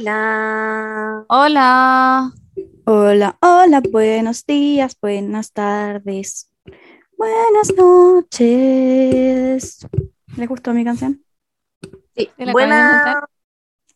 Hola. 0.00 1.26
Hola. 1.28 2.32
Hola, 2.86 3.36
hola, 3.42 3.82
buenos 3.92 4.46
días, 4.46 4.96
buenas 4.98 5.52
tardes, 5.52 6.50
buenas 7.18 7.74
noches. 7.76 9.86
¿Les 10.38 10.48
gustó 10.48 10.72
mi 10.72 10.86
canción? 10.86 11.22
Sí, 12.16 12.30
¿Te 12.34 12.46
la 12.46 12.52
buena- 12.52 13.28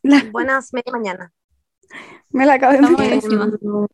La- 0.03 0.25
buenas 0.31 0.75
media 0.75 0.93
mañana. 0.93 1.33
me 2.33 2.45
la 2.45 2.53
acabo 2.55 2.75
de 2.75 3.89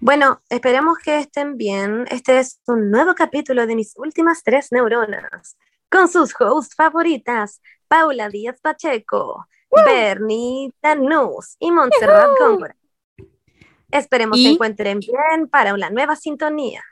Bueno, 0.00 0.42
esperemos 0.50 0.98
que 0.98 1.20
estén 1.20 1.56
bien. 1.56 2.04
Este 2.10 2.38
es 2.38 2.60
un 2.66 2.90
nuevo 2.90 3.14
capítulo 3.14 3.66
de 3.66 3.76
mis 3.76 3.94
últimas 3.96 4.42
tres 4.44 4.72
neuronas, 4.72 5.56
con 5.90 6.06
sus 6.08 6.34
hosts 6.38 6.74
favoritas, 6.74 7.62
Paula 7.88 8.28
Díaz 8.28 8.60
Pacheco, 8.60 9.46
Bernie 9.70 10.72
Danús 10.82 11.56
y 11.58 11.70
Montserrat 11.70 12.28
Góngora. 12.38 12.76
Esperemos 13.90 14.38
Y- 14.38 14.44
se 14.44 14.50
encuentren 14.50 15.00
bien 15.00 15.48
para 15.50 15.74
una 15.74 15.90
nueva 15.90 16.16
sintonía. 16.16 16.82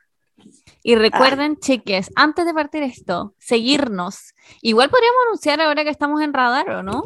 Y 0.83 0.95
recuerden, 0.95 1.57
chiques, 1.59 2.11
antes 2.15 2.45
de 2.45 2.55
partir 2.55 2.83
esto, 2.83 3.35
seguirnos. 3.39 4.35
Igual 4.61 4.91
podríamos 4.91 5.19
anunciar 5.27 5.61
ahora 5.61 5.83
que 5.83 5.91
estamos 5.91 6.21
en 6.21 6.33
radar, 6.35 6.69
¿o 6.71 6.83
no? 6.83 7.05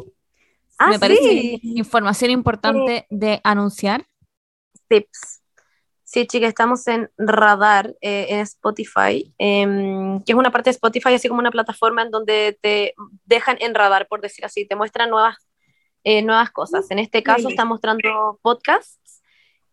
Ah, 0.77 0.89
Me 0.89 0.99
parece 0.99 1.23
sí. 1.23 1.59
información 1.63 2.31
importante 2.31 3.05
de 3.09 3.39
anunciar. 3.43 4.05
tips. 4.87 5.41
Sí, 6.03 6.27
chicas, 6.27 6.49
estamos 6.49 6.85
en 6.87 7.09
Radar, 7.17 7.95
eh, 8.01 8.25
en 8.29 8.39
Spotify, 8.41 9.33
em, 9.37 10.21
que 10.23 10.33
es 10.33 10.37
una 10.37 10.51
parte 10.51 10.69
de 10.69 10.71
Spotify, 10.71 11.13
así 11.13 11.29
como 11.29 11.39
una 11.39 11.51
plataforma 11.51 12.01
en 12.01 12.11
donde 12.11 12.59
te 12.61 12.93
dejan 13.23 13.55
en 13.61 13.73
radar, 13.73 14.07
por 14.09 14.19
decir 14.19 14.43
así, 14.43 14.67
te 14.67 14.75
muestran 14.75 15.09
nuevas, 15.09 15.37
eh, 16.03 16.21
nuevas 16.21 16.51
cosas. 16.51 16.89
En 16.91 16.99
este 16.99 17.23
caso 17.23 17.49
está 17.49 17.65
mostrando 17.65 18.39
podcasts 18.41 19.21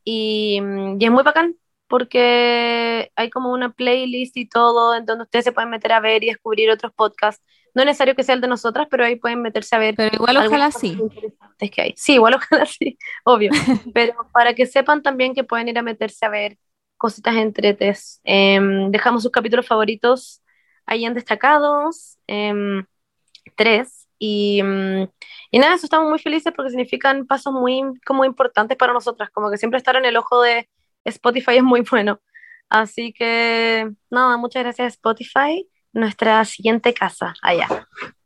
y, 0.04 0.60
mm, 0.60 1.00
y 1.00 1.04
es 1.04 1.10
muy 1.10 1.22
bacán 1.22 1.56
porque 1.88 3.10
hay 3.16 3.30
como 3.30 3.50
una 3.50 3.72
playlist 3.72 4.36
y 4.36 4.46
todo, 4.46 4.94
en 4.94 5.06
donde 5.06 5.24
ustedes 5.24 5.46
se 5.46 5.52
pueden 5.52 5.70
meter 5.70 5.92
a 5.92 6.00
ver 6.00 6.22
y 6.22 6.28
descubrir 6.28 6.70
otros 6.70 6.92
podcasts. 6.92 7.42
No 7.74 7.82
es 7.82 7.86
necesario 7.86 8.14
que 8.14 8.22
sea 8.22 8.34
el 8.34 8.40
de 8.40 8.48
nosotras, 8.48 8.88
pero 8.90 9.04
ahí 9.04 9.16
pueden 9.16 9.42
meterse 9.42 9.74
a 9.74 9.78
ver 9.78 9.94
Pero 9.96 10.14
igual 10.14 10.36
ojalá 10.36 10.70
sí. 10.70 10.98
interesantes 11.00 11.70
que 11.70 11.82
hay. 11.82 11.94
Sí, 11.96 12.14
igual 12.14 12.34
ojalá 12.34 12.66
sí, 12.66 12.98
obvio. 13.24 13.50
Pero 13.94 14.14
para 14.32 14.54
que 14.54 14.66
sepan 14.66 15.02
también 15.02 15.34
que 15.34 15.44
pueden 15.44 15.68
ir 15.68 15.78
a 15.78 15.82
meterse 15.82 16.26
a 16.26 16.28
ver 16.28 16.58
cositas 16.96 17.36
entretes. 17.36 18.20
Em, 18.24 18.90
dejamos 18.90 19.22
sus 19.22 19.32
capítulos 19.32 19.66
favoritos 19.66 20.42
ahí 20.84 21.04
en 21.04 21.14
destacados, 21.14 22.18
em, 22.26 22.84
tres. 23.56 24.07
Y, 24.18 24.62
mm, 24.62 25.08
y 25.50 25.58
nada, 25.58 25.74
eso 25.74 25.86
estamos 25.86 26.08
muy 26.08 26.18
felices 26.18 26.52
porque 26.54 26.70
significan 26.70 27.26
pasos 27.26 27.52
muy 27.52 27.82
como 28.04 28.24
importantes 28.24 28.76
para 28.76 28.92
nosotras, 28.92 29.30
como 29.30 29.50
que 29.50 29.58
siempre 29.58 29.78
estar 29.78 29.96
en 29.96 30.04
el 30.04 30.16
ojo 30.16 30.42
de 30.42 30.68
Spotify 31.04 31.56
es 31.58 31.62
muy 31.62 31.82
bueno. 31.82 32.20
Así 32.68 33.12
que 33.12 33.90
nada, 34.10 34.36
muchas 34.36 34.62
gracias 34.62 34.94
Spotify, 34.94 35.66
nuestra 35.92 36.44
siguiente 36.44 36.92
casa 36.92 37.34
allá. 37.42 37.66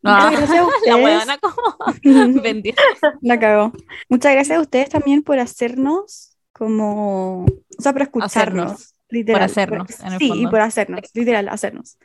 Ah, 0.04 0.30
Muchas 0.30 0.50
gracias 0.50 0.58
a 0.58 0.62
la 0.86 0.96
ustedes. 0.96 1.38
como. 1.40 1.76
La 3.20 3.38
cagó. 3.38 3.72
Muchas 4.08 4.32
gracias 4.32 4.58
a 4.58 4.60
ustedes 4.60 4.88
también 4.88 5.22
por 5.22 5.38
hacernos 5.38 6.36
como, 6.52 7.44
o 7.44 7.46
sea, 7.78 7.92
por 7.92 8.02
escucharnos. 8.02 8.72
Hacernos. 8.72 8.94
Literal. 9.08 9.40
Por 9.40 9.44
hacernos, 9.44 10.00
en 10.00 10.12
el 10.14 10.18
sí, 10.18 10.24
y 10.24 10.28
fondo. 10.28 10.50
por 10.50 10.60
hacernos, 10.62 11.00
literal, 11.12 11.48
hacernos. 11.50 11.98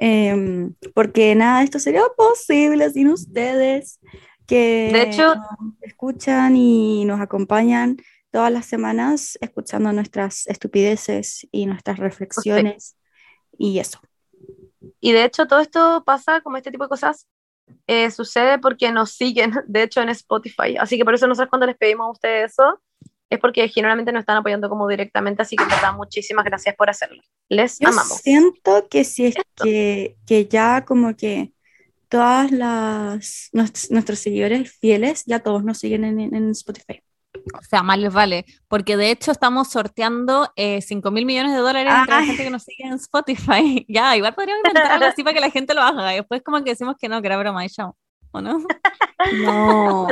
Em, 0.00 0.74
porque 0.94 1.34
nada 1.34 1.58
de 1.58 1.64
esto 1.64 1.80
sería 1.80 2.04
posible 2.16 2.88
sin 2.90 3.08
ustedes 3.08 3.98
que 4.46 4.90
De 4.92 5.02
hecho- 5.02 5.34
nos 5.34 5.74
escuchan 5.82 6.54
y 6.56 7.04
nos 7.04 7.20
acompañan 7.20 7.96
todas 8.30 8.52
las 8.52 8.64
semanas 8.66 9.36
escuchando 9.40 9.92
nuestras 9.92 10.46
estupideces 10.46 11.48
y 11.50 11.66
nuestras 11.66 11.98
reflexiones 11.98 12.96
y 13.58 13.80
eso. 13.80 14.00
Y 15.00 15.10
de 15.12 15.24
hecho 15.24 15.46
todo 15.48 15.58
esto 15.60 16.04
pasa, 16.06 16.42
como 16.42 16.56
este 16.58 16.70
tipo 16.70 16.84
de 16.84 16.90
cosas, 16.90 17.26
eh, 17.88 18.10
sucede 18.12 18.58
porque 18.60 18.92
nos 18.92 19.10
siguen, 19.10 19.50
de 19.66 19.82
hecho, 19.82 20.00
en 20.00 20.10
Spotify. 20.10 20.76
Así 20.78 20.96
que 20.96 21.04
por 21.04 21.14
eso 21.14 21.26
nosotros 21.26 21.50
cuando 21.50 21.66
les 21.66 21.76
pedimos 21.76 22.06
a 22.06 22.10
ustedes 22.12 22.52
eso, 22.52 22.80
es 23.30 23.38
porque 23.38 23.68
generalmente 23.68 24.12
nos 24.12 24.20
están 24.20 24.38
apoyando 24.38 24.68
como 24.68 24.88
directamente, 24.88 25.42
así 25.42 25.56
que 25.56 25.62
en 25.64 25.68
verdad 25.70 25.92
muchísimas 25.94 26.44
gracias 26.44 26.74
por 26.76 26.88
hacerlo. 26.90 27.22
Les 27.48 27.78
Yo 27.78 27.88
amamos. 27.88 28.18
siento 28.18 28.86
que 28.88 29.04
si 29.04 29.26
es 29.26 29.36
Esto. 29.36 29.64
que, 29.64 30.16
que 30.26 30.46
ya 30.46 30.84
como 30.84 31.14
que 31.16 31.52
todas 32.08 32.50
las 32.50 33.50
nuestros, 33.52 33.90
nuestros 33.90 34.18
seguidores 34.18 34.72
fieles 34.72 35.24
ya 35.26 35.40
todos 35.40 35.62
nos 35.62 35.78
siguen 35.78 36.04
en, 36.04 36.20
en 36.34 36.50
Spotify. 36.50 37.02
O 37.54 37.62
sea, 37.62 37.82
más 37.82 37.98
les 37.98 38.12
vale. 38.12 38.46
Porque 38.66 38.96
de 38.96 39.10
hecho 39.10 39.30
estamos 39.30 39.68
sorteando 39.68 40.50
eh, 40.56 40.80
5 40.80 41.10
mil 41.10 41.26
millones 41.26 41.52
de 41.52 41.58
dólares 41.58 41.92
entre 41.94 42.14
la 42.14 42.24
gente 42.24 42.42
que 42.44 42.50
nos 42.50 42.62
sigue 42.64 42.84
en 42.84 42.94
Spotify. 42.94 43.84
ya, 43.88 44.16
igual 44.16 44.34
podríamos 44.34 44.60
inventar 44.64 44.90
algo 44.92 45.04
así 45.06 45.22
para 45.22 45.34
que 45.34 45.40
la 45.40 45.50
gente 45.50 45.74
lo 45.74 45.82
haga. 45.82 46.14
Y 46.14 46.16
después 46.16 46.42
como 46.42 46.64
que 46.64 46.70
decimos 46.70 46.96
que 46.98 47.08
no, 47.08 47.20
que 47.20 47.26
era 47.26 47.36
broma 47.36 47.64
y 47.64 47.68
chao. 47.68 47.94
¿O 48.30 48.40
no? 48.40 48.58
No, 49.44 50.06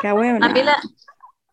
qué 0.00 0.10
buena. 0.12 0.44
A 0.44 0.48
mí 0.48 0.62
la- 0.62 0.80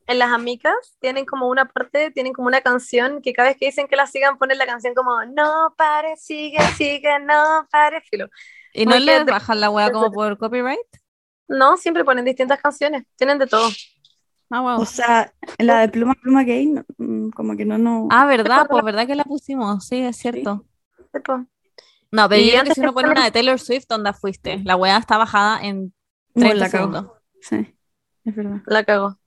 en 0.09 0.19
las 0.19 0.31
amigas 0.31 0.73
tienen 0.99 1.25
como 1.25 1.47
una 1.47 1.65
parte, 1.65 2.11
tienen 2.11 2.33
como 2.33 2.47
una 2.47 2.61
canción 2.61 3.21
que 3.21 3.31
cada 3.33 3.49
vez 3.49 3.57
que 3.57 3.67
dicen 3.67 3.87
que 3.87 3.95
la 3.95 4.07
sigan 4.07 4.37
ponen 4.37 4.57
la 4.57 4.65
canción 4.65 4.93
como 4.95 5.23
no 5.25 5.73
pare, 5.77 6.15
sigue, 6.17 6.57
sigue, 6.77 7.19
no 7.19 7.67
pare, 7.71 8.01
filo. 8.01 8.27
¿Y 8.73 8.85
no 8.85 8.93
gente- 8.93 9.31
bajan 9.31 9.59
la 9.61 9.69
hueá 9.69 9.91
como 9.91 10.11
por 10.11 10.37
copyright? 10.37 10.79
No, 11.47 11.77
siempre 11.77 12.03
ponen 12.03 12.25
distintas 12.25 12.59
canciones, 12.61 13.03
tienen 13.15 13.39
de 13.39 13.47
todo. 13.47 13.69
Ah, 14.51 14.61
wow. 14.61 14.81
O 14.81 14.85
sea, 14.85 15.31
la 15.59 15.81
de 15.81 15.89
pluma 15.89 16.15
pluma 16.15 16.43
gay, 16.43 16.73
mm, 16.97 17.29
como 17.29 17.55
que 17.55 17.65
no, 17.65 17.77
no. 17.77 18.07
Ah, 18.11 18.25
¿verdad? 18.25 18.67
Pues 18.69 18.83
verdad 18.83 19.05
que 19.05 19.15
la 19.15 19.23
pusimos, 19.23 19.85
sí, 19.87 20.01
es 20.01 20.17
cierto. 20.17 20.65
No, 22.11 22.27
pero 22.27 22.41
Y 22.41 22.45
yo 22.45 22.49
creo 22.49 22.51
que 22.51 22.57
antes 22.59 22.73
si 22.75 22.81
uno 22.81 22.93
pone 22.93 23.07
ponen- 23.09 23.11
una 23.17 23.25
de 23.25 23.31
Taylor 23.31 23.59
Swift, 23.59 23.85
¿dónde 23.87 24.11
fuiste? 24.13 24.59
La 24.63 24.75
weá 24.75 24.97
está 24.97 25.17
bajada 25.17 25.61
en 25.63 25.93
no 26.33 26.41
30 26.41 26.55
la 26.55 26.69
cago. 26.71 26.83
segundos. 26.93 27.11
Sí, 27.41 27.75
es 28.25 28.35
verdad. 28.35 28.61
la 28.65 28.83
cago. 28.83 29.18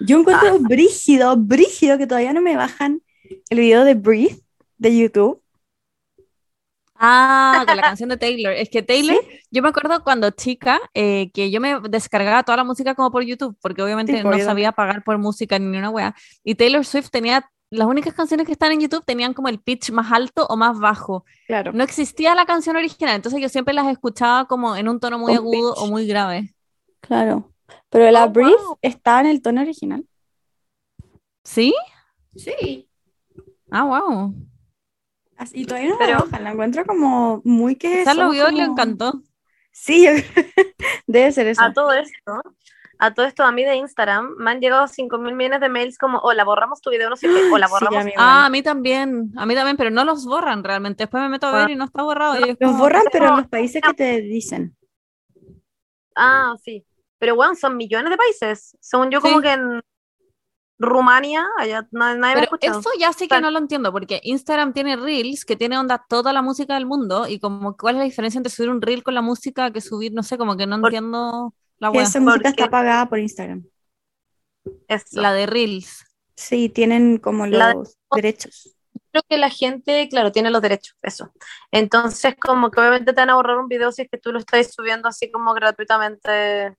Yo 0.00 0.18
encuentro 0.20 0.48
Ah. 0.54 0.58
brígido, 0.60 1.36
brígido 1.36 1.98
que 1.98 2.06
todavía 2.06 2.32
no 2.32 2.40
me 2.40 2.56
bajan 2.56 3.02
el 3.50 3.58
video 3.60 3.84
de 3.84 3.94
Breathe 3.94 4.40
de 4.78 4.96
YouTube. 4.96 5.42
Ah, 7.00 7.64
con 7.66 7.76
la 7.76 7.82
canción 7.96 8.08
de 8.08 8.16
Taylor. 8.16 8.52
Es 8.52 8.68
que 8.70 8.82
Taylor, 8.82 9.16
yo 9.50 9.62
me 9.62 9.68
acuerdo 9.68 10.02
cuando 10.02 10.30
chica 10.30 10.80
eh, 10.94 11.30
que 11.32 11.50
yo 11.50 11.60
me 11.60 11.78
descargaba 11.88 12.42
toda 12.42 12.56
la 12.56 12.64
música 12.64 12.94
como 12.94 13.10
por 13.10 13.22
YouTube, 13.22 13.56
porque 13.60 13.82
obviamente 13.82 14.16
Sí, 14.16 14.24
no 14.24 14.36
yo 14.36 14.44
sabía 14.44 14.72
pagar 14.72 15.04
por 15.04 15.16
música 15.18 15.58
ni 15.58 15.78
una 15.78 15.90
wea. 15.90 16.14
Y 16.42 16.56
Taylor 16.56 16.84
Swift 16.84 17.10
tenía, 17.10 17.48
las 17.70 17.86
únicas 17.86 18.14
canciones 18.14 18.46
que 18.46 18.52
están 18.52 18.72
en 18.72 18.80
YouTube 18.80 19.04
tenían 19.04 19.32
como 19.32 19.48
el 19.48 19.60
pitch 19.60 19.90
más 19.92 20.10
alto 20.10 20.44
o 20.48 20.56
más 20.56 20.78
bajo. 20.78 21.24
Claro. 21.46 21.72
No 21.72 21.84
existía 21.84 22.34
la 22.34 22.46
canción 22.46 22.74
original, 22.76 23.14
entonces 23.14 23.40
yo 23.40 23.48
siempre 23.48 23.74
las 23.74 23.86
escuchaba 23.86 24.46
como 24.46 24.74
en 24.74 24.88
un 24.88 24.98
tono 24.98 25.18
muy 25.20 25.34
agudo 25.34 25.74
pitch. 25.74 25.82
o 25.84 25.86
muy 25.86 26.06
grave. 26.06 26.52
Claro. 27.00 27.52
Pero 27.90 28.10
la 28.10 28.24
Oh, 28.26 28.30
wow. 28.32 28.78
está 28.82 29.20
en 29.20 29.26
el 29.26 29.42
tono 29.42 29.60
original. 29.62 30.04
¿Sí? 31.44 31.74
Sí. 32.36 32.88
Ah, 33.70 33.84
wow. 33.84 34.34
Así 35.36 35.64
todavía 35.64 35.90
no 35.90 35.98
Pero- 35.98 36.26
la 36.32 36.40
la 36.40 36.50
encuentro 36.52 36.84
como 36.84 37.40
muy 37.44 37.76
que. 37.76 37.98
Quizás 38.00 38.16
lo 38.16 38.30
vio 38.30 38.48
y 38.50 38.54
le 38.56 38.64
encantó. 38.64 39.22
Sí, 39.72 40.04
yo- 40.04 40.10
debe 41.06 41.30
ser 41.32 41.46
eso. 41.46 41.62
A 41.62 41.72
todo 41.72 41.92
esto, 41.92 42.42
a 42.98 43.14
todo 43.14 43.24
esto, 43.26 43.44
a 43.44 43.52
mí 43.52 43.62
de 43.64 43.76
Instagram 43.76 44.34
me 44.38 44.50
han 44.50 44.60
llegado 44.60 44.88
5 44.88 45.18
mil 45.18 45.34
millones 45.36 45.60
de 45.60 45.68
mails 45.68 45.96
como, 45.98 46.18
hola, 46.18 46.42
borramos 46.44 46.80
tu 46.80 46.90
video, 46.90 47.08
no 47.08 47.16
sé 47.16 47.28
qué, 47.28 47.50
o 47.52 47.56
la 47.58 47.68
Sí, 47.68 47.72
borramos. 47.72 48.00
a 48.00 48.04
mí 48.04 48.12
Ah, 48.16 48.46
a 48.46 48.50
mí 48.50 48.62
también, 48.62 49.30
a 49.36 49.46
mí 49.46 49.54
también, 49.54 49.76
pero 49.76 49.90
no 49.90 50.04
los 50.04 50.24
borran 50.26 50.64
realmente. 50.64 51.04
Después 51.04 51.22
me 51.22 51.28
meto 51.28 51.46
a 51.46 51.52
ver 51.52 51.70
y 51.70 51.76
no 51.76 51.84
está 51.84 52.02
borrado. 52.02 52.34
y 52.40 52.50
es 52.50 52.56
Los 52.58 52.70
como- 52.72 52.78
borran, 52.78 53.04
pero 53.12 53.28
en 53.28 53.36
los 53.36 53.46
países 53.46 53.80
que 53.80 53.94
te 53.94 54.20
dicen. 54.22 54.76
Ah, 56.16 56.56
sí. 56.64 56.84
Pero 57.18 57.34
bueno, 57.36 57.54
son 57.54 57.76
millones 57.76 58.10
de 58.10 58.16
países. 58.16 58.76
Según 58.80 59.10
yo, 59.10 59.20
como 59.20 59.40
que 59.40 59.52
en 59.52 59.80
Rumania, 60.78 61.44
allá 61.58 61.88
na- 61.90 62.14
nadie 62.14 62.18
me 62.20 62.28
ha 62.28 62.34
Pero 62.34 62.44
escuchado. 62.44 62.80
eso 62.80 62.90
ya 62.98 63.12
sí 63.12 63.24
que 63.24 63.30
Tal. 63.34 63.42
no 63.42 63.50
lo 63.50 63.58
entiendo, 63.58 63.90
porque 63.90 64.20
Instagram 64.22 64.72
tiene 64.72 64.96
Reels 64.96 65.44
que 65.44 65.56
tiene 65.56 65.76
onda 65.76 66.04
toda 66.08 66.32
la 66.32 66.40
música 66.42 66.74
del 66.74 66.86
mundo 66.86 67.26
y 67.26 67.40
como 67.40 67.76
cuál 67.76 67.96
es 67.96 67.98
la 67.98 68.04
diferencia 68.04 68.38
entre 68.38 68.52
subir 68.52 68.70
un 68.70 68.80
Reel 68.80 69.02
con 69.02 69.14
la 69.14 69.22
música 69.22 69.72
que 69.72 69.80
subir, 69.80 70.12
no 70.12 70.22
sé, 70.22 70.38
como 70.38 70.56
que 70.56 70.66
no 70.68 70.80
Por- 70.80 70.90
entiendo 70.90 71.52
la 71.78 71.90
Que 71.90 71.98
wea. 71.98 72.06
esa 72.06 72.20
música 72.20 72.34
porque- 72.44 72.48
está 72.62 72.70
pagada 72.70 73.08
por 73.08 73.18
Instagram. 73.18 73.64
Eso. 74.86 75.20
La 75.20 75.32
de 75.32 75.46
Reels. 75.46 76.04
Sí, 76.36 76.68
tienen 76.68 77.18
como 77.18 77.46
La 77.46 77.68
de- 77.68 77.74
los 77.74 77.96
derechos. 78.14 78.76
Creo 79.10 79.22
que 79.28 79.38
la 79.38 79.50
gente, 79.50 80.06
claro, 80.08 80.30
tiene 80.30 80.50
los 80.50 80.62
derechos, 80.62 80.94
eso. 81.02 81.32
Entonces, 81.72 82.36
como 82.40 82.70
que 82.70 82.78
obviamente 82.80 83.12
te 83.12 83.20
van 83.20 83.30
a 83.30 83.34
borrar 83.34 83.58
un 83.58 83.66
video 83.66 83.90
si 83.90 84.02
es 84.02 84.08
que 84.10 84.18
tú 84.18 84.30
lo 84.32 84.38
estás 84.38 84.70
subiendo 84.72 85.08
así 85.08 85.30
como 85.32 85.54
gratuitamente 85.54 86.76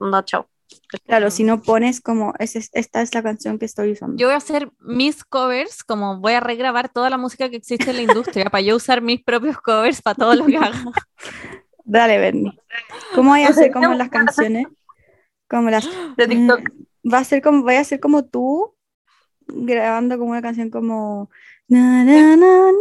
no 0.00 0.22
chao. 0.22 0.48
Claro, 1.06 1.30
si 1.30 1.44
no 1.44 1.62
pones 1.62 2.00
como 2.00 2.32
es, 2.38 2.56
esta 2.72 3.02
es 3.02 3.14
la 3.14 3.22
canción 3.22 3.58
que 3.58 3.64
estoy 3.64 3.92
usando. 3.92 4.16
Yo 4.16 4.28
voy 4.28 4.34
a 4.34 4.38
hacer 4.38 4.70
mis 4.78 5.24
covers, 5.24 5.82
como 5.82 6.20
voy 6.20 6.34
a 6.34 6.40
regrabar 6.40 6.88
toda 6.88 7.10
la 7.10 7.18
música 7.18 7.48
que 7.50 7.56
existe 7.56 7.90
en 7.90 7.96
la 7.96 8.02
industria 8.02 8.44
para 8.46 8.62
yo 8.62 8.76
usar 8.76 9.00
mis 9.02 9.22
propios 9.22 9.58
covers 9.58 10.00
para 10.02 10.14
todo 10.14 10.34
lo 10.34 10.46
que 10.46 10.56
haga. 10.58 10.84
Dale, 11.84 12.18
Bernie. 12.18 12.58
¿Cómo 13.14 13.30
voy 13.30 13.42
a 13.42 13.48
hacer 13.48 13.72
como 13.72 13.94
las 13.94 14.10
canciones? 14.10 14.66
Como 15.48 15.70
las 15.70 15.88
de 16.16 16.28
TikTok. 16.28 16.60
Mm, 16.60 17.12
va 17.12 17.18
a 17.18 17.24
ser 17.24 17.42
como 17.42 17.62
voy 17.62 17.74
a 17.74 17.84
ser 17.84 17.98
como 17.98 18.24
tú 18.24 18.74
grabando 19.46 20.18
como 20.18 20.30
una 20.30 20.42
canción 20.42 20.70
como 20.70 21.30
na, 21.66 22.04
na, 22.04 22.36
na, 22.36 22.72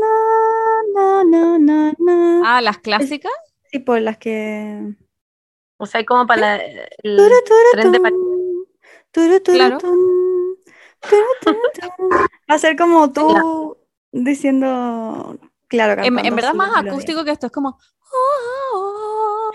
Ah, 2.44 2.62
las 2.62 2.80
clásicas? 2.80 3.32
Sí, 3.72 3.80
por 3.80 4.02
las 4.02 4.18
que 4.18 4.96
o 5.82 5.86
sea, 5.86 6.04
como 6.06 6.28
para 6.28 6.42
la- 6.42 6.58
el 6.58 7.16
Turu, 7.16 7.36
turu, 7.46 7.72
tren 7.72 7.92
de 7.94 9.40
turu, 9.40 9.50
Claro. 9.52 9.80
Va 12.50 12.56
a 12.56 12.60
ser 12.60 12.76
como 12.76 13.12
tú 13.14 13.78
diciendo, 14.12 15.38
claro, 15.68 16.04
En, 16.04 16.16
verdad 16.36 16.54
más 16.54 16.76
acústico 16.76 17.24
que 17.24 17.32
esto, 17.32 17.46
es 17.46 17.52
como... 17.54 17.80
"Oh, 18.12 19.52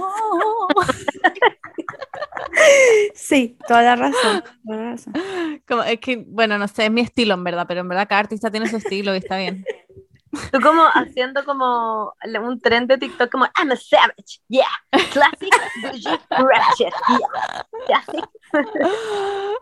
oh, 0.00 0.66
oh". 0.74 0.82
Sí, 3.14 3.56
toda 3.68 3.82
la 3.82 3.96
razón. 3.96 4.42
toda 4.64 4.76
la 4.76 4.90
razón. 4.90 5.12
Como, 5.68 5.82
es 5.84 6.00
que, 6.00 6.16
bueno, 6.16 6.58
no 6.58 6.66
sé, 6.68 6.86
es 6.86 6.90
mi 6.90 7.02
estilo 7.02 7.34
en 7.34 7.44
verdad, 7.44 7.66
pero 7.68 7.80
en 7.80 7.88
verdad 7.88 8.08
cada 8.08 8.20
artista 8.20 8.50
tiene 8.50 8.68
su 8.68 8.76
estilo 8.78 9.14
y 9.14 9.18
está 9.18 9.36
bien. 9.38 9.64
Tú 10.50 10.60
como 10.62 10.82
haciendo 10.94 11.44
como 11.44 12.14
un 12.42 12.60
tren 12.60 12.86
de 12.86 12.96
TikTok 12.96 13.30
como 13.30 13.44
I'm 13.58 13.70
a 13.70 13.76
savage, 13.76 14.40
yeah, 14.48 14.64
classic, 15.12 15.52
bougie, 15.82 16.18
ratchet, 16.30 16.94
yeah, 17.88 18.02
classic. 18.04 18.24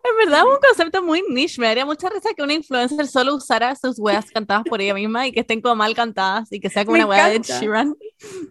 En 0.03 0.17
verdad 0.17 0.41
es 0.41 0.45
un 0.45 0.61
concepto 0.61 1.03
muy 1.03 1.23
niche. 1.29 1.61
Me 1.61 1.67
daría 1.67 1.85
mucha 1.85 2.09
risa 2.09 2.31
que 2.35 2.43
una 2.43 2.55
influencer 2.55 3.07
solo 3.07 3.35
usara 3.35 3.75
sus 3.77 3.99
weas 3.99 4.31
cantadas 4.31 4.65
por 4.65 4.81
ella 4.81 4.95
misma 4.95 5.27
y 5.27 5.33
que 5.33 5.41
estén 5.41 5.61
como 5.61 5.77
mal 5.77 5.95
cantadas 5.95 6.51
y 6.53 6.59
que 6.59 6.71
sea 6.71 6.85
como 6.85 6.97
Me 6.97 7.05
una 7.05 7.11
wea 7.11 7.29
de. 7.29 7.41
Sheeran. 7.41 7.95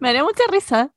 Me 0.00 0.08
daría 0.08 0.24
mucha 0.24 0.44
risa. 0.50 0.92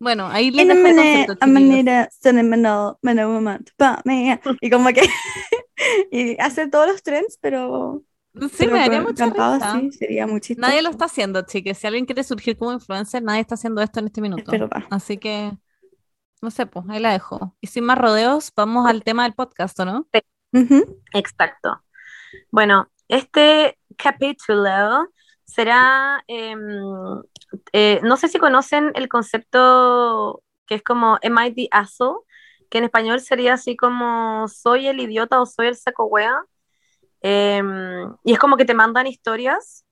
Bueno, 0.00 0.28
ahí 0.28 0.48
En 0.48 0.68
dejo 0.68 0.86
a 0.86 0.90
el 0.90 0.96
concepto, 0.96 1.36
a 1.40 1.46
manera, 1.46 2.08
sentimental, 2.10 2.96
man, 3.02 3.18
a 3.18 3.26
woman, 3.26 3.64
me. 4.04 4.40
Y 4.60 4.70
como 4.70 4.88
que, 4.90 5.02
y 6.10 6.36
hace 6.40 6.68
todos 6.68 6.88
los 6.88 7.02
trends, 7.02 7.38
pero, 7.40 8.02
Sí, 8.34 8.48
pero 8.58 8.72
me 8.72 8.78
daría 8.80 9.00
mucha 9.00 9.26
risa. 9.26 9.80
sería 9.96 10.26
muy 10.26 10.40
chistoso. 10.40 10.66
Nadie 10.66 10.82
lo 10.82 10.90
está 10.90 11.04
haciendo, 11.04 11.42
chiques. 11.42 11.78
Si 11.78 11.86
alguien 11.86 12.04
quiere 12.04 12.24
surgir 12.24 12.56
como 12.56 12.72
influencer, 12.72 13.22
nadie 13.22 13.40
está 13.40 13.54
haciendo 13.54 13.80
esto 13.80 14.00
en 14.00 14.06
este 14.06 14.20
minuto. 14.20 14.52
Es 14.52 14.60
verdad. 14.60 14.82
Así 14.90 15.18
que, 15.18 15.52
no 16.42 16.50
sé, 16.50 16.66
pues 16.66 16.84
ahí 16.88 17.00
la 17.00 17.12
dejo. 17.12 17.56
Y 17.60 17.68
sin 17.68 17.84
más 17.84 17.98
rodeos, 17.98 18.52
vamos 18.56 18.88
al 18.88 19.04
tema 19.04 19.22
del 19.22 19.34
podcast, 19.34 19.78
¿o 19.80 19.84
no? 19.84 20.08
Exacto. 21.12 21.82
Bueno, 22.50 22.88
este 23.08 23.78
capítulo 23.96 25.08
será, 25.44 26.24
em, 26.26 27.22
eh, 27.72 28.00
no 28.02 28.16
sé 28.16 28.28
si 28.28 28.38
conocen 28.38 28.90
el 28.94 29.08
concepto 29.08 30.42
que 30.66 30.76
es 30.76 30.82
como 30.82 31.18
Am 31.22 31.38
I 31.38 31.54
the 31.54 31.68
asshole? 31.70 32.20
Que 32.70 32.78
en 32.78 32.84
español 32.84 33.20
sería 33.20 33.54
así 33.54 33.76
como 33.76 34.48
soy 34.48 34.88
el 34.88 35.00
idiota 35.00 35.40
o 35.40 35.46
soy 35.46 35.68
el 35.68 35.76
saco 35.76 36.06
wea. 36.06 36.44
Em, 37.26 38.14
y 38.22 38.34
es 38.34 38.38
como 38.38 38.58
que 38.58 38.66
te 38.66 38.74
mandan 38.74 39.06
historias 39.06 39.86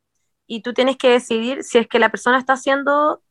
y 0.47 0.61
tú 0.61 0.75
tienes 0.75 0.99
que 0.99 1.09
decidir 1.09 1.65
si 1.65 1.79
es 1.79 1.89
que 1.89 1.99
la 1.99 2.11
persona 2.11 2.39
está 2.39 2.59
siendo 2.59 3.23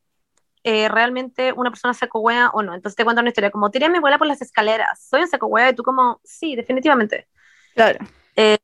eh, 0.63 0.89
realmente 0.89 1.53
una 1.53 1.69
persona 1.69 1.93
saco 1.93 2.19
wea 2.19 2.49
o 2.51 2.63
no. 2.63 2.73
Entonces 2.73 2.95
te 2.95 3.03
cuentan 3.03 3.25
una 3.25 3.29
historia 3.29 3.51
como 3.51 3.69
tiré 3.69 3.89
mi 3.89 3.99
abuela 3.99 4.17
por 4.17 4.25
las 4.25 4.41
escaleras, 4.41 5.07
soy 5.07 5.21
un 5.21 5.27
saco 5.27 5.45
wea 5.45 5.69
y 5.69 5.75
tú 5.75 5.83
como, 5.83 6.19
sí, 6.23 6.55
definitivamente. 6.55 7.27
Claro. 7.75 7.99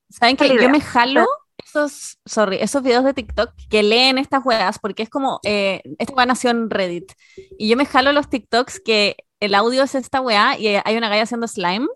¿Saben 0.10 0.38
Esa 0.38 0.46
es 0.46 0.52
que 0.54 0.64
Yo 0.64 0.70
me 0.70 0.82
jalo 0.82 1.28
esos, 1.64 2.18
sorry, 2.26 2.58
esos 2.60 2.82
videos 2.82 3.04
de 3.04 3.14
TikTok 3.14 3.52
que 3.70 3.84
leen 3.84 4.18
estas 4.18 4.44
weas, 4.44 4.80
porque 4.80 5.04
es 5.04 5.10
como, 5.10 5.40
eh, 5.44 5.84
esta 6.00 6.14
wea 6.14 6.26
nació 6.26 6.50
en 6.50 6.72
Reddit, 6.72 7.12
y 7.60 7.70
yo 7.70 7.78
me 7.78 7.86
jalo 7.86 8.12
los 8.12 8.28
TikToks 8.28 8.80
que 8.80 9.18
el 9.40 9.54
audio 9.54 9.84
es 9.84 9.94
esta 9.94 10.20
wea 10.20 10.58
y 10.58 10.68
hay 10.84 10.98
una 10.98 11.10
galla 11.10 11.24
haciendo 11.24 11.48
slime, 11.48 11.88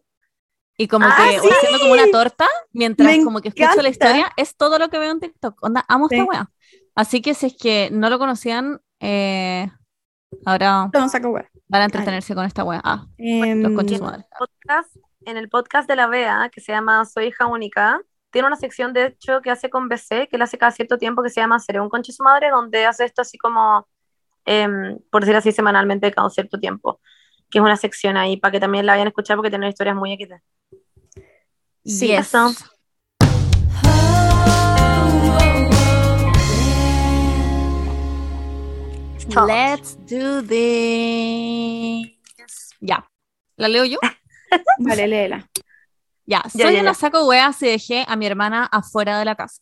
y 0.81 0.88
como 0.88 1.06
Ah, 1.06 1.16
que, 1.18 1.39
sí. 1.39 1.50
haciendo 1.51 1.80
como 1.80 1.94
una 1.94 2.07
torta, 2.12 2.48
mientras 2.74 3.18
Me 3.18 3.24
como 3.24 3.39
que 3.42 3.50
escucho 3.50 3.66
la 3.68 3.72
encanta. 3.74 3.89
historia, 3.89 4.31
es 4.38 4.56
todo 4.56 4.80
lo 4.80 4.89
que 4.89 4.98
veo 5.00 5.12
en 5.12 5.19
TikTok. 5.19 5.62
Onda, 5.63 5.86
amo 5.88 6.07
esta 6.10 6.24
Sí. 6.24 6.28
wea. 6.30 6.50
Así 6.95 7.22
que 7.22 7.33
si 7.33 7.48
es 7.48 7.56
que 7.57 7.89
no 7.92 8.10
lo 8.10 8.18
conocían, 8.19 8.81
eh, 9.00 9.69
ahora 10.45 10.89
No 10.94 11.10
saco 11.10 11.30
wea. 11.30 11.50
van 11.68 11.81
a 11.83 11.86
entretenerse 11.86 12.36
con 12.36 12.45
esta 12.45 12.63
wea. 12.63 12.81
Ah, 12.83 13.06
los 13.18 13.48
Em, 13.48 13.62
su 13.63 13.94
el 13.95 14.01
madre. 14.01 14.25
podcast, 14.38 14.95
en 15.25 15.38
el 15.38 15.50
podcast 15.50 15.88
de 15.88 15.95
la 15.95 16.07
Bea, 16.07 16.50
que 16.51 16.62
se 16.62 16.72
llama 16.72 17.06
Soy 17.06 17.28
hija 17.28 17.45
única, 17.48 18.01
tiene 18.31 18.48
una 18.48 18.56
sección 18.57 18.94
de 18.94 19.07
hecho 19.07 19.42
que 19.42 19.51
hace 19.51 19.69
con 19.69 19.88
BC, 19.89 20.28
que 20.30 20.38
le 20.38 20.45
hace 20.45 20.57
cada 20.57 20.72
cierto 20.72 20.98
tiempo, 20.98 21.22
que 21.22 21.30
se 21.30 21.42
llama 21.42 21.60
Seré 21.60 21.80
un 21.80 21.89
conche 21.89 22.12
su 22.12 22.24
madre, 22.24 22.50
donde 22.50 22.86
hace 22.86 23.06
esto 23.06 23.22
así 23.22 23.38
como, 23.38 23.88
em, 24.45 24.98
por 25.12 25.22
decir 25.22 25.36
así, 25.36 25.51
semanalmente 25.51 26.12
cada 26.12 26.30
cierto 26.30 26.60
tiempo, 26.60 27.00
que 27.51 27.59
es 27.59 27.63
una 27.63 27.77
sección 27.77 28.18
ahí 28.18 28.38
para 28.38 28.53
que 28.53 28.59
también 28.59 28.86
la 28.86 28.94
vayan 28.94 29.07
a 29.07 29.09
escuchar 29.09 29.36
porque 29.36 29.50
tiene 29.50 29.69
historias 29.69 29.95
muy 29.95 30.15
XD. 30.15 30.33
Sí, 31.86 32.07
Yes. 32.07 32.19
eso. 32.33 32.53
Let's 39.48 39.98
do 40.07 40.42
this. 40.42 42.09
Ya. 42.81 43.07
¿La 43.56 43.68
leo 43.68 43.86
yo? 43.86 44.00
Vale, 44.80 45.07
léela. 45.07 45.47
Ya, 46.25 46.42
Ya, 46.54 46.65
soy 46.68 46.74
ya, 46.75 46.81
una 46.81 46.92
ya. 46.92 46.94
saco 46.94 47.25
wea 47.27 47.54
si 47.54 47.68
dejé 47.68 48.06
a 48.07 48.15
mi 48.15 48.25
hermana 48.25 48.65
afuera 48.65 49.19
de 49.19 49.25
la 49.25 49.36
casa. 49.36 49.62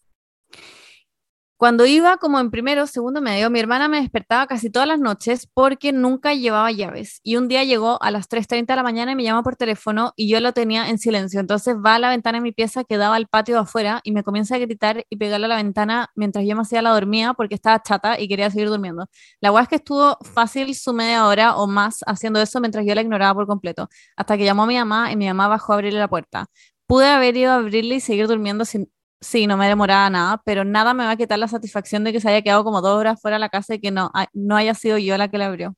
Cuando 1.60 1.86
iba 1.86 2.16
como 2.16 2.40
en 2.40 2.52
primero 2.52 2.88
segundo 2.88 3.20
medio, 3.22 3.50
mi 3.50 3.60
hermana 3.60 3.90
me 3.90 4.00
despertaba 4.00 4.48
casi 4.48 4.70
todas 4.70 4.88
las 4.88 4.98
noches 4.98 5.46
porque 5.54 5.92
nunca 5.92 6.34
llevaba 6.34 6.72
llaves. 6.72 7.20
Y 7.22 7.36
un 7.36 7.50
día 7.50 7.66
llegó 7.66 8.02
a 8.02 8.12
las 8.12 8.30
3.30 8.30 8.66
de 8.66 8.76
la 8.78 8.84
mañana 8.84 9.12
y 9.12 9.16
me 9.18 9.24
llama 9.24 9.44
por 9.44 9.58
teléfono 9.58 10.14
y 10.16 10.30
yo 10.30 10.40
lo 10.40 10.54
tenía 10.54 10.88
en 10.88 10.98
silencio. 11.00 11.42
Entonces 11.42 11.76
va 11.76 11.96
a 11.96 12.00
la 12.00 12.12
ventana 12.12 12.38
de 12.38 12.44
mi 12.44 12.54
pieza 12.54 12.86
que 12.86 12.96
daba 12.96 13.18
al 13.18 13.28
patio 13.28 13.60
afuera 13.60 14.00
y 14.06 14.14
me 14.14 14.24
comienza 14.24 14.56
a 14.56 14.60
gritar 14.60 15.04
y 15.10 15.18
pegarle 15.18 15.48
a 15.48 15.50
la 15.50 15.58
ventana 15.58 16.10
mientras 16.16 16.46
yo 16.46 16.56
me 16.56 16.62
hacía 16.62 16.82
la 16.82 16.92
dormida 16.92 17.34
porque 17.34 17.56
estaba 17.56 17.84
chata 17.84 18.18
y 18.18 18.30
quería 18.30 18.50
seguir 18.50 18.70
durmiendo. 18.70 19.08
La 19.42 19.52
weá 19.52 19.64
es 19.64 19.68
que 19.68 19.76
estuvo 19.76 20.18
fácil 20.34 20.74
su 20.76 20.94
media 20.94 21.28
hora 21.28 21.58
o 21.58 21.68
más 21.68 22.04
haciendo 22.08 22.40
eso 22.40 22.62
mientras 22.62 22.86
yo 22.86 22.96
la 22.96 23.02
ignoraba 23.02 23.34
por 23.34 23.48
completo. 23.48 23.90
Hasta 24.16 24.38
que 24.38 24.46
llamó 24.46 24.64
a 24.64 24.68
mi 24.68 24.78
mamá 24.78 25.12
y 25.12 25.18
mi 25.18 25.28
mamá 25.28 25.50
bajó 25.50 25.74
a 25.74 25.76
abrirle 25.76 26.00
la 26.00 26.08
puerta. 26.08 26.46
Pude 26.88 27.08
haber 27.08 27.36
ido 27.36 27.52
a 27.52 27.56
abrirle 27.56 27.96
y 27.96 28.00
seguir 28.00 28.28
durmiendo 28.30 28.64
sin... 28.64 28.90
Sí, 29.22 29.48
no 29.48 29.58
me 29.58 29.68
demoraba 29.68 30.10
nada, 30.10 30.42
pero 30.46 30.64
nada 30.64 30.94
me 30.94 31.04
va 31.04 31.12
a 31.12 31.18
quitar 31.18 31.38
la 31.38 31.48
satisfacción 31.50 32.06
de 32.06 32.14
que 32.14 32.22
se 32.22 32.30
haya 32.30 32.42
quedado 32.42 32.64
como 32.64 32.82
dos 32.82 32.98
horas 32.98 33.20
fuera 33.22 33.36
de 33.36 33.42
la 33.42 33.50
casa 33.50 33.76
y 33.76 33.80
que 33.82 33.92
no, 33.92 34.12
no 34.34 34.56
haya 34.56 34.74
sido 34.74 34.98
yo 34.98 35.18
la 35.18 35.28
que 35.28 35.38
la 35.38 35.48
abrió. 35.48 35.76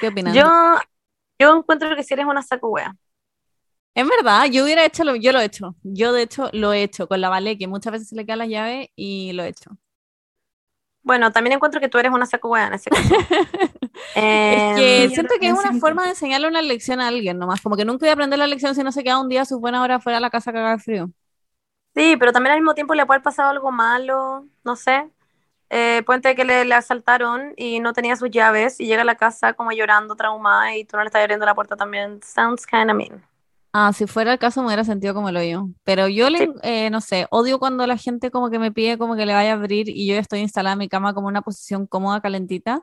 ¿Qué 0.00 0.08
opinas? 0.08 0.36
Yo, 0.36 0.44
yo 1.38 1.56
encuentro 1.56 1.94
que 1.94 2.02
si 2.02 2.14
eres 2.14 2.26
una 2.26 2.42
saco 2.42 2.68
wea. 2.68 2.96
En 3.94 4.08
verdad, 4.08 4.46
yo 4.46 4.64
hubiera 4.64 4.84
hecho 4.84 5.04
lo, 5.04 5.14
yo 5.14 5.32
lo 5.32 5.40
he 5.40 5.44
hecho. 5.44 5.76
Yo 5.82 6.12
de 6.12 6.22
hecho 6.22 6.48
lo 6.52 6.72
he 6.72 6.82
hecho 6.82 7.06
con 7.06 7.20
la 7.20 7.28
Vale, 7.28 7.58
que 7.58 7.68
muchas 7.68 7.92
veces 7.92 8.08
se 8.08 8.16
le 8.16 8.24
quedan 8.24 8.38
las 8.40 8.48
llaves 8.48 8.88
y 8.96 9.32
lo 9.32 9.44
he 9.44 9.48
hecho. 9.48 9.70
Bueno, 11.02 11.32
también 11.32 11.54
encuentro 11.54 11.80
que 11.80 11.88
tú 11.88 11.98
eres 11.98 12.12
una 12.12 12.26
saco 12.26 12.56
en 12.56 12.74
ese 12.74 12.90
caso. 12.90 13.16
Es 14.48 14.64
que 14.74 15.08
Em, 15.08 15.10
siento 15.10 15.34
que 15.40 15.48
es 15.48 15.54
una 15.54 15.72
forma 15.74 16.04
de 16.04 16.10
enseñarle 16.10 16.48
una 16.48 16.62
lección 16.62 17.00
a 17.00 17.08
alguien 17.08 17.38
nomás, 17.38 17.60
como 17.62 17.76
que 17.76 17.84
nunca 17.84 18.00
voy 18.06 18.10
a 18.10 18.12
aprender 18.14 18.38
la 18.38 18.46
lección 18.46 18.74
si 18.74 18.82
no 18.82 18.92
se 18.92 19.04
queda 19.04 19.20
un 19.20 19.28
día 19.28 19.42
a 19.42 19.44
sus 19.44 19.60
buenas 19.60 19.80
horas 19.82 20.02
fuera 20.02 20.16
de 20.18 20.22
la 20.22 20.30
casa 20.30 20.52
cagada 20.52 20.72
de 20.76 20.82
frío. 20.82 21.10
Sí, 21.94 22.16
pero 22.18 22.32
también 22.32 22.52
al 22.52 22.60
mismo 22.60 22.74
tiempo 22.74 22.94
le 22.94 23.04
puede 23.04 23.16
haber 23.16 23.24
pasado 23.24 23.50
algo 23.50 23.72
malo, 23.72 24.46
no 24.64 24.76
sé. 24.76 25.10
Eh, 25.70 26.02
puente 26.06 26.36
que 26.36 26.44
le, 26.44 26.64
le 26.64 26.74
asaltaron 26.74 27.54
y 27.56 27.80
no 27.80 27.92
tenía 27.94 28.16
sus 28.16 28.30
llaves 28.30 28.80
y 28.80 28.86
llega 28.86 29.02
a 29.02 29.04
la 29.06 29.16
casa 29.16 29.54
como 29.54 29.72
llorando, 29.72 30.16
traumada 30.16 30.76
y 30.76 30.84
tú 30.84 30.96
no 30.96 31.04
le 31.04 31.08
estás 31.08 31.22
abriendo 31.22 31.46
la 31.46 31.54
puerta 31.56 31.76
también. 31.76 32.22
Sounds 32.22 32.66
kind 32.66 32.90
of 32.90 32.96
mean. 32.96 33.24
Ah, 33.72 33.92
si 33.92 34.06
fuera 34.06 34.32
el 34.32 34.38
caso 34.38 34.60
me 34.60 34.66
hubiera 34.66 34.84
sentido 34.84 35.14
como 35.14 35.30
lo 35.30 35.42
yo. 35.42 35.68
Pero 35.84 36.08
yo 36.08 36.28
le, 36.28 36.50
eh, 36.62 36.90
no 36.90 37.00
sé, 37.00 37.26
odio 37.30 37.58
cuando 37.60 37.86
la 37.86 37.96
gente 37.96 38.30
como 38.30 38.50
que 38.50 38.58
me 38.58 38.72
pide 38.72 38.98
como 38.98 39.14
que 39.14 39.26
le 39.26 39.34
vaya 39.34 39.52
a 39.52 39.54
abrir 39.54 39.88
y 39.88 40.06
yo 40.06 40.16
estoy 40.16 40.40
instalada 40.40 40.72
en 40.72 40.80
mi 40.80 40.88
cama 40.88 41.14
como 41.14 41.28
una 41.28 41.42
posición 41.42 41.86
cómoda, 41.86 42.20
calentita. 42.20 42.82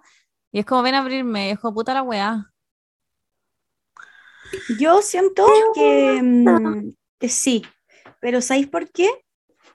Y 0.52 0.60
es 0.60 0.66
como, 0.66 0.82
ven 0.82 0.96
a 0.96 1.00
abrirme, 1.00 1.50
y 1.50 1.52
es 1.52 1.60
como 1.60 1.76
puta 1.76 1.94
la 1.94 2.04
weá. 2.04 2.52
Yo 4.80 5.02
siento 5.02 5.46
que, 5.76 6.22
mm, 6.24 6.94
que 7.20 7.28
sí, 7.28 7.64
pero 8.22 8.42
¿sabéis 8.42 8.68
por 8.68 8.90
qué? 8.90 9.10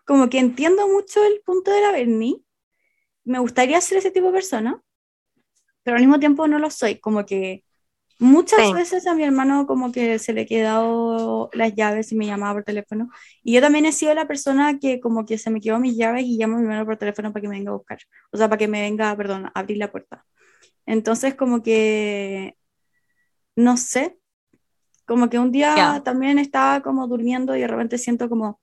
Como 0.07 0.31
que 0.31 0.38
entiendo 0.38 0.88
mucho 0.88 1.23
el 1.25 1.42
punto 1.45 1.71
de 1.71 1.83
la 1.83 1.92
Berni. 1.92 2.45
Me 3.25 3.38
gustaría 3.38 3.81
ser 3.81 3.99
ese 3.99 4.11
tipo 4.11 4.28
de 4.28 4.33
persona, 4.33 4.83
pero 5.83 5.97
al 5.97 6.02
mismo 6.02 6.19
tiempo 6.19 6.49
no 6.49 6.59
lo 6.59 6.71
soy. 6.71 6.99
Como 6.99 7.26
que 7.26 7.64
muchas 8.23 8.67
Sí. 8.67 8.73
veces 8.73 9.07
a 9.07 9.14
mi 9.14 9.25
hermano 9.25 9.67
como 9.67 9.91
que 9.93 10.19
se 10.19 10.33
le 10.33 10.47
quedado 10.47 11.50
las 11.52 11.75
llaves 11.75 12.12
y 12.12 12.14
me 12.17 12.26
llamaba 12.26 12.55
por 12.55 12.64
teléfono. 12.64 13.11
Y 13.43 13.52
yo 13.55 13.61
también 13.61 13.85
he 13.85 13.93
sido 13.93 14.14
la 14.14 14.26
persona 14.26 14.79
que 14.79 15.00
como 15.00 15.26
que 15.26 15.38
se 15.38 15.50
me 15.50 15.61
quedó 15.61 15.79
mis 15.79 15.97
llaves 15.97 16.25
y 16.25 16.38
llamo 16.38 16.57
a 16.57 16.59
mi 16.59 16.64
hermano 16.64 16.85
por 16.87 16.97
teléfono 16.97 17.33
para 17.33 17.43
que 17.43 17.49
me 17.49 17.57
venga 17.57 17.73
a 17.73 17.75
buscar. 17.76 17.99
O 18.31 18.37
sea, 18.37 18.49
para 18.49 18.59
que 18.59 18.69
me 18.69 18.81
venga, 18.81 19.14
perdón, 19.17 19.47
a 19.47 19.52
abrir 19.55 19.79
la 19.79 19.91
puerta. 19.91 20.25
Entonces 20.87 21.35
como 21.35 21.62
que, 21.62 22.57
no 23.57 23.76
sé, 23.76 24.19
como 25.05 25.29
que 25.29 25.38
un 25.38 25.50
día 25.52 26.00
también 26.05 26.38
estaba 26.38 26.81
como 26.81 27.09
durmiendo 27.09 27.57
y 27.57 27.61
de 27.61 27.67
repente 27.67 27.99
siento 27.99 28.29
como 28.29 28.61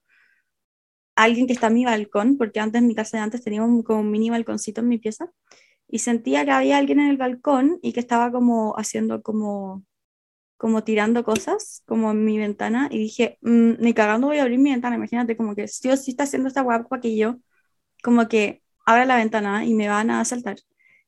alguien 1.16 1.48
que 1.48 1.54
está 1.54 1.68
en 1.68 1.74
mi 1.74 1.86
balcón, 1.86 2.38
porque 2.38 2.62
antes 2.62 2.82
en 2.82 2.88
mi 2.88 2.96
casa 2.96 3.18
de 3.18 3.24
antes 3.24 3.44
tenía 3.44 3.62
un, 3.62 3.84
como 3.84 4.00
un 4.00 4.10
mini 4.10 4.30
balconcito 4.30 4.80
en 4.80 4.88
mi 4.88 4.98
pieza, 4.98 5.30
y 5.90 6.00
sentía 6.00 6.46
que 6.46 6.52
había 6.52 6.78
alguien 6.78 7.00
en 7.02 7.10
el 7.10 7.18
balcón 7.18 7.80
y 7.82 7.94
que 7.94 8.00
estaba 8.02 8.32
como 8.32 8.76
haciendo 8.78 9.22
como 9.24 9.84
como 10.58 10.84
tirando 10.84 11.24
cosas, 11.24 11.84
como 11.88 12.12
en 12.12 12.26
mi 12.26 12.38
ventana, 12.38 12.90
y 12.92 13.00
dije, 13.00 13.38
"Mm, 13.42 13.74
ni 13.80 13.94
cagando 13.94 14.28
voy 14.28 14.40
a 14.40 14.44
abrir 14.44 14.60
mi 14.60 14.72
ventana, 14.72 14.96
imagínate, 14.98 15.38
como 15.38 15.56
que 15.56 15.68
si 15.70 15.96
sí 15.98 16.12
está 16.12 16.24
haciendo 16.26 16.50
esta 16.50 16.66
para 16.66 17.02
que 17.02 17.16
yo, 17.18 17.38
como 18.04 18.28
que 18.28 18.64
abra 18.86 19.06
la 19.06 19.18
ventana 19.18 19.66
y 19.66 19.74
me 19.76 19.90
van 19.90 20.10
a 20.12 20.22
asaltar. 20.22 20.58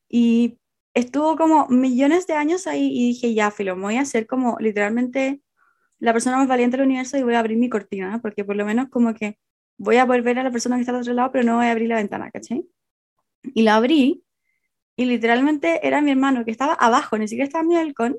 Y 0.10 0.60
estuvo 0.94 1.38
como 1.38 1.68
millones 1.70 2.28
de 2.28 2.34
años 2.36 2.68
ahí 2.68 2.88
y 2.94 3.08
dije, 3.10 3.34
ya, 3.34 3.52
filo, 3.52 3.76
voy 3.78 3.98
a 3.98 4.02
hacer 4.02 4.28
como 4.28 4.58
literalmente 4.60 5.42
la 6.00 6.14
persona 6.14 6.38
más 6.38 6.48
valiente 6.48 6.78
del 6.78 6.88
universo 6.88 7.18
y 7.18 7.24
voy 7.24 7.36
a 7.36 7.40
abrir 7.40 7.58
mi 7.58 7.70
cortina, 7.70 8.20
porque 8.22 8.46
por 8.46 8.56
lo 8.56 8.66
menos 8.66 8.90
como 8.90 9.14
que 9.14 9.38
voy 9.78 9.98
a 9.98 10.06
volver 10.06 10.40
a 10.40 10.44
la 10.44 10.52
persona 10.52 10.76
que 10.78 10.82
está 10.84 10.94
al 10.94 11.02
otro 11.02 11.14
lado, 11.14 11.32
pero 11.32 11.46
no 11.46 11.58
voy 11.58 11.68
a 11.68 11.72
abrir 11.72 11.90
la 11.90 11.98
ventana, 11.98 12.32
¿cachai? 12.32 12.66
Y 13.44 13.64
la 13.64 13.76
abrí 13.78 14.24
y 15.02 15.06
literalmente 15.06 15.86
era 15.88 16.02
mi 16.02 16.12
hermano 16.12 16.46
que 16.46 16.52
estaba 16.52 16.74
abajo, 16.74 17.18
ni 17.18 17.28
siquiera 17.28 17.46
estaba 17.48 17.64
en 17.64 17.68
mi 17.70 17.76
balcón, 17.76 18.18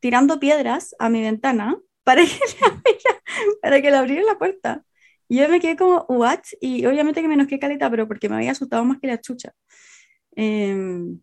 tirando 0.00 0.40
piedras 0.40 0.94
a 0.98 1.08
mi 1.10 1.22
ventana 1.22 1.78
para 2.04 2.22
que 2.22 2.28
le 2.62 3.54
para 3.62 3.82
que 3.82 3.90
le 3.90 3.96
abriera 3.96 4.24
la 4.24 4.38
puerta. 4.38 4.82
Y 5.28 5.38
yo 5.38 5.48
me 5.48 5.60
quedé 5.60 5.76
como, 5.76 6.06
¿what? 6.08 6.40
Y 6.60 6.86
obviamente 6.86 7.20
que 7.22 7.28
me 7.28 7.34
enojé 7.34 7.58
caleta, 7.58 7.90
pero 7.90 8.08
porque 8.08 8.28
me 8.28 8.36
había 8.36 8.52
asustado 8.52 8.84
más 8.84 8.98
que 9.00 9.06
la 9.08 9.20
chucha. 9.20 9.52
Em, 10.36 11.20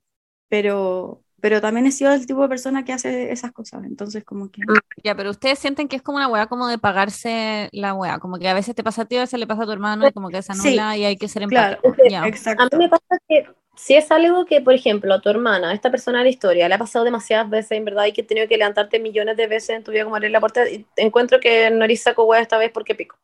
pero, 0.49 1.23
pero 1.41 1.61
también 1.61 1.87
he 1.87 1.91
sido 1.91 2.13
el 2.13 2.25
tipo 2.25 2.41
de 2.43 2.49
persona 2.49 2.85
que 2.85 2.93
hace 2.93 3.31
esas 3.31 3.51
cosas, 3.51 3.83
entonces 3.85 4.23
como 4.23 4.49
que... 4.51 4.61
Ya, 5.03 5.15
pero 5.15 5.31
ustedes 5.31 5.59
sienten 5.59 5.87
que 5.87 5.95
es 5.97 6.01
como 6.01 6.17
una 6.17 6.27
weá 6.27 6.47
como 6.47 6.67
de 6.67 6.77
pagarse 6.77 7.69
la 7.71 7.93
weá, 7.93 8.19
como 8.19 8.37
que 8.37 8.47
a 8.47 8.53
veces 8.53 8.75
te 8.75 8.83
pasa 8.83 9.03
a 9.03 9.05
ti, 9.05 9.17
a 9.17 9.21
veces 9.21 9.39
le 9.39 9.47
pasa 9.47 9.63
a 9.63 9.65
tu 9.65 9.71
hermano 9.71 10.07
y 10.07 10.13
como 10.13 10.29
que 10.29 10.41
se 10.41 10.53
Sí, 10.53 10.77
anula 10.77 10.97
y 10.97 11.05
hay 11.05 11.17
que 11.17 11.27
ser 11.27 11.47
Claro, 11.47 11.79
empático. 11.83 12.09
Ya. 12.09 12.27
exacto. 12.27 12.63
A 12.63 12.77
mí 12.77 12.83
me 12.85 12.89
pasa 12.89 13.17
que 13.27 13.45
si 13.75 13.95
es 13.95 14.11
algo 14.11 14.45
que, 14.45 14.61
por 14.61 14.73
ejemplo, 14.73 15.13
a 15.13 15.21
tu 15.21 15.29
hermana, 15.29 15.69
a 15.71 15.73
esta 15.73 15.91
persona 15.91 16.19
de 16.19 16.25
la 16.25 16.29
historia, 16.29 16.67
le 16.67 16.75
ha 16.75 16.77
pasado 16.77 17.05
demasiadas 17.05 17.49
veces, 17.49 17.71
en 17.71 17.85
verdad, 17.85 18.05
y 18.05 18.13
que 18.13 18.23
tenido 18.23 18.47
que 18.47 18.57
levantarte 18.57 18.99
millones 18.99 19.37
de 19.37 19.47
veces 19.47 19.71
en 19.71 19.83
tu 19.83 19.91
vida 19.91 20.03
como 20.03 20.15
abrir 20.15 20.31
la 20.31 20.39
puerta, 20.39 20.69
y 20.69 20.85
encuentro 20.97 21.39
que 21.39 21.69
no 21.71 21.85
eres 21.85 22.01
saco 22.01 22.23
hueá 22.23 22.41
esta 22.41 22.57
vez 22.57 22.71
porque 22.71 22.95
pico. 22.95 23.17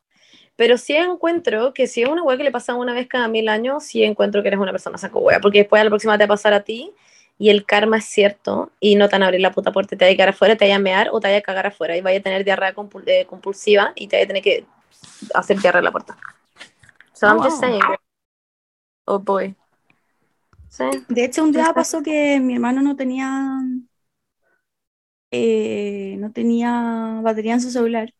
Pero 0.56 0.76
sí 0.76 0.94
encuentro 0.94 1.72
que 1.72 1.86
si 1.86 2.02
es 2.02 2.08
una 2.08 2.22
hueá 2.22 2.36
que 2.36 2.44
le 2.44 2.50
pasa 2.50 2.74
una 2.74 2.92
vez 2.92 3.08
cada 3.08 3.26
mil 3.28 3.48
años, 3.48 3.84
sí 3.84 4.04
encuentro 4.04 4.42
que 4.42 4.48
eres 4.48 4.60
una 4.60 4.72
persona 4.72 4.98
saco 4.98 5.20
hueá, 5.20 5.40
porque 5.40 5.58
después 5.60 5.80
a 5.80 5.84
la 5.84 5.90
próxima 5.90 6.18
te 6.18 6.24
va 6.24 6.34
a 6.34 6.36
pasar 6.36 6.52
a 6.52 6.60
ti, 6.62 6.92
y 7.38 7.48
el 7.50 7.64
karma 7.64 7.96
es 7.96 8.04
cierto, 8.04 8.70
y 8.78 8.94
no 8.94 9.08
te 9.08 9.14
van 9.14 9.22
a 9.22 9.26
abrir 9.26 9.40
la 9.40 9.50
puta 9.52 9.72
puerta, 9.72 9.96
te 9.96 10.04
va 10.04 10.10
a 10.10 10.14
quedar 10.14 10.28
afuera, 10.28 10.56
te 10.56 10.68
va 10.68 10.74
a 10.74 10.78
mear 10.78 11.08
o 11.10 11.20
te 11.20 11.30
va 11.30 11.36
a 11.36 11.40
cagar 11.40 11.66
afuera, 11.66 11.96
y 11.96 12.02
vaya 12.02 12.18
a 12.18 12.22
tener 12.22 12.44
diarrea 12.44 12.74
compul- 12.74 13.04
eh, 13.06 13.24
compulsiva, 13.26 13.92
y 13.96 14.06
te 14.06 14.18
va 14.18 14.24
a 14.24 14.26
tener 14.26 14.42
que 14.42 14.66
hacer 15.34 15.58
diarrea 15.58 15.78
en 15.80 15.84
la 15.86 15.92
puerta. 15.92 16.16
So 17.14 17.26
I'm 17.26 17.42
just 17.42 17.56
Oh. 17.56 17.60
saying. 17.60 17.82
Oh 19.06 19.18
boy. 19.18 19.56
Sí. 20.72 20.84
De 21.08 21.24
hecho, 21.24 21.44
un 21.44 21.52
día 21.52 21.72
pasó 21.74 22.02
que 22.02 22.40
mi 22.40 22.54
hermano 22.54 22.80
no 22.80 22.96
tenía, 22.96 23.60
eh, 25.30 26.16
no 26.18 26.32
tenía 26.32 27.20
batería 27.22 27.54
en 27.54 27.60
su 27.60 27.70
celular. 27.70 28.12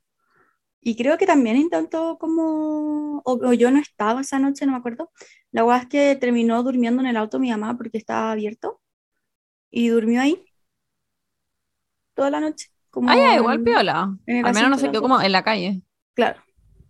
Y 0.80 0.96
creo 0.96 1.18
que 1.18 1.26
también 1.26 1.56
intentó 1.56 2.18
como, 2.18 3.18
o, 3.24 3.32
o 3.32 3.52
yo 3.54 3.70
no 3.70 3.80
estaba 3.80 4.20
esa 4.22 4.38
noche, 4.38 4.66
no 4.66 4.72
me 4.72 4.78
acuerdo. 4.78 5.10
La 5.52 5.64
verdad 5.64 5.82
es 5.84 5.88
que 5.88 6.16
terminó 6.16 6.62
durmiendo 6.62 7.02
en 7.02 7.08
el 7.08 7.16
auto 7.16 7.38
mi 7.38 7.50
mamá 7.50 7.76
porque 7.76 7.98
estaba 7.98 8.32
abierto. 8.32 8.80
Y 9.70 9.88
durmió 9.88 10.20
ahí 10.20 10.44
toda 12.14 12.30
la 12.30 12.40
noche. 12.40 12.68
Como 12.90 13.08
Ah, 13.10 13.16
ya, 13.16 13.36
igual 13.36 13.62
piola. 13.62 14.16
Al 14.26 14.54
menos 14.54 14.70
no 14.70 14.78
se 14.78 14.90
quedó 14.90 15.02
como 15.02 15.20
en 15.20 15.32
la 15.32 15.42
calle. 15.42 15.82
Claro. 16.14 16.40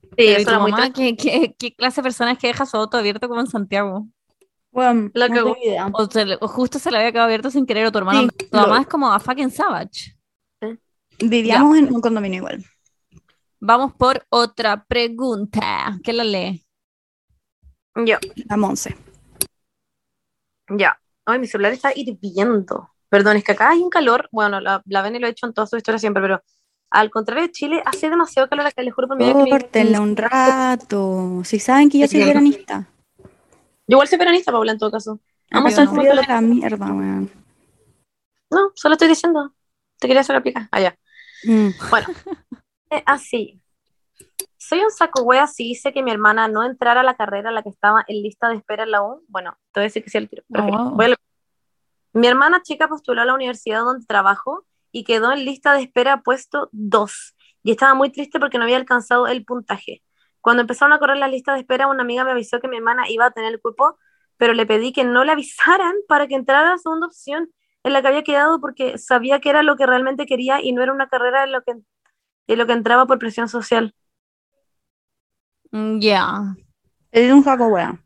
Sí, 0.02 0.08
Pero 0.16 0.30
¿y 0.30 0.42
eso 0.42 0.52
tu 0.52 0.60
mamá. 0.60 0.92
¿qué, 0.92 1.16
qué, 1.16 1.54
qué 1.58 1.74
clase 1.74 2.00
de 2.00 2.02
persona 2.02 2.32
es 2.32 2.38
que 2.38 2.48
deja 2.48 2.66
su 2.66 2.76
auto 2.76 2.96
abierto 2.96 3.28
como 3.28 3.40
en 3.40 3.46
Santiago? 3.46 4.08
Bueno, 4.72 5.10
La 5.14 5.28
no 5.28 5.34
cagó. 5.34 5.52
tengo 5.54 5.66
idea. 5.66 5.90
O, 5.92 6.06
se 6.10 6.24
le- 6.24 6.38
o 6.40 6.48
justo 6.48 6.78
se 6.78 6.90
le 6.90 6.96
había 6.98 7.12
quedado 7.12 7.26
abierto 7.26 7.50
sin 7.50 7.66
querer, 7.66 7.86
o 7.86 7.92
tu 7.92 7.98
hermano, 7.98 8.22
Sí, 8.22 8.46
tu 8.50 8.56
mamá 8.56 8.80
es 8.80 8.86
como 8.86 9.12
a 9.12 9.20
fucking 9.20 9.50
savage. 9.50 10.16
Vivíamos 11.18 11.76
en 11.76 11.92
un 11.94 12.00
condominio 12.00 12.38
igual. 12.38 12.64
Vamos 13.60 13.92
por 13.94 14.24
otra 14.30 14.82
pregunta. 14.84 15.98
¿Qué 16.02 16.12
la 16.12 16.24
lee? 16.24 16.66
Yo, 17.94 18.16
La 18.48 18.56
Monse. 18.56 18.96
ya. 20.70 20.98
Ay, 21.26 21.38
mi 21.38 21.46
celular 21.46 21.72
está 21.72 21.92
hirviendo. 21.94 22.90
Perdón, 23.08 23.36
es 23.36 23.44
que 23.44 23.52
acá 23.52 23.70
hay 23.70 23.80
un 23.80 23.90
calor. 23.90 24.28
Bueno, 24.32 24.58
la, 24.60 24.82
la 24.86 25.08
lo 25.10 25.26
ha 25.26 25.30
hecho 25.30 25.46
en 25.46 25.52
toda 25.52 25.66
su 25.66 25.76
historia 25.76 25.98
siempre, 25.98 26.22
pero 26.22 26.42
al 26.90 27.10
contrario 27.10 27.44
de 27.44 27.52
Chile, 27.52 27.82
hace 27.84 28.10
demasiado 28.10 28.48
calor 28.48 28.66
acá, 28.66 28.82
les 28.82 28.92
juro 28.94 29.06
por 29.06 29.16
mi 29.18 29.24
vida 29.26 29.44
Córtenla 29.48 30.00
un 30.00 30.16
rato. 30.16 31.42
Si 31.44 31.58
saben 31.60 31.88
que 31.90 31.98
yo 31.98 32.08
soy 32.08 32.24
veranista. 32.24 32.88
Yo 33.92 33.96
igual 33.96 34.08
soy 34.08 34.16
peronista, 34.16 34.50
Paula, 34.50 34.72
en 34.72 34.78
todo 34.78 34.90
caso. 34.90 35.20
Vamos 35.50 35.78
Acá 35.78 35.82
a 35.82 36.02
de 36.02 36.14
la 36.14 36.40
mierda, 36.40 36.86
weón. 36.86 37.30
No, 38.50 38.70
solo 38.74 38.94
estoy 38.94 39.08
diciendo. 39.08 39.54
Te 40.00 40.08
quería 40.08 40.22
hacer 40.22 40.34
aplicar. 40.34 40.66
Allá. 40.70 40.96
Mm. 41.44 41.68
Bueno, 41.90 42.06
eh, 42.90 43.02
así. 43.04 43.60
Soy 44.56 44.80
un 44.80 44.90
saco 44.90 45.24
wea 45.24 45.46
si 45.46 45.70
hice 45.70 45.92
que 45.92 46.02
mi 46.02 46.10
hermana 46.10 46.48
no 46.48 46.64
entrara 46.64 47.02
a 47.02 47.04
la 47.04 47.16
carrera 47.16 47.50
a 47.50 47.52
la 47.52 47.62
que 47.62 47.68
estaba 47.68 48.02
en 48.08 48.22
lista 48.22 48.48
de 48.48 48.54
espera 48.54 48.84
en 48.84 48.92
la 48.92 49.02
U. 49.02 49.26
Bueno, 49.28 49.58
te 49.72 49.80
voy 49.80 49.82
a 49.82 49.88
decir 49.88 50.02
que 50.02 50.08
sí 50.08 50.16
al 50.16 50.26
tiro. 50.30 50.42
Oh, 50.54 50.64
filo, 50.64 50.78
wow. 50.84 50.90
voy 50.92 51.04
a 51.04 51.08
lo- 51.08 51.16
Mi 52.14 52.28
hermana 52.28 52.62
chica 52.62 52.88
postuló 52.88 53.20
a 53.20 53.26
la 53.26 53.34
universidad 53.34 53.80
donde 53.80 54.06
trabajo 54.06 54.64
y 54.90 55.04
quedó 55.04 55.32
en 55.32 55.44
lista 55.44 55.74
de 55.74 55.82
espera 55.82 56.22
puesto 56.22 56.70
2. 56.72 57.34
Y 57.62 57.72
estaba 57.72 57.92
muy 57.92 58.08
triste 58.08 58.40
porque 58.40 58.56
no 58.56 58.64
había 58.64 58.78
alcanzado 58.78 59.26
el 59.26 59.44
puntaje. 59.44 60.02
Cuando 60.42 60.60
empezaron 60.60 60.92
a 60.92 60.98
correr 60.98 61.16
las 61.16 61.30
listas 61.30 61.54
de 61.54 61.60
espera, 61.60 61.86
una 61.86 62.02
amiga 62.02 62.24
me 62.24 62.32
avisó 62.32 62.60
que 62.60 62.68
mi 62.68 62.76
hermana 62.76 63.08
iba 63.08 63.24
a 63.26 63.30
tener 63.30 63.52
el 63.54 63.60
cupo, 63.60 63.96
pero 64.36 64.52
le 64.52 64.66
pedí 64.66 64.92
que 64.92 65.04
no 65.04 65.24
le 65.24 65.32
avisaran 65.32 65.94
para 66.08 66.26
que 66.26 66.34
entrara 66.34 66.68
a 66.68 66.72
la 66.72 66.78
segunda 66.78 67.06
opción 67.06 67.50
en 67.84 67.92
la 67.92 68.02
que 68.02 68.08
había 68.08 68.24
quedado 68.24 68.60
porque 68.60 68.98
sabía 68.98 69.40
que 69.40 69.50
era 69.50 69.62
lo 69.62 69.76
que 69.76 69.86
realmente 69.86 70.26
quería 70.26 70.60
y 70.60 70.72
no 70.72 70.82
era 70.82 70.92
una 70.92 71.08
carrera 71.08 71.44
en 71.44 71.52
lo 71.52 71.62
que, 71.62 71.72
en 71.72 72.58
lo 72.58 72.66
que 72.66 72.72
entraba 72.72 73.06
por 73.06 73.18
presión 73.18 73.48
social. 73.48 73.94
Mm, 75.70 76.00
Ya. 76.00 76.54
Es 77.12 77.32
un 77.32 77.44
saco 77.44 77.66
wea. 77.66 77.98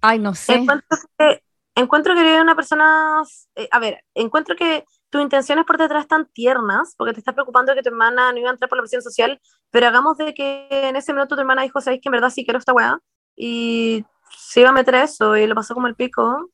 Ay, 0.00 0.18
no 0.18 0.34
sé. 0.34 0.54
Encuentro 0.54 0.98
que, 1.18 1.42
encuentro 1.74 2.14
que 2.14 2.20
eres 2.20 2.40
una 2.40 2.56
persona, 2.56 3.22
eh, 3.54 3.68
a 3.70 3.78
ver, 3.78 4.02
encuentro 4.14 4.56
que 4.56 4.84
tus 5.12 5.20
intenciones 5.20 5.66
por 5.66 5.76
detrás 5.76 6.04
están 6.04 6.26
tiernas, 6.32 6.94
porque 6.96 7.12
te 7.12 7.18
estás 7.20 7.34
preocupando 7.34 7.70
de 7.72 7.76
que 7.76 7.82
tu 7.82 7.90
hermana 7.90 8.32
no 8.32 8.38
iba 8.38 8.48
a 8.48 8.52
entrar 8.52 8.66
por 8.70 8.78
la 8.78 8.82
presión 8.82 9.02
social, 9.02 9.38
pero 9.70 9.86
hagamos 9.86 10.16
de 10.16 10.32
que 10.32 10.66
en 10.70 10.96
ese 10.96 11.12
minuto 11.12 11.34
tu 11.34 11.40
hermana 11.42 11.62
dijo, 11.62 11.82
sabéis 11.82 12.00
que 12.00 12.08
en 12.08 12.12
verdad 12.12 12.30
sí 12.30 12.44
quiero 12.44 12.58
esta 12.58 12.72
weá, 12.72 12.98
y 13.36 14.06
se 14.34 14.60
iba 14.60 14.70
a 14.70 14.72
meter 14.72 14.94
a 14.94 15.02
eso, 15.04 15.36
y 15.36 15.46
lo 15.46 15.54
pasó 15.54 15.74
como 15.74 15.86
el 15.86 15.94
pico. 15.96 16.50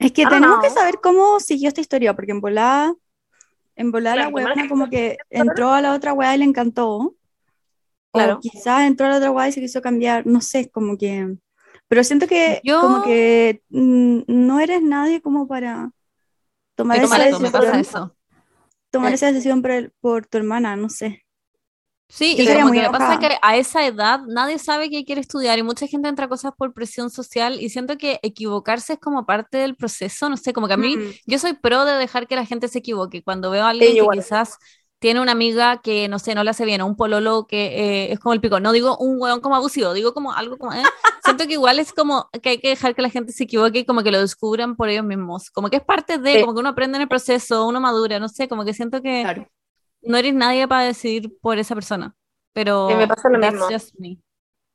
Es 0.00 0.10
que 0.10 0.22
I 0.22 0.26
tenemos 0.28 0.58
que 0.58 0.70
saber 0.70 0.96
cómo 1.00 1.38
siguió 1.38 1.68
esta 1.68 1.80
historia, 1.80 2.12
porque 2.14 2.32
en 2.32 2.40
volada, 2.40 2.92
en 3.76 3.92
volada 3.92 4.16
Claro, 4.16 4.48
la 4.48 4.54
que- 4.54 4.68
como 4.68 4.90
que 4.90 5.16
entró 5.30 5.70
a 5.72 5.80
la 5.80 5.94
otra 5.94 6.12
weá 6.14 6.34
y 6.34 6.38
le 6.38 6.44
encantó. 6.44 7.14
Claro. 8.12 8.34
O 8.34 8.40
quizás 8.40 8.82
entró 8.82 9.06
a 9.06 9.10
la 9.10 9.16
otra 9.18 9.30
weá 9.30 9.46
y 9.46 9.52
se 9.52 9.60
quiso 9.60 9.80
cambiar, 9.80 10.26
no 10.26 10.40
sé, 10.40 10.68
como 10.70 10.98
que... 10.98 11.36
Pero 11.86 12.02
siento 12.02 12.26
que 12.26 12.60
Yo- 12.64 12.80
como 12.80 13.04
que 13.04 13.62
mm, 13.68 14.22
no 14.26 14.58
eres 14.58 14.82
nadie 14.82 15.22
como 15.22 15.46
para 15.46 15.92
tomar 16.78 16.98
esa 17.02 17.18
decisión, 17.18 17.52
pasa 17.52 17.80
eso. 17.80 18.16
tomar 18.90 19.12
Eh. 19.12 19.14
esa 19.16 19.26
decisión 19.26 19.60
por, 19.62 19.70
el- 19.72 19.92
por 20.00 20.26
tu 20.26 20.38
hermana, 20.38 20.76
no 20.76 20.88
sé. 20.88 21.24
Sí, 22.10 22.36
Yo 22.38 22.44
y 22.44 22.46
como 22.56 22.72
que 22.72 22.80
me 22.80 22.88
pasa 22.90 23.12
enojada. 23.12 23.18
que 23.28 23.38
a 23.42 23.56
esa 23.58 23.84
edad 23.86 24.20
nadie 24.26 24.58
sabe 24.58 24.88
que 24.88 25.04
quiere 25.04 25.20
estudiar 25.20 25.58
y 25.58 25.62
mucha 25.62 25.86
gente 25.86 26.08
entra 26.08 26.24
a 26.24 26.28
cosas 26.28 26.52
por 26.56 26.72
presión 26.72 27.10
social 27.10 27.60
y 27.60 27.68
siento 27.68 27.98
que 27.98 28.18
equivocarse 28.22 28.94
es 28.94 28.98
como 28.98 29.26
parte 29.26 29.58
del 29.58 29.76
proceso, 29.76 30.30
no 30.30 30.38
sé, 30.38 30.54
como 30.54 30.68
que 30.68 30.72
a 30.74 30.78
mí, 30.78 30.96
Mm. 30.96 31.10
yo 31.26 31.38
soy 31.38 31.52
pro 31.52 31.84
de 31.84 31.92
dejar 31.98 32.26
que 32.26 32.34
la 32.36 32.46
gente 32.46 32.68
se 32.68 32.78
equivoque. 32.78 33.22
Cuando 33.22 33.50
veo 33.50 33.64
a 33.64 33.70
alguien 33.70 33.92
que 33.92 33.98
igual. 33.98 34.16
quizás 34.18 34.56
tiene 35.00 35.20
una 35.20 35.32
amiga 35.32 35.82
que, 35.82 36.08
no 36.08 36.18
sé, 36.18 36.34
no 36.34 36.42
le 36.44 36.50
hace 36.50 36.64
bien, 36.64 36.80
o 36.80 36.86
un 36.86 36.96
pololo 36.96 37.46
que 37.46 37.66
eh, 38.06 38.12
es 38.12 38.18
como 38.20 38.32
el 38.32 38.40
pico, 38.40 38.58
no 38.58 38.72
digo 38.72 38.96
un 38.98 39.20
hueón 39.20 39.40
como 39.40 39.54
abusivo, 39.56 39.92
digo 39.92 40.14
como 40.14 40.32
algo 40.32 40.56
como, 40.56 40.72
eh, 40.72 40.82
siento 41.28 41.46
que 41.46 41.52
igual 41.54 41.78
es 41.78 41.92
como 41.92 42.28
que 42.42 42.48
hay 42.50 42.58
que 42.58 42.68
dejar 42.70 42.94
que 42.94 43.02
la 43.02 43.10
gente 43.10 43.32
se 43.32 43.44
equivoque 43.44 43.80
y 43.80 43.84
como 43.84 44.02
que 44.02 44.10
lo 44.10 44.20
descubran 44.20 44.76
por 44.76 44.88
ellos 44.88 45.04
mismos, 45.04 45.50
como 45.50 45.70
que 45.70 45.76
es 45.76 45.84
parte 45.84 46.18
de, 46.18 46.34
Sí. 46.34 46.40
como 46.40 46.54
que 46.54 46.60
uno 46.60 46.70
aprende 46.70 46.96
en 46.96 47.02
el 47.02 47.08
proceso, 47.08 47.66
uno 47.66 47.80
madura, 47.80 48.18
no 48.18 48.28
sé, 48.28 48.48
como 48.48 48.64
que 48.64 48.74
siento 48.74 49.00
que 49.02 49.22
Claro. 49.22 49.48
no 50.02 50.16
eres 50.16 50.34
nadie 50.34 50.66
para 50.66 50.82
decidir 50.84 51.32
por 51.40 51.58
esa 51.58 51.74
persona. 51.74 52.14
Pero 52.52 52.88
Sí, 52.88 52.94
me 52.96 53.06
pasa 53.06 53.28
lo 53.28 53.38
mismo. 53.38 53.66
me. 53.98 54.18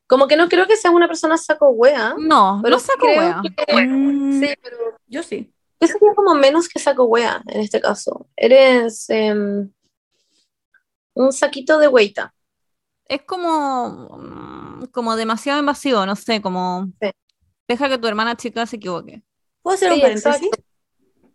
Como 0.07 0.27
que 0.27 0.36
no 0.36 0.48
creo 0.48 0.67
que 0.67 0.77
seas 0.77 0.93
una 0.93 1.07
persona 1.07 1.38
saco 1.38 1.69
wea, 1.69 2.15
No, 2.17 2.60
pero 2.63 2.75
no 2.75 2.79
saco 2.79 3.05
wea. 3.07 3.41
que- 3.43 3.86
Mm, 3.88 4.39
Sí, 4.41 4.53
pero 4.62 4.77
Yo 5.07 5.24
sí. 5.24 5.51
yo 5.81 5.88
sería 5.88 6.13
como 6.15 6.36
menos 6.36 6.69
que 6.69 6.79
saco 6.79 7.05
wea 7.05 7.41
en 7.48 7.62
este 7.62 7.81
caso. 7.81 8.27
Eres 8.36 9.10
em, 9.10 9.69
un 11.15 11.31
saquito 11.33 11.77
de 11.79 11.88
hueita. 11.88 12.33
Es 13.07 13.22
como, 13.24 14.17
mm, 14.17 14.86
como 14.91 15.15
demasiado 15.15 15.60
invasivo, 15.60 16.05
no 16.05 16.15
sé, 16.15 16.41
como 16.41 16.91
Sí. 17.01 17.12
deja 17.67 17.89
que 17.89 17.98
tu 17.98 18.07
hermana 18.07 18.36
chica 18.36 18.65
se 18.65 18.77
equivoque. 18.77 19.24
¿Puedo 19.62 19.75
hacer 19.75 19.91
un 19.93 20.01
paréntesis? 20.01 20.41
exacto. 20.41 20.63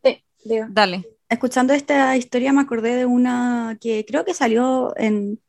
Sí, 0.05 0.25
diga. 0.45 0.69
Dale. 0.71 1.09
Escuchando 1.29 1.75
esta 1.75 2.17
historia 2.17 2.53
me 2.53 2.63
acordé 2.63 2.95
de 2.97 3.07
una 3.07 3.77
que 3.81 4.05
creo 4.07 4.25
que 4.25 4.35
salió 4.35 4.95
en 4.97 5.41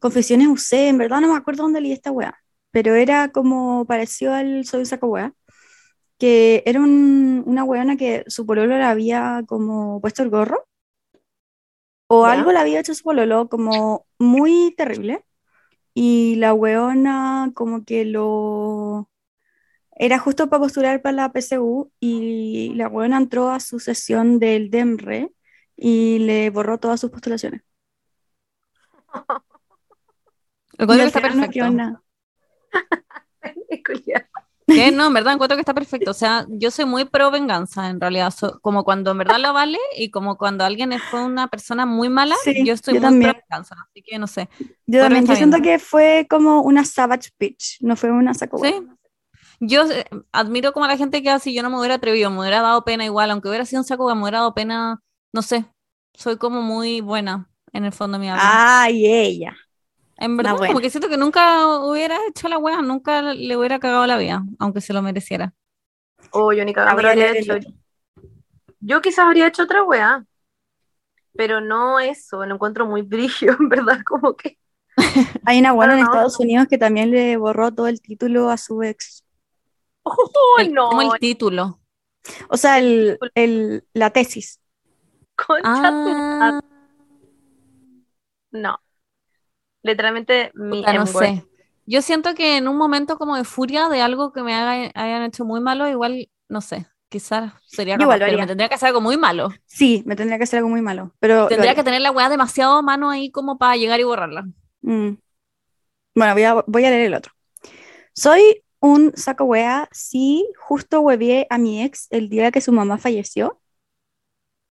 Confesiones 0.00 0.48
UC, 0.48 0.88
en 0.88 0.98
verdad 0.98 1.20
no 1.20 1.28
me 1.32 1.36
acuerdo 1.36 1.62
dónde 1.64 1.80
leí 1.80 1.92
esta 1.92 2.10
weá, 2.10 2.34
pero 2.72 2.94
era 2.94 3.30
como 3.32 3.86
parecido 3.86 4.34
al 4.34 4.64
Soy 4.66 4.80
un 4.80 4.86
saco 4.86 5.06
weá. 5.08 5.32
que 6.18 6.62
era 6.66 6.80
un- 6.80 7.42
una 7.46 7.64
weona 7.64 7.96
que 7.96 8.24
su 8.28 8.46
pololo 8.46 8.78
le 8.78 8.84
había 8.84 9.42
como 9.48 10.00
puesto 10.00 10.22
el 10.22 10.30
gorro. 10.30 10.66
O 12.08 12.26
¿Ya? 12.26 12.32
algo 12.32 12.52
le 12.52 12.58
había 12.58 12.80
hecho 12.80 12.94
su 12.94 13.02
pololo 13.02 13.48
como 13.48 14.06
muy 14.18 14.74
terrible. 14.76 15.24
Y 15.94 16.34
la 16.36 16.52
weona 16.52 17.52
como 17.54 17.84
que 17.84 18.04
lo... 18.04 19.08
Era 19.96 20.18
justo 20.18 20.48
para 20.48 20.60
postular 20.60 21.00
para 21.02 21.16
la 21.16 21.32
PSU 21.32 21.92
y 22.00 22.74
la 22.74 22.88
weona 22.88 23.16
entró 23.16 23.50
a 23.50 23.60
su 23.60 23.78
sesión 23.78 24.40
del 24.40 24.68
DEMRE 24.68 25.30
y 25.76 26.18
le 26.18 26.50
borró 26.50 26.78
todas 26.78 27.00
sus 27.00 27.10
postulaciones. 27.10 27.62
Al 30.78 31.00
está 31.00 31.20
final 31.20 31.76
no 31.76 32.02
¿Qué? 34.66 34.90
No, 34.92 35.06
en 35.06 35.14
verdad 35.14 35.34
encuentro 35.34 35.56
que 35.56 35.60
está 35.60 35.74
perfecto. 35.74 36.10
O 36.10 36.14
sea, 36.14 36.46
yo 36.48 36.70
soy 36.70 36.84
muy 36.84 37.04
pro 37.04 37.30
venganza, 37.30 37.88
en 37.90 38.00
realidad. 38.00 38.30
So- 38.32 38.58
como 38.60 38.84
cuando 38.84 39.10
en 39.12 39.18
verdad 39.18 39.38
lo 39.38 39.52
vale 39.52 39.78
y 39.96 40.10
como 40.10 40.36
cuando 40.36 40.64
alguien 40.64 40.92
es- 40.92 41.02
fue 41.10 41.22
una 41.22 41.48
persona 41.48 41.86
muy 41.86 42.08
mala, 42.08 42.34
Sí, 42.44 42.64
yo 42.66 42.72
estoy 42.74 42.94
yo 42.94 43.00
muy 43.00 43.08
también. 43.10 43.32
pro 43.32 43.42
venganza. 43.48 43.76
Así 43.90 44.02
que 44.02 44.18
no 44.18 44.26
sé. 44.26 44.48
Yo 44.86 45.00
también, 45.00 45.26
yo 45.26 45.34
siento 45.36 45.60
que 45.62 45.78
fue 45.78 46.26
como 46.28 46.62
una 46.62 46.84
savage 46.84 47.30
bitch, 47.38 47.78
no 47.80 47.96
fue 47.96 48.10
una 48.10 48.34
saco 48.34 48.58
Sí. 48.58 48.74
Yo 49.60 49.84
eh, 49.90 50.04
admiro 50.32 50.72
como 50.72 50.84
a 50.84 50.88
la 50.88 50.96
gente 50.96 51.22
que 51.22 51.30
así 51.30 51.54
yo 51.54 51.62
no 51.62 51.70
me 51.70 51.78
hubiera 51.78 51.94
atrevido, 51.96 52.30
me 52.30 52.40
hubiera 52.40 52.60
dado 52.60 52.84
pena 52.84 53.04
igual, 53.04 53.30
aunque 53.30 53.48
hubiera 53.48 53.64
sido 53.64 53.82
un 53.82 53.86
saco, 53.86 54.12
me 54.14 54.22
hubiera 54.22 54.38
dado 54.38 54.54
pena, 54.54 55.00
no 55.32 55.42
sé. 55.42 55.64
Soy 56.14 56.36
como 56.36 56.60
muy 56.62 57.00
buena 57.00 57.50
en 57.72 57.84
el 57.84 57.92
fondo 57.92 58.18
de 58.18 58.22
mi 58.24 58.30
alma. 58.30 58.82
Ay, 58.84 59.06
ella. 59.06 59.56
En 60.18 60.36
verdad, 60.36 60.52
buena. 60.56 60.68
como 60.68 60.80
que 60.80 60.90
siento 60.90 61.08
que 61.08 61.16
nunca 61.16 61.66
hubiera 61.78 62.18
hecho 62.28 62.48
la 62.48 62.58
wea, 62.58 62.82
nunca 62.82 63.20
le 63.22 63.56
hubiera 63.56 63.78
cagado 63.78 64.06
la 64.06 64.16
vida, 64.16 64.44
aunque 64.58 64.80
se 64.80 64.92
lo 64.92 65.02
mereciera. 65.02 65.52
Oh, 66.30 66.52
yo 66.52 66.64
ni 66.64 66.72
Ah, 66.76 66.88
a 66.88 66.90
habría 66.90 67.32
hecho. 67.32 67.54
Yo 68.80 69.00
quizás 69.00 69.26
habría 69.26 69.46
hecho 69.48 69.62
otra 69.64 69.82
weá, 69.82 70.24
pero 71.34 71.60
no 71.60 71.98
eso, 71.98 72.44
lo 72.46 72.54
encuentro 72.54 72.86
muy 72.86 73.02
brillo, 73.02 73.56
en 73.60 73.68
verdad, 73.68 74.00
como 74.04 74.36
que. 74.36 74.58
Hay 75.44 75.58
una 75.58 75.72
buena 75.72 75.94
en 75.94 76.00
no. 76.00 76.06
Estados 76.06 76.38
Unidos 76.38 76.66
que 76.68 76.78
también 76.78 77.10
le 77.10 77.36
borró 77.36 77.72
todo 77.72 77.88
el 77.88 78.00
título 78.00 78.50
a 78.50 78.56
su 78.56 78.82
ex. 78.82 79.24
Oh, 80.02 80.30
El- 80.58 80.72
no, 80.72 80.88
Como 80.90 81.02
el 81.14 81.20
título. 81.20 81.80
O 82.48 82.56
sea, 82.56 82.78
el, 82.78 83.18
el- 83.34 83.84
la 83.92 84.10
tesis. 84.10 84.60
concha 85.36 85.62
tu 85.62 85.68
Ah, 85.68 86.60
madre. 86.60 86.66
No. 88.52 88.78
Literalmente 89.84 90.50
mi 90.54 90.78
puta, 90.78 90.92
no 90.94 91.06
sé. 91.06 91.44
Yo 91.86 92.02
siento 92.02 92.34
que 92.34 92.56
en 92.56 92.66
un 92.66 92.76
momento 92.76 93.18
como 93.18 93.36
de 93.36 93.44
furia 93.44 93.88
de 93.88 94.00
algo 94.00 94.32
que 94.32 94.42
me 94.42 94.54
haga- 94.54 94.90
hayan 94.94 95.22
hecho 95.22 95.44
muy 95.44 95.60
malo, 95.60 95.86
igual, 95.88 96.28
no 96.48 96.60
sé, 96.62 96.86
quizás 97.10 97.52
sería 97.66 97.98
capaz, 97.98 98.18
pero 98.18 98.38
me 98.38 98.46
tendría 98.46 98.68
que 98.70 98.74
hacer 98.74 98.88
algo 98.88 99.02
muy 99.02 99.18
malo. 99.18 99.50
Sí, 99.66 100.02
me 100.06 100.16
tendría 100.16 100.38
que 100.38 100.44
hacer 100.44 100.58
algo 100.58 100.70
muy 100.70 100.80
malo, 100.80 101.14
pero 101.20 101.46
Tendría 101.46 101.74
que 101.74 101.84
tener 101.84 102.00
la 102.00 102.10
weá 102.10 102.28
demasiado 102.30 102.78
a 102.78 102.82
mano 102.82 103.10
ahí 103.10 103.30
como 103.30 103.58
para 103.58 103.76
llegar 103.76 104.00
y 104.00 104.04
borrarla. 104.04 104.46
Mm. 104.80 105.10
Bueno, 106.14 106.32
voy 106.32 106.42
a, 106.44 106.54
voy 106.66 106.84
a 106.86 106.90
leer 106.90 107.06
el 107.06 107.14
otro. 107.14 107.32
Soy 108.14 108.62
un 108.80 109.12
saco 109.16 109.44
wea 109.44 109.88
si 109.92 110.46
justo 110.58 111.00
huevié 111.00 111.46
a 111.50 111.58
mi 111.58 111.82
ex 111.82 112.06
el 112.10 112.28
día 112.30 112.50
que 112.50 112.60
su 112.62 112.72
mamá 112.72 112.98
falleció. 112.98 113.60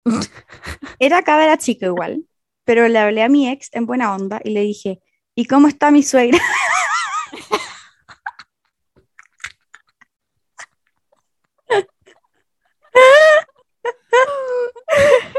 Era 1.00 1.24
cabra 1.24 1.58
chica 1.58 1.88
igual, 1.88 2.26
pero 2.70 2.88
le 2.88 3.00
hablé 3.00 3.24
a 3.24 3.30
mi 3.30 3.50
ex 3.50 3.70
en 3.72 3.88
buena 3.88 4.14
onda 4.14 4.42
y 4.44 4.52
le 4.52 4.62
dije, 4.62 5.02
¿y 5.34 5.46
cómo 5.46 5.68
está 5.68 5.90
mi 5.90 6.04
suegra? 6.04 6.38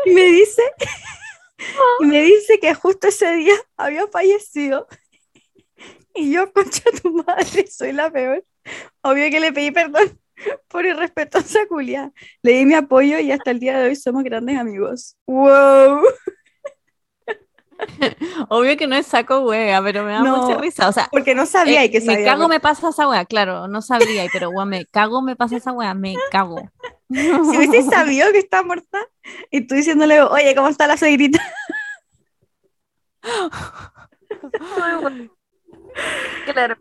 Y 0.06 0.10
me 0.10 0.24
dice, 0.24 0.62
y 2.00 2.06
me 2.06 2.22
dice 2.22 2.58
que 2.58 2.74
justo 2.74 3.06
ese 3.06 3.32
día 3.36 3.54
había 3.76 4.08
fallecido. 4.08 4.88
Y 6.14 6.32
yo, 6.32 6.52
concha 6.52 6.90
tu 7.00 7.12
madre, 7.12 7.66
soy 7.68 7.92
la 7.92 8.10
peor. 8.10 8.44
Obvio 9.02 9.30
que 9.30 9.38
le 9.38 9.52
pedí 9.52 9.70
perdón 9.70 10.18
por 10.66 10.84
irrespetuosa 10.84 11.60
culia. 11.68 12.12
Le 12.42 12.52
di 12.52 12.66
mi 12.66 12.74
apoyo 12.74 13.20
y 13.20 13.30
hasta 13.30 13.52
el 13.52 13.60
día 13.60 13.78
de 13.78 13.90
hoy 13.90 13.96
somos 13.96 14.24
grandes 14.24 14.58
amigos. 14.58 15.16
¡Wow! 15.26 16.02
Obvio 18.48 18.76
que 18.76 18.86
no 18.86 18.96
es 18.96 19.06
saco 19.06 19.40
wea, 19.40 19.82
pero 19.82 20.04
me 20.04 20.12
da 20.12 20.24
No, 20.24 20.26
mucha 20.26 20.56
risa. 20.56 20.88
O 20.88 20.92
sea, 20.92 21.08
Porque 21.10 21.34
no 21.34 21.46
sabía 21.46 21.74
eh, 21.74 21.84
y 21.84 21.90
que 21.90 22.00
me 22.00 22.00
sabía. 22.00 22.20
cago, 22.20 22.48
me 22.48 22.60
pasa 22.60 22.90
esa 22.90 23.08
wea, 23.08 23.24
claro, 23.24 23.68
no 23.68 23.82
sabría, 23.82 24.30
pero 24.30 24.50
wea, 24.50 24.66
me 24.66 24.86
cago, 24.86 25.22
me 25.22 25.36
pasa 25.36 25.56
esa 25.56 25.72
wea, 25.72 25.94
me 25.94 26.22
cago. 26.28 26.72
Si 27.42 27.58
hubiese 27.58 27.82
sabido 27.82 28.30
que 28.32 28.38
está 28.38 28.62
muerta 28.62 28.98
y 29.50 29.66
tú 29.66 29.74
diciéndole, 29.74 30.22
oye, 30.22 30.54
¿cómo 30.54 30.68
está 30.68 30.86
la 30.86 30.96
suegrita? 30.96 31.40
Claro, 36.44 36.76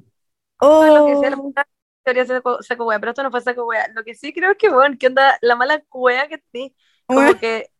Oh, 0.62 0.93
lo 0.93 1.03
que 1.03 1.17
sea, 1.17 1.31
la 1.31 2.13
de 2.13 2.25
saco, 2.27 2.62
saco 2.63 2.85
wea, 2.85 2.99
pero 2.99 3.12
esto 3.12 3.23
no 3.23 3.31
fue 3.31 3.41
saco 3.41 3.65
wea. 3.67 3.88
Lo 3.95 4.03
que 4.03 4.15
sí 4.15 4.33
creo 4.33 4.57
que, 4.57 4.69
bueno, 4.71 4.97
que 4.99 5.07
onda 5.07 5.38
la 5.41 5.55
mala 5.55 5.83
wea 5.93 6.27
que 6.27 6.43
sí, 6.53 6.75
como 7.12 7.15
Bueno. 7.15 7.38
que 7.38 7.71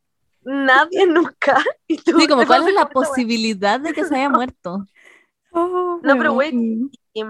nadie 0.50 1.06
nunca. 1.08 1.64
Y 1.88 1.98
tú 1.98 2.20
Sí, 2.20 2.28
como 2.28 2.46
cuál 2.46 2.68
es 2.68 2.74
la 2.74 2.90
posibilidad 2.90 3.80
de 3.80 3.94
que 3.94 4.04
se 4.04 4.16
haya 4.16 4.30
muerto. 4.30 4.86
oh, 5.52 6.00
No, 6.04 6.18
pero 6.18 6.34
weón. 6.34 6.92
Y, 7.14 7.24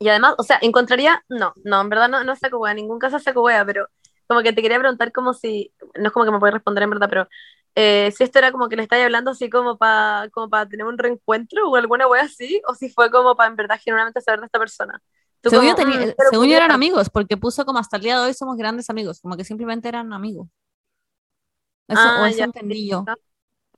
y 0.00 0.08
además, 0.08 0.34
o 0.38 0.42
sea, 0.42 0.58
encontraría, 0.62 1.24
no, 1.28 1.52
no, 1.64 1.80
en 1.80 1.88
verdad 1.88 2.08
no, 2.08 2.22
no 2.24 2.36
saco 2.36 2.58
wea, 2.58 2.72
en 2.72 2.76
ningún 2.76 2.98
caso 2.98 3.18
saco 3.18 3.42
wea, 3.42 3.64
pero 3.64 3.88
como 4.28 4.42
que 4.42 4.52
te 4.52 4.62
quería 4.62 4.78
preguntar 4.78 5.10
como 5.10 5.34
si, 5.34 5.72
no 5.98 6.08
es 6.08 6.12
como 6.12 6.24
que 6.24 6.30
me 6.30 6.38
puedes 6.38 6.54
responder 6.54 6.84
en 6.84 6.90
verdad, 6.90 7.08
pero 7.08 7.28
eh, 7.74 8.12
si 8.16 8.24
esto 8.24 8.38
era 8.38 8.52
como 8.52 8.68
que 8.68 8.76
le 8.76 8.82
estáis 8.82 9.04
hablando 9.04 9.30
así 9.30 9.48
como 9.48 9.76
para 9.76 10.28
como 10.30 10.48
para 10.50 10.68
tener 10.68 10.86
un 10.86 10.98
reencuentro 10.98 11.68
o 11.68 11.76
alguna 11.76 12.06
wea 12.06 12.22
así, 12.22 12.60
o 12.68 12.74
si 12.74 12.90
fue 12.90 13.10
como 13.10 13.36
para 13.36 13.50
en 13.50 13.56
verdad 13.56 13.80
genuinamente 13.82 14.20
saber 14.20 14.40
de 14.40 14.46
esta 14.46 14.58
persona. 14.58 15.00
Tú 15.40 15.50
Según 15.50 15.68
yo, 15.68 15.76
como, 15.76 15.94
mm, 15.94 16.14
pero 16.16 16.30
según 16.30 16.48
yo 16.48 16.56
eran 16.56 16.72
amigos, 16.72 17.08
porque 17.10 17.36
puso 17.36 17.64
como 17.64 17.78
hasta 17.78 17.96
el 17.96 18.02
día 18.02 18.18
de 18.18 18.26
hoy 18.26 18.34
somos 18.34 18.56
grandes 18.56 18.90
amigos, 18.90 19.20
como 19.20 19.36
que 19.36 19.44
simplemente 19.44 19.88
eran 19.88 20.12
amigos. 20.12 20.48
Eso, 21.88 22.00
Ah, 22.04 22.22
o 22.22 22.26
eso 22.26 22.38
ya, 22.38 22.44
entendí 22.44 22.88
yo. 22.88 23.00
quizás- 23.00 23.18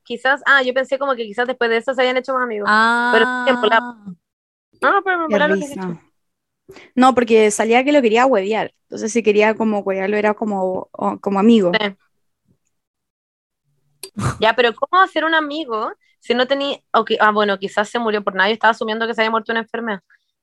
Quizás, 0.02 0.42
ah, 0.46 0.62
yo 0.62 0.74
pensé 0.74 0.98
como 0.98 1.14
que 1.14 1.24
quizás 1.24 1.46
después 1.46 1.70
de 1.70 1.76
eso 1.76 1.94
se 1.94 2.00
habían 2.00 2.16
hecho 2.16 2.34
más 2.34 2.42
amigos. 2.42 2.68
Ah, 2.68 3.42
tiempo, 3.44 3.66
la- 3.66 3.80
No, 4.82 5.02
pero 5.04 5.28
me 5.28 5.38
lo 5.38 5.54
que. 5.54 5.98
No, 6.94 7.14
porque 7.14 7.50
salía 7.50 7.84
que 7.84 7.92
lo 7.92 8.02
quería 8.02 8.26
huevear. 8.26 8.72
Entonces, 8.84 9.12
si 9.12 9.22
quería 9.22 9.54
como 9.54 9.80
huevearlo, 9.80 10.16
era 10.16 10.34
como, 10.34 10.88
como 11.20 11.38
amigo. 11.38 11.72
Sí. 11.80 11.96
Ya, 14.40 14.54
pero 14.54 14.74
¿cómo 14.74 15.02
hacer 15.02 15.24
un 15.24 15.34
amigo 15.34 15.92
si 16.18 16.34
no 16.34 16.46
tenía, 16.46 16.78
ok, 16.92 17.12
ah, 17.20 17.30
bueno, 17.30 17.58
quizás 17.58 17.88
se 17.88 17.98
murió 17.98 18.22
por 18.24 18.34
nadie, 18.34 18.54
estaba 18.54 18.72
asumiendo 18.72 19.06
que 19.06 19.14
se 19.14 19.20
había 19.22 19.30
muerto 19.30 19.52
una 19.52 19.60
enfermedad, 19.60 20.00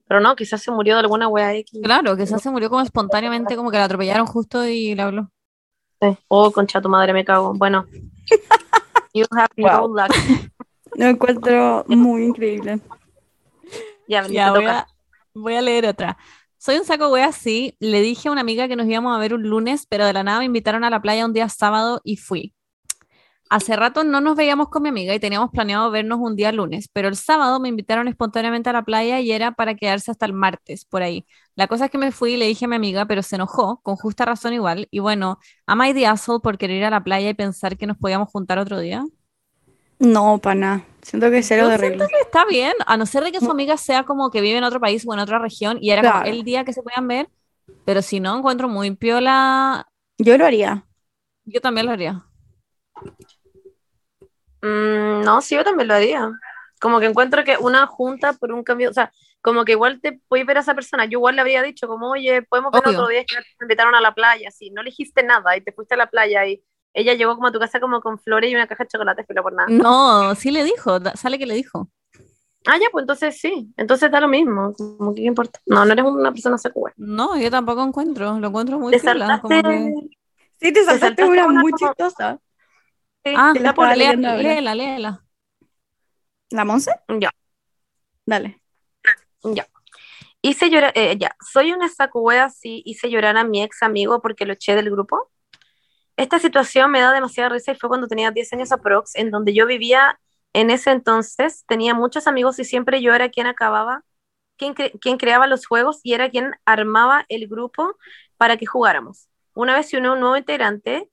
pero 0.08 0.20
no, 0.20 0.36
quizás 0.36 0.62
se 0.62 0.72
murió 0.72 0.96
de 0.96 1.02
alguna 1.02 1.28
wea 1.28 1.54
X. 1.56 1.82
claro, 1.84 2.16
quizás 2.18 2.42
se 2.42 2.50
murió 2.50 2.70
como 2.70 2.82
espontáneamente, 2.82 3.56
como 3.56 3.70
que 3.72 3.78
la 3.78 3.86
atropellaron 3.86 4.26
justo 4.26 4.66
y 4.66 4.96
le 4.96 5.02
habló. 5.02 5.32
Oh, 6.28 6.52
concha 6.52 6.82
tu 6.82 6.90
madre, 6.90 7.14
me 7.14 7.26
cago. 7.26 7.54
Bueno. 7.54 7.86
You 9.14 9.26
have 9.32 9.50
no 9.58 9.88
Wow. 9.88 9.96
luck. 9.96 10.12
Lo 10.96 11.06
encuentro 11.06 11.84
muy 11.88 12.26
increíble. 12.26 12.80
Ya, 14.08 14.28
Ya, 14.28 14.52
voy 14.52 14.66
a, 14.66 14.88
voy 15.34 15.56
a 15.56 15.62
leer 15.62 15.88
otra. 15.88 16.18
Soy 16.58 16.78
un 16.78 16.86
saco 16.86 17.10
wea, 17.10 17.32
sí. 17.32 17.76
Le 17.80 18.02
dije 18.02 18.30
a 18.30 18.32
una 18.32 18.42
amiga 18.42 18.68
que 18.68 18.76
nos 18.76 18.88
íbamos 18.88 19.16
a 19.16 19.20
ver 19.20 19.34
un 19.34 19.44
lunes, 19.44 19.86
pero 19.88 20.06
de 20.06 20.14
la 20.14 20.24
nada 20.24 20.40
me 20.40 20.46
invitaron 20.46 20.84
a 20.84 20.90
la 20.90 21.02
playa 21.02 21.26
un 21.26 21.34
día 21.34 21.50
sábado 21.50 22.02
y 22.04 22.18
fui. 22.18 22.54
Hace 23.50 23.78
rato 23.78 24.04
no 24.04 24.20
nos 24.20 24.36
veíamos 24.36 24.68
con 24.70 24.84
mi 24.84 24.90
amiga 24.90 25.16
y 25.16 25.20
teníamos 25.20 25.52
planeado 25.52 25.90
vernos 25.90 26.20
un 26.22 26.36
día 26.36 26.52
lunes, 26.52 26.90
pero 26.92 27.08
el 27.08 27.16
sábado 27.16 27.60
me 27.62 27.70
invitaron 27.70 28.08
espontáneamente 28.10 28.70
a 28.70 28.74
la 28.74 28.84
playa 28.84 29.22
y 29.22 29.32
era 29.32 29.52
para 29.54 29.76
quedarse 29.76 30.12
hasta 30.12 30.26
el 30.26 30.34
martes, 30.34 30.84
por 30.86 31.02
ahí. 31.02 31.26
La 31.56 31.68
cosa 31.68 31.86
es 31.86 31.92
que 31.92 31.98
me 31.98 32.12
fui 32.12 32.34
y 32.34 32.38
le 32.38 32.46
dije 32.48 32.66
a 32.66 32.68
mi 32.68 32.76
amiga, 32.76 33.06
pero 33.06 33.24
se 33.24 33.36
enojó, 33.36 33.80
con 33.84 33.96
justa 33.96 34.26
razón 34.26 34.54
igual. 34.54 34.88
Y 34.92 35.00
bueno, 35.00 35.40
am 35.66 35.82
I 35.84 35.94
the 35.94 36.06
asshole 36.08 36.42
por 36.42 36.58
querer 36.58 36.78
ir 36.78 36.86
a 36.86 36.90
la 36.90 37.04
playa 37.04 37.30
y 37.30 37.34
pensar 37.34 37.78
que 37.78 37.88
nos 37.88 37.98
podíamos 37.98 38.30
juntar 38.30 38.60
otro 38.60 38.80
día? 38.80 39.06
No, 40.00 40.38
pana. 40.40 40.86
Siento 41.02 41.30
que 41.32 41.40
es 41.40 41.48
cero 41.48 41.64
Yo 41.64 41.70
de 41.70 41.78
siento 41.78 42.06
que 42.08 42.20
está 42.22 42.46
bien, 42.46 42.74
a 42.86 42.98
no 42.98 43.06
ser 43.06 43.24
de 43.24 43.32
que 43.32 43.40
su 43.42 43.50
amiga 43.52 43.78
sea 43.78 44.04
como 44.04 44.30
que 44.30 44.42
vive 44.42 44.58
en 44.58 44.64
otro 44.64 44.80
país 44.80 45.04
o 45.08 45.14
en 45.14 45.20
otra 45.20 45.40
región 45.40 45.78
y 45.82 45.92
era 45.92 46.04
como 46.04 46.24
el 46.24 46.44
día 46.44 46.64
que 46.66 46.74
se 46.74 46.84
puedan 46.84 47.08
ver, 47.08 47.30
pero 47.86 48.02
si 48.02 48.20
no, 48.20 48.38
encuentro 48.38 48.70
muy 48.70 48.96
piola, 48.96 49.88
Yo 50.20 50.38
lo 50.38 50.46
haría. 50.46 50.86
yo 51.46 51.62
también 51.62 51.86
lo 51.88 51.94
haría. 51.94 52.24
Mm, 54.68 55.24
no, 55.24 55.42
sí, 55.42 55.56
yo 55.56 55.64
también 55.64 55.88
lo 55.88 55.94
haría. 55.96 56.30
Como 56.80 57.00
que 57.00 57.08
encuentro 57.08 57.44
que 57.44 57.58
una 57.58 57.88
junta 57.88 58.34
por 58.34 58.52
un 58.52 58.64
cambio, 58.64 58.90
o 58.90 58.94
sea, 58.94 59.12
como 59.42 59.66
que 59.66 59.72
igual 59.72 60.00
te 60.02 60.20
puedes 60.28 60.46
ver 60.46 60.58
a 60.58 60.62
esa 60.62 60.76
persona. 60.76 61.06
Yo 61.06 61.18
igual 61.20 61.36
le 61.36 61.42
habría 61.42 61.62
dicho, 61.64 61.88
como, 61.88 62.12
oye, 62.12 62.42
podemos 62.44 62.72
ver 62.72 62.84
Obvio. 62.86 63.00
otro 63.00 63.08
día, 63.10 63.22
es 63.22 63.26
que 63.28 63.36
me 63.60 63.66
invitaron 63.66 63.96
a 63.96 64.02
la 64.02 64.14
playa, 64.14 64.52
sí, 64.52 64.70
no 64.72 64.84
le 64.84 64.90
dijiste 64.92 65.24
nada 65.24 65.56
y 65.58 65.62
te 65.62 65.72
fuiste 65.72 65.96
a 65.96 65.98
la 65.98 66.08
playa 66.08 66.46
y 66.46 66.64
ella 66.94 67.14
llegó 67.14 67.36
como 67.36 67.48
a 67.48 67.52
tu 67.52 67.60
casa 67.60 67.80
como 67.80 68.02
con 68.02 68.20
flores 68.20 68.52
y 68.52 68.56
una 68.56 68.68
caja 68.68 68.84
de 68.84 68.90
chocolate, 68.90 69.24
filo 69.24 69.44
por 69.44 69.54
nada. 69.54 69.68
No, 69.70 70.36
sí 70.36 70.52
le 70.52 70.64
dijo, 70.64 71.00
sale 71.16 71.38
que 71.40 71.46
le 71.46 71.54
dijo. 71.56 71.90
Ah, 72.66 72.78
ya, 72.82 72.88
pues 72.92 73.04
entonces 73.04 73.40
sí. 73.40 73.72
Entonces 73.78 74.12
da 74.12 74.20
lo 74.20 74.28
mismo. 74.28 74.74
Como 74.74 75.14
que 75.16 75.22
qué 75.22 75.28
importa. 75.28 75.60
No, 75.66 75.86
no 75.86 75.94
eres 75.94 76.04
una 76.06 76.32
persona 76.32 76.58
wea. 76.76 76.94
No, 76.98 77.38
yo 77.40 77.50
tampoco 77.50 77.82
encuentro, 77.84 78.38
lo 78.40 78.48
encuentro 78.48 78.78
muy 78.78 78.92
Te 78.92 79.00
piola, 79.00 79.40
como 79.42 79.56
saltaste. 79.56 79.70
que- 79.70 80.18
Sí, 80.60 80.74
te 80.74 80.84
saltaste 80.84 81.00
saltaste 81.24 81.32
una 81.32 81.46
una 81.48 81.62
muy 81.62 81.72
como- 81.72 81.88
chistosa. 81.94 82.40
Ah, 83.36 83.54
la 83.60 83.70
estaba 83.70 83.96
léela, 83.96 84.38
léela, 84.38 84.76
léela. 84.76 85.24
¿La 86.52 86.66
Monse? 86.66 86.92
Ya. 87.20 87.32
Dale. 88.26 88.62
Ya. 89.44 89.68
Hice 90.42 90.70
llorar, 90.70 90.92
eh, 90.96 91.18
ya, 91.18 91.36
soy 91.52 91.72
una 91.74 91.90
saco 91.90 92.22
wea, 92.22 92.50
sí, 92.50 92.82
hice 92.86 93.10
llorar 93.10 93.38
a 93.38 93.44
mi 93.44 93.62
ex 93.64 93.82
amigo 93.84 94.22
porque 94.22 94.46
lo 94.46 94.54
eché 94.54 94.76
del 94.76 94.90
grupo. 94.92 95.32
Esta 96.16 96.40
situación 96.40 96.92
me 96.92 97.02
da 97.02 97.12
demasiada 97.12 97.50
risa 97.50 97.72
y 97.72 97.76
fue 97.76 97.90
cuando 97.90 98.08
tenía 98.08 98.32
10 98.32 98.52
años 98.54 98.72
aprox, 98.72 99.16
en 99.16 99.30
donde 99.32 99.54
yo 99.54 99.66
vivía 99.66 100.20
en 100.54 100.70
ese 100.72 100.92
entonces, 100.92 101.66
tenía 101.68 101.94
muchos 101.94 102.28
amigos 102.28 102.58
y 102.60 102.66
siempre 102.66 103.02
yo 103.02 103.14
era 103.14 103.30
quien 103.30 103.46
acababa, 103.48 104.04
quien, 104.58 104.74
cre- 104.74 104.98
quien 105.00 105.18
creaba 105.18 105.46
los 105.48 105.68
juegos 105.68 106.00
y 106.04 106.14
era 106.14 106.30
quien 106.30 106.54
armaba 106.66 107.26
el 107.30 107.48
grupo 107.48 107.96
para 108.38 108.58
que 108.58 108.66
jugáramos. 108.66 109.28
Una 109.54 109.76
vez 109.76 109.90
se 109.90 109.98
unió 109.98 110.14
un 110.14 110.20
nuevo 110.20 110.38
integrante 110.38 111.10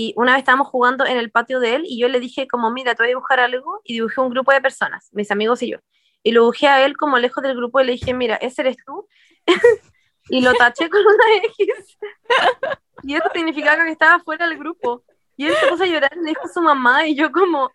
y 0.00 0.14
una 0.14 0.34
vez 0.34 0.42
estábamos 0.42 0.68
jugando 0.68 1.04
en 1.06 1.16
el 1.16 1.32
patio 1.32 1.58
de 1.58 1.74
él 1.74 1.82
y 1.84 1.98
yo 1.98 2.06
le 2.06 2.20
dije 2.20 2.46
como, 2.46 2.70
mira, 2.70 2.94
te 2.94 3.02
voy 3.02 3.08
a 3.08 3.14
dibujar 3.16 3.40
algo 3.40 3.80
y 3.82 3.94
dibujé 3.94 4.20
un 4.20 4.30
grupo 4.30 4.52
de 4.52 4.60
personas, 4.60 5.08
mis 5.10 5.28
amigos 5.32 5.60
y 5.64 5.72
yo. 5.72 5.78
Y 6.22 6.30
lo 6.30 6.42
dibujé 6.42 6.68
a 6.68 6.86
él 6.86 6.96
como 6.96 7.18
lejos 7.18 7.42
del 7.42 7.56
grupo 7.56 7.80
y 7.80 7.84
le 7.84 7.92
dije, 7.94 8.14
mira, 8.14 8.36
ese 8.36 8.62
eres 8.62 8.76
tú. 8.86 9.08
y 10.28 10.40
lo 10.40 10.54
taché 10.54 10.88
con 10.88 11.00
una 11.00 11.24
X. 11.42 11.98
y 13.02 13.16
eso 13.16 13.28
significaba 13.34 13.84
que 13.86 13.90
estaba 13.90 14.20
fuera 14.20 14.48
del 14.48 14.56
grupo. 14.56 15.02
Y 15.36 15.46
él 15.46 15.56
se 15.56 15.66
puso 15.66 15.82
a 15.82 15.86
llorar 15.86 16.12
y 16.14 16.20
le 16.20 16.28
dijo 16.28 16.44
a 16.44 16.48
su 16.48 16.62
mamá 16.62 17.04
y 17.08 17.16
yo 17.16 17.32
como, 17.32 17.68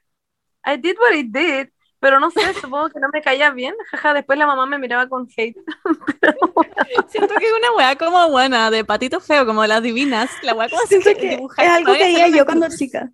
I 0.66 0.78
did 0.78 0.96
what 1.02 1.14
I 1.14 1.24
did. 1.24 1.74
Pero 2.04 2.20
no 2.20 2.30
sé, 2.32 2.42
supongo 2.60 2.90
que 2.90 3.00
no 3.00 3.08
me 3.14 3.22
caía 3.22 3.50
bien. 3.52 3.74
Jaja, 3.90 4.14
después 4.14 4.38
la 4.38 4.46
mamá 4.46 4.66
me 4.66 4.78
miraba 4.78 5.08
con 5.08 5.26
hate. 5.38 5.56
Siento 7.08 7.34
que 7.36 7.46
es 7.46 7.54
una 7.58 7.72
weá 7.78 7.96
como 7.96 8.30
buena, 8.30 8.70
de 8.70 8.84
patito 8.84 9.22
feo, 9.22 9.46
como 9.46 9.66
las 9.66 9.82
divinas. 9.82 10.30
La 10.42 10.54
weá 10.54 10.68
como 10.68 10.82
así 10.82 11.02
Siento 11.02 11.18
que 11.22 11.28
que 11.56 11.64
es 11.64 11.70
algo 11.70 11.94
que 11.94 12.04
haría 12.04 12.28
yo 12.28 12.46
cuando 12.46 12.68
chica. 12.68 13.10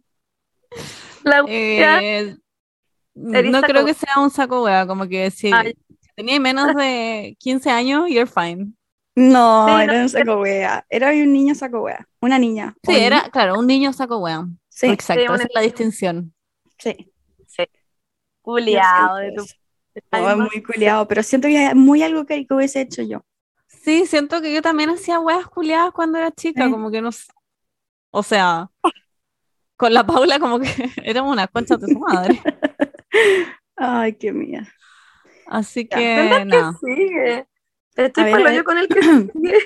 La 1.23 1.43
wea, 1.43 2.01
Eh, 2.01 2.35
Eres 3.31 3.51
no 3.51 3.61
creo 3.61 3.85
que 3.85 3.93
sea 3.93 4.19
un 4.19 4.31
saco 4.31 4.63
wea, 4.63 4.87
como 4.87 5.07
que 5.07 5.29
si, 5.29 5.51
Ay. 5.53 5.73
si 6.01 6.09
tenías 6.15 6.39
menos 6.39 6.73
de 6.75 7.35
15 7.39 7.69
años, 7.69 8.05
you're 8.09 8.25
fine. 8.25 8.73
No, 9.15 9.67
Sí, 9.67 9.83
era 9.83 9.93
no, 9.93 10.01
un 10.01 10.09
saco 10.09 10.39
wea. 10.39 10.85
Era 10.89 11.09
un 11.11 11.31
niño 11.33 11.53
saco 11.53 11.81
wea. 11.81 12.07
Una 12.21 12.39
niña. 12.39 12.75
Sí, 12.83 12.91
¿O 12.91 12.95
un 12.95 12.97
era, 12.97 13.17
niño? 13.19 13.31
claro, 13.31 13.59
un 13.59 13.67
niño 13.67 13.93
saco 13.93 14.17
wea. 14.17 14.45
Sí, 14.69 14.87
Exacto, 14.87 15.21
Sí, 15.21 15.33
esa 15.33 15.43
es 15.43 15.49
la 15.53 15.61
distinción. 15.61 16.33
sí. 16.77 17.08
Culiao 18.49 19.15
de 19.17 19.31
tu. 19.33 19.45
No, 20.11 20.29
es 20.29 20.37
muy 20.37 20.63
culiado, 20.63 21.07
pero 21.07 21.23
siento 21.23 21.47
que 21.47 21.67
es 21.67 21.75
muy 21.75 22.01
algo 22.01 22.25
que, 22.25 22.45
que 22.47 22.53
hubiese 22.53 22.81
hecho 22.81 23.03
yo. 23.03 23.23
Sí, 23.67 24.05
siento 24.07 24.41
que 24.41 24.53
yo 24.53 24.61
también 24.61 24.89
hacía 24.89 25.19
weas 25.19 25.47
culiadas 25.47 25.91
cuando 25.91 26.17
era 26.17 26.31
chica, 26.31 26.69
como 26.69 26.89
que 26.89 27.01
no 27.01 27.11
sé. 27.11 27.31
O 28.11 28.23
sea, 28.23 28.69
con 29.77 29.93
la 29.93 30.05
Paula 30.05 30.39
como 30.39 30.59
que 30.59 30.67
éramos 31.03 31.33
unas 31.33 31.49
conchas 31.49 31.79
de 31.79 31.93
su 31.93 31.99
madre. 31.99 32.41
Ay, 33.75 34.13
qué 34.13 34.31
mía. 34.31 34.67
Así 35.47 35.87
que 35.87 36.15
¿verdad 36.15 36.37
que 36.39 36.45
nada. 36.45 36.73
sigue? 36.83 37.47
Estoy 37.95 38.31
por 38.31 38.43
ver. 38.43 38.55
yo 38.55 38.63
con 38.63 38.77
el 38.77 38.87
que 38.87 39.01
sigue. 39.01 39.57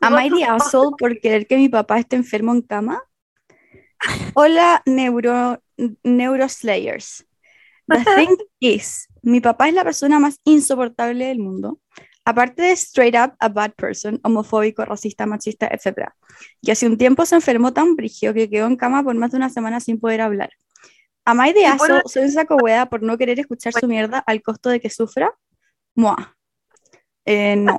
Am 0.00 0.18
I 0.18 0.30
the 0.30 0.44
asshole 0.44 0.94
por 0.98 1.18
querer 1.18 1.46
que 1.46 1.56
mi 1.56 1.68
papá 1.68 1.98
esté 1.98 2.16
enfermo 2.16 2.52
en 2.52 2.62
cama? 2.62 3.02
Hola, 4.34 4.82
neuro, 4.84 5.62
neuroslayers. 6.02 7.26
The 7.88 8.04
thing 8.16 8.36
is, 8.60 9.08
mi 9.22 9.40
papá 9.40 9.68
es 9.68 9.74
la 9.74 9.84
persona 9.84 10.18
más 10.18 10.40
insoportable 10.44 11.26
del 11.26 11.38
mundo. 11.38 11.78
Aparte 12.24 12.62
de 12.62 12.72
straight 12.72 13.14
up 13.14 13.34
a 13.38 13.48
bad 13.48 13.72
person, 13.74 14.18
homofóbico, 14.24 14.84
racista, 14.84 15.26
machista, 15.26 15.68
etc. 15.68 16.08
Y 16.60 16.72
hace 16.72 16.86
un 16.86 16.98
tiempo 16.98 17.24
se 17.24 17.36
enfermó 17.36 17.72
tan 17.72 17.94
brigio 17.94 18.34
que 18.34 18.50
quedó 18.50 18.66
en 18.66 18.76
cama 18.76 19.04
por 19.04 19.14
más 19.14 19.30
de 19.30 19.36
una 19.36 19.48
semana 19.50 19.78
sin 19.78 20.00
poder 20.00 20.20
hablar. 20.20 20.50
Am 21.24 21.40
I 21.44 21.52
the 21.52 21.60
Y 21.60 21.64
por- 21.76 21.92
asshole? 21.92 22.02
Soy 22.06 22.22
un 22.24 22.32
saco 22.32 22.56
wea 22.56 22.86
por 22.86 23.02
no 23.02 23.16
querer 23.16 23.38
escuchar 23.38 23.72
su 23.72 23.86
mierda 23.86 24.18
al 24.26 24.42
costo 24.42 24.68
de 24.70 24.80
que 24.80 24.90
sufra. 24.90 25.32
Mua. 25.94 26.36
Eh, 27.24 27.56
no, 27.56 27.78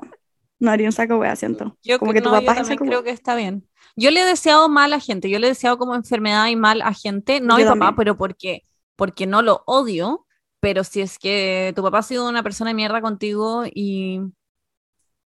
no 0.59 0.71
haría 0.71 0.87
un 0.87 0.91
saco 0.93 1.17
wea, 1.17 1.35
siento. 1.35 1.77
Yo, 1.83 1.99
Como 1.99 2.13
que 2.13 2.21
tu 2.21 2.29
no, 2.29 2.39
yo 2.39 2.45
papá 2.45 2.61
es 2.61 2.67
saco 2.67 2.85
creo 2.85 3.03
que 3.03 3.11
está 3.11 3.35
bien. 3.35 3.67
Yo 3.95 4.11
le 4.11 4.21
he 4.21 4.25
deseado 4.25 4.69
mal 4.69 4.93
a 4.93 4.99
gente, 4.99 5.29
yo 5.29 5.39
le 5.39 5.47
he 5.47 5.49
deseado 5.49 5.77
como 5.77 5.95
enfermedad 5.95 6.47
y 6.47 6.55
mal 6.55 6.81
a 6.81 6.93
gente, 6.93 7.39
no 7.41 7.55
a 7.55 7.57
mi 7.57 7.63
Yo 7.63 7.69
papá, 7.73 7.95
pero 7.97 8.15
porque, 8.17 8.63
porque 8.97 9.27
no 9.27 9.43
lo 9.43 9.63
odio, 9.67 10.27
pero 10.61 10.83
si 10.85 11.01
es 11.01 11.19
que 11.19 11.73
tu 11.77 11.83
papá 11.83 11.99
ha 11.99 12.03
sido 12.03 12.29
una 12.29 12.43
persona 12.43 12.71
de 12.71 12.75
mierda 12.75 13.01
contigo 13.01 13.65
y 13.73 14.21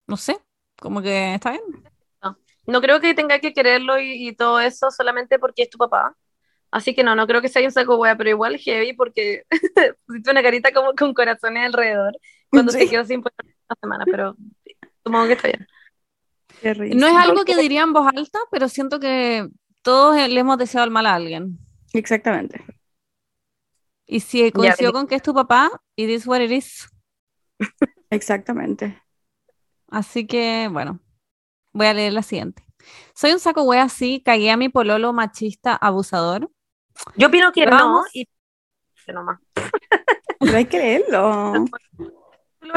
no 0.08 0.18
sé, 0.18 0.38
como 0.80 1.02
que 1.02 1.36
está 1.36 1.52
bien. 1.52 1.64
No 2.68 2.80
creo 2.82 3.00
que 3.02 3.14
tenga 3.16 3.40
que 3.40 3.54
quererlo 3.54 4.00
y, 4.00 4.30
y 4.30 4.36
todo 4.36 4.60
eso 4.60 4.92
solamente 4.92 5.40
porque 5.40 5.64
es 5.64 5.70
tu 5.70 5.78
papá. 5.78 6.16
Así 6.72 6.96
que 6.96 7.04
no, 7.04 7.16
no 7.16 7.28
creo 7.28 7.42
que 7.42 7.50
sea 7.50 7.64
un 7.66 7.72
saco 7.72 7.98
wea, 7.98 8.18
pero 8.18 8.30
igual 8.32 8.58
heavy 8.58 8.94
porque 8.94 9.44
pusiste 10.08 10.32
una 10.32 10.44
carita 10.44 10.74
como 10.74 10.94
con 10.96 11.14
corazones 11.14 11.66
alrededor 11.68 12.18
cuando 12.50 12.72
se 12.74 12.80
Sí. 12.86 12.90
quedó 12.90 13.06
sin 13.06 13.22
poder 13.24 13.36
una 13.70 13.78
semana, 13.82 14.06
pero 14.10 14.36
supongo 15.04 15.28
que 15.28 15.34
está 15.34 15.48
bien. 15.50 15.68
No 17.00 17.08
es 17.08 17.16
algo 17.16 17.44
que 17.46 17.56
diría 17.58 17.82
en 17.84 17.94
voz 17.94 18.08
alta, 18.16 18.40
pero 18.52 18.70
siento 18.70 19.00
que 19.00 19.50
todos 19.82 20.16
le 20.16 20.40
hemos 20.40 20.58
deseado 20.58 20.86
el 20.86 20.92
mal 20.92 21.06
a 21.08 21.16
alguien. 21.16 21.58
Exactamente. 21.94 22.64
Y 24.12 24.20
si 24.20 24.52
coincido 24.52 24.92
con 24.92 25.08
que 25.08 25.16
es 25.16 25.22
tu 25.22 25.34
papá, 25.34 25.72
it 25.96 26.10
is 26.10 26.28
what 26.28 26.42
it 26.42 26.52
is. 26.52 26.86
Exactamente. 28.10 29.02
Así 29.88 30.28
que, 30.28 30.68
bueno, 30.70 31.00
voy 31.72 31.88
a 31.88 31.94
leer 31.94 32.12
la 32.12 32.22
siguiente. 32.22 32.62
Soy 33.16 33.32
un 33.32 33.40
saco 33.40 33.64
wea 33.64 33.84
así, 33.84 34.22
cagué 34.22 34.52
a 34.52 34.58
mi 34.58 34.68
pololo 34.68 35.14
machista 35.14 35.78
abusador. 35.78 36.52
Yo 37.16 37.30
opino 37.30 37.54
que 37.54 37.66
no, 37.66 37.72
Vamos. 37.72 38.08
y. 38.14 38.28
Pero 39.06 40.58
hay 40.58 40.66
que 40.66 40.78
leerlo. 40.78 41.54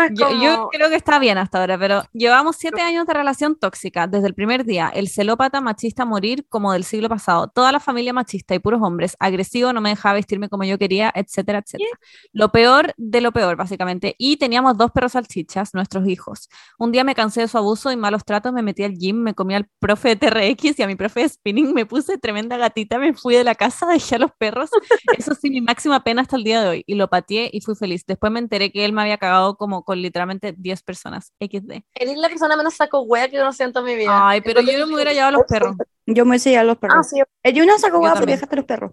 Es 0.02 0.18
Yo, 0.18 0.30
yo 0.40 0.56
como- 0.56 0.68
creo 0.70 0.88
que 0.88 0.96
está 0.96 1.18
bien 1.18 1.38
hasta 1.38 1.60
ahora, 1.60 1.78
pero 1.78 2.02
llevamos 2.12 2.56
siete 2.56 2.80
años 2.82 3.06
de 3.06 3.14
relación 3.14 3.56
tóxica 3.56 4.06
desde 4.06 4.26
el 4.26 4.34
primer 4.34 4.64
día. 4.64 4.90
El 4.94 5.08
celópata 5.08 5.60
machista 5.60 6.04
morir 6.04 6.46
como 6.48 6.72
del 6.72 6.84
siglo 6.84 7.08
pasado. 7.08 7.48
Toda 7.48 7.72
la 7.72 7.80
familia 7.80 8.12
machista 8.12 8.54
y 8.54 8.58
puros 8.58 8.80
hombres. 8.82 9.16
Agresivo, 9.18 9.72
no 9.72 9.80
me 9.80 9.90
dejaba 9.90 10.14
vestirme 10.14 10.48
como 10.48 10.64
yo 10.64 10.78
quería, 10.78 11.12
etcétera, 11.14 11.58
etcétera. 11.58 11.90
Lo 12.32 12.50
peor 12.50 12.92
de 12.96 13.20
lo 13.20 13.32
peor, 13.32 13.56
básicamente. 13.56 14.14
Y 14.18 14.36
teníamos 14.36 14.76
dos 14.76 14.90
perros 14.90 15.12
salchichas, 15.12 15.74
nuestros 15.74 16.06
hijos. 16.08 16.48
Un 16.78 16.92
día 16.92 17.04
me 17.04 17.14
cansé 17.14 17.42
de 17.42 17.48
su 17.48 17.58
abuso 17.58 17.90
y 17.92 17.96
malos 17.96 18.24
tratos, 18.24 18.52
me 18.52 18.62
metí 18.62 18.82
al 18.84 18.94
gym, 18.94 19.16
me 19.16 19.34
comí 19.34 19.54
al 19.54 19.68
profe 19.78 20.10
de 20.10 20.16
TRX 20.16 20.78
y 20.78 20.82
a 20.82 20.86
mi 20.86 20.96
profe 20.96 21.20
de 21.20 21.28
spinning, 21.28 21.72
me 21.72 21.86
puse 21.86 22.18
tremenda 22.18 22.56
gatita, 22.56 22.98
me 22.98 23.14
fui 23.14 23.34
de 23.34 23.44
la 23.44 23.54
casa, 23.54 23.86
dejé 24.10 24.16
a 24.16 24.18
los 24.18 24.30
perros. 24.38 24.70
Eso 25.16 25.34
sí, 25.34 25.50
mi 25.50 25.60
máxima 25.60 26.02
pena 26.02 26.22
hasta 26.22 26.36
el 26.36 26.44
día 26.44 26.62
de 26.62 26.68
hoy. 26.68 26.84
Y 26.86 26.94
lo 26.94 27.08
pateé 27.08 27.50
y 27.52 27.60
fui 27.60 27.74
feliz. 27.74 28.04
Después 28.06 28.32
me 28.32 28.38
enteré 28.40 28.70
que 28.72 28.84
él 28.84 28.92
me 28.92 29.02
había 29.02 29.18
cagado 29.18 29.56
como 29.56 29.83
con 29.84 30.00
literalmente 30.00 30.54
10 30.56 30.82
personas. 30.82 31.32
XD. 31.40 31.82
Eres 31.94 32.16
la 32.18 32.28
persona 32.28 32.56
menos 32.56 32.74
saco 32.74 33.02
wea 33.02 33.28
que 33.28 33.36
yo 33.36 33.44
no 33.44 33.52
siento 33.52 33.80
en 33.80 33.84
mi 33.86 33.94
vida. 33.94 34.28
Ay, 34.28 34.40
pero 34.40 34.60
yo 34.60 34.78
no 34.78 34.86
me 34.86 34.94
hubiera 34.94 35.12
llevado 35.12 35.28
a 35.36 35.38
los 35.38 35.46
perros. 35.46 35.76
Yo 36.06 36.24
me 36.24 36.30
hubiese 36.30 36.50
llevado 36.50 36.70
a 36.70 36.72
los 36.72 36.78
perros. 36.78 36.96
Ah, 36.98 37.02
sí, 37.02 37.20
Eh, 37.42 37.52
Yo 37.52 37.64
no 37.64 37.78
saco 37.78 37.98
hueá 37.98 38.14
también. 38.14 38.36
dejaste 38.36 38.54
a 38.54 38.58
los 38.58 38.66
perros. 38.66 38.92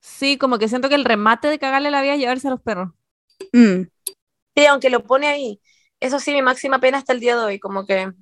Sí, 0.00 0.36
como 0.36 0.58
que 0.58 0.68
siento 0.68 0.88
que 0.88 0.96
el 0.96 1.04
remate 1.04 1.48
de 1.48 1.58
cagarle 1.58 1.90
la 1.90 2.02
vida 2.02 2.14
es 2.14 2.20
llevarse 2.20 2.48
a 2.48 2.50
los 2.50 2.60
perros. 2.60 2.90
Mm. 3.52 3.82
sí, 4.56 4.66
aunque 4.66 4.90
lo 4.90 5.04
pone 5.04 5.28
ahí. 5.28 5.60
Eso 6.00 6.18
sí, 6.18 6.32
mi 6.32 6.42
máxima 6.42 6.80
pena 6.80 6.98
hasta 6.98 7.12
el 7.12 7.20
día 7.20 7.36
de 7.36 7.42
hoy, 7.44 7.58
como 7.60 7.86
que 7.86 8.12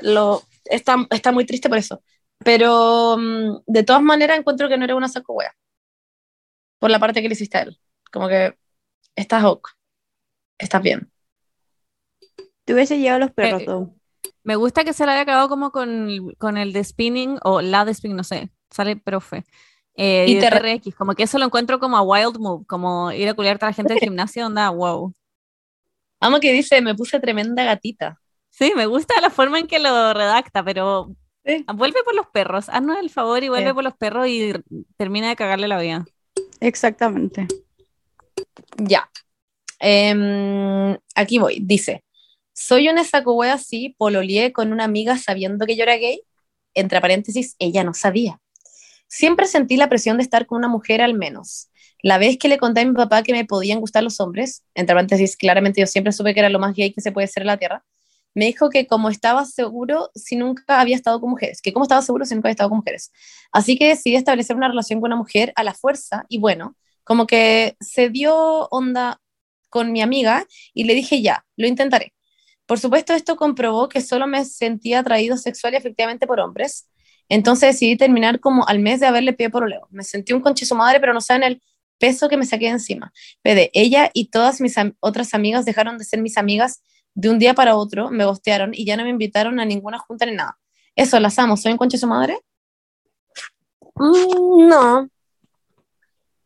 lo 0.00 0.42
está, 0.64 0.96
está 1.10 1.32
muy 1.32 1.44
triste 1.46 1.68
por 1.68 1.78
eso. 1.78 2.02
Pero 2.38 3.16
mm, 3.18 3.58
de 3.66 3.82
todas 3.84 4.02
maneras 4.02 4.38
encuentro 4.38 4.68
que 4.68 4.76
no 4.76 4.84
eres 4.84 4.96
una 4.96 5.08
saco 5.08 5.34
wea. 5.34 5.54
Por 6.78 6.90
la 6.90 6.98
parte 6.98 7.22
que 7.22 7.28
le 7.28 7.34
hiciste 7.34 7.58
a 7.58 7.62
él. 7.62 7.78
Como 8.10 8.28
que 8.28 8.56
estás 9.14 9.44
ok. 9.44 9.68
Estás 10.62 10.80
bien. 10.82 11.10
Te 12.64 12.72
hubiese 12.74 12.98
llevado 12.98 13.16
a 13.16 13.26
los 13.26 13.32
perros 13.34 13.62
Eh, 13.62 13.64
todo. 13.66 13.94
Me 14.44 14.56
gusta 14.56 14.84
que 14.84 14.92
se 14.92 15.04
la 15.04 15.12
haya 15.12 15.22
acabado 15.22 15.48
como 15.48 15.72
con, 15.72 16.32
con 16.38 16.56
el 16.56 16.72
de 16.72 16.82
spinning 16.84 17.38
o 17.42 17.60
la 17.60 17.84
de 17.84 17.92
spinning, 17.94 18.16
no 18.16 18.24
sé, 18.24 18.50
sale 18.70 18.96
profe. 18.96 19.44
Eh, 19.94 20.26
Y 20.28 20.38
TRX, 20.38 20.94
como 20.94 21.14
que 21.14 21.24
eso 21.24 21.38
lo 21.38 21.44
encuentro 21.44 21.78
como 21.78 21.96
a 21.96 22.02
wild 22.02 22.38
move, 22.38 22.64
como 22.66 23.12
ir 23.12 23.28
a 23.28 23.34
culiarte 23.34 23.64
a 23.64 23.68
la 23.68 23.74
gente 23.74 23.92
del 23.94 24.00
gimnasio, 24.00 24.46
onda, 24.46 24.70
wow. 24.70 25.12
Amo 26.20 26.38
que 26.40 26.52
dice, 26.52 26.80
me 26.80 26.94
puse 26.94 27.18
tremenda 27.20 27.64
gatita. 27.64 28.20
Sí, 28.50 28.72
me 28.76 28.86
gusta 28.86 29.20
la 29.20 29.30
forma 29.30 29.58
en 29.58 29.66
que 29.66 29.78
lo 29.80 30.14
redacta, 30.14 30.64
pero 30.64 31.14
Sí. 31.44 31.64
vuelve 31.74 32.02
por 32.04 32.14
los 32.14 32.28
perros, 32.28 32.68
haznos 32.68 32.98
el 32.98 33.10
favor 33.10 33.42
y 33.42 33.48
vuelve 33.48 33.70
Sí. 33.70 33.74
por 33.74 33.82
los 33.84 33.94
perros 33.96 34.28
y 34.28 34.52
termina 34.96 35.28
de 35.28 35.36
cagarle 35.36 35.66
la 35.66 35.80
vida. 35.80 36.04
Exactamente. 36.60 37.48
Ya. 38.76 39.10
Em, 39.84 40.96
aquí 41.16 41.38
voy. 41.38 41.58
Dice, 41.60 42.04
soy 42.52 42.88
una 42.88 43.04
saco 43.04 43.34
wea 43.34 43.54
así, 43.54 43.96
pololeé 43.98 44.52
con 44.52 44.72
una 44.72 44.84
amiga 44.84 45.18
sabiendo 45.18 45.66
que 45.66 45.76
yo 45.76 45.82
era 45.82 45.96
gay. 45.96 46.22
Entre 46.74 47.00
paréntesis, 47.00 47.56
ella 47.58 47.84
no 47.84 47.92
sabía. 47.92 48.40
Siempre 49.08 49.46
sentí 49.46 49.76
la 49.76 49.88
presión 49.88 50.18
de 50.18 50.22
estar 50.22 50.46
con 50.46 50.58
una 50.58 50.68
mujer 50.68 51.02
al 51.02 51.14
menos. 51.14 51.68
la 52.04 52.18
vez 52.18 52.38
que 52.38 52.48
le 52.48 52.58
conté 52.58 52.80
a 52.80 52.84
mi 52.86 52.94
papá 52.94 53.22
que 53.22 53.32
me 53.32 53.44
podían 53.44 53.80
gustar 53.80 54.02
los 54.02 54.20
hombres, 54.20 54.64
entre 54.74 54.94
paréntesis, 54.94 55.36
claramente 55.36 55.80
yo 55.80 55.86
siempre 55.86 56.12
supe 56.12 56.34
que 56.34 56.40
era 56.40 56.48
lo 56.48 56.58
más 56.58 56.74
gay 56.74 56.92
que 56.92 57.00
se 57.00 57.12
puede 57.12 57.28
ser 57.28 57.42
en 57.42 57.48
la 57.48 57.58
Tierra, 57.58 57.84
me 58.34 58.46
dijo 58.46 58.70
que 58.70 58.86
como 58.86 59.08
estaba 59.08 59.44
seguro 59.44 60.10
si 60.14 60.36
nunca 60.36 60.80
había 60.80 60.96
estado 60.96 61.20
con 61.20 61.30
mujeres, 61.30 61.62
que 61.62 61.72
como 61.72 61.84
estaba 61.84 62.02
seguro 62.02 62.24
si 62.24 62.34
nunca 62.34 62.48
había 62.48 62.54
estado 62.54 62.70
con 62.70 62.78
mujeres. 62.78 63.12
Así 63.52 63.78
que 63.78 63.88
decidí 63.88 64.16
establecer 64.16 64.56
una 64.56 64.68
relación 64.68 65.00
con 65.00 65.08
una 65.08 65.16
mujer 65.16 65.52
a 65.56 65.64
la 65.64 65.74
fuerza 65.74 66.24
y 66.28 66.38
bueno, 66.38 66.76
como 67.04 67.26
que 67.26 67.76
se 67.80 68.08
dio 68.10 68.68
onda 68.70 69.20
con 69.72 69.90
mi 69.90 70.02
amiga 70.02 70.46
y 70.74 70.84
le 70.84 70.94
dije 70.94 71.22
ya, 71.22 71.46
lo 71.56 71.66
intentaré. 71.66 72.12
Por 72.66 72.78
supuesto, 72.78 73.14
esto 73.14 73.36
comprobó 73.36 73.88
que 73.88 74.02
solo 74.02 74.26
me 74.26 74.44
sentía 74.44 74.98
atraído 74.98 75.38
sexual 75.38 75.72
y 75.72 75.78
efectivamente 75.78 76.26
por 76.26 76.40
hombres. 76.40 76.88
Entonces 77.30 77.70
decidí 77.72 77.96
terminar 77.96 78.38
como 78.38 78.68
al 78.68 78.80
mes 78.80 79.00
de 79.00 79.06
haberle 79.06 79.32
pie 79.32 79.48
por 79.48 79.64
oleo. 79.64 79.88
Me 79.90 80.04
sentí 80.04 80.34
un 80.34 80.42
conche 80.42 80.66
su 80.66 80.74
madre, 80.74 81.00
pero 81.00 81.14
no 81.14 81.22
saben 81.22 81.42
el 81.42 81.62
peso 81.98 82.28
que 82.28 82.36
me 82.36 82.44
saqué 82.44 82.68
encima. 82.68 83.12
Pede, 83.40 83.70
ella 83.72 84.10
y 84.12 84.28
todas 84.28 84.60
mis 84.60 84.76
otras 85.00 85.32
amigas 85.32 85.64
dejaron 85.64 85.96
de 85.96 86.04
ser 86.04 86.20
mis 86.20 86.36
amigas 86.36 86.82
de 87.14 87.30
un 87.30 87.38
día 87.38 87.54
para 87.54 87.76
otro, 87.76 88.10
me 88.10 88.26
bostearon 88.26 88.72
y 88.74 88.84
ya 88.84 88.96
no 88.96 89.04
me 89.04 89.10
invitaron 89.10 89.58
a 89.58 89.64
ninguna 89.64 89.98
junta 89.98 90.26
ni 90.26 90.34
nada. 90.34 90.58
Eso, 90.94 91.18
las 91.18 91.38
amo. 91.38 91.56
¿Soy 91.56 91.72
un 91.72 91.78
conche 91.78 91.96
su 91.96 92.06
madre? 92.06 92.38
Mm, 93.94 94.68
no. 94.68 95.08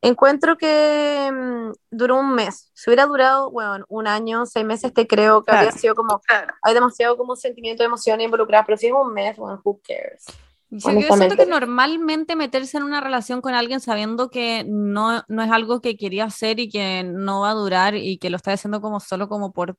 Encuentro 0.06 0.56
que 0.56 1.30
mm, 1.32 1.72
duró 1.90 2.20
un 2.20 2.34
mes. 2.34 2.70
Si 2.74 2.88
hubiera 2.88 3.06
durado, 3.06 3.50
bueno, 3.50 3.84
un 3.88 4.06
año, 4.06 4.46
seis 4.46 4.64
meses, 4.64 4.94
te 4.94 5.06
creo 5.06 5.44
que 5.44 5.50
habría 5.50 5.72
sido 5.72 5.94
como, 5.94 6.20
hay 6.62 6.74
demasiado 6.74 7.16
como 7.16 7.34
sentimiento 7.34 7.82
de 7.82 7.88
emoción 7.88 8.20
involucrada, 8.20 8.64
pero 8.64 8.78
si 8.78 8.86
es 8.86 8.92
un 8.92 9.12
mes, 9.12 9.36
bueno, 9.36 9.60
who 9.64 9.80
cares. 9.86 10.24
Yo, 10.70 10.90
siento 11.16 11.36
que 11.36 11.46
normalmente 11.46 12.34
meterse 12.36 12.76
en 12.76 12.84
una 12.84 13.00
relación 13.00 13.40
con 13.40 13.54
alguien 13.54 13.80
sabiendo 13.80 14.30
que 14.30 14.64
no, 14.66 15.24
no 15.28 15.42
es 15.42 15.50
algo 15.50 15.80
que 15.80 15.96
quería 15.96 16.24
hacer 16.24 16.58
y 16.58 16.68
que 16.68 17.04
no 17.04 17.40
va 17.40 17.50
a 17.50 17.54
durar 17.54 17.94
y 17.94 18.18
que 18.18 18.30
lo 18.30 18.36
está 18.36 18.52
haciendo 18.52 18.80
como 18.80 18.98
solo 19.00 19.28
como 19.28 19.52
por 19.52 19.76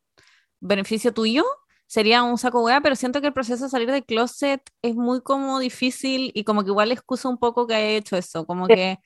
beneficio 0.60 1.14
tuyo, 1.14 1.46
sería 1.88 2.24
un 2.24 2.38
saco 2.38 2.64
hueá, 2.64 2.82
pero 2.82 2.96
siento 2.96 3.22
que 3.22 3.28
el 3.28 3.34
proceso 3.34 3.66
de 3.66 3.70
salir 3.70 3.92
del 3.92 4.06
closet 4.06 4.62
es 4.82 4.96
muy 4.96 5.22
como 5.22 5.60
difícil 5.60 6.32
y 6.34 6.44
como 6.44 6.64
que 6.64 6.70
igual 6.70 6.92
excusa 6.92 7.30
un 7.30 7.38
poco 7.38 7.68
que 7.68 7.76
haya 7.76 7.90
hecho 7.90 8.18
eso, 8.18 8.46
como 8.46 8.68
que 8.68 9.00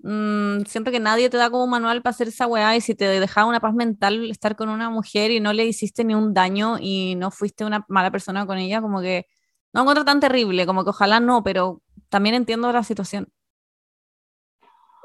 mm, 0.00 0.62
siento 0.66 0.90
que 0.90 1.00
nadie 1.00 1.30
te 1.30 1.36
da 1.36 1.50
como 1.50 1.66
manual 1.66 2.02
para 2.02 2.12
hacer 2.12 2.28
esa 2.28 2.46
weá 2.46 2.76
y 2.76 2.80
si 2.80 2.94
te 2.94 3.06
dejaba 3.20 3.48
una 3.48 3.60
paz 3.60 3.74
mental 3.74 4.30
estar 4.30 4.56
con 4.56 4.68
una 4.68 4.90
mujer 4.90 5.30
y 5.30 5.40
no 5.40 5.52
le 5.52 5.66
hiciste 5.66 6.04
ni 6.04 6.14
un 6.14 6.34
daño 6.34 6.76
y 6.80 7.14
no 7.16 7.30
fuiste 7.30 7.64
una 7.64 7.84
mala 7.88 8.10
persona 8.10 8.46
con 8.46 8.58
ella, 8.58 8.80
como 8.80 9.00
que 9.00 9.26
no 9.72 9.82
encuentro 9.82 10.04
tan 10.04 10.20
terrible, 10.20 10.66
como 10.66 10.84
que 10.84 10.90
ojalá 10.90 11.20
no, 11.20 11.42
pero 11.42 11.82
también 12.08 12.34
entiendo 12.34 12.72
la 12.72 12.82
situación. 12.82 13.28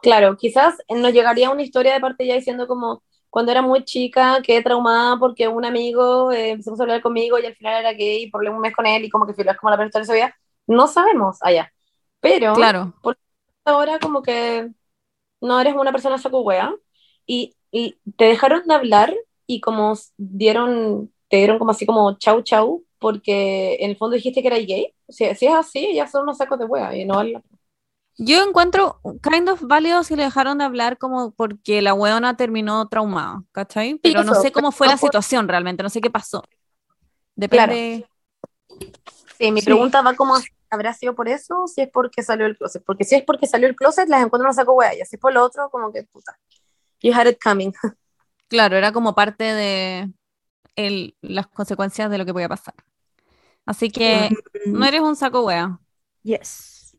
Claro, 0.01 0.36
quizás 0.38 0.75
nos 0.89 1.13
llegaría 1.13 1.49
una 1.49 1.62
historia 1.62 1.93
de 1.93 2.01
parte 2.01 2.25
ya 2.25 2.36
diciendo 2.36 2.67
como, 2.67 3.03
cuando 3.29 3.51
era 3.51 3.62
muy 3.62 3.84
chica 3.84 4.41
quedé 4.43 4.62
traumada 4.62 5.17
porque 5.17 5.47
un 5.47 5.65
amigo 5.65 6.32
eh, 6.32 6.51
empezó 6.51 6.75
a 6.77 6.84
hablar 6.84 7.01
conmigo 7.01 7.39
y 7.39 7.45
al 7.45 7.56
final 7.56 7.79
era 7.79 7.93
gay 7.93 8.23
y 8.23 8.29
por 8.29 8.47
un 8.47 8.60
mes 8.60 8.75
con 8.75 8.86
él 8.86 9.06
y 9.06 9.10
como 9.10 9.25
que 9.25 9.32
es 9.32 9.58
como 9.58 9.71
la 9.71 9.77
persona 9.77 10.01
de 10.01 10.06
su 10.06 10.13
vida. 10.13 10.36
No 10.67 10.88
sabemos 10.88 11.38
allá. 11.41 11.73
Pero 12.19 12.53
claro. 12.53 12.93
por 13.01 13.17
ahora 13.65 13.97
como 13.97 14.21
que 14.21 14.69
no 15.43 15.60
eres 15.60 15.75
una 15.75 15.91
persona 15.91 16.17
saco 16.17 16.41
wea 16.41 16.73
y, 17.25 17.56
y 17.71 17.97
te 18.17 18.25
dejaron 18.25 18.63
de 18.65 18.73
hablar 18.73 19.13
y 19.45 19.60
como 19.60 19.93
dieron, 20.17 21.12
te 21.27 21.38
dieron 21.38 21.60
como 21.60 21.71
así 21.71 21.86
como 21.86 22.17
chau 22.17 22.41
chau 22.41 22.84
porque 22.97 23.75
en 23.82 23.91
el 23.91 23.97
fondo 23.97 24.15
dijiste 24.15 24.41
que 24.41 24.47
era 24.47 24.58
gay. 24.58 24.93
Si, 25.10 25.25
si 25.36 25.45
es 25.45 25.53
así, 25.53 25.93
ya 25.93 26.08
son 26.08 26.23
unos 26.23 26.38
sacos 26.38 26.58
de 26.58 26.65
wea 26.65 26.95
y 26.95 27.06
no 27.06 27.15
vale. 27.15 27.43
Yo 28.17 28.43
encuentro 28.43 29.01
kind 29.21 29.49
of 29.49 29.62
válido 29.63 30.03
si 30.03 30.15
le 30.15 30.23
dejaron 30.23 30.60
de 30.60 30.63
hablar 30.63 30.97
como 30.97 31.32
porque 31.32 31.82
la 31.82 31.93
weona 31.93 32.38
terminó 32.38 32.88
traumada, 32.88 33.43
¿cachai? 33.51 33.95
Pero 33.95 34.23
no 34.23 34.36
sé 34.36 34.51
cómo 34.51 34.71
fue 34.71 34.88
la 34.88 34.97
situación 34.97 35.47
realmente, 35.47 35.84
no 35.84 35.89
sé 35.89 35.99
qué 35.99 36.10
pasó. 36.10 36.43
Depende. 37.36 38.08
Sí, 39.38 39.51
mi 39.51 39.62
pregunta 39.62 40.01
va 40.01 40.13
como, 40.15 40.36
¿habrá 40.73 40.93
sido 40.93 41.13
por 41.15 41.29
eso 41.29 41.63
o 41.63 41.67
si 41.67 41.81
es 41.81 41.89
porque 41.89 42.23
salió 42.23 42.45
el 42.45 42.57
closet? 42.57 42.83
Porque 42.83 43.03
si 43.03 43.15
es 43.15 43.23
porque 43.23 43.47
salió 43.47 43.67
el 43.67 43.75
closet, 43.75 44.09
las 44.09 44.23
encuentro 44.23 44.47
no 44.47 44.53
saco 44.53 44.73
wea, 44.73 44.95
y 44.95 45.01
así 45.01 45.15
es 45.15 45.21
por 45.21 45.33
lo 45.33 45.43
otro, 45.43 45.69
como 45.69 45.91
que 45.91 46.03
puta. 46.03 46.38
You 47.01 47.13
had 47.13 47.27
it 47.27 47.39
coming. 47.41 47.71
Claro, 48.49 48.77
era 48.77 48.91
como 48.91 49.15
parte 49.15 49.45
de 49.45 50.12
el, 50.75 51.15
las 51.21 51.47
consecuencias 51.47 52.12
de 52.12 52.19
lo 52.19 52.25
que 52.25 52.33
podía 52.33 52.49
pasar. 52.49 52.75
Así 53.65 53.89
que 53.89 54.29
mm. 54.65 54.77
no 54.77 54.86
eres 54.86 55.01
un 55.01 55.15
saco 55.15 55.43
wea. 55.43 55.79
Yes. 56.21 56.95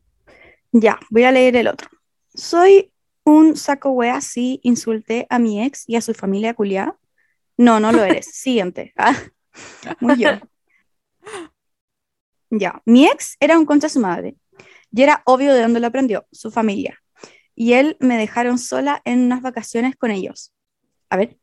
Ya, 0.73 0.99
voy 1.09 1.23
a 1.23 1.31
leer 1.31 1.55
el 1.55 1.69
otro. 1.69 1.87
Soy 2.33 2.91
un 3.23 3.55
saco 3.55 3.91
wea 3.91 4.19
si 4.19 4.59
insulté 4.63 5.27
a 5.29 5.39
mi 5.39 5.63
ex 5.63 5.87
y 5.87 5.95
a 5.95 6.01
su 6.01 6.13
familia 6.13 6.55
culiada. 6.55 6.97
No, 7.55 7.79
no 7.79 7.93
lo 7.93 8.03
eres. 8.03 8.25
Siguiente. 8.33 8.93
Ah, 8.97 9.15
muy 10.01 10.17
yo. 10.17 10.31
Ya, 12.49 12.81
mi 12.85 13.05
ex 13.05 13.37
era 13.39 13.57
un 13.57 13.65
concha 13.65 13.89
su 13.89 13.99
madre. 13.99 14.35
Y 14.91 15.01
era 15.01 15.21
obvio 15.25 15.53
de 15.53 15.61
dónde 15.61 15.79
lo 15.79 15.87
aprendió, 15.87 16.25
su 16.31 16.51
familia. 16.51 16.97
Y 17.53 17.73
él 17.73 17.97
me 17.99 18.17
dejaron 18.17 18.57
sola 18.57 19.01
en 19.05 19.25
unas 19.25 19.41
vacaciones 19.41 19.95
con 19.95 20.11
ellos. 20.11 20.53
A 21.09 21.17
ver. 21.17 21.37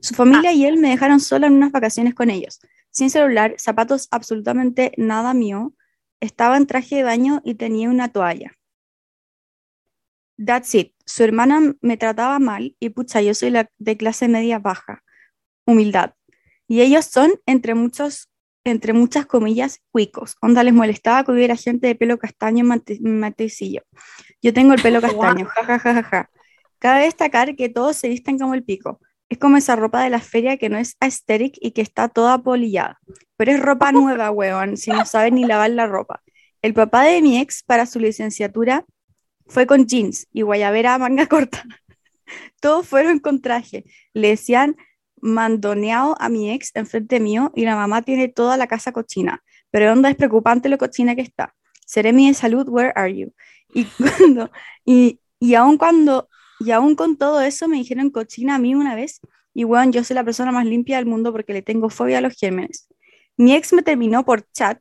Su 0.00 0.14
familia 0.14 0.52
y 0.52 0.64
él 0.64 0.78
me 0.78 0.90
dejaron 0.90 1.20
sola 1.20 1.46
en 1.46 1.54
unas 1.54 1.72
vacaciones 1.72 2.14
con 2.14 2.30
ellos. 2.30 2.60
Sin 2.90 3.10
celular, 3.10 3.54
zapatos 3.58 4.08
absolutamente 4.10 4.92
nada 4.96 5.34
mío, 5.34 5.74
estaba 6.20 6.56
en 6.56 6.66
traje 6.66 6.96
de 6.96 7.02
baño 7.02 7.42
y 7.44 7.54
tenía 7.54 7.90
una 7.90 8.10
toalla. 8.10 8.52
That's 10.42 10.74
it. 10.74 10.94
Su 11.04 11.22
hermana 11.22 11.74
me 11.82 11.96
trataba 11.98 12.38
mal 12.38 12.76
y 12.80 12.90
pucha, 12.90 13.20
yo 13.20 13.34
soy 13.34 13.52
de 13.78 13.96
clase 13.96 14.28
media 14.28 14.58
baja. 14.58 15.02
Humildad. 15.66 16.14
Y 16.66 16.80
ellos 16.80 17.04
son, 17.04 17.32
entre 17.46 17.74
muchos, 17.74 18.29
entre 18.64 18.92
muchas 18.92 19.26
comillas, 19.26 19.80
cuicos. 19.90 20.36
Onda 20.40 20.62
les 20.62 20.74
molestaba 20.74 21.24
que 21.24 21.32
hubiera 21.32 21.56
gente 21.56 21.86
de 21.86 21.94
pelo 21.94 22.18
castaño 22.18 22.64
en 22.86 23.20
matecillo. 23.20 23.82
Yo 24.42 24.52
tengo 24.52 24.74
el 24.74 24.82
pelo 24.82 25.00
castaño, 25.00 25.46
ja, 25.46 26.30
Cabe 26.78 27.04
destacar 27.04 27.56
que 27.56 27.68
todos 27.68 27.96
se 27.96 28.08
visten 28.08 28.38
como 28.38 28.54
el 28.54 28.64
pico. 28.64 29.00
Es 29.28 29.38
como 29.38 29.56
esa 29.56 29.76
ropa 29.76 30.02
de 30.02 30.10
la 30.10 30.20
feria 30.20 30.56
que 30.56 30.68
no 30.68 30.78
es 30.78 30.96
aesthetic 30.98 31.56
y 31.60 31.72
que 31.72 31.82
está 31.82 32.08
toda 32.08 32.42
polillada. 32.42 32.98
Pero 33.36 33.52
es 33.52 33.60
ropa 33.60 33.92
nueva, 33.92 34.30
weón, 34.30 34.76
si 34.76 34.90
no 34.90 35.04
sabe 35.04 35.30
ni 35.30 35.44
lavar 35.44 35.70
la 35.70 35.86
ropa. 35.86 36.22
El 36.62 36.74
papá 36.74 37.04
de 37.04 37.22
mi 37.22 37.38
ex, 37.38 37.62
para 37.62 37.86
su 37.86 38.00
licenciatura, 38.00 38.84
fue 39.46 39.66
con 39.66 39.86
jeans 39.86 40.26
y 40.32 40.42
guayabera 40.42 40.98
manga 40.98 41.26
corta. 41.28 41.64
Todos 42.60 42.86
fueron 42.86 43.18
con 43.18 43.40
traje. 43.40 43.84
Le 44.12 44.28
decían 44.28 44.76
mandoneado 45.22 46.16
a 46.20 46.28
mi 46.28 46.50
ex 46.50 46.70
enfrente 46.74 47.20
mío 47.20 47.52
y 47.54 47.64
la 47.64 47.76
mamá 47.76 48.02
tiene 48.02 48.28
toda 48.28 48.56
la 48.56 48.66
casa 48.66 48.92
cochina. 48.92 49.42
Pero 49.70 49.92
onda 49.92 50.10
es 50.10 50.16
preocupante 50.16 50.68
lo 50.68 50.78
cochina 50.78 51.14
que 51.14 51.22
está. 51.22 51.54
Seré 51.86 52.12
mi 52.12 52.28
de 52.28 52.34
salud, 52.34 52.68
where 52.68 52.92
are 52.94 53.14
you? 53.14 53.32
Y, 53.74 53.84
cuando, 54.18 54.50
y, 54.84 55.20
y 55.38 55.54
aún 55.54 55.78
cuando 55.78 56.28
y 56.60 56.72
aún 56.72 56.94
con 56.94 57.16
todo 57.16 57.40
eso 57.40 57.66
me 57.68 57.78
dijeron 57.78 58.10
cochina 58.10 58.56
a 58.56 58.58
mí 58.58 58.74
una 58.74 58.94
vez, 58.94 59.20
y 59.54 59.64
bueno, 59.64 59.90
yo 59.90 60.04
soy 60.04 60.14
la 60.14 60.24
persona 60.24 60.52
más 60.52 60.66
limpia 60.66 60.98
del 60.98 61.06
mundo 61.06 61.32
porque 61.32 61.54
le 61.54 61.62
tengo 61.62 61.88
fobia 61.88 62.18
a 62.18 62.20
los 62.20 62.34
gérmenes. 62.34 62.86
Mi 63.36 63.54
ex 63.54 63.72
me 63.72 63.82
terminó 63.82 64.24
por 64.24 64.42
chat 64.52 64.78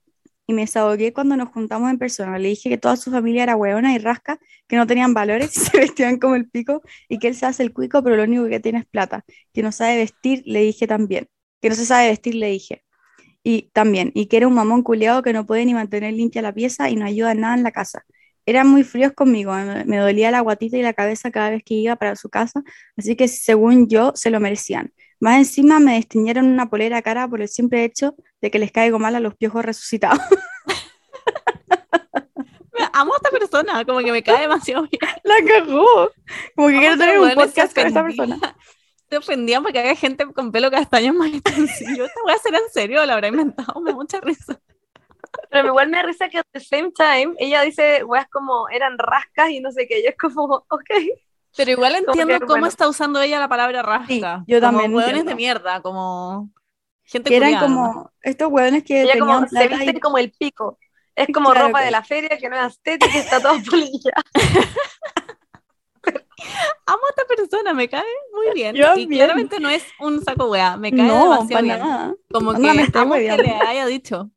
y 0.49 0.53
me 0.53 0.61
desahogué 0.63 1.13
cuando 1.13 1.37
nos 1.37 1.49
juntamos 1.49 1.91
en 1.91 1.99
persona. 1.99 2.39
Le 2.39 2.49
dije 2.49 2.69
que 2.69 2.79
toda 2.79 2.97
su 2.97 3.11
familia 3.11 3.43
era 3.43 3.55
hueona 3.55 3.93
y 3.93 3.99
rasca, 3.99 4.39
que 4.67 4.77
no 4.77 4.87
tenían 4.87 5.13
valores 5.13 5.55
y 5.57 5.59
se 5.59 5.77
vestían 5.77 6.17
como 6.17 6.35
el 6.35 6.49
pico 6.49 6.81
y 7.07 7.19
que 7.19 7.27
él 7.27 7.35
se 7.35 7.45
hace 7.45 7.61
el 7.61 7.71
cuico, 7.71 8.01
pero 8.03 8.15
lo 8.15 8.23
único 8.23 8.49
que 8.49 8.59
tiene 8.59 8.79
es 8.79 8.85
plata. 8.87 9.23
Que 9.53 9.61
no 9.61 9.71
sabe 9.71 9.97
vestir, 9.97 10.41
le 10.47 10.61
dije 10.61 10.87
también. 10.87 11.29
Que 11.61 11.69
no 11.69 11.75
se 11.75 11.85
sabe 11.85 12.07
vestir, 12.07 12.33
le 12.33 12.47
dije. 12.49 12.83
Y 13.43 13.69
también, 13.73 14.11
y 14.15 14.25
que 14.25 14.37
era 14.37 14.47
un 14.47 14.55
mamón 14.55 14.81
culeado 14.81 15.21
que 15.21 15.33
no 15.33 15.45
puede 15.45 15.65
ni 15.65 15.75
mantener 15.75 16.13
limpia 16.15 16.41
la 16.41 16.53
pieza 16.53 16.89
y 16.89 16.95
no 16.95 17.05
ayuda 17.05 17.35
nada 17.35 17.53
en 17.55 17.63
la 17.63 17.71
casa 17.71 18.03
eran 18.45 18.67
muy 18.67 18.83
fríos 18.83 19.13
conmigo, 19.13 19.53
me, 19.85 19.97
dolía 19.97 20.31
la 20.31 20.39
guatita 20.41 20.75
y 20.77 20.81
la 20.81 20.93
cabeza 20.93 21.29
cada 21.29 21.51
vez 21.51 21.61
que 21.63 21.75
iba 21.75 21.95
para 21.97 22.15
su 22.15 22.29
casa, 22.29 22.63
así 22.97 23.15
que 23.15 23.27
según 23.27 23.87
yo 23.87 24.13
se 24.15 24.31
lo 24.31 24.39
merecían. 24.39 24.91
Más 25.19 25.37
encima 25.37 25.79
me 25.79 25.95
destiñeron 25.95 26.45
una 26.45 26.69
polera 26.69 27.01
cara 27.01 27.27
por 27.27 27.41
el 27.41 27.49
simple 27.49 27.83
hecho 27.83 28.15
de 28.41 28.49
que 28.49 28.59
les 28.59 28.71
caigo 28.71 28.99
mal 28.99 29.15
a 29.15 29.19
los 29.19 29.35
piojos 29.35 29.65
resucitados. 29.65 30.19
Amo 32.93 33.13
a 33.13 33.17
esta 33.17 33.29
persona, 33.29 33.85
como 33.85 33.99
que 33.99 34.11
me 34.11 34.23
cae 34.23 34.41
demasiado 34.41 34.83
bien. 34.83 35.01
La 35.23 35.35
cagó. 35.45 36.11
Como 36.55 36.69
que 36.69 36.79
quiero 36.79 36.97
tener 36.97 37.19
un 37.19 37.33
podcast 37.33 37.75
con 37.75 37.87
esta 37.87 38.03
persona. 38.03 38.55
Te 39.09 39.17
ofendían 39.17 39.63
porque 39.63 39.79
había 39.79 39.95
gente 39.95 40.25
con 40.27 40.51
pelo 40.51 40.71
castaño 40.71 41.13
más 41.13 41.31
sencillo. 41.45 42.05
Esta 42.05 42.21
voy 42.23 42.31
a 42.31 42.35
hacer 42.35 42.55
en 42.55 42.69
serio, 42.71 43.05
la 43.05 43.15
habrá 43.15 43.27
inventado, 43.27 43.81
me 43.81 43.91
da 43.91 43.97
mucha 43.97 44.21
risa. 44.21 44.59
Pero 45.49 45.67
igual 45.67 45.89
me 45.89 45.97
da 45.97 46.03
risa 46.03 46.29
que 46.29 46.37
at 46.37 46.45
the 46.51 46.59
same 46.59 46.91
time 46.91 47.35
ella 47.39 47.61
dice, 47.61 48.03
weas 48.03 48.29
como 48.29 48.69
eran 48.69 48.97
rascas 48.97 49.49
y 49.49 49.59
no 49.59 49.71
sé 49.71 49.87
qué, 49.87 49.99
y 49.99 50.05
es 50.05 50.15
como, 50.17 50.65
ok. 50.69 50.89
Pero 51.57 51.71
igual 51.71 51.95
entiendo 51.95 52.45
cómo 52.47 52.65
está 52.67 52.87
usando 52.87 53.19
ella 53.21 53.39
la 53.39 53.47
palabra 53.49 53.81
rasca. 53.81 54.43
yo 54.47 54.61
también. 54.61 54.91
Como 54.91 54.97
hueones 54.97 55.25
de 55.25 55.35
mierda, 55.35 55.81
como 55.81 56.49
gente 57.03 57.29
que 57.29 57.37
eran 57.37 57.59
como 57.59 58.11
estos 58.21 58.47
hueones 58.49 58.83
que 58.83 59.01
ella 59.01 59.17
como 59.19 59.47
se 59.47 59.67
viste 59.67 59.99
como 59.99 60.17
el 60.17 60.31
pico. 60.31 60.77
Es 61.15 61.27
como 61.33 61.53
ropa 61.53 61.81
de 61.81 61.91
la 61.91 62.03
feria 62.03 62.37
que 62.37 62.47
no 62.49 62.55
es 62.55 62.73
estética 62.73 63.13
y 63.13 63.19
está 63.19 63.41
todo 63.41 63.55
polilla. 63.69 64.11
Amo 66.85 67.01
a 67.05 67.09
esta 67.09 67.25
persona, 67.27 67.73
me 67.73 67.89
cae 67.89 68.03
muy 68.33 68.53
bien. 68.53 68.73
Yo 68.75 68.95
y 68.95 69.05
bien. 69.05 69.19
claramente 69.25 69.59
no 69.59 69.69
es 69.69 69.83
un 69.99 70.23
saco 70.23 70.49
wea, 70.49 70.77
me 70.77 70.91
cae 70.91 71.05
No, 71.07 71.23
demasiado 71.23 71.63
bien. 71.63 71.79
nada. 71.79 72.15
Como 72.31 72.51
Onda, 72.51 72.71
que 72.73 72.97
amo 72.97 73.13
que 73.15 73.37
le 73.37 73.51
haya 73.51 73.85
dicho. 73.85 74.31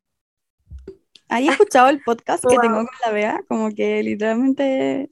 ¿Hay 1.29 1.47
escuchado 1.47 1.87
el 1.87 2.01
podcast 2.03 2.43
que 2.43 2.55
Wow. 2.55 2.61
tengo 2.61 2.75
con 2.75 2.95
la 3.05 3.11
Bea? 3.11 3.41
Como 3.47 3.69
que 3.73 4.03
literalmente 4.03 5.09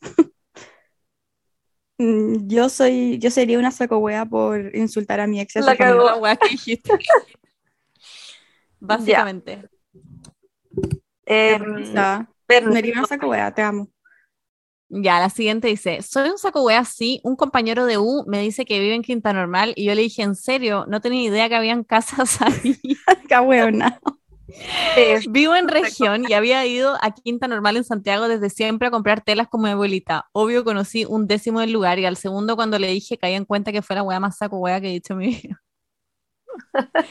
yo 2.47 2.69
soy, 2.69 3.19
yo 3.19 3.29
sería 3.29 3.59
una 3.59 3.71
saco 3.71 3.97
wea 3.97 4.25
por 4.25 4.75
insultar 4.75 5.19
a 5.19 5.27
mi 5.27 5.39
ex 5.39 5.55
La 5.55 5.75
cagó. 5.75 6.05
La 6.05 6.15
wea 6.17 6.35
que 6.35 6.49
dijiste. 6.49 6.91
Básicamente. 8.79 9.69
Eh. 11.25 11.59
Bernie, 12.47 12.73
Sería 12.73 12.93
una 12.93 13.07
saco 13.07 13.27
wea, 13.27 13.53
te 13.53 13.61
amo. 13.61 13.89
Ya, 14.89 15.21
la 15.21 15.29
siguiente 15.29 15.69
dice, 15.69 16.01
soy 16.01 16.29
un 16.29 16.37
saco 16.37 16.63
wea, 16.63 16.83
sí, 16.83 17.21
un 17.23 17.37
compañero 17.37 17.85
de 17.85 17.97
U 17.97 18.25
me 18.27 18.41
dice 18.41 18.65
que 18.65 18.79
vive 18.79 18.93
en 18.93 19.03
Quinta 19.03 19.31
Normal 19.31 19.71
y 19.77 19.85
yo 19.85 19.95
le 19.95 20.01
dije, 20.01 20.23
¿en 20.23 20.35
serio? 20.35 20.85
No 20.89 20.99
tenía 20.99 21.23
idea 21.23 21.47
que 21.47 21.55
habían 21.55 21.85
casas 21.85 22.41
ahí. 22.41 22.77
Qué 23.29 23.33
sí, 24.95 25.27
Vivo 25.29 25.55
en 25.55 25.67
región 25.67 26.25
y 26.29 26.33
había 26.33 26.65
ido 26.65 26.97
a 27.01 27.11
Quinta 27.11 27.47
Normal 27.47 27.77
en 27.77 27.83
Santiago 27.83 28.27
desde 28.27 28.49
siempre 28.49 28.87
a 28.87 28.91
comprar 28.91 29.21
telas 29.21 29.47
con 29.47 29.61
mi 29.61 29.69
abuelita. 29.69 30.25
Obvio 30.33 30.63
conocí 30.63 31.05
un 31.05 31.27
décimo 31.27 31.59
del 31.59 31.71
lugar 31.71 31.99
y 31.99 32.05
al 32.05 32.17
segundo 32.17 32.55
cuando 32.55 32.77
le 32.79 32.87
dije 32.87 33.17
caí 33.17 33.33
en 33.33 33.45
cuenta 33.45 33.71
que 33.71 33.81
fue 33.81 33.95
la 33.95 34.03
wea 34.03 34.19
más 34.19 34.37
saco 34.37 34.57
wea 34.57 34.81
que 34.81 34.87
he 34.89 34.93
dicho 34.93 35.13
en 35.13 35.19
mi 35.19 35.27
vida. 35.27 35.61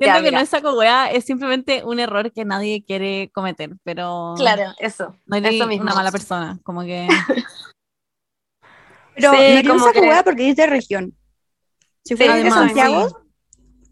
Siento 0.00 0.22
que 0.22 0.32
no 0.32 0.40
es 0.40 0.48
saco 0.48 0.72
wea, 0.76 1.10
es 1.12 1.24
simplemente 1.24 1.84
un 1.84 2.00
error 2.00 2.32
que 2.32 2.44
nadie 2.44 2.82
quiere 2.84 3.30
cometer, 3.32 3.70
pero 3.84 4.34
claro, 4.36 4.72
eso. 4.80 5.14
no 5.26 5.40
mismo. 5.40 5.82
una 5.82 5.94
mala 5.94 6.10
persona, 6.10 6.58
como 6.64 6.82
que 6.82 7.06
Pero 9.14 9.32
Sí, 9.32 9.62
no 9.62 9.74
como 9.74 9.84
saco 9.84 10.00
que- 10.00 10.08
wea 10.08 10.24
porque 10.24 10.48
es 10.50 10.56
de 10.56 10.66
región. 10.66 11.16
Si 12.04 12.14
Sí, 12.14 12.16
fuera 12.16 12.36
de 12.36 12.50
Santiago, 12.50 13.24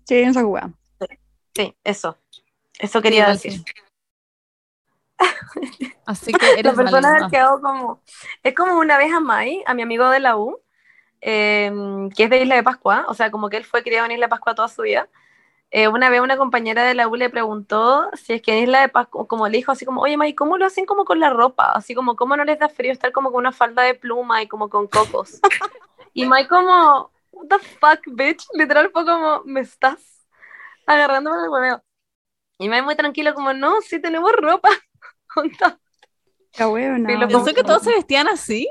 sería 0.04 0.26
un 0.28 0.34
saco 0.34 0.48
wea. 0.48 0.72
Sí, 1.54 1.76
eso. 1.84 2.16
Eso 2.80 3.00
quería 3.02 3.28
decir. 3.28 3.52
sí. 3.52 3.64
Así 6.06 6.32
que 6.32 6.52
eres 6.58 6.74
persona 6.74 7.08
válida. 7.08 7.20
del 7.20 7.30
que 7.30 7.36
hago 7.38 7.60
como. 7.60 8.02
Es 8.42 8.54
como 8.54 8.78
una 8.78 8.98
vez 8.98 9.12
a 9.12 9.20
Mai, 9.20 9.62
a 9.66 9.74
mi 9.74 9.82
amigo 9.82 10.08
de 10.08 10.20
la 10.20 10.36
U, 10.36 10.60
eh, 11.20 11.70
que 12.16 12.24
es 12.24 12.30
de 12.30 12.42
Isla 12.42 12.56
de 12.56 12.62
Pascua, 12.62 13.04
o 13.08 13.14
sea, 13.14 13.30
como 13.30 13.48
que 13.48 13.56
él 13.56 13.64
fue 13.64 13.82
criado 13.82 14.06
en 14.06 14.12
Isla 14.12 14.26
de 14.26 14.30
Pascua 14.30 14.54
toda 14.54 14.68
su 14.68 14.82
vida. 14.82 15.08
Eh, 15.72 15.86
una 15.86 16.10
vez 16.10 16.20
una 16.20 16.36
compañera 16.36 16.82
de 16.84 16.94
la 16.94 17.06
U 17.06 17.14
le 17.14 17.30
preguntó 17.30 18.10
si 18.14 18.32
es 18.32 18.42
que 18.42 18.52
en 18.56 18.64
Isla 18.64 18.80
de 18.80 18.88
Pascua, 18.88 19.28
como 19.28 19.46
le 19.48 19.58
dijo 19.58 19.70
así 19.70 19.84
como, 19.84 20.00
oye 20.00 20.16
Mai, 20.16 20.34
¿cómo 20.34 20.58
lo 20.58 20.66
hacen 20.66 20.86
como 20.86 21.04
con 21.04 21.20
la 21.20 21.30
ropa? 21.30 21.72
Así 21.72 21.94
como, 21.94 22.16
¿cómo 22.16 22.36
no 22.36 22.44
les 22.44 22.58
da 22.58 22.68
frío 22.68 22.92
estar 22.92 23.12
como 23.12 23.30
con 23.30 23.38
una 23.38 23.52
falda 23.52 23.82
de 23.82 23.94
pluma 23.94 24.42
y 24.42 24.48
como 24.48 24.68
con 24.68 24.88
cocos? 24.88 25.40
y 26.14 26.26
Mai 26.26 26.48
como, 26.48 27.12
what 27.30 27.46
the 27.48 27.58
fuck, 27.58 28.00
bitch? 28.06 28.46
Literal 28.54 28.90
fue 28.90 29.04
como, 29.04 29.42
¿me 29.44 29.60
estás 29.60 30.26
agarrando 30.86 31.30
por 31.30 31.44
el 31.44 31.48
hueveo? 31.50 31.82
Y 32.60 32.68
Mai 32.68 32.82
muy 32.82 32.94
tranquilo 32.94 33.34
como, 33.34 33.52
no, 33.54 33.80
sí 33.80 34.00
tenemos 34.00 34.30
ropa. 34.32 34.68
Qué. 35.34 35.50
Sí, 37.06 37.16
lo 37.16 37.28
Pensó 37.28 37.54
que 37.54 37.62
todos 37.64 37.82
se 37.82 37.92
vestían 37.92 38.28
así. 38.28 38.68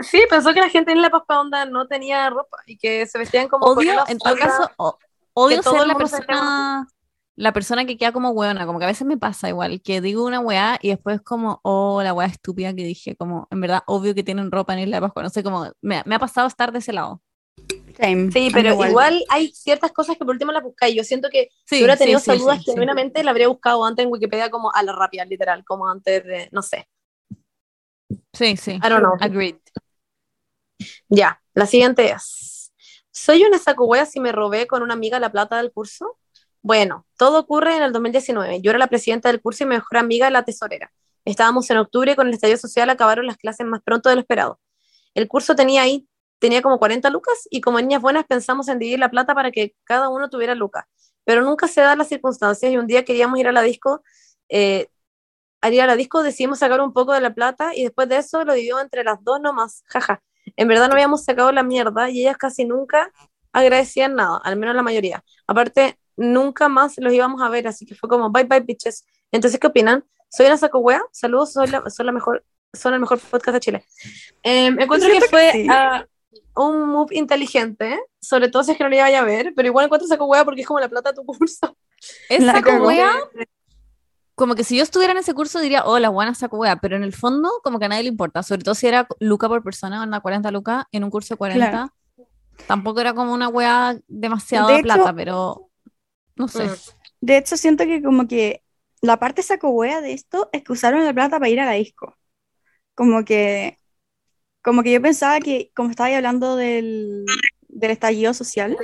Sí, 0.00 0.22
pensó 0.28 0.52
que 0.52 0.60
la 0.60 0.68
gente 0.68 0.92
en 0.92 1.00
La 1.02 1.10
Pascua 1.10 1.40
Onda 1.40 1.64
no 1.66 1.86
tenía 1.86 2.28
ropa 2.30 2.56
y 2.66 2.76
que 2.76 3.06
se 3.06 3.18
vestían 3.18 3.48
como 3.48 3.66
Odio, 3.66 3.92
en 4.08 4.18
todo 4.18 4.34
caso, 4.36 4.68
o- 4.78 4.98
odio 5.34 5.60
todo 5.60 5.74
ser 5.78 5.86
la 5.86 5.94
persona, 5.94 6.88
la 7.36 7.52
persona 7.52 7.84
que 7.84 7.96
queda 7.98 8.10
como 8.10 8.30
weona, 8.30 8.66
como 8.66 8.78
que 8.78 8.86
a 8.86 8.88
veces 8.88 9.06
me 9.06 9.18
pasa 9.18 9.48
igual, 9.48 9.80
que 9.82 10.00
digo 10.00 10.24
una 10.24 10.40
weá 10.40 10.78
y 10.80 10.88
después 10.88 11.20
como, 11.20 11.60
oh, 11.62 12.02
la 12.02 12.14
weá 12.14 12.26
estúpida 12.26 12.74
que 12.74 12.82
dije, 12.84 13.14
como, 13.14 13.46
en 13.50 13.60
verdad, 13.60 13.82
obvio 13.86 14.14
que 14.14 14.24
tienen 14.24 14.50
ropa 14.50 14.72
en 14.72 14.80
Isla 14.80 14.96
de 14.96 15.02
Pascua, 15.02 15.22
no 15.22 15.28
sé, 15.30 15.42
como, 15.42 15.70
me, 15.82 16.02
me 16.06 16.14
ha 16.14 16.18
pasado 16.18 16.48
estar 16.48 16.72
de 16.72 16.78
ese 16.78 16.92
lado. 16.94 17.20
Same. 18.00 18.32
Sí, 18.32 18.50
pero 18.52 18.72
igual. 18.84 19.22
hay 19.28 19.52
ciertas 19.52 19.92
cosas 19.92 20.16
que 20.16 20.24
por 20.24 20.30
último 20.30 20.52
las 20.52 20.62
buscáis. 20.62 20.94
Yo 20.94 21.04
siento 21.04 21.28
que 21.30 21.48
Sí, 21.64 21.76
si 21.76 21.76
hubiera 21.78 21.96
tenido 21.96 22.18
sí, 22.18 22.30
esas 22.30 22.40
dudas, 22.40 22.58
sí, 22.58 22.70
genuinamente 22.70 23.22
la 23.22 23.30
habría 23.30 23.48
buscado 23.48 23.84
antes 23.84 24.04
en 24.04 24.12
Wikipedia 24.12 24.50
como 24.50 24.72
a 24.74 24.82
la 24.82 24.92
rápida, 24.92 25.24
literal, 25.24 25.64
como 25.64 25.88
antes 25.88 26.24
de, 26.24 26.48
no 26.52 26.62
sé. 26.62 26.88
Sí, 28.32 28.56
sí. 28.56 28.72
I 28.72 28.88
don't 28.88 29.00
know. 29.00 29.16
Agreed. 29.20 29.56
Ya, 31.08 31.42
la 31.54 31.66
siguiente 31.66 32.10
es, 32.10 32.72
¿soy 33.10 33.44
una 33.44 33.58
sacuwea 33.58 34.06
si 34.06 34.20
me 34.20 34.32
robé 34.32 34.66
con 34.66 34.82
una 34.82 34.94
amiga 34.94 35.20
la 35.20 35.30
plata 35.30 35.58
del 35.58 35.72
curso? 35.72 36.16
Bueno, 36.62 37.06
todo 37.16 37.40
ocurre 37.40 37.76
en 37.76 37.82
el 37.82 37.92
2019. 37.92 38.60
Yo 38.62 38.70
era 38.70 38.78
la 38.78 38.86
presidenta 38.86 39.28
del 39.30 39.40
curso 39.40 39.64
y 39.64 39.66
mi 39.66 39.76
mejor 39.76 39.98
amiga 39.98 40.30
la 40.30 40.44
tesorera. 40.44 40.92
Estábamos 41.24 41.68
en 41.70 41.78
octubre 41.78 42.12
y 42.12 42.16
con 42.16 42.28
el 42.28 42.34
estallido 42.34 42.58
social 42.58 42.88
acabaron 42.90 43.26
las 43.26 43.36
clases 43.36 43.66
más 43.66 43.82
pronto 43.82 44.08
de 44.08 44.16
lo 44.16 44.20
esperado. 44.20 44.58
El 45.14 45.28
curso 45.28 45.54
tenía 45.54 45.82
ahí, 45.82 46.06
tenía 46.40 46.62
como 46.62 46.78
40 46.78 47.08
lucas 47.10 47.46
y 47.50 47.60
como 47.60 47.80
niñas 47.80 48.02
buenas 48.02 48.24
pensamos 48.24 48.66
en 48.68 48.78
dividir 48.78 48.98
la 48.98 49.10
plata 49.10 49.34
para 49.34 49.52
que 49.52 49.76
cada 49.84 50.08
uno 50.08 50.28
tuviera 50.28 50.54
lucas. 50.56 50.84
Pero 51.24 51.42
nunca 51.42 51.68
se 51.68 51.82
dan 51.82 51.98
las 51.98 52.08
circunstancias 52.08 52.72
y 52.72 52.76
un 52.76 52.86
día 52.86 53.04
queríamos 53.04 53.38
ir 53.38 53.46
a 53.46 53.52
la 53.52 53.62
disco, 53.62 54.02
eh, 54.48 54.88
al 55.60 55.74
ir 55.74 55.82
a 55.82 55.86
la 55.86 55.94
disco 55.94 56.22
decidimos 56.22 56.58
sacar 56.58 56.80
un 56.80 56.92
poco 56.92 57.12
de 57.12 57.20
la 57.20 57.34
plata 57.34 57.76
y 57.76 57.84
después 57.84 58.08
de 58.08 58.16
eso 58.16 58.44
lo 58.44 58.54
dividimos 58.54 58.82
entre 58.82 59.04
las 59.04 59.22
dos 59.22 59.40
nomás, 59.40 59.84
jaja. 59.86 60.22
En 60.56 60.66
verdad 60.66 60.88
no 60.88 60.94
habíamos 60.94 61.24
sacado 61.24 61.52
la 61.52 61.62
mierda 61.62 62.10
y 62.10 62.22
ellas 62.22 62.38
casi 62.38 62.64
nunca 62.64 63.12
agradecían 63.52 64.14
nada, 64.14 64.40
al 64.42 64.56
menos 64.56 64.74
la 64.74 64.82
mayoría. 64.82 65.22
Aparte, 65.46 65.98
nunca 66.16 66.68
más 66.68 66.96
los 66.96 67.12
íbamos 67.12 67.42
a 67.42 67.50
ver, 67.50 67.68
así 67.68 67.84
que 67.84 67.94
fue 67.94 68.08
como 68.08 68.30
bye 68.30 68.44
bye 68.44 68.60
bitches. 68.60 69.04
Entonces, 69.30 69.60
¿qué 69.60 69.66
opinan? 69.66 70.04
Soy 70.30 70.46
una 70.46 70.56
saco 70.56 70.78
wea, 70.78 71.02
saludos, 71.12 71.52
soy 71.52 71.68
la, 71.68 71.88
soy 71.90 72.06
la 72.06 72.12
mejor, 72.12 72.44
son 72.72 72.94
el 72.94 73.00
mejor 73.00 73.18
podcast 73.18 73.54
de 73.54 73.60
Chile. 73.60 73.84
Eh, 74.42 74.66
encuentro 74.66 75.10
que 75.10 75.20
fue 75.22 75.52
sí. 75.52 75.66
Un 76.68 76.88
move 76.88 77.14
inteligente, 77.16 77.98
sobre 78.20 78.48
todo 78.48 78.62
si 78.64 78.72
es 78.72 78.76
que 78.78 78.84
no 78.84 78.90
le 78.90 78.96
iba 78.96 79.06
a 79.06 79.24
ver, 79.24 79.52
pero 79.56 79.68
igual 79.68 79.86
encuentro 79.86 80.06
saco 80.08 80.26
wea 80.26 80.44
porque 80.44 80.60
es 80.62 80.66
como 80.66 80.80
la 80.80 80.88
plata 80.88 81.10
de 81.10 81.16
tu 81.16 81.24
curso. 81.24 81.76
Es 82.30 82.42
La 82.42 82.52
saco 82.54 82.70
wea, 82.86 83.12
como 84.34 84.54
que 84.54 84.64
si 84.64 84.76
yo 84.76 84.82
estuviera 84.82 85.12
en 85.12 85.18
ese 85.18 85.34
curso 85.34 85.60
diría, 85.60 85.84
oh, 85.84 85.98
la 85.98 86.08
buena 86.08 86.34
saco 86.34 86.56
wea, 86.56 86.76
pero 86.76 86.96
en 86.96 87.02
el 87.02 87.12
fondo 87.12 87.50
como 87.62 87.78
que 87.78 87.84
a 87.84 87.88
nadie 87.88 88.04
le 88.04 88.08
importa, 88.08 88.42
sobre 88.42 88.62
todo 88.62 88.74
si 88.74 88.86
era 88.86 89.06
luca 89.18 89.48
por 89.48 89.62
persona, 89.62 90.02
onda 90.02 90.20
40 90.20 90.50
lucas 90.50 90.84
en 90.92 91.04
un 91.04 91.10
curso 91.10 91.34
de 91.34 91.38
40. 91.38 91.70
Claro. 91.70 91.92
Tampoco 92.66 93.00
era 93.00 93.12
como 93.12 93.34
una 93.34 93.48
wea 93.48 93.98
demasiada 94.08 94.68
De 94.68 94.74
hecho- 94.76 94.82
plata, 94.82 95.14
pero 95.14 95.68
no 96.36 96.48
sé. 96.48 96.64
Mm. 96.66 96.74
De 97.20 97.36
hecho, 97.36 97.56
siento 97.58 97.84
que 97.84 98.02
como 98.02 98.26
que 98.26 98.62
la 99.02 99.18
parte 99.18 99.42
saco 99.42 99.68
wea 99.70 100.00
de 100.00 100.14
esto 100.14 100.48
es 100.52 100.62
que 100.62 100.72
usaron 100.72 101.04
la 101.04 101.12
plata 101.12 101.38
para 101.38 101.50
ir 101.50 101.60
a 101.60 101.66
la 101.66 101.72
disco. 101.72 102.16
Como 102.94 103.24
que, 103.24 103.78
como 104.62 104.82
que 104.82 104.92
yo 104.92 105.00
pensaba 105.00 105.40
que, 105.40 105.70
como 105.74 105.90
estaba 105.90 106.14
hablando 106.14 106.56
del, 106.56 107.24
del 107.68 107.90
estallido 107.90 108.34
social, 108.34 108.76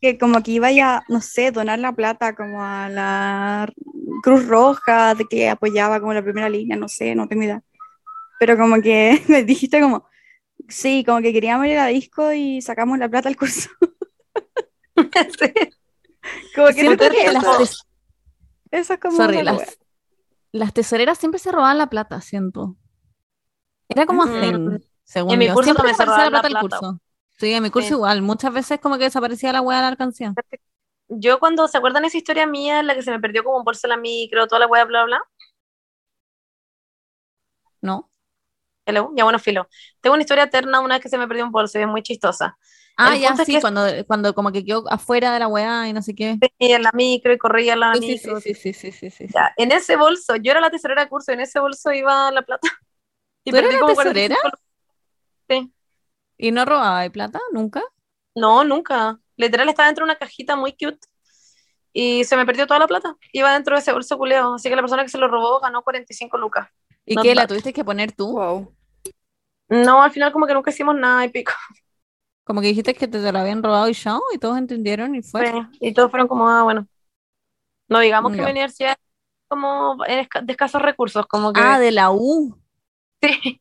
que 0.00 0.18
como 0.18 0.42
que 0.42 0.52
iba 0.52 0.68
a, 0.68 1.04
no 1.08 1.20
sé, 1.20 1.50
donar 1.50 1.78
la 1.78 1.92
plata 1.92 2.34
como 2.34 2.62
a 2.62 2.88
la 2.88 3.72
Cruz 4.22 4.46
Roja, 4.46 5.14
de 5.14 5.24
que 5.26 5.48
apoyaba 5.48 6.00
como 6.00 6.14
la 6.14 6.22
primera 6.22 6.48
línea, 6.48 6.76
no 6.76 6.88
sé, 6.88 7.14
no 7.14 7.28
tengo 7.28 7.42
idea. 7.42 7.62
Pero 8.38 8.56
como 8.56 8.80
que 8.80 9.22
me 9.28 9.42
dijiste 9.44 9.80
como, 9.80 10.06
sí, 10.68 11.04
como 11.04 11.20
que 11.20 11.32
queríamos 11.32 11.66
ir 11.66 11.78
a 11.78 11.86
disco 11.86 12.32
y 12.32 12.62
sacamos 12.62 12.98
la 12.98 13.08
plata 13.08 13.28
al 13.28 13.36
curso. 13.36 13.70
Sí. 15.38 15.52
Como 16.56 16.66
que 16.68 16.74
que 16.74 17.32
las, 17.32 17.84
eso, 18.72 18.94
es 18.94 19.00
como 19.00 19.16
sorry, 19.16 19.44
las 20.50 20.74
tesoreras 20.74 21.18
siempre 21.18 21.38
se 21.38 21.52
robaban 21.52 21.78
la 21.78 21.88
plata, 21.88 22.20
siento. 22.20 22.76
Era 23.88 24.06
como 24.06 24.24
Mm. 24.24 24.28
hacen, 24.28 24.84
según 25.04 25.32
En 25.34 25.38
mi 25.38 25.46
curso 25.48 25.64
Siempre 25.64 25.88
desaparecía 25.88 26.24
la 26.24 26.30
plata 26.30 26.48
del 26.48 26.58
curso. 26.58 27.00
Sí, 27.38 27.52
en 27.52 27.62
mi 27.62 27.70
curso 27.70 27.88
Sí. 27.88 27.94
igual. 27.94 28.22
Muchas 28.22 28.52
veces 28.52 28.80
como 28.80 28.98
que 28.98 29.04
desaparecía 29.04 29.52
la 29.52 29.60
wea 29.62 29.78
de 29.78 29.82
la 29.82 29.88
alcancía. 29.88 30.34
Yo 31.08 31.38
cuando 31.38 31.66
se 31.68 31.78
acuerdan 31.78 32.04
esa 32.04 32.18
historia 32.18 32.46
mía, 32.46 32.80
en 32.80 32.86
la 32.86 32.94
que 32.94 33.02
se 33.02 33.10
me 33.10 33.20
perdió 33.20 33.42
como 33.44 33.58
un 33.58 33.64
bolso 33.64 33.86
en 33.86 33.90
la 33.90 33.96
micro, 33.96 34.46
toda 34.46 34.60
la 34.60 34.66
wea, 34.66 34.84
bla, 34.84 35.04
bla, 35.04 35.20
¿No? 37.80 38.10
hello, 38.86 39.10
ya 39.16 39.24
bueno, 39.24 39.38
filo. 39.38 39.68
Tengo 40.00 40.14
una 40.14 40.22
historia 40.22 40.44
eterna, 40.44 40.80
una 40.80 40.94
vez 40.96 41.02
que 41.02 41.08
se 41.08 41.18
me 41.18 41.28
perdió 41.28 41.44
un 41.44 41.52
bolso 41.52 41.78
y 41.78 41.82
es 41.82 41.88
muy 41.88 42.02
chistosa. 42.02 42.56
Ah, 42.96 43.14
El 43.14 43.20
ya 43.22 43.36
sí, 43.36 43.52
que- 43.54 43.60
cuando, 43.60 43.82
cuando 44.06 44.34
como 44.34 44.50
que 44.50 44.64
quedó 44.64 44.84
afuera 44.90 45.32
de 45.32 45.38
la 45.38 45.46
weá 45.48 45.88
y 45.88 45.92
no 45.92 46.02
sé 46.02 46.14
qué. 46.14 46.38
Y 46.58 46.72
en 46.72 46.82
la 46.82 46.90
micro 46.94 47.32
y 47.32 47.38
corría 47.38 47.74
en 47.74 47.80
la 47.80 47.94
Sí, 47.94 48.00
sí, 48.00 48.08
micro. 48.08 48.40
sí, 48.40 48.54
sí, 48.54 48.72
sí, 48.72 48.92
sí, 48.92 49.10
sí. 49.10 49.26
Ya, 49.32 49.52
en 49.56 49.70
ese 49.72 49.96
bolso, 49.96 50.34
yo 50.36 50.50
era 50.50 50.60
la 50.60 50.70
tesorera 50.70 51.02
de 51.04 51.08
curso, 51.08 51.30
en 51.32 51.40
ese 51.40 51.60
bolso 51.60 51.92
iba 51.92 52.30
la 52.32 52.42
plata. 52.42 52.68
Y 53.44 53.50
¿Tú 53.50 53.56
eras 53.56 53.72
la 53.72 53.80
como 53.80 53.94
tesorera? 53.94 54.36
45 54.42 54.58
Sí. 55.48 55.72
¿Y 56.36 56.50
no 56.52 56.64
robaba 56.64 57.00
de 57.02 57.10
plata? 57.10 57.40
¿Nunca? 57.52 57.82
No, 58.34 58.62
nunca. 58.64 59.18
Literal 59.36 59.68
estaba 59.68 59.86
dentro 59.86 60.04
de 60.04 60.10
una 60.12 60.18
cajita 60.18 60.56
muy 60.56 60.72
cute. 60.72 60.98
Y 61.92 62.24
se 62.24 62.36
me 62.36 62.44
perdió 62.46 62.66
toda 62.66 62.78
la 62.80 62.86
plata. 62.86 63.16
Iba 63.32 63.52
dentro 63.54 63.74
de 63.74 63.80
ese 63.80 63.92
bolso 63.92 64.18
culeo. 64.18 64.54
Así 64.54 64.68
que 64.68 64.76
la 64.76 64.82
persona 64.82 65.02
que 65.02 65.08
se 65.08 65.18
lo 65.18 65.28
robó 65.28 65.58
ganó 65.60 65.82
45 65.82 66.36
lucas. 66.38 66.68
¿Y 67.06 67.14
Not 67.16 67.24
qué? 67.24 67.34
¿La 67.34 67.46
tuviste 67.46 67.72
que 67.72 67.84
poner 67.84 68.12
tú? 68.12 68.32
Wow. 68.32 68.74
No, 69.70 70.02
al 70.02 70.10
final 70.10 70.32
como 70.32 70.46
que 70.46 70.54
nunca 70.54 70.70
hicimos 70.70 70.94
nada 70.94 71.24
y 71.24 71.30
pico. 71.30 71.52
Como 72.44 72.60
que 72.60 72.68
dijiste 72.68 72.94
que 72.94 73.08
te, 73.08 73.20
te 73.20 73.32
lo 73.32 73.38
habían 73.38 73.62
robado 73.62 73.88
y 73.88 73.92
ya, 73.94 74.18
y 74.32 74.38
todos 74.38 74.56
entendieron 74.56 75.14
y 75.14 75.22
fue. 75.22 75.46
Sí, 75.50 75.58
Y 75.80 75.92
todos 75.92 76.10
fueron 76.10 76.28
como, 76.28 76.48
ah, 76.48 76.62
bueno. 76.62 76.86
No 77.88 77.98
digamos 78.00 78.32
que 78.32 78.38
Ya. 78.38 78.44
mi 78.44 78.50
universidad 78.52 78.92
es 78.92 78.98
como 79.48 79.96
en 80.06 80.26
esca- 80.26 80.42
de 80.44 80.52
escasos 80.52 80.80
recursos, 80.80 81.26
como 81.26 81.52
que... 81.52 81.60
Ah, 81.62 81.78
de 81.78 81.90
la 81.90 82.10
U. 82.10 82.56
Sí. 83.22 83.60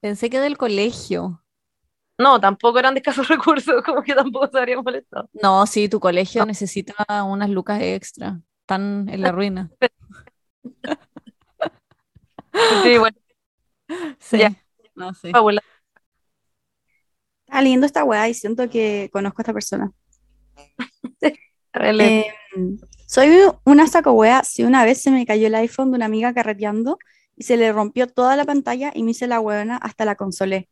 Pensé 0.00 0.30
que 0.30 0.40
del 0.40 0.56
colegio. 0.56 1.42
No, 2.18 2.40
tampoco 2.40 2.78
eran 2.78 2.94
de 2.94 3.00
escasos 3.00 3.28
recursos, 3.28 3.82
como 3.82 4.02
que 4.02 4.14
tampoco 4.14 4.48
se 4.48 4.58
habrían 4.58 4.82
molestado. 4.82 5.28
No, 5.32 5.66
sí, 5.66 5.88
tu 5.88 6.00
colegio 6.00 6.46
necesita 6.46 6.94
unas 7.24 7.50
lucas 7.50 7.80
extra. 7.82 8.40
Están 8.62 9.08
en 9.08 9.20
la 9.22 9.32
ruina. 9.32 9.70
Sí, 12.82 12.96
bueno, 12.96 13.16
Sí. 14.18 14.38
Ya. 14.38 14.52
No, 14.94 15.12
sí. 15.14 15.30
Está 17.46 17.62
lindo 17.62 17.86
esta 17.86 18.02
weá 18.04 18.28
y 18.28 18.34
siento 18.34 18.68
que 18.68 19.10
conozco 19.12 19.40
a 19.40 19.42
esta 19.42 19.52
persona. 19.52 19.92
Eh, 21.74 22.26
soy 23.06 23.28
una 23.64 23.86
saco 23.86 24.12
wea 24.12 24.42
si 24.42 24.64
una 24.64 24.84
vez 24.84 25.02
se 25.02 25.10
me 25.10 25.26
cayó 25.26 25.46
el 25.46 25.54
iPhone 25.54 25.90
de 25.90 25.96
una 25.96 26.06
amiga 26.06 26.32
carreteando 26.32 26.98
y 27.36 27.44
se 27.44 27.56
le 27.56 27.72
rompió 27.72 28.06
toda 28.06 28.36
la 28.36 28.44
pantalla 28.44 28.90
y 28.94 29.02
me 29.02 29.12
hice 29.12 29.26
la 29.26 29.40
huevona 29.40 29.76
hasta 29.76 30.04
la 30.04 30.14
consolé. 30.14 30.68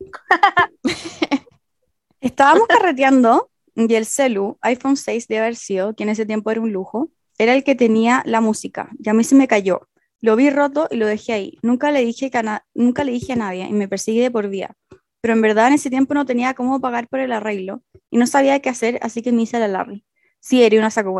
Estábamos 2.20 2.66
carreteando 2.68 3.50
y 3.74 3.94
el 3.94 4.06
celu, 4.06 4.58
iPhone 4.62 4.96
6 4.96 5.28
debe 5.28 5.40
haber 5.40 5.56
sido, 5.56 5.94
que 5.94 6.02
en 6.04 6.08
ese 6.08 6.26
tiempo 6.26 6.50
era 6.50 6.60
un 6.60 6.72
lujo, 6.72 7.10
era 7.38 7.54
el 7.54 7.62
que 7.62 7.74
tenía 7.74 8.22
la 8.26 8.40
música 8.40 8.90
y 8.98 9.08
a 9.08 9.14
mí 9.14 9.24
se 9.24 9.34
me 9.34 9.48
cayó. 9.48 9.88
Lo 10.20 10.34
vi 10.34 10.50
roto 10.50 10.88
y 10.90 10.96
lo 10.96 11.06
dejé 11.06 11.32
ahí. 11.32 11.58
Nunca 11.62 11.92
le 11.92 12.04
dije, 12.04 12.30
que 12.30 12.42
nunca 12.74 13.04
le 13.04 13.12
dije 13.12 13.34
a 13.34 13.36
nadie 13.36 13.68
y 13.68 13.72
me 13.72 13.86
persigue 13.86 14.22
de 14.22 14.30
por 14.32 14.48
vida. 14.48 14.74
Pero 15.20 15.34
en 15.34 15.40
verdad 15.40 15.68
en 15.68 15.74
ese 15.74 15.90
tiempo 15.90 16.14
no 16.14 16.26
tenía 16.26 16.54
cómo 16.54 16.80
pagar 16.80 17.08
por 17.08 17.20
el 17.20 17.32
arreglo 17.32 17.82
y 18.10 18.18
no 18.18 18.26
sabía 18.26 18.60
qué 18.60 18.68
hacer, 18.68 18.98
así 19.02 19.22
que 19.22 19.32
me 19.32 19.42
hice 19.42 19.58
la 19.60 19.68
Larry. 19.68 20.04
Sí, 20.40 20.62
era 20.62 20.76
una 20.78 20.90
saco 20.90 21.12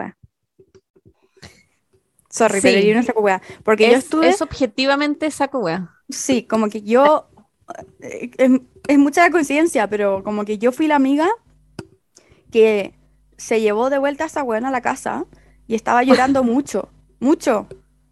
Sorry, 2.31 2.61
pero 2.61 2.79
Sí. 2.79 2.79
era 2.79 2.99
una 2.99 3.03
saco 3.07 3.21
wea. 3.21 3.43
Porque 3.65 3.89
yo 3.89 3.97
Es, 3.97 3.99
estuve, 3.99 4.29
es 4.29 4.43
objetivamente 4.43 5.31
saco 5.31 5.61
wea. 5.61 5.91
sí, 6.09 6.45
como 6.47 6.69
que 6.69 6.83
yo, 6.83 7.29
eh, 8.01 8.31
es, 8.39 8.51
es 8.89 8.99
mucha 8.99 9.23
la 9.23 9.31
coincidencia, 9.31 9.89
pero 9.89 10.23
como 10.25 10.45
que 10.45 10.59
yo 10.59 10.73
fui 10.73 10.87
la 10.87 10.97
amiga 10.97 11.29
que 12.51 12.95
se 13.37 13.61
llevó 13.61 13.91
de 13.91 13.99
vuelta 13.99 14.25
a 14.25 14.27
esa 14.27 14.43
weona 14.43 14.69
a 14.69 14.71
la 14.73 14.81
casa 14.81 15.27
y 15.67 15.75
estaba 15.75 16.03
llorando 16.03 16.43
mucho, 16.45 16.89
mucho. 17.21 17.67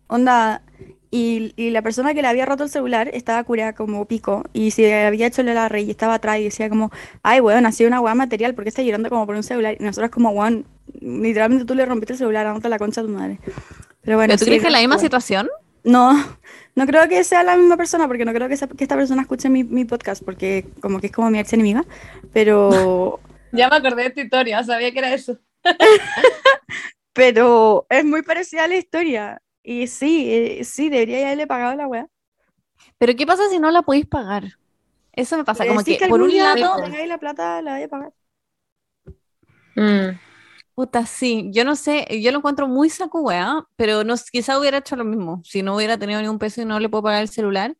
Onda, 0.08 0.62
y, 1.10 1.52
y 1.56 1.70
la 1.70 1.82
persona 1.82 2.14
que 2.14 2.22
le 2.22 2.28
había 2.28 2.46
roto 2.46 2.62
el 2.64 2.70
celular 2.70 3.10
estaba 3.12 3.42
curada 3.44 3.72
como 3.74 4.04
pico 4.06 4.44
y 4.52 4.70
se 4.70 5.04
había 5.06 5.26
hecho 5.26 5.40
el 5.40 5.52
Larry 5.54 5.82
y 5.82 5.90
estaba 5.90 6.14
atrás 6.14 6.38
y 6.38 6.44
decía 6.44 6.68
como, 6.68 6.90
ay, 7.22 7.40
weón, 7.40 7.66
ha 7.66 7.72
sido 7.72 7.88
una 7.88 8.00
weá 8.00 8.14
material, 8.14 8.54
porque 8.54 8.68
está 8.68 8.82
llorando 8.82 9.08
como 9.08 9.26
por 9.26 9.34
un 9.36 9.42
celular? 9.42 9.76
Y 9.80 9.84
nosotros 9.84 10.10
como, 10.10 10.30
weón, 10.30 10.66
literalmente 11.00 11.64
tú 11.64 11.74
le 11.74 11.86
rompiste 11.86 12.12
el 12.12 12.18
celular, 12.18 12.46
andate 12.46 12.68
la 12.68 12.78
concha 12.78 13.00
a 13.00 13.04
tu 13.04 13.10
madre. 13.10 13.40
Pero 14.06 14.16
bueno, 14.16 14.30
¿Pero 14.32 14.38
tú 14.38 14.44
sí, 14.44 14.50
crees 14.50 14.62
que 14.62 14.68
es 14.68 14.72
la 14.72 14.78
misma 14.78 14.98
situación? 14.98 15.50
No, 15.84 16.14
no 16.74 16.86
creo 16.86 17.06
que 17.08 17.22
sea 17.24 17.42
la 17.42 17.56
misma 17.56 17.76
persona, 17.76 18.06
porque 18.06 18.24
no 18.24 18.32
creo 18.32 18.48
que, 18.48 18.56
que 18.56 18.84
esta 18.84 18.96
persona 18.96 19.22
escuche 19.22 19.50
mi, 19.50 19.64
mi 19.64 19.84
podcast, 19.84 20.24
porque 20.24 20.64
como 20.80 20.98
que 21.00 21.08
es 21.08 21.12
como 21.12 21.30
mi 21.30 21.38
ex 21.38 21.52
enemiga, 21.52 21.84
pero, 22.32 23.20
Ya 23.52 23.68
me 23.68 23.76
acordé 23.76 24.04
de 24.04 24.10
tu 24.10 24.20
historia, 24.20 24.62
sabía 24.64 24.92
que 24.92 24.98
era 24.98 25.14
eso. 25.14 25.38
pero 27.12 27.86
es 27.88 28.04
muy 28.04 28.22
parecida 28.22 28.64
a 28.64 28.68
la 28.68 28.76
historia. 28.76 29.42
Y 29.62 29.86
sí, 29.88 30.32
eh, 30.32 30.64
sí, 30.64 30.88
debería 30.88 31.26
haberle 31.26 31.46
pagado 31.46 31.74
la 31.74 31.86
weá. 31.86 32.06
Pero 32.98 33.16
¿qué 33.16 33.26
pasa 33.26 33.48
si 33.50 33.58
no 33.58 33.70
la 33.70 33.82
podéis 33.82 34.06
pagar? 34.06 34.44
Eso 35.12 35.36
me 35.36 35.44
pasa, 35.44 35.64
Le 35.64 35.70
como 35.70 35.80
decís 35.82 35.98
que, 35.98 36.08
por 36.08 36.20
un 36.20 36.36
lado, 36.36 36.84
la 36.86 37.18
plata 37.18 37.62
la 37.62 37.74
voy 37.74 37.82
a 37.82 37.88
pagar. 37.88 38.12
Mm. 39.74 40.18
Puta, 40.76 41.06
sí, 41.06 41.50
yo 41.52 41.64
no 41.64 41.74
sé, 41.74 42.06
yo 42.22 42.30
lo 42.32 42.38
encuentro 42.38 42.68
muy 42.68 42.90
saco 42.90 43.22
wea, 43.22 43.64
pero 43.76 44.04
no, 44.04 44.14
quizá 44.30 44.60
hubiera 44.60 44.78
hecho 44.78 44.94
lo 44.94 45.04
mismo, 45.04 45.42
si 45.44 45.62
no 45.62 45.74
hubiera 45.74 45.98
tenido 45.98 46.20
ni 46.22 46.28
un 46.28 46.38
peso 46.38 46.62
y 46.62 46.66
no 46.66 46.78
le 46.78 46.88
puedo 46.90 47.02
pagar 47.04 47.22
el 47.22 47.30
celular. 47.30 47.74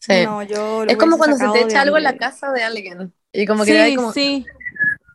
Sí. 0.00 0.24
No, 0.24 0.42
yo 0.42 0.84
lo 0.84 0.90
es 0.92 0.96
como 0.98 1.18
cuando 1.18 1.36
se 1.36 1.48
te 1.48 1.62
echa 1.62 1.82
algo 1.82 1.96
en 1.96 2.04
la 2.04 2.16
casa 2.16 2.52
de 2.52 2.62
alguien. 2.62 3.14
Y 3.32 3.46
como 3.46 3.64
que 3.64 3.90
sí, 3.90 3.96
como. 3.96 4.12
sí. 4.12 4.46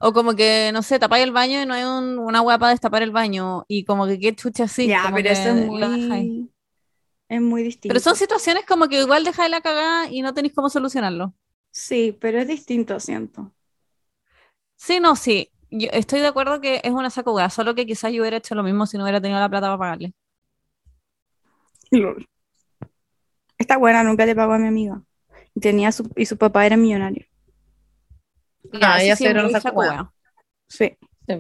O 0.01 0.11
como 0.11 0.36
que, 0.36 0.72
no 0.74 0.84
sé, 0.84 0.99
tapáis 0.99 1.24
el 1.24 1.32
baño 1.32 1.61
y 1.61 1.66
no 1.66 1.74
hay 1.74 1.84
un- 1.84 2.20
una 2.20 2.41
hueá 2.41 2.57
para 2.59 2.72
destapar 2.72 3.03
el 3.03 3.11
baño. 3.11 3.64
Y 3.70 3.86
como 3.86 4.05
que 4.05 4.20
qué 4.20 4.36
chucha 4.36 4.66
así. 4.66 4.89
Ya, 4.89 5.03
como 5.03 5.16
pero 5.16 5.30
eso 5.30 5.49
es 5.49 5.55
muy, 5.55 6.49
es 7.30 7.41
muy 7.41 7.64
distinto. 7.64 7.93
Pero 7.93 7.99
son 8.01 8.16
situaciones 8.16 8.66
como 8.66 8.88
que 8.89 8.99
igual 9.01 9.24
dejáis 9.24 9.49
la 9.51 9.61
cagada 9.61 10.09
y 10.09 10.22
no 10.22 10.34
tenéis 10.34 10.53
cómo 10.53 10.70
solucionarlo. 10.70 11.34
Sí, 11.72 12.18
pero 12.20 12.39
es 12.39 12.47
distinto, 12.47 12.99
siento. 12.99 13.51
Sí, 14.76 14.99
no, 14.99 15.16
sí. 15.16 15.53
Yo 15.76 15.89
estoy 15.91 16.19
de 16.19 16.28
acuerdo 16.28 16.61
que 16.61 16.82
es 16.84 16.91
una 16.91 17.09
hueá, 17.26 17.49
solo 17.49 17.74
que 17.74 17.88
quizás 17.88 18.13
yo 18.13 18.21
hubiera 18.21 18.38
hecho 18.38 18.53
lo 18.53 18.61
mismo 18.61 18.86
si 18.86 18.95
no 18.95 19.03
hubiera 19.05 19.19
tenido 19.19 19.39
la 19.39 19.49
plata 19.49 19.65
para 19.65 19.80
pagarle. 19.80 20.13
Esta 23.57 23.78
buena 23.78 24.03
nunca 24.03 24.24
le 24.28 24.36
pagó 24.36 24.53
a 24.53 24.59
mi 24.59 24.67
amiga. 24.67 25.01
Y, 25.55 25.61
tenía 25.61 25.91
su, 25.91 26.07
y 26.15 26.28
su 26.28 26.38
papá 26.38 26.67
era 26.67 26.78
millonario. 26.78 27.26
Ah, 28.82 28.99
sé, 28.99 29.09
es 29.09 29.21
era 29.21 29.47
una 29.47 29.59
hueá. 29.71 30.13
Sí. 30.67 30.95
Sí. 31.28 31.34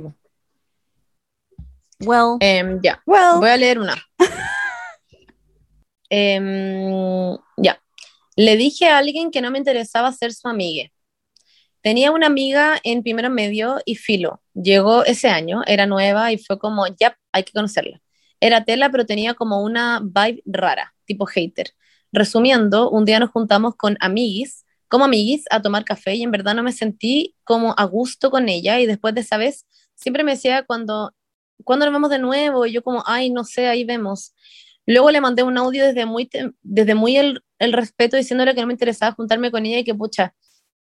Well, 1.99 2.37
Em, 2.39 2.79
ya. 2.81 3.03
Well, 3.05 3.39
Voy 3.39 3.49
a 3.49 3.57
leer 3.57 3.77
una. 3.77 3.95
Em, 6.09 7.37
ya. 7.57 7.79
Le 8.35 8.57
dije 8.57 8.87
a 8.87 8.97
alguien 8.97 9.29
que 9.29 9.41
no 9.41 9.51
me 9.51 9.59
interesaba 9.59 10.11
ser 10.11 10.33
su 10.33 10.47
amiga. 10.47 10.89
Tenía 11.83 12.11
una 12.11 12.27
amiga 12.27 12.79
en 12.83 13.03
primero 13.03 13.29
medio 13.29 13.77
y 13.85 13.95
filo. 13.95 14.41
Llegó 14.53 15.03
ese 15.03 15.27
año, 15.27 15.63
era 15.67 15.85
nueva 15.85 16.31
y 16.31 16.37
fue 16.37 16.57
como, 16.57 16.87
ya, 16.87 17.19
hay 17.33 17.43
que 17.43 17.51
conocerla. 17.51 18.01
Era 18.39 18.63
tela, 18.63 18.89
pero 18.89 19.05
tenía 19.05 19.33
como 19.33 19.61
una 19.61 19.99
vibe 20.01 20.41
rara, 20.45 20.95
tipo 21.05 21.25
hater. 21.25 21.71
Resumiendo, 22.13 22.89
un 22.89 23.03
día 23.03 23.19
nos 23.19 23.31
juntamos 23.31 23.75
con 23.75 23.97
amiguis, 23.99 24.65
como 24.87 25.03
amiguis, 25.05 25.43
a 25.51 25.61
tomar 25.61 25.83
café 25.83 26.15
y 26.15 26.23
en 26.23 26.31
verdad 26.31 26.55
no 26.55 26.63
me 26.63 26.71
sentí 26.71 27.35
como 27.43 27.73
a 27.77 27.83
gusto 27.83 28.31
con 28.31 28.47
ella 28.47 28.79
y 28.79 28.85
después 28.85 29.13
de 29.13 29.21
esa 29.21 29.35
vez 29.35 29.65
siempre 29.95 30.23
me 30.23 30.31
decía 30.33 30.63
cuando, 30.63 31.13
cuando 31.65 31.85
nos 31.85 31.93
vemos 31.93 32.09
de 32.09 32.19
nuevo? 32.19 32.65
Y 32.65 32.71
yo 32.71 32.81
como, 32.81 33.03
ay, 33.05 33.29
no 33.29 33.43
sé, 33.43 33.67
ahí 33.67 33.83
vemos. 33.83 34.33
Luego 34.85 35.11
le 35.11 35.19
mandé 35.19 35.43
un 35.43 35.57
audio 35.57 35.85
desde 35.85 36.05
muy, 36.05 36.29
desde 36.61 36.95
muy 36.95 37.17
el, 37.17 37.43
el 37.59 37.73
respeto 37.73 38.15
diciéndole 38.15 38.55
que 38.55 38.61
no 38.61 38.67
me 38.67 38.73
interesaba 38.73 39.11
juntarme 39.13 39.51
con 39.51 39.65
ella 39.65 39.79
y 39.79 39.83
que 39.83 39.95
pucha, 39.95 40.33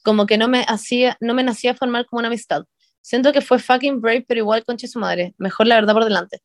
como 0.03 0.25
que 0.25 0.37
no 0.37 0.47
me 0.47 0.65
hacía, 0.67 1.17
no 1.19 1.33
me 1.33 1.43
nacía 1.43 1.75
formar 1.75 2.05
como 2.05 2.19
una 2.19 2.27
amistad. 2.27 2.63
Siento 3.01 3.31
que 3.31 3.41
fue 3.41 3.59
fucking 3.59 4.01
brave, 4.01 4.25
pero 4.27 4.39
igual 4.39 4.63
conche 4.65 4.87
su 4.87 4.99
madre. 4.99 5.33
Mejor 5.37 5.67
la 5.67 5.75
verdad 5.75 5.93
por 5.93 6.03
delante. 6.03 6.41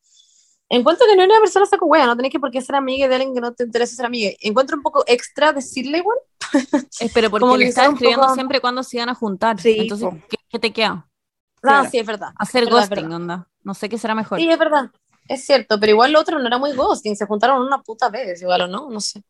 Encuentro 0.69 1.05
que 1.07 1.15
no 1.15 1.23
es 1.23 1.29
una 1.29 1.39
persona 1.39 1.65
saco 1.65 1.85
wea, 1.85 2.07
no 2.07 2.15
tenés 2.15 2.31
que 2.31 2.39
por 2.39 2.49
qué 2.49 2.61
ser 2.61 2.75
amiga 2.75 3.07
de 3.07 3.15
alguien 3.15 3.35
que 3.35 3.41
no 3.41 3.53
te 3.53 3.65
interesa 3.65 3.95
ser 3.95 4.05
amiga. 4.05 4.31
Encuentro 4.41 4.75
un 4.77 4.83
poco 4.83 5.03
extra 5.05 5.53
decirle 5.53 5.99
igual. 5.99 6.17
eh, 7.01 7.09
pero 7.13 7.29
porque 7.29 7.41
como 7.41 7.57
le 7.57 7.65
estás 7.67 7.89
escribiendo 7.89 8.23
poco- 8.23 8.33
siempre 8.33 8.61
cuando 8.61 8.81
se 8.83 8.97
iban 8.97 9.09
a 9.09 9.15
juntar. 9.15 9.59
Sí, 9.61 9.77
Entonces. 9.79 10.09
¿qué, 10.29 10.37
qué 10.49 10.59
te 10.59 10.73
queda? 10.73 11.07
Claro. 11.61 11.85
Ah, 11.85 11.89
sí, 11.89 11.99
es 11.99 12.05
verdad. 12.05 12.29
Hacer 12.37 12.65
Verdad, 12.65 12.79
ghosting, 12.89 13.11
onda. 13.11 13.47
No 13.63 13.73
sé 13.73 13.89
qué 13.89 13.97
será 13.97 14.15
mejor. 14.15 14.39
Sí, 14.39 14.49
es 14.49 14.57
verdad. 14.57 14.91
Es 15.27 15.45
cierto, 15.45 15.79
pero 15.79 15.91
igual 15.91 16.11
lo 16.11 16.19
otro 16.19 16.37
no 16.39 16.47
era 16.47 16.57
muy 16.57 16.73
ghosting, 16.73 17.15
se 17.15 17.25
juntaron 17.25 17.61
una 17.61 17.81
puta 17.81 18.09
vez, 18.09 18.41
igual 18.41 18.61
o 18.61 18.67
no, 18.67 18.89
no 18.89 18.99
sé. 18.99 19.23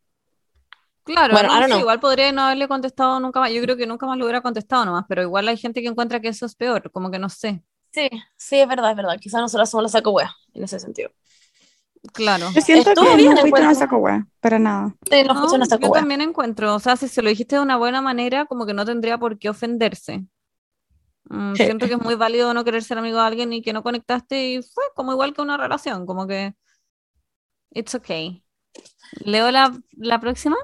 Claro, 1.06 1.32
Bueno, 1.32 1.48
no, 1.48 1.54
I 1.56 1.60
don't 1.60 1.68
sí, 1.68 1.72
know. 1.72 1.80
igual 1.80 2.00
podría 2.00 2.32
no 2.32 2.42
haberle 2.42 2.68
contestado 2.68 3.20
nunca 3.20 3.40
más. 3.40 3.52
Yo 3.52 3.62
creo 3.62 3.76
que 3.76 3.86
nunca 3.86 4.06
más 4.06 4.18
lo 4.18 4.24
hubiera 4.24 4.40
contestado 4.42 4.84
nomás, 4.84 5.04
pero 5.08 5.22
igual 5.22 5.48
hay 5.48 5.56
gente 5.56 5.80
que 5.82 5.88
encuentra 5.88 6.20
que 6.20 6.28
eso 6.28 6.46
es 6.46 6.54
peor, 6.56 6.90
como 6.92 7.10
que 7.10 7.18
no 7.18 7.28
sé. 7.28 7.62
Sí, 7.92 8.08
sí, 8.36 8.56
es 8.60 8.68
verdad, 8.68 8.90
es 8.90 8.96
verdad. 8.96 9.18
Quizás 9.20 9.40
nosotros 9.40 9.70
somos 9.70 9.84
la 9.84 9.88
saco 9.88 10.10
wea 10.12 10.34
en 10.54 10.64
ese 10.64 10.78
sentido. 10.78 11.10
Claro. 12.12 12.54
yo 12.54 12.60
siento 12.60 12.90
Estuvo 12.90 13.04
que 13.16 13.16
bien, 13.16 13.34
no 13.34 13.40
fuiste 13.40 13.60
una 13.60 13.74
saco 13.74 13.96
wea, 13.98 14.26
para 14.40 14.58
nada. 14.58 14.94
Sí, 15.10 15.22
no, 15.24 15.34
No, 15.34 15.40
fuiste 15.40 15.56
una 15.56 15.66
saco 15.66 15.86
yo 15.86 15.92
wea. 15.92 16.00
también 16.00 16.20
encuentro, 16.20 16.74
o 16.74 16.78
sea, 16.80 16.96
si 16.96 17.08
se 17.08 17.22
lo 17.22 17.28
dijiste 17.30 17.56
de 17.56 17.62
una 17.62 17.76
buena 17.76 18.02
manera, 18.02 18.46
como 18.46 18.66
que 18.66 18.74
no 18.74 18.84
tendría 18.84 19.18
por 19.18 19.38
qué 19.38 19.48
ofenderse. 19.48 20.26
Mm, 21.28 21.56
Sí. 21.56 21.64
siento 21.64 21.88
que 21.88 21.94
es 21.94 22.00
muy 22.00 22.14
válido 22.14 22.54
no 22.54 22.64
querer 22.64 22.82
ser 22.84 22.98
amigo 22.98 23.18
de 23.18 23.24
alguien 23.24 23.52
y 23.52 23.62
que 23.62 23.72
no 23.72 23.82
conectaste 23.82 24.46
y 24.54 24.62
fue 24.62 24.84
como 24.94 25.12
igual 25.12 25.34
que 25.34 25.42
una 25.42 25.56
relación, 25.56 26.06
como 26.06 26.26
que 26.26 26.54
it's 27.74 27.94
okay. 27.94 28.42
Leo 29.24 29.50
la, 29.50 29.72
la 29.96 30.20
próxima. 30.20 30.56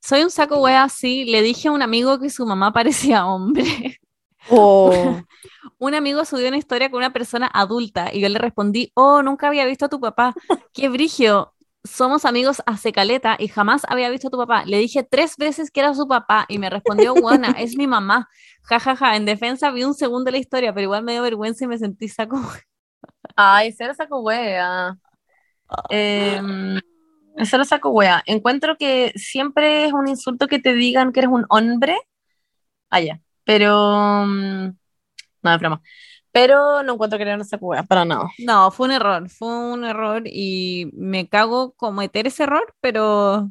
Soy 0.00 0.22
un 0.22 0.30
saco 0.30 0.60
wea 0.60 0.82
así, 0.84 1.24
le 1.24 1.40
dije 1.40 1.68
a 1.68 1.72
un 1.72 1.80
amigo 1.80 2.18
que 2.20 2.28
su 2.28 2.44
mamá 2.44 2.72
parecía 2.74 3.26
hombre. 3.26 4.00
Oh. 4.50 4.92
Un 5.78 5.94
amigo 5.94 6.24
subió 6.24 6.48
una 6.48 6.56
historia 6.56 6.90
con 6.90 6.98
una 6.98 7.12
persona 7.12 7.50
adulta 7.52 8.12
y 8.12 8.20
yo 8.20 8.28
le 8.28 8.38
respondí, 8.38 8.90
oh, 8.94 9.22
nunca 9.22 9.48
había 9.48 9.66
visto 9.66 9.86
a 9.86 9.88
tu 9.88 10.00
papá. 10.00 10.34
Qué 10.72 10.88
brigio. 10.88 11.52
Somos 11.82 12.24
amigos 12.24 12.62
hace 12.64 12.92
caleta 12.92 13.36
y 13.38 13.48
jamás 13.48 13.82
había 13.88 14.08
visto 14.08 14.28
a 14.28 14.30
tu 14.30 14.38
papá. 14.38 14.64
Le 14.64 14.78
dije 14.78 15.02
tres 15.02 15.36
veces 15.36 15.70
que 15.70 15.80
era 15.80 15.94
su 15.94 16.06
papá 16.06 16.46
y 16.48 16.58
me 16.58 16.70
respondió, 16.70 17.14
buena, 17.14 17.50
es 17.58 17.76
mi 17.76 17.86
mamá. 17.86 18.28
Ja, 18.66 18.80
ja, 18.80 18.96
ja. 18.96 19.16
En 19.16 19.26
defensa 19.26 19.70
vi 19.70 19.84
un 19.84 19.92
segundo 19.92 20.24
de 20.24 20.32
la 20.32 20.38
historia, 20.38 20.72
pero 20.72 20.84
igual 20.84 21.02
me 21.02 21.12
dio 21.12 21.20
vergüenza 21.22 21.64
y 21.64 21.66
me 21.68 21.76
sentí 21.76 22.08
saco. 22.08 22.40
Ay, 23.36 23.68
ese 23.68 23.84
era 23.84 23.94
saco 23.94 24.20
wea. 24.20 24.96
Eh, 25.90 26.40
ese 27.36 27.56
era 27.56 27.64
saco 27.64 27.90
wea. 27.90 28.22
Encuentro 28.26 28.76
que 28.76 29.12
siempre 29.16 29.86
es 29.86 29.92
un 29.92 30.08
insulto 30.08 30.46
que 30.48 30.58
te 30.58 30.74
digan 30.74 31.12
que 31.12 31.20
eres 31.20 31.30
un 31.32 31.46
hombre. 31.48 31.96
Ah, 32.90 33.00
ya. 33.00 33.20
Pero. 33.44 34.24
mm, 34.26 34.68
No, 35.42 35.54
es 35.54 35.60
broma. 35.60 35.82
Pero 36.32 36.82
no 36.82 36.94
encuentro 36.94 37.16
que 37.18 37.22
era 37.24 37.34
una 37.36 37.44
saco 37.44 37.66
wea, 37.66 37.84
para 37.84 38.04
nada. 38.04 38.28
No, 38.38 38.70
fue 38.72 38.86
un 38.86 38.92
error, 38.92 39.28
fue 39.30 39.48
un 39.48 39.84
error 39.84 40.22
y 40.26 40.90
me 40.94 41.28
cago 41.28 41.72
cometer 41.74 42.26
ese 42.26 42.42
error, 42.44 42.74
pero 42.80 43.34
a 43.36 43.50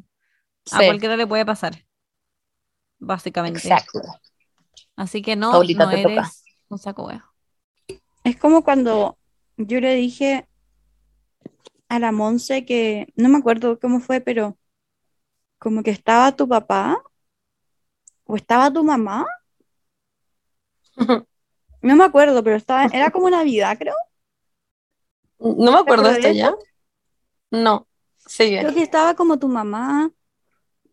Sí, 0.66 0.84
cualquiera 0.86 1.16
le 1.16 1.26
puede 1.26 1.46
pasar. 1.46 1.84
Básicamente. 2.98 3.58
exacto. 3.58 4.00
Así 4.96 5.22
que 5.22 5.34
no, 5.36 5.50
Paulita, 5.52 5.84
no 5.84 5.90
te 5.90 6.02
toca. 6.02 6.12
eres 6.14 6.44
un 6.68 6.78
saco 6.78 7.06
wea. 7.06 7.24
Es 8.22 8.36
como 8.36 8.64
cuando 8.64 9.18
yo 9.56 9.80
le 9.80 9.94
dije 9.94 10.46
a 11.88 11.98
la 11.98 12.12
Monse 12.12 12.64
que, 12.64 13.12
no 13.16 13.28
me 13.28 13.38
acuerdo 13.38 13.78
cómo 13.78 14.00
fue, 14.00 14.20
pero 14.20 14.58
como 15.58 15.82
que 15.82 15.90
estaba 15.90 16.36
tu 16.36 16.48
papá 16.48 17.02
o 18.24 18.36
estaba 18.36 18.72
tu 18.72 18.82
mamá. 18.84 19.26
No 21.82 21.96
me 21.96 22.04
acuerdo, 22.04 22.42
pero 22.42 22.56
estaba, 22.56 22.86
era 22.86 23.10
como 23.10 23.28
Navidad, 23.28 23.76
creo. 23.78 23.94
No 25.38 25.70
me 25.70 25.78
acuerdo 25.78 26.08
esto 26.08 26.32
ya. 26.32 26.54
No, 27.50 27.86
sigue. 28.26 28.60
Creo 28.60 28.72
que 28.72 28.82
estaba 28.82 29.12
como 29.14 29.38
tu 29.38 29.48
mamá 29.48 30.10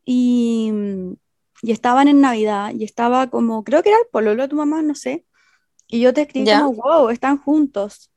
y, 0.03 0.69
y 1.61 1.71
estaban 1.71 2.09
en 2.09 2.19
Navidad 2.19 2.73
y 2.73 2.83
estaba 2.83 3.29
como, 3.29 3.63
creo 3.63 3.83
que 3.83 3.89
era 3.89 3.99
el 3.99 4.07
pololo 4.11 4.43
de 4.43 4.49
tu 4.49 4.57
mamá, 4.57 4.81
no 4.81 4.95
sé. 4.95 5.25
Y 5.87 6.01
yo 6.01 6.13
te 6.13 6.23
escribí 6.23 6.45
¿Ya? 6.45 6.59
como, 6.59 6.73
wow, 6.73 7.09
están 7.09 7.37
juntos. 7.37 8.10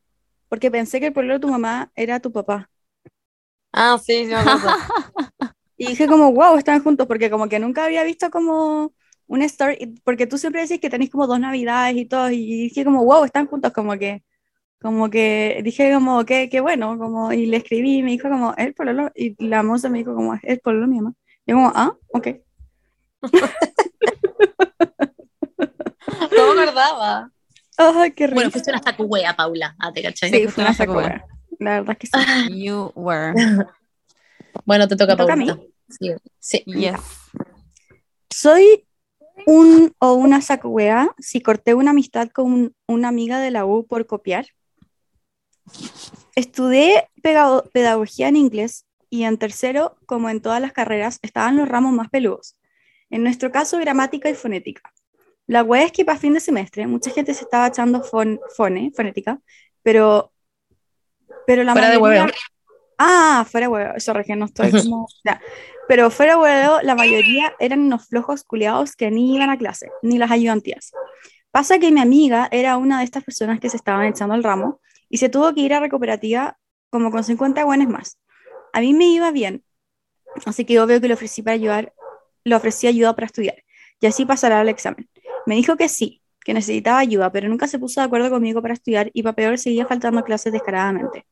Porque 0.55 0.71
pensé 0.71 1.01
que 1.01 1.07
el 1.09 1.13
pololo 1.13 1.35
de 1.35 1.41
tu 1.41 1.49
mamá 1.49 1.91
era 1.97 2.21
tu 2.21 2.31
papá. 2.33 2.71
Ah, 3.73 3.99
sí, 3.99 4.25
sí 4.25 4.31
me 4.31 4.37
acuerdo. 4.37 4.75
Y 5.77 5.89
dije 5.89 6.07
como, 6.09 6.33
wow, 6.33 6.57
están 6.59 6.83
juntos, 6.83 7.07
porque 7.07 7.31
como 7.31 7.49
que 7.49 7.59
nunca 7.59 7.85
había 7.85 8.05
visto 8.05 8.31
como 8.31 8.93
un 9.27 9.43
story, 9.43 9.77
y- 9.81 10.01
porque 10.03 10.27
tú 10.27 10.39
siempre 10.39 10.63
decís 10.63 10.81
que 10.81 10.91
tenéis 10.91 11.11
como 11.11 11.27
dos 11.27 11.41
navidades 11.41 11.97
y 11.97 12.07
todo, 12.07 12.31
y 12.31 12.37
dije 12.47 12.85
como, 12.85 13.05
wow, 13.05 13.25
están 13.25 13.47
juntos, 13.49 13.73
como 13.73 13.99
que, 13.99 14.23
como 14.81 15.11
que, 15.11 15.61
dije 15.65 15.93
como, 15.95 16.25
qué, 16.27 16.49
qué 16.51 16.61
bueno, 16.61 16.99
como, 16.99 17.33
y 17.33 17.47
le 17.47 17.59
escribí 17.59 17.99
y 17.99 18.03
me 18.05 18.13
dijo 18.13 18.29
como, 18.31 18.55
el 18.57 18.75
pololo, 18.75 19.11
y 19.17 19.37
la 19.47 19.63
moza 19.65 19.89
me 19.91 19.99
dijo 19.99 20.15
como, 20.17 20.35
el 20.43 20.61
pololo 20.61 20.87
mi 20.89 20.97
mamá. 20.99 21.15
Yo 21.47 21.57
como, 21.57 21.73
ah, 21.75 21.97
ok. 22.13 22.29
No 26.37 26.55
me 26.55 26.63
acordaba. 26.63 27.31
Ay, 27.77 28.13
qué 28.13 28.27
rico. 28.27 28.35
Bueno, 28.37 28.51
fuiste 28.51 28.71
una 28.71 28.83
saco 28.83 29.05
wea, 29.05 29.35
Paula. 29.35 29.75
Ah, 29.79 29.93
te 29.93 30.03
caché. 30.03 30.29
Sí, 30.29 30.33
fuiste 30.43 30.51
fue 30.53 30.65
una 30.65 30.75
sacuda. 30.75 31.27
La 31.59 31.81
verdad 31.81 31.97
es 32.01 32.11
que 32.11 32.19
sí. 32.49 32.65
You 32.65 32.93
were. 32.95 33.35
Bueno, 34.65 34.87
te 34.89 34.97
toca, 34.97 35.15
¿Me 35.15 35.19
toca 35.19 35.33
a 35.33 35.37
mí? 35.37 35.47
Sí, 35.91 36.13
sí. 36.39 36.63
Yes. 36.65 36.95
Soy 38.33 38.87
un 39.47 39.93
o 39.99 40.15
una 40.15 40.41
saco 40.41 40.69
wea 40.69 41.11
si 41.19 41.41
corté 41.41 41.75
una 41.75 41.91
amistad 41.91 42.29
con 42.31 42.47
un- 42.53 42.77
una 42.87 43.09
amiga 43.09 43.41
de 43.41 43.51
la 43.51 43.67
U 43.67 43.85
por 43.87 44.07
copiar. 44.07 44.47
Estudié 46.37 47.09
pedagogía 47.73 48.29
en 48.29 48.37
inglés 48.37 48.87
y 49.11 49.25
en 49.25 49.37
tercero, 49.37 49.97
como 50.07 50.31
en 50.31 50.41
todas 50.41 50.61
las 50.61 50.73
carreras, 50.73 51.19
estaban 51.23 51.57
los 51.57 51.69
ramos 51.69 51.93
más 51.93 52.09
peludos. 52.11 52.57
En 53.11 53.23
nuestro 53.25 53.51
caso, 53.53 53.79
gramática 53.79 54.31
y 54.31 54.35
fonética. 54.35 54.94
La 55.47 55.63
wea 55.63 55.85
es 55.85 55.93
que 55.93 56.05
para 56.05 56.19
fin 56.19 56.33
de 56.35 56.41
semestre 56.41 56.87
mucha 56.87 57.11
gente 57.11 57.35
se 57.35 57.45
estaba 57.45 57.67
echando 57.67 58.03
fon- 58.03 58.41
fone, 58.57 58.93
fonética, 58.97 59.39
pero, 59.83 60.33
pero 61.47 61.65
la 61.65 61.73
Fuera 61.73 61.91
de 61.91 61.97
hueveo. 61.99 62.27
Ah, 62.97 63.45
fuera 63.51 63.69
huevo, 63.69 63.99
sorry 63.99 64.25
que 64.25 64.37
no 64.37 64.47
estoy 64.47 64.71
como... 64.71 65.07
ya. 65.25 65.41
Pero 65.89 66.11
fuera 66.11 66.39
huevo, 66.39 66.81
la 66.83 66.95
mayoría 66.95 67.55
eran 67.59 67.81
unos 67.81 68.09
flojos 68.09 68.45
culiados 68.45 68.97
que 68.97 69.11
ni 69.11 69.35
iban 69.35 69.51
a 69.51 69.59
clase, 69.59 69.91
ni 70.03 70.17
las 70.17 70.31
ayudantías. 70.31 70.93
Pasa 71.51 71.79
que 71.79 71.91
mi 71.93 72.01
amiga 72.01 72.49
era 72.51 72.77
una 72.79 72.99
de 72.99 73.05
estas 73.05 73.23
personas 73.25 73.61
que 73.61 73.69
se 73.69 73.77
estaban 73.77 74.07
echando 74.07 74.35
el 74.35 74.43
ramo 74.43 74.81
y 75.11 75.19
se 75.19 75.29
tuvo 75.29 75.53
que 75.53 75.61
ir 75.61 75.75
a 75.75 75.81
recuperativa 75.81 76.57
como 76.89 77.11
con 77.11 77.23
50 77.23 77.65
buenos 77.65 77.89
más. 77.89 78.19
A 78.73 78.81
mí 78.81 78.95
me 78.95 79.07
iba 79.07 79.31
bien, 79.31 79.63
así 80.47 80.65
que 80.65 80.81
obvio 80.81 81.01
que 81.01 81.09
le 81.09 81.15
ofrecí 81.15 81.43
para 81.43 81.55
ayudar, 81.55 81.93
le 82.45 82.55
ofrecí 82.57 82.87
ayuda 82.87 83.15
para 83.15 83.27
estudiar 83.27 83.63
y 84.01 84.07
así 84.07 84.25
pasará 84.25 84.63
el 84.63 84.69
examen. 84.69 85.09
Me 85.47 85.55
dijo 85.57 85.77
que 85.77 85.89
sí, 85.89 86.23
que 86.45 86.55
necesitaba 86.55 86.99
ayuda, 86.99 87.31
pero 87.33 87.49
nunca 87.49 87.67
se 87.67 87.79
puso 87.79 88.01
de 88.01 88.07
acuerdo 88.07 88.31
conmigo 88.31 88.63
para 88.63 88.75
estudiar 88.75 89.11
y 89.13 89.23
para 89.23 89.37
peor 89.37 89.59
seguía 89.59 89.87
faltando 89.87 90.23
clases 90.25 90.53
descaradamente. 90.53 91.25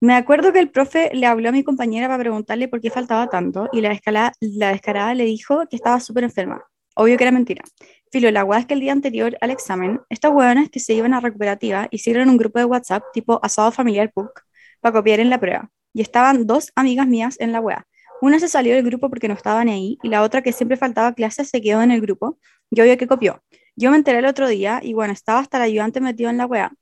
Me 0.00 0.14
acuerdo 0.14 0.52
que 0.52 0.58
el 0.58 0.70
profe 0.70 1.10
le 1.14 1.26
habló 1.26 1.50
a 1.50 1.52
mi 1.52 1.62
compañera 1.62 2.08
para 2.08 2.18
preguntarle 2.18 2.66
por 2.68 2.80
qué 2.80 2.90
faltaba 2.90 3.28
tanto 3.28 3.68
y 3.72 3.80
la, 3.80 3.90
descala- 3.90 4.32
la 4.40 4.70
descarada 4.70 5.14
le 5.14 5.24
dijo 5.24 5.62
que 5.70 5.76
estaba 5.76 6.00
súper 6.00 6.24
enferma. 6.24 6.62
Obvio 6.96 7.16
que 7.16 7.24
era 7.24 7.30
mentira. 7.30 7.62
Filo, 8.10 8.30
la 8.30 8.44
hueá 8.44 8.60
es 8.60 8.66
que 8.66 8.74
el 8.74 8.80
día 8.80 8.92
anterior 8.92 9.36
al 9.40 9.50
examen, 9.50 10.00
estas 10.10 10.32
hueonas 10.32 10.68
que 10.70 10.80
se 10.80 10.92
iban 10.94 11.14
a 11.14 11.20
recuperativa 11.20 11.86
hicieron 11.90 12.28
un 12.28 12.36
grupo 12.36 12.58
de 12.58 12.64
WhatsApp 12.66 13.04
tipo 13.14 13.38
asado 13.42 13.70
familiar 13.72 14.12
PUC 14.12 14.40
para 14.80 14.92
copiar 14.92 15.20
en 15.20 15.30
la 15.30 15.38
prueba. 15.38 15.70
Y 15.94 16.02
estaban 16.02 16.46
dos 16.46 16.72
amigas 16.74 17.06
mías 17.06 17.36
en 17.38 17.52
la 17.52 17.60
hueá. 17.60 17.86
Una 18.20 18.38
se 18.40 18.48
salió 18.48 18.74
del 18.74 18.84
grupo 18.84 19.08
porque 19.08 19.28
no 19.28 19.34
estaban 19.34 19.68
ahí 19.68 19.98
y 20.02 20.08
la 20.08 20.22
otra 20.22 20.42
que 20.42 20.52
siempre 20.52 20.76
faltaba 20.76 21.14
clases 21.14 21.48
se 21.48 21.60
quedó 21.62 21.80
en 21.82 21.90
el 21.92 22.00
grupo 22.00 22.38
y 22.72 22.80
obvio 22.80 22.96
que 22.98 23.06
copió. 23.06 23.42
Yo 23.76 23.90
me 23.90 23.96
enteré 23.96 24.18
el 24.18 24.26
otro 24.26 24.48
día 24.48 24.80
y 24.82 24.94
bueno, 24.94 25.12
estaba 25.12 25.40
hasta 25.40 25.58
el 25.58 25.64
ayudante 25.64 26.00
metido 26.00 26.30
en 26.30 26.38
la 26.38 26.46
hueá. 26.46 26.72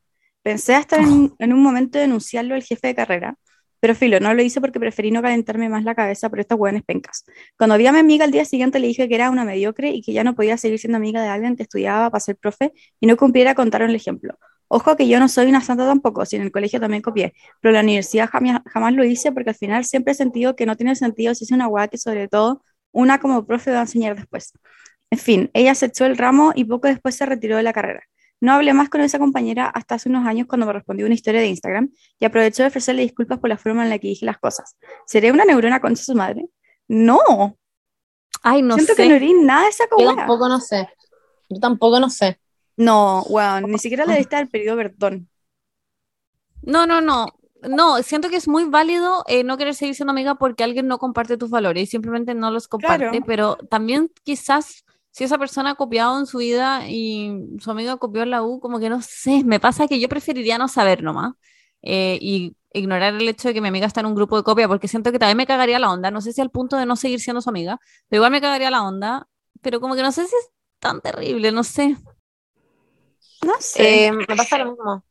Pensé 0.42 0.74
hasta 0.74 0.96
en, 0.96 1.34
en 1.38 1.52
un 1.52 1.62
momento 1.62 1.98
denunciarlo 1.98 2.54
al 2.54 2.62
jefe 2.62 2.88
de 2.88 2.94
carrera, 2.94 3.36
pero 3.80 3.94
filo, 3.94 4.20
no 4.20 4.34
lo 4.34 4.42
hice 4.42 4.60
porque 4.60 4.78
preferí 4.78 5.10
no 5.10 5.22
calentarme 5.22 5.68
más 5.68 5.84
la 5.84 5.94
cabeza 5.94 6.28
por 6.28 6.38
estos 6.40 6.58
hueones 6.58 6.82
pencas. 6.84 7.24
Cuando 7.58 7.76
vi 7.78 7.86
a 7.86 7.92
mi 7.92 7.98
amiga 7.98 8.24
al 8.24 8.30
día 8.30 8.44
siguiente 8.44 8.78
le 8.78 8.86
dije 8.88 9.08
que 9.08 9.14
era 9.14 9.30
una 9.30 9.44
mediocre 9.44 9.90
y 9.90 10.02
que 10.02 10.12
ya 10.12 10.22
no 10.22 10.34
podía 10.34 10.56
seguir 10.58 10.78
siendo 10.78 10.98
amiga 10.98 11.22
de 11.22 11.28
alguien 11.28 11.56
que 11.56 11.64
estudiaba 11.64 12.10
para 12.10 12.20
ser 12.20 12.36
profe 12.36 12.72
y 13.00 13.06
no 13.06 13.16
cumpliera 13.16 13.54
contaron 13.54 13.90
el 13.90 13.96
ejemplo. 13.96 14.38
Ojo 14.68 14.96
que 14.96 15.08
yo 15.08 15.18
no 15.18 15.28
soy 15.28 15.48
una 15.48 15.62
santa 15.62 15.86
tampoco, 15.86 16.24
si 16.24 16.36
en 16.36 16.42
el 16.42 16.52
colegio 16.52 16.78
también 16.78 17.02
copié, 17.02 17.34
pero 17.60 17.70
en 17.70 17.74
la 17.74 17.80
universidad 17.80 18.28
jamás, 18.30 18.60
jamás 18.66 18.92
lo 18.94 19.04
hice 19.04 19.32
porque 19.32 19.50
al 19.50 19.56
final 19.56 19.84
siempre 19.84 20.12
he 20.12 20.14
sentido 20.14 20.54
que 20.54 20.66
no 20.66 20.76
tiene 20.76 20.94
sentido 20.94 21.34
si 21.34 21.44
es 21.44 21.50
una 21.50 21.66
hueá 21.66 21.88
que 21.88 21.98
sobre 21.98 22.28
todo 22.28 22.62
una 22.92 23.18
como 23.18 23.46
profe 23.46 23.72
va 23.72 23.78
a 23.78 23.82
enseñar 23.82 24.14
después. 24.14 24.52
En 25.10 25.18
fin, 25.18 25.50
ella 25.54 25.74
se 25.74 25.86
echó 25.86 26.06
el 26.06 26.16
ramo 26.16 26.52
y 26.54 26.64
poco 26.64 26.88
después 26.88 27.14
se 27.16 27.26
retiró 27.26 27.56
de 27.56 27.62
la 27.62 27.72
carrera. 27.72 28.02
No 28.40 28.52
hablé 28.52 28.72
más 28.72 28.88
con 28.88 29.00
esa 29.02 29.18
compañera 29.18 29.66
hasta 29.66 29.96
hace 29.96 30.08
unos 30.08 30.26
años 30.26 30.46
cuando 30.46 30.66
me 30.66 30.72
respondió 30.72 31.04
una 31.04 31.14
historia 31.14 31.40
de 31.40 31.48
Instagram 31.48 31.90
y 32.18 32.24
aprovechó 32.24 32.62
de 32.62 32.68
ofrecerle 32.68 33.02
disculpas 33.02 33.38
por 33.38 33.50
la 33.50 33.58
forma 33.58 33.82
en 33.82 33.90
la 33.90 33.98
que 33.98 34.08
dije 34.08 34.24
las 34.24 34.38
cosas. 34.38 34.76
¿Seré 35.06 35.30
una 35.32 35.44
neurona 35.44 35.80
concha 35.80 36.02
su 36.02 36.14
madre? 36.14 36.46
No, 36.88 37.56
Ay, 38.42 38.62
no 38.62 38.74
siento 38.76 38.94
sé. 38.94 39.02
que 39.02 39.08
no 39.10 39.14
erí 39.16 39.34
nada 39.34 39.64
de 39.64 39.68
esa 39.68 39.84
Yo 39.84 39.96
cobra. 39.96 40.16
tampoco 40.16 40.48
no 40.48 40.60
sé. 40.60 40.88
Yo 41.50 41.60
tampoco 41.60 42.00
no 42.00 42.08
sé. 42.08 42.40
No, 42.76 43.22
weón, 43.28 43.64
ni 43.70 43.78
siquiera 43.78 44.06
le 44.06 44.16
diste 44.16 44.38
el 44.38 44.48
periodo 44.48 44.76
perdón. 44.78 45.28
No, 46.62 46.86
no, 46.86 47.00
no. 47.00 47.26
No, 47.62 48.02
siento 48.02 48.30
que 48.30 48.36
es 48.36 48.48
muy 48.48 48.64
válido 48.64 49.22
eh, 49.28 49.44
no 49.44 49.58
querer 49.58 49.74
seguir 49.74 49.94
siendo 49.94 50.12
amiga 50.12 50.36
porque 50.36 50.64
alguien 50.64 50.86
no 50.86 50.96
comparte 50.98 51.36
tus 51.36 51.50
valores 51.50 51.82
y 51.82 51.86
simplemente 51.86 52.34
no 52.34 52.50
los 52.50 52.68
comparte, 52.68 53.10
Claro. 53.10 53.24
pero 53.26 53.56
también 53.68 54.10
quizás 54.22 54.84
si 55.10 55.24
esa 55.24 55.38
persona 55.38 55.70
ha 55.70 55.74
copiado 55.74 56.18
en 56.18 56.26
su 56.26 56.38
vida 56.38 56.88
y 56.88 57.32
su 57.58 57.70
amiga 57.70 57.96
copió 57.96 58.22
en 58.22 58.30
la 58.30 58.42
U, 58.42 58.60
como 58.60 58.78
que 58.78 58.88
no 58.88 59.02
sé, 59.02 59.42
me 59.44 59.60
pasa 59.60 59.88
que 59.88 60.00
yo 60.00 60.08
preferiría 60.08 60.58
no 60.58 60.68
saber 60.68 61.02
nomás 61.02 61.34
eh, 61.82 62.18
y 62.20 62.56
ignorar 62.72 63.14
el 63.14 63.28
hecho 63.28 63.48
de 63.48 63.54
que 63.54 63.60
mi 63.60 63.68
amiga 63.68 63.86
está 63.86 64.00
en 64.00 64.06
un 64.06 64.14
grupo 64.14 64.36
de 64.36 64.44
copia 64.44 64.68
porque 64.68 64.88
siento 64.88 65.10
que 65.10 65.18
también 65.18 65.36
me 65.36 65.46
cagaría 65.46 65.78
la 65.78 65.90
onda, 65.90 66.10
no 66.10 66.20
sé 66.20 66.32
si 66.32 66.40
al 66.40 66.50
punto 66.50 66.76
de 66.76 66.86
no 66.86 66.96
seguir 66.96 67.20
siendo 67.20 67.40
su 67.40 67.50
amiga, 67.50 67.80
pero 68.08 68.20
igual 68.20 68.32
me 68.32 68.40
cagaría 68.40 68.70
la 68.70 68.82
onda, 68.82 69.28
pero 69.60 69.80
como 69.80 69.96
que 69.96 70.02
no 70.02 70.12
sé 70.12 70.26
si 70.26 70.34
es 70.36 70.50
tan 70.78 71.00
terrible, 71.00 71.52
no 71.52 71.64
sé. 71.64 71.96
No 73.42 73.54
sé. 73.58 74.06
Eh, 74.06 74.12
me 74.12 74.26
pasa 74.26 74.58
lo 74.58 74.72
mismo. 74.72 75.04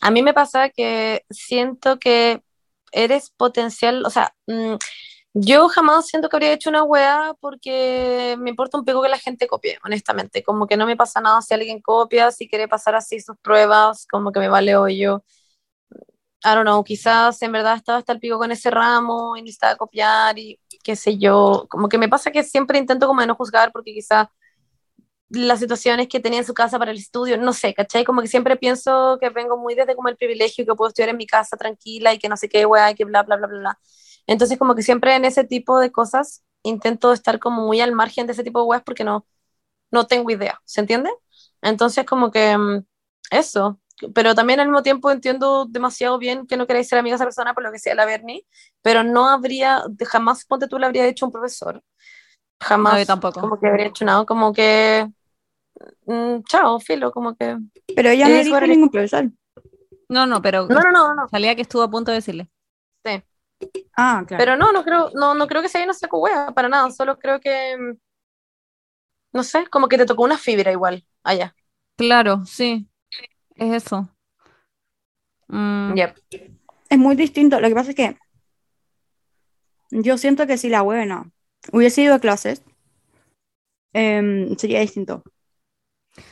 A 0.00 0.10
mí 0.10 0.22
me 0.22 0.34
pasa 0.34 0.70
que 0.70 1.24
siento 1.30 1.98
que 1.98 2.42
eres 2.92 3.30
potencial, 3.30 4.04
o 4.04 4.10
sea, 4.10 4.34
mm, 4.46 4.74
yo 5.32 5.68
jamás 5.68 6.06
siento 6.08 6.28
que 6.28 6.36
habría 6.36 6.52
hecho 6.52 6.70
una 6.70 6.82
wea 6.84 7.34
porque 7.40 8.36
me 8.40 8.50
importa 8.50 8.78
un 8.78 8.84
poco 8.84 9.02
que 9.02 9.08
la 9.08 9.18
gente 9.18 9.46
copie, 9.46 9.78
honestamente. 9.84 10.42
Como 10.42 10.66
que 10.66 10.76
no 10.76 10.86
me 10.86 10.96
pasa 10.96 11.20
nada 11.20 11.40
si 11.42 11.54
alguien 11.54 11.80
copia, 11.80 12.30
si 12.32 12.48
quiere 12.48 12.68
pasar 12.68 12.94
así 12.96 13.20
sus 13.20 13.36
pruebas, 13.38 14.06
como 14.10 14.32
que 14.32 14.40
me 14.40 14.48
vale 14.48 14.76
hoyo. 14.76 15.24
I 16.42 16.54
don't 16.54 16.64
know, 16.64 16.82
quizás 16.84 17.42
en 17.42 17.52
verdad 17.52 17.76
estaba 17.76 17.98
hasta 17.98 18.12
el 18.14 18.20
pico 18.20 18.38
con 18.38 18.50
ese 18.50 18.70
ramo 18.70 19.36
y 19.36 19.42
necesitaba 19.42 19.76
copiar 19.76 20.38
y 20.38 20.58
qué 20.82 20.96
sé 20.96 21.18
yo. 21.18 21.66
Como 21.68 21.88
que 21.88 21.98
me 21.98 22.08
pasa 22.08 22.30
que 22.30 22.42
siempre 22.44 22.78
intento 22.78 23.06
como 23.06 23.20
de 23.20 23.26
no 23.26 23.34
juzgar 23.34 23.72
porque 23.72 23.92
quizás 23.92 24.28
las 25.28 25.60
situaciones 25.60 26.08
que 26.08 26.18
tenía 26.20 26.40
en 26.40 26.44
su 26.44 26.54
casa 26.54 26.78
para 26.78 26.90
el 26.90 26.98
estudio, 26.98 27.36
no 27.38 27.52
sé, 27.52 27.72
¿cachai? 27.74 28.04
Como 28.04 28.20
que 28.20 28.26
siempre 28.28 28.56
pienso 28.56 29.16
que 29.20 29.30
vengo 29.30 29.56
muy 29.56 29.74
desde 29.76 29.94
como 29.94 30.08
el 30.08 30.16
privilegio 30.16 30.66
que 30.66 30.74
puedo 30.74 30.88
estudiar 30.88 31.10
en 31.10 31.16
mi 31.18 31.26
casa 31.26 31.56
tranquila 31.56 32.12
y 32.12 32.18
que 32.18 32.28
no 32.28 32.36
sé 32.36 32.48
qué, 32.48 32.66
weá, 32.66 32.90
y 32.90 32.94
que 32.96 33.04
bla, 33.04 33.22
bla, 33.22 33.36
bla, 33.36 33.46
bla, 33.46 33.58
bla. 33.60 33.78
Entonces 34.30 34.58
como 34.58 34.76
que 34.76 34.82
siempre 34.82 35.16
en 35.16 35.26
ese 35.26 35.44
tipo 35.44 35.80
de 35.80 35.92
cosas 35.92 36.44
intento 36.64 37.12
estar 37.12 37.40
como 37.40 37.66
muy 37.66 37.82
al 37.82 37.92
margen 37.92 38.26
de 38.28 38.34
ese 38.34 38.44
tipo 38.44 38.60
de 38.60 38.66
weas 38.66 38.84
porque 38.84 39.04
no, 39.04 39.26
no 39.90 40.06
tengo 40.06 40.30
idea, 40.30 40.60
¿se 40.64 40.80
entiende? 40.80 41.10
Entonces 41.62 42.06
como 42.06 42.30
que 42.30 42.56
mm, 42.56 42.84
eso, 43.32 43.80
pero 44.14 44.34
también 44.34 44.60
al 44.60 44.68
mismo 44.68 44.82
tiempo 44.82 45.10
entiendo 45.10 45.66
demasiado 45.66 46.18
bien 46.18 46.46
que 46.46 46.56
no 46.56 46.66
queráis 46.66 46.88
ser 46.88 46.98
amiga 46.98 47.14
de 47.14 47.16
esa 47.16 47.24
persona 47.26 47.54
por 47.54 47.64
lo 47.64 47.72
que 47.72 47.78
sea 47.78 47.94
la 47.94 48.06
Bernie, 48.06 48.46
pero 48.82 49.04
no 49.04 49.28
habría, 49.28 49.82
jamás 50.06 50.44
ponte 50.46 50.68
tú 50.68 50.78
le 50.78 50.86
habría 50.86 51.06
hecho 51.06 51.26
un 51.26 51.32
profesor, 51.32 51.82
jamás 52.60 52.94
No, 52.94 52.98
yo 53.00 53.06
tampoco. 53.06 53.40
como 53.40 53.58
que 53.60 53.68
habría 53.68 53.86
hecho 53.88 54.04
nada, 54.04 54.24
como 54.26 54.52
que 54.52 55.08
mm, 56.06 56.42
chao, 56.48 56.80
filo, 56.80 57.12
como 57.12 57.36
que 57.36 57.56
Pero 57.94 58.10
ella 58.10 58.28
no 58.28 58.36
es 58.36 58.44
dijo 58.44 58.60
ningún 58.60 58.90
profesor. 58.90 59.30
No, 60.08 60.26
no, 60.26 60.42
pero 60.42 60.68
no, 60.68 60.80
no, 60.80 60.90
no, 60.92 61.14
no, 61.14 61.28
salía 61.30 61.54
que 61.54 61.62
estuvo 61.62 61.82
a 61.82 61.90
punto 61.90 62.10
de 62.10 62.16
decirle. 62.16 62.48
sí. 63.04 63.22
Ah, 63.96 64.24
claro. 64.26 64.42
Pero 64.42 64.56
no, 64.56 64.72
no 64.72 64.84
creo, 64.84 65.10
no, 65.14 65.34
no 65.34 65.46
creo 65.46 65.62
que 65.62 65.68
sea 65.68 65.84
una 65.84 65.94
saco 65.94 66.18
wea, 66.20 66.52
para 66.54 66.68
nada, 66.68 66.90
solo 66.90 67.18
creo 67.18 67.40
que 67.40 67.76
mm, 67.76 67.96
No 69.32 69.42
sé, 69.42 69.66
como 69.68 69.88
que 69.88 69.98
te 69.98 70.06
tocó 70.06 70.24
una 70.24 70.38
fibra 70.38 70.72
igual 70.72 71.04
allá. 71.22 71.54
Claro, 71.96 72.44
sí. 72.46 72.88
Es 73.54 73.84
eso. 73.84 74.08
Mm, 75.48 75.94
Yep. 75.94 76.16
Es 76.88 76.98
muy 76.98 77.14
distinto. 77.16 77.60
Lo 77.60 77.68
que 77.68 77.74
pasa 77.74 77.90
es 77.90 77.96
que 77.96 78.16
yo 79.90 80.18
siento 80.18 80.46
que 80.46 80.56
si 80.56 80.68
la 80.68 80.82
buena 80.82 81.30
hubiese 81.72 82.02
ido 82.02 82.14
a 82.14 82.18
clases, 82.20 82.62
em, 83.92 84.56
sería 84.56 84.80
distinto. 84.80 85.22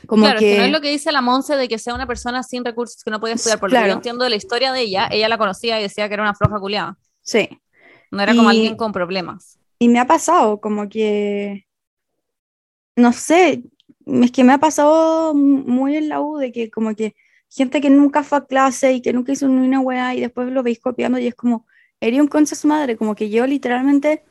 Como 0.07 0.25
claro, 0.25 0.39
es 0.39 0.45
que 0.45 0.51
no 0.53 0.57
que, 0.59 0.67
es 0.67 0.73
lo 0.73 0.81
que 0.81 0.91
dice 0.91 1.13
la 1.13 1.21
Monse 1.21 1.57
de 1.57 1.69
que 1.69 1.79
sea 1.79 1.95
una 1.95 2.07
persona 2.07 2.43
sin 2.43 2.65
recursos 2.65 3.03
que 3.05 3.11
no 3.11 3.21
podía 3.21 3.35
estudiar, 3.35 3.61
porque 3.61 3.75
Claro. 3.75 3.89
yo 3.89 3.93
entiendo 3.95 4.25
de 4.25 4.31
la 4.31 4.37
historia 4.37 4.73
de 4.73 4.81
ella, 4.81 5.09
ella 5.11 5.29
la 5.29 5.39
conocía 5.39 5.79
y 5.79 5.83
decía 5.83 6.09
que 6.09 6.15
era 6.15 6.23
una 6.23 6.35
floja 6.35 6.59
culiada. 6.59 6.97
Sí. 7.29 7.61
No 8.11 8.23
era 8.23 8.35
como 8.35 8.49
alguien 8.49 8.77
con 8.77 8.93
problemas. 8.93 9.59
Y 9.79 9.89
me 9.89 10.01
ha 10.01 10.07
pasado 10.07 10.61
como 10.61 10.89
que, 10.89 11.67
no 12.97 13.13
sé, 13.13 13.63
es 14.07 14.33
que 14.33 14.45
me 14.45 14.53
ha 14.53 14.59
pasado 14.59 15.35
mu- 15.35 15.65
muy 15.65 15.97
en 15.97 16.09
la 16.09 16.21
U 16.21 16.39
de 16.39 16.53
que 16.53 16.71
como 16.71 16.95
que 16.95 17.15
gente 17.51 17.81
que 17.81 17.91
nunca 17.91 18.23
fue 18.25 18.39
a 18.39 18.45
clase 18.47 18.93
y 18.93 19.03
que 19.03 19.13
nunca 19.13 19.33
hizo 19.33 19.49
ni 19.49 19.67
una 19.67 19.81
weá 19.81 20.15
y 20.15 20.21
después 20.21 20.49
lo 20.51 20.63
veis 20.63 20.81
copiando 20.81 21.19
y 21.19 21.27
es 21.27 21.35
como, 21.35 21.67
eres 22.01 22.21
un 22.21 22.29
concha 22.29 22.55
su 22.57 22.69
madre, 22.69 22.97
como 22.97 23.15
que 23.15 23.31
yo 23.31 23.47
literalmente 23.47 24.23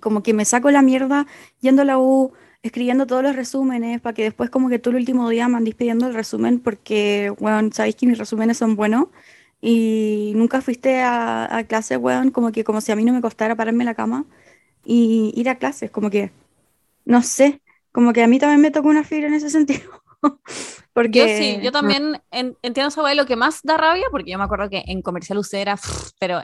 como 0.00 0.22
que 0.22 0.34
me 0.34 0.44
saco 0.44 0.70
la 0.70 0.82
mierda 0.82 1.26
yendo 1.60 1.82
a 1.82 1.84
la 1.84 1.98
U, 1.98 2.32
escribiendo 2.62 3.06
todos 3.06 3.22
los 3.22 3.36
resúmenes 3.36 4.00
para 4.00 4.14
que 4.14 4.22
después 4.24 4.50
como 4.50 4.68
que 4.68 4.78
tú 4.78 4.90
el 4.90 4.96
último 4.96 5.28
día 5.28 5.48
me 5.48 5.56
andís 5.56 5.74
pidiendo 5.74 6.06
el 6.06 6.14
resumen 6.14 6.60
porque, 6.60 7.32
weón, 7.38 7.72
sabéis 7.72 7.96
que 7.96 8.06
mis 8.06 8.18
resúmenes 8.18 8.58
son 8.58 8.76
buenos 8.76 9.06
y 9.64 10.32
nunca 10.36 10.60
fuiste 10.62 11.00
a, 11.02 11.56
a 11.58 11.64
clase, 11.66 11.96
weón, 11.98 12.30
como 12.32 12.52
que 12.52 12.64
como 12.64 12.80
si 12.82 12.92
a 12.92 12.96
mí 12.96 13.04
no 13.04 13.12
me 13.14 13.22
costara 13.22 13.56
pararme 13.56 13.84
en 13.84 13.86
la 13.86 13.94
cama 13.96 14.26
y 14.84 15.32
ir 15.36 15.48
a 15.50 15.58
clases, 15.58 15.90
como 15.90 16.10
que, 16.10 16.32
no 17.06 17.22
sé, 17.22 17.62
como 17.92 18.12
que 18.14 18.22
a 18.24 18.28
mí 18.28 18.38
también 18.40 18.60
me 18.62 18.70
tocó 18.72 18.88
una 18.90 19.04
fibra 19.04 19.28
en 19.28 19.34
ese 19.34 19.50
sentido. 19.50 19.90
Porque, 20.94 21.20
Yo 21.20 21.28
sí, 21.28 21.58
yo 21.62 21.70
también 21.72 22.22
en- 22.30 22.56
entiendo 22.62 23.02
weá. 23.02 23.14
Lo 23.14 23.26
que 23.26 23.36
más 23.36 23.60
da 23.62 23.76
rabia, 23.76 24.06
porque 24.10 24.30
yo 24.30 24.38
me 24.38 24.44
acuerdo 24.44 24.70
que 24.70 24.82
en 24.86 25.02
Comercial 25.02 25.38
UC 25.38 25.60
era, 25.60 25.76
pero 26.18 26.40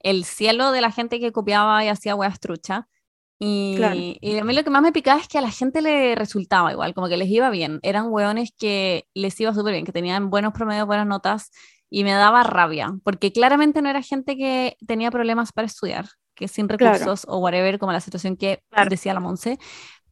el 0.00 0.24
cielo 0.24 0.72
de 0.72 0.80
la 0.80 0.90
gente 0.92 1.20
que 1.20 1.32
copiaba 1.32 1.84
y 1.84 1.88
hacía 1.88 2.14
weas 2.16 2.40
trucha. 2.40 2.88
Y, 3.38 3.74
Claro. 3.74 4.06
y 4.22 4.38
a 4.38 4.44
mí 4.44 4.54
lo 4.54 4.64
que 4.64 4.70
más 4.70 4.82
me 4.82 4.92
picaba 4.92 5.20
es 5.20 5.28
que 5.28 5.38
a 5.38 5.42
la 5.42 5.50
gente 5.50 5.82
le 5.82 6.14
resultaba 6.14 6.72
igual, 6.72 6.94
como 6.94 7.08
que 7.08 7.16
les 7.16 7.28
iba 7.28 7.50
bien. 7.50 7.80
Eran 7.82 8.08
weones 8.10 8.52
que 8.58 9.06
les 9.14 9.38
iba 9.40 9.54
súper 9.54 9.72
bien, 9.74 9.84
que 9.86 9.92
tenían 9.92 10.30
buenos 10.30 10.52
promedios, 10.54 10.86
buenas 10.86 11.06
notas, 11.08 11.50
y 11.92 12.04
me 12.04 12.12
daba 12.12 12.42
rabia, 12.44 12.94
porque 13.04 13.32
claramente 13.32 13.82
no 13.82 13.90
era 13.90 14.02
gente 14.02 14.36
que 14.36 14.76
tenía 14.86 15.10
problemas 15.10 15.52
para 15.52 15.66
estudiar, 15.66 16.06
que 16.34 16.48
sin 16.48 16.68
Claro. 16.76 16.98
recursos 17.00 17.26
o 17.28 17.38
whatever, 17.38 17.78
como 17.78 17.92
la 17.92 18.00
situación 18.00 18.36
que 18.36 18.62
Claro. 18.70 18.90
decía 18.90 19.14
la 19.14 19.20
Monse, 19.20 19.58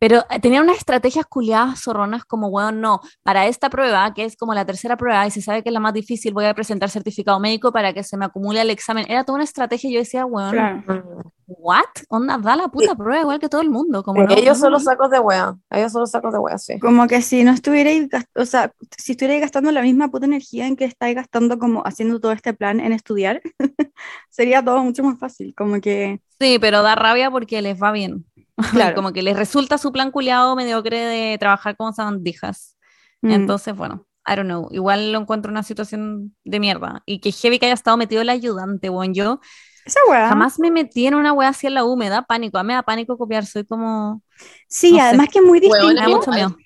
pero 0.01 0.25
eh, 0.31 0.41
tenían 0.41 0.65
unas 0.65 0.79
estrategias 0.79 1.27
culiadas 1.27 1.83
zorronas 1.83 2.25
como, 2.25 2.49
weón, 2.49 2.81
no, 2.81 3.01
para 3.23 3.47
esta 3.47 3.69
prueba, 3.69 4.13
que 4.15 4.25
es 4.25 4.35
como 4.35 4.55
la 4.55 4.65
tercera 4.65 4.97
prueba 4.97 5.27
y 5.27 5.31
se 5.31 5.43
sabe 5.43 5.63
que 5.63 5.69
es 5.69 5.75
la 5.75 5.79
más 5.79 5.93
difícil, 5.93 6.33
voy 6.33 6.47
a 6.47 6.55
presentar 6.55 6.89
certificado 6.89 7.39
médico 7.39 7.71
para 7.71 7.93
que 7.93 8.03
se 8.03 8.17
me 8.17 8.25
acumule 8.25 8.63
el 8.63 8.71
examen. 8.71 9.05
Era 9.09 9.25
toda 9.25 9.37
una 9.37 9.45
estrategia 9.45 9.91
y 9.91 9.93
yo 9.93 10.01
decía, 10.01 10.25
weón, 10.25 10.53
claro, 10.53 11.23
¿what? 11.47 11.85
Onda, 12.09 12.39
da 12.39 12.57
la 12.57 12.69
puta 12.69 12.95
prueba 12.95 13.21
igual 13.21 13.41
que 13.41 13.51
todo 13.51 13.61
el 13.61 13.69
mundo. 13.69 14.03
Como, 14.03 14.23
no, 14.23 14.33
Ellos 14.33 14.57
no, 14.59 14.65
son 14.65 14.73
los 14.73 14.85
sacos 14.85 15.11
de 15.11 15.21
wea. 15.21 15.55
Ellos 15.69 15.93
son 15.93 16.01
los 16.01 16.11
sacos 16.11 16.33
de 16.33 16.39
wea, 16.39 16.57
sí. 16.57 16.79
como 16.79 17.07
que 17.07 17.21
si 17.21 17.45
no 17.45 17.53
estuvierais, 17.53 18.09
o 18.35 18.47
sea, 18.47 18.73
si 18.97 19.13
estuvierais 19.13 19.43
gastando 19.43 19.71
la 19.71 19.83
misma 19.83 20.09
puta 20.09 20.25
energía 20.25 20.67
en 20.67 20.77
que 20.77 20.87
estáis 20.87 21.15
gastando 21.15 21.59
como 21.59 21.83
haciendo 21.85 22.21
todo 22.21 22.33
este 22.33 22.55
plan 22.55 22.81
en 22.81 22.93
estudiar, 22.95 23.43
sería 24.31 24.65
todo 24.65 24.83
mucho 24.83 25.03
más 25.03 25.19
fácil, 25.19 25.55
como 25.55 25.79
que, 25.83 26.23
Sí, 26.41 26.59
pero 26.59 26.83
da 26.83 26.95
rabia 26.95 27.31
porque 27.31 27.61
les 27.61 27.81
va 27.81 27.93
bien. 27.93 28.25
Claro. 28.73 28.95
como 28.95 29.13
que 29.13 29.23
les 29.23 29.37
resulta 29.37 29.79
su 29.79 29.93
plan 29.93 30.11
culiado 30.11 30.57
mediocre 30.57 30.99
de 30.99 31.39
trabajar 31.39 31.77
con 31.77 31.95
sabandijas. 31.95 32.77
mm, 33.23 33.31
Entonces, 33.31 33.75
bueno, 33.77 34.07
I 34.27 34.37
don't 34.37 34.47
know. 34.49 34.69
Igual 34.71 35.13
lo 35.13 35.21
encuentro 35.21 35.51
una 35.51 35.63
situación 35.63 36.37
de 36.45 36.61
mierda. 36.61 37.03
Y 37.07 37.21
que 37.21 37.33
heavy 37.33 37.59
que 37.59 37.67
haya 37.67 37.75
estado 37.75 37.97
metido 37.97 38.23
el 38.23 38.29
ayudante, 38.29 38.89
bueno, 38.89 39.13
yo 39.15 39.41
esa 39.87 40.01
weá, 40.09 40.29
jamás 40.29 40.59
me 40.59 40.71
metí 40.71 41.07
en 41.07 41.15
una 41.15 41.33
wea 41.33 41.49
así 41.49 41.67
en 41.67 41.75
la 41.75 41.85
U, 41.85 41.97
me 41.97 42.09
da 42.11 42.23
pánico. 42.23 42.59
A 42.59 42.63
mí 42.63 42.69
me 42.69 42.75
da 42.75 42.83
pánico 42.83 43.17
copiar, 43.17 43.47
soy 43.47 43.65
como... 43.65 44.23
sí, 44.69 44.93
no 44.93 44.99
sé. 44.99 45.03
además 45.03 45.29
que 45.33 45.39
es 45.39 45.45
muy 45.45 45.59
distinto, 45.61 46.03
mí 46.05 46.15
mucho 46.15 46.31
miedo. 46.31 46.57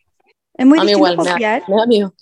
es 0.55 0.67
muy 0.67 0.79
A 0.79 0.83
distinto 0.83 0.99
igual, 0.99 1.17
me 1.17 1.25
da, 1.25 1.33
copiar, 1.33 1.63
me 1.69 1.77
da 1.77 1.87
miedo. 1.87 2.15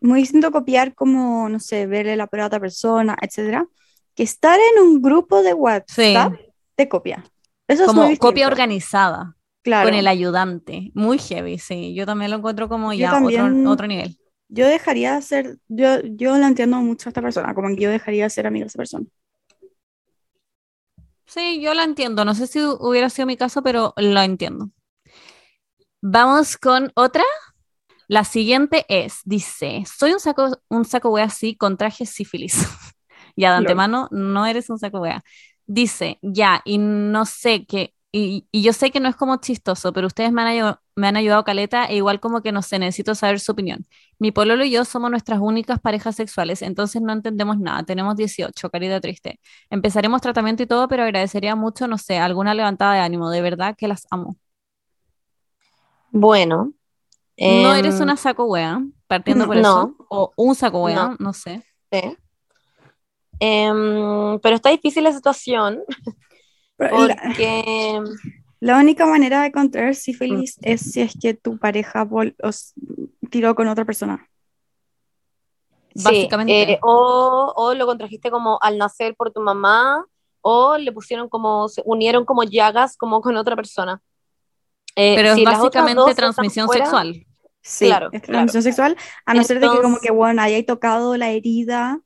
muy 0.00 0.20
distinto 0.20 0.50
copiar 0.52 0.94
como, 0.94 1.48
no 1.48 1.58
sé, 1.58 1.86
verle 1.86 2.16
la 2.16 2.26
prueba 2.26 2.44
a 2.44 2.48
otra 2.48 2.60
persona, 2.60 3.16
etcétera, 3.20 3.66
que 4.14 4.22
estar 4.22 4.58
en 4.76 4.82
un 4.82 5.00
grupo 5.02 5.42
de 5.42 5.54
WhatsApp 5.54 6.34
de 6.76 6.88
copia. 6.88 7.24
Eso 7.70 7.82
es 7.84 7.86
Como 7.86 8.04
muy 8.04 8.16
copia 8.16 8.46
organizada 8.48 9.36
Claro. 9.62 9.88
con 9.88 9.98
el 9.98 10.06
ayudante. 10.08 10.90
Muy 10.94 11.18
heavy, 11.18 11.58
sí. 11.58 11.94
Yo 11.94 12.04
también 12.06 12.30
lo 12.30 12.38
encuentro 12.38 12.68
como 12.68 12.92
Yo 12.92 12.98
ya 13.00 13.10
también- 13.12 13.60
otro, 13.60 13.70
otro 13.72 13.86
nivel. 13.86 14.18
Yo 14.48 14.66
dejaría 14.66 15.14
de 15.14 15.22
ser, 15.22 15.58
yo, 15.68 16.00
yo 16.02 16.36
la 16.36 16.48
entiendo 16.48 16.78
mucho 16.78 17.08
a 17.08 17.10
esta 17.10 17.22
persona, 17.22 17.54
como 17.54 17.68
que 17.68 17.76
yo 17.82 17.90
dejaría 17.90 18.24
de 18.24 18.30
ser 18.30 18.46
amiga 18.48 18.64
de 18.64 18.68
esa 18.68 18.78
persona. 18.78 19.06
Sí, 21.26 21.60
yo 21.62 21.74
la 21.74 21.84
entiendo. 21.84 22.24
No 22.24 22.34
sé 22.34 22.46
si 22.48 22.60
hubiera 22.60 23.08
sido 23.10 23.26
mi 23.26 23.36
caso, 23.36 23.62
pero 23.62 23.94
lo 23.96 24.20
entiendo. 24.20 24.70
Vamos 26.02 26.56
con 26.56 26.90
otra. 26.96 27.22
La 28.08 28.24
siguiente 28.24 28.84
es, 28.88 29.20
dice, 29.24 29.84
soy 29.86 30.12
un 30.12 30.18
saco, 30.18 30.58
un 30.68 30.84
saco 30.84 31.10
wea 31.10 31.26
así 31.26 31.56
con 31.56 31.76
traje 31.76 32.06
sífilis. 32.06 32.54
ya 33.36 33.52
de 33.52 33.58
antemano, 33.58 34.08
no 34.10 34.46
eres 34.46 34.68
un 34.70 34.78
saco 34.80 34.98
wea. 35.00 35.22
Dice, 35.72 36.18
ya, 36.20 36.62
y 36.64 36.78
no 36.78 37.24
sé 37.26 37.64
qué, 37.64 37.94
y, 38.10 38.44
y 38.50 38.62
yo 38.62 38.72
sé 38.72 38.90
que 38.90 38.98
no 38.98 39.08
es 39.08 39.14
como 39.14 39.36
chistoso, 39.36 39.92
pero 39.92 40.08
ustedes 40.08 40.32
me 40.32 40.42
han, 40.42 40.48
ayu- 40.48 40.80
me 40.96 41.06
han 41.06 41.16
ayudado 41.16 41.44
caleta 41.44 41.84
e 41.84 41.94
igual 41.94 42.18
como 42.18 42.42
que 42.42 42.50
no 42.50 42.60
sé, 42.62 42.80
necesito 42.80 43.14
saber 43.14 43.38
su 43.38 43.52
opinión. 43.52 43.86
Mi 44.18 44.32
pololo 44.32 44.64
y 44.64 44.72
yo 44.72 44.84
somos 44.84 45.12
nuestras 45.12 45.38
únicas 45.40 45.78
parejas 45.78 46.16
sexuales, 46.16 46.62
entonces 46.62 47.00
no 47.02 47.12
entendemos 47.12 47.56
nada. 47.60 47.84
Tenemos 47.84 48.16
18, 48.16 48.68
carita 48.68 49.00
triste. 49.00 49.38
Empezaremos 49.70 50.20
tratamiento 50.20 50.64
y 50.64 50.66
todo, 50.66 50.88
pero 50.88 51.04
agradecería 51.04 51.54
mucho, 51.54 51.86
no 51.86 51.98
sé, 51.98 52.18
alguna 52.18 52.52
levantada 52.54 52.94
de 52.94 53.00
ánimo. 53.00 53.30
De 53.30 53.40
verdad 53.40 53.76
que 53.78 53.86
las 53.86 54.08
amo. 54.10 54.36
Bueno. 56.10 56.72
No 57.38 57.72
em, 57.74 57.78
eres 57.78 58.00
una 58.00 58.16
saco 58.16 58.44
wea, 58.46 58.82
partiendo 59.06 59.46
por 59.46 59.56
no. 59.56 59.60
eso. 59.60 60.06
O 60.10 60.32
un 60.36 60.54
saco 60.56 60.82
wea, 60.82 60.96
No. 60.96 61.16
no, 61.20 61.32
sé. 61.32 61.62
sí. 61.92 62.16
Em, 63.40 64.38
pero 64.40 64.56
está 64.56 64.68
difícil 64.70 65.02
la 65.04 65.12
situación 65.12 65.80
la, 66.78 66.88
porque 66.88 68.00
la 68.60 68.76
única 68.78 69.06
manera 69.06 69.42
de 69.42 69.50
contraer 69.50 69.94
sífilis 69.94 70.58
es 70.62 70.92
si 70.92 71.00
es 71.00 71.14
que 71.20 71.34
tu 71.34 71.58
pareja 71.58 72.06
os 72.42 72.74
tiró 73.30 73.54
con 73.54 73.66
otra 73.68 73.84
persona. 73.86 74.28
sí, 75.94 76.04
Básicamente. 76.04 76.72
eh, 76.74 76.78
o, 76.82 77.52
o 77.56 77.74
lo 77.74 77.86
contrajiste 77.86 78.30
como 78.30 78.58
al 78.60 78.76
nacer 78.78 79.14
por 79.16 79.32
tu 79.32 79.40
mamá 79.40 80.04
o 80.42 80.76
le 80.78 80.92
pusieron 80.92 81.28
como, 81.28 81.68
se 81.68 81.82
unieron 81.84 82.24
como 82.24 82.44
llagas 82.44 82.96
como 82.96 83.20
con 83.20 83.36
otra 83.36 83.56
persona. 83.56 84.00
Eh, 84.96 85.14
pero 85.16 85.34
si 85.34 85.42
es 85.42 85.46
básicamente 85.46 86.14
transmisión 86.14 86.66
fuera, 86.66 86.84
sexual. 86.84 87.26
Sí, 87.62 87.86
Claro, 87.86 88.08
es 88.12 88.22
transmisión 88.22 88.62
sexual, 88.62 88.96
a 89.26 89.34
no 89.34 89.44
ser 89.44 89.60
de 89.60 89.66
que 89.66 89.68
como 89.68 89.78
Entonces- 89.80 90.02
que, 90.02 90.10
bueno, 90.12 90.42
hayáis 90.42 90.66
tocado 90.66 91.16
la 91.16 91.30
herida. 91.30 92.00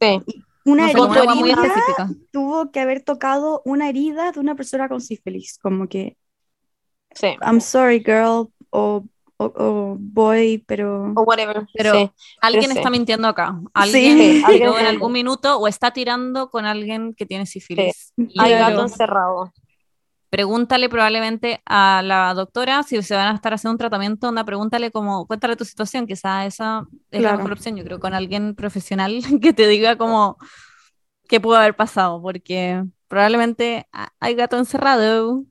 Sí. 0.00 0.22
Una 0.64 0.92
No 0.92 1.14
herida 1.14 1.34
muy 1.34 1.50
específica. 1.50 2.10
tuvo 2.30 2.70
que 2.70 2.80
haber 2.80 3.02
tocado 3.02 3.62
una 3.64 3.88
herida 3.88 4.32
de 4.32 4.40
una 4.40 4.54
persona 4.54 4.88
con 4.88 5.00
sífilis, 5.00 5.58
como 5.62 5.88
que, 5.88 6.16
sí, 7.14 7.28
I'm 7.40 7.60
sorry, 7.60 8.00
girl, 8.00 8.48
o, 8.70 9.04
o, 9.38 9.44
o 9.44 9.96
boy, 9.98 10.62
pero... 10.66 11.12
o 11.16 11.22
whatever. 11.22 11.66
Pero- 11.72 11.92
sí. 11.92 12.10
Alguien 12.42 12.70
sí. 12.72 12.76
está 12.76 12.90
mintiendo 12.90 13.28
acá. 13.28 13.58
Sí. 13.58 13.66
Alguien 13.72 14.18
Sí, 14.18 14.42
alguien 14.44 14.72
en 14.78 14.86
algún 14.86 15.12
minuto 15.12 15.58
o 15.58 15.68
está 15.68 15.90
tirando 15.92 16.50
con 16.50 16.66
alguien 16.66 17.14
que 17.14 17.24
tiene 17.24 17.46
sífilis. 17.46 18.12
Hay 18.38 18.52
gato 18.52 18.82
encerrado. 18.82 19.52
Pregúntale 20.30 20.88
probablemente 20.88 21.62
a 21.66 22.02
la 22.04 22.34
doctora 22.34 22.82
si 22.82 23.02
se 23.02 23.14
van 23.14 23.28
a 23.28 23.34
estar 23.34 23.54
haciendo 23.54 23.72
un 23.72 23.78
tratamiento, 23.78 24.28
onda, 24.28 24.44
pregúntale 24.44 24.90
como, 24.90 25.26
cuéntale 25.26 25.56
tu 25.56 25.64
situación, 25.64 26.06
quizá 26.06 26.44
esa 26.46 26.86
es 27.10 27.22
la 27.22 27.30
mejor 27.36 27.52
opción, 27.52 27.76
yo 27.76 27.84
creo, 27.84 27.98
con 28.00 28.14
alguien 28.14 28.54
profesional 28.54 29.20
que 29.42 29.52
te 29.52 29.66
diga 29.66 29.96
como 29.96 30.36
qué 31.28 31.40
pudo 31.40 31.56
haber 31.56 31.76
pasado, 31.76 32.20
porque 32.22 32.84
probablemente 33.08 33.86
ha- 33.92 34.12
hay 34.20 34.34
gato 34.34 34.56
encerrado. 34.58 35.44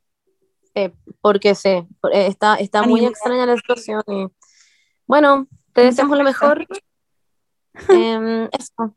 Porque 1.21 1.55
sí, 1.55 1.69
eh, 1.69 1.88
está, 2.28 2.55
está 2.55 2.84
muy 2.84 3.03
extraña 3.03 3.47
la 3.47 3.55
situación. 3.55 4.03
y, 4.07 4.28
bueno, 5.07 5.47
te 5.73 5.82
deseamos 5.82 6.17
lo 6.17 6.23
mejor. 6.23 6.67
Em, 7.89 8.49
eso, 8.51 8.95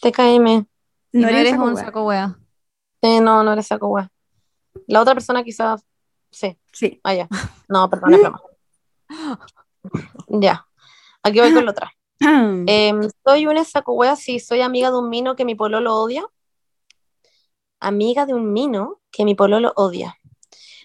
TKM. 0.00 0.66
No, 1.12 1.26
haría 1.26 1.40
eres 1.40 1.54
un 1.58 1.76
saco 1.76 2.04
wea. 2.04 2.38
Eh, 3.02 3.20
no, 3.20 3.42
no 3.42 3.52
eres 3.52 3.66
saco 3.66 3.88
wea. 3.88 4.08
La 4.86 5.00
otra 5.00 5.14
persona 5.14 5.42
quizás, 5.44 5.84
sí, 6.30 6.56
Sí. 6.72 7.00
allá. 7.04 7.28
No, 7.68 7.88
perdón, 7.90 8.14
es 8.14 8.20
broma. 8.20 8.42
Ya, 10.28 10.66
aquí 11.22 11.40
voy 11.40 11.52
con 11.52 11.64
la 11.64 11.70
otra. 11.72 11.92
Em, 12.20 13.08
soy 13.24 13.46
una 13.46 13.64
saco 13.64 13.94
wea, 13.94 14.14
sí, 14.16 14.38
soy 14.38 14.60
amiga 14.60 14.90
de 14.90 14.98
un 14.98 15.08
mino 15.08 15.34
que 15.34 15.44
mi 15.44 15.54
pololo 15.54 15.96
odia. 15.96 16.24
Amiga 17.80 18.26
de 18.26 18.34
un 18.34 18.52
mino 18.52 19.00
que 19.10 19.24
mi 19.24 19.34
pololo 19.34 19.72
odia. 19.76 20.16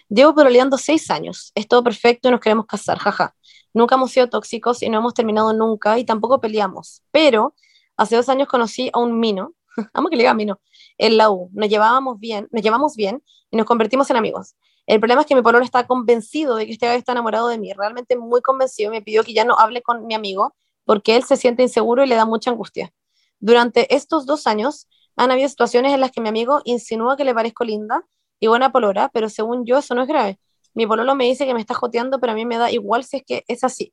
Llevo 0.08 0.34
pololeando 0.34 0.78
seis 0.78 1.10
años. 1.10 1.52
Es 1.54 1.68
todo 1.68 1.84
perfecto 1.84 2.28
y 2.28 2.32
nos 2.32 2.40
queremos 2.40 2.66
casar, 2.66 2.98
jaja. 2.98 3.36
Nunca 3.72 3.94
hemos 3.94 4.10
sido 4.10 4.28
tóxicos 4.28 4.82
y 4.82 4.88
no 4.88 4.98
hemos 4.98 5.14
terminado 5.14 5.52
nunca 5.52 5.98
y 5.98 6.04
tampoco 6.04 6.40
peleamos. 6.40 7.02
Pero 7.12 7.54
hace 7.96 8.16
dos 8.16 8.28
años 8.28 8.48
conocí 8.48 8.90
a 8.92 8.98
un 8.98 9.20
mino, 9.20 9.52
amo 9.94 10.08
que 10.08 10.16
le 10.16 10.22
diga 10.22 10.34
mino, 10.34 10.60
en 10.98 11.16
la 11.16 11.30
U. 11.30 11.50
Nos 11.52 11.68
llevábamos 11.68 12.18
bien, 12.18 12.48
nos 12.50 12.62
llevamos 12.62 12.96
bien 12.96 13.22
y 13.50 13.56
nos 13.56 13.66
convertimos 13.66 14.10
en 14.10 14.16
amigos. 14.16 14.54
El 14.86 15.00
problema 15.00 15.20
es 15.20 15.26
que 15.26 15.34
mi 15.34 15.42
pololo 15.42 15.64
está 15.64 15.86
convencido 15.86 16.56
de 16.56 16.66
que 16.66 16.72
este 16.72 16.86
gallo 16.86 16.98
está 16.98 17.12
enamorado 17.12 17.48
de 17.48 17.58
mí, 17.58 17.72
realmente 17.74 18.16
muy 18.16 18.40
convencido. 18.40 18.90
Me 18.90 19.02
pidió 19.02 19.22
que 19.22 19.34
ya 19.34 19.44
no 19.44 19.58
hable 19.58 19.82
con 19.82 20.06
mi 20.06 20.14
amigo 20.14 20.54
porque 20.84 21.16
él 21.16 21.24
se 21.24 21.36
siente 21.36 21.62
inseguro 21.62 22.02
y 22.02 22.06
le 22.06 22.14
da 22.14 22.24
mucha 22.24 22.50
angustia. 22.50 22.90
Durante 23.38 23.94
estos 23.94 24.24
dos 24.24 24.46
años 24.46 24.88
han 25.16 25.30
habido 25.30 25.48
situaciones 25.48 25.92
en 25.92 26.00
las 26.00 26.10
que 26.10 26.20
mi 26.20 26.28
amigo 26.28 26.62
insinúa 26.64 27.16
que 27.16 27.24
le 27.24 27.34
parezco 27.34 27.64
linda 27.64 28.04
y 28.40 28.46
buena 28.46 28.72
polora, 28.72 29.10
pero 29.12 29.28
según 29.28 29.66
yo 29.66 29.78
eso 29.78 29.94
no 29.94 30.02
es 30.02 30.08
grave. 30.08 30.40
Mi 30.74 30.86
pololo 30.86 31.14
me 31.14 31.24
dice 31.24 31.44
que 31.44 31.54
me 31.54 31.60
está 31.60 31.74
joteando, 31.74 32.20
pero 32.20 32.32
a 32.32 32.34
mí 32.34 32.46
me 32.46 32.56
da 32.56 32.70
igual 32.70 33.04
si 33.04 33.18
es 33.18 33.22
que 33.26 33.44
es 33.48 33.64
así. 33.64 33.92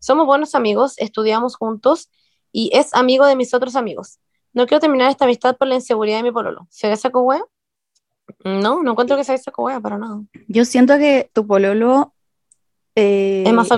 Somos 0.00 0.26
buenos 0.26 0.54
amigos, 0.54 0.94
estudiamos 0.98 1.54
juntos 1.54 2.10
y 2.50 2.70
es 2.72 2.92
amigo 2.94 3.26
de 3.26 3.36
mis 3.36 3.54
otros 3.54 3.76
amigos. 3.76 4.18
No 4.52 4.66
quiero 4.66 4.80
terminar 4.80 5.10
esta 5.10 5.24
amistad 5.24 5.56
por 5.56 5.68
la 5.68 5.76
inseguridad 5.76 6.18
de 6.18 6.24
mi 6.24 6.32
pololo. 6.32 6.66
¿Se 6.70 6.94
saco 6.96 7.22
wea? 7.22 7.42
No, 8.44 8.82
no 8.82 8.92
encuentro 8.92 9.16
que 9.16 9.24
sea 9.24 9.36
saco 9.38 9.64
wea 9.64 9.80
para 9.80 9.98
nada. 9.98 10.20
Yo 10.48 10.64
siento 10.64 10.98
que 10.98 11.30
tu 11.32 11.46
pololo... 11.46 12.14
eh, 12.94 13.44
Es 13.46 13.52
más 13.52 13.68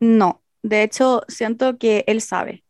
No, 0.00 0.42
de 0.62 0.82
hecho 0.82 1.22
siento 1.28 1.78
que 1.78 2.04
él 2.06 2.20
sabe. 2.20 2.64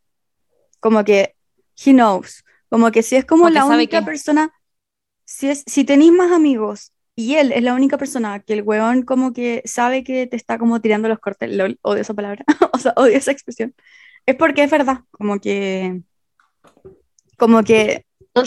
Como 0.80 1.04
que 1.04 1.36
he 1.84 1.92
knows. 1.92 2.44
Como 2.68 2.90
que 2.90 3.02
si 3.02 3.16
es 3.16 3.24
como 3.24 3.50
la 3.50 3.66
única 3.66 4.04
persona, 4.04 4.52
si 5.24 5.50
es, 5.50 5.62
si 5.66 5.84
tenéis 5.84 6.12
más 6.12 6.32
amigos 6.32 6.92
y 7.14 7.34
él 7.34 7.52
es 7.52 7.62
la 7.62 7.74
única 7.74 7.98
persona 7.98 8.40
que 8.40 8.54
el 8.54 8.62
weón 8.62 9.02
como 9.02 9.32
que 9.32 9.62
sabe 9.66 10.02
que 10.02 10.26
te 10.26 10.36
está 10.36 10.58
como 10.58 10.80
tirando 10.80 11.08
los 11.08 11.18
cortes, 11.18 11.50
lol, 11.54 11.78
odio 11.82 12.00
esa 12.00 12.14
palabra, 12.14 12.44
o 12.72 12.78
sea, 12.78 12.94
odio 12.96 13.16
esa 13.16 13.30
expresión, 13.30 13.74
es 14.24 14.36
porque 14.36 14.62
es 14.62 14.70
verdad, 14.70 15.00
como 15.10 15.38
que, 15.38 16.00
como 17.42 17.62
que 17.62 18.04
no 18.34 18.42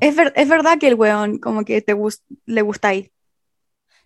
es, 0.00 0.16
ver- 0.16 0.32
es 0.36 0.48
verdad 0.48 0.78
que 0.78 0.88
el 0.88 0.94
weón 0.94 1.38
como 1.38 1.64
que 1.64 1.82
te 1.82 1.94
gus- 1.94 2.22
le 2.46 2.62
gustáis. 2.62 3.10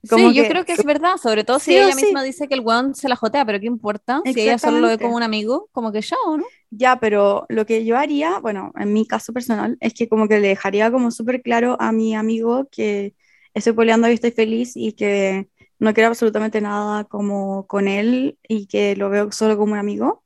Como 0.09 0.29
sí, 0.29 0.35
yo 0.35 0.47
creo 0.47 0.65
que 0.65 0.73
es 0.73 0.85
verdad, 0.85 1.17
sobre 1.17 1.45
todo 1.45 1.59
si 1.59 1.71
Sí 1.71 1.77
ella 1.77 1.95
sí. 1.95 2.07
misma 2.07 2.23
dice 2.23 2.47
que 2.49 2.55
el 2.55 2.61
weón 2.61 2.95
se 2.95 3.09
la 3.09 3.17
jotea, 3.17 3.45
pero 3.47 3.61
¿qué 3.61 3.67
importa? 3.67 4.21
Si 4.33 4.41
ella 4.41 4.59
solo 4.59 4.81
lo 4.81 4.89
ve 4.89 4.99
como 4.99 5.17
un 5.17 5.23
amigo, 5.23 5.69
como 5.73 5.93
que 5.93 6.01
ya, 6.03 6.17
¿o 6.27 6.37
no? 6.37 6.45
Ya, 6.71 6.99
pero 6.99 7.47
lo 7.49 7.65
que 7.67 7.85
yo 7.85 7.97
haría, 7.97 8.39
bueno, 8.41 8.73
en 8.79 8.93
mi 8.93 9.07
caso 9.07 9.33
personal, 9.33 9.77
es 9.81 9.95
que 9.95 10.09
como 10.09 10.27
que 10.29 10.41
le 10.41 10.49
dejaría 10.49 10.91
como 10.91 11.11
súper 11.11 11.41
claro 11.43 11.77
a 11.81 11.93
mi 11.93 12.15
amigo 12.15 12.69
que 12.71 13.15
estoy 13.55 13.73
peleando 13.75 14.09
y 14.11 14.15
estoy 14.15 14.33
feliz 14.33 14.73
y 14.77 14.93
que 14.93 15.49
no 15.79 15.95
quiero 15.95 16.09
absolutamente 16.09 16.61
nada 16.61 17.05
como 17.05 17.67
con 17.67 17.87
él 17.89 18.39
y 18.49 18.67
que 18.67 18.97
lo 18.97 19.09
veo 19.11 19.31
solo 19.33 19.57
como 19.57 19.73
un 19.75 19.79
amigo. 19.79 20.23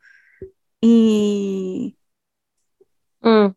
Y 0.80 1.97
Mm. 3.20 3.48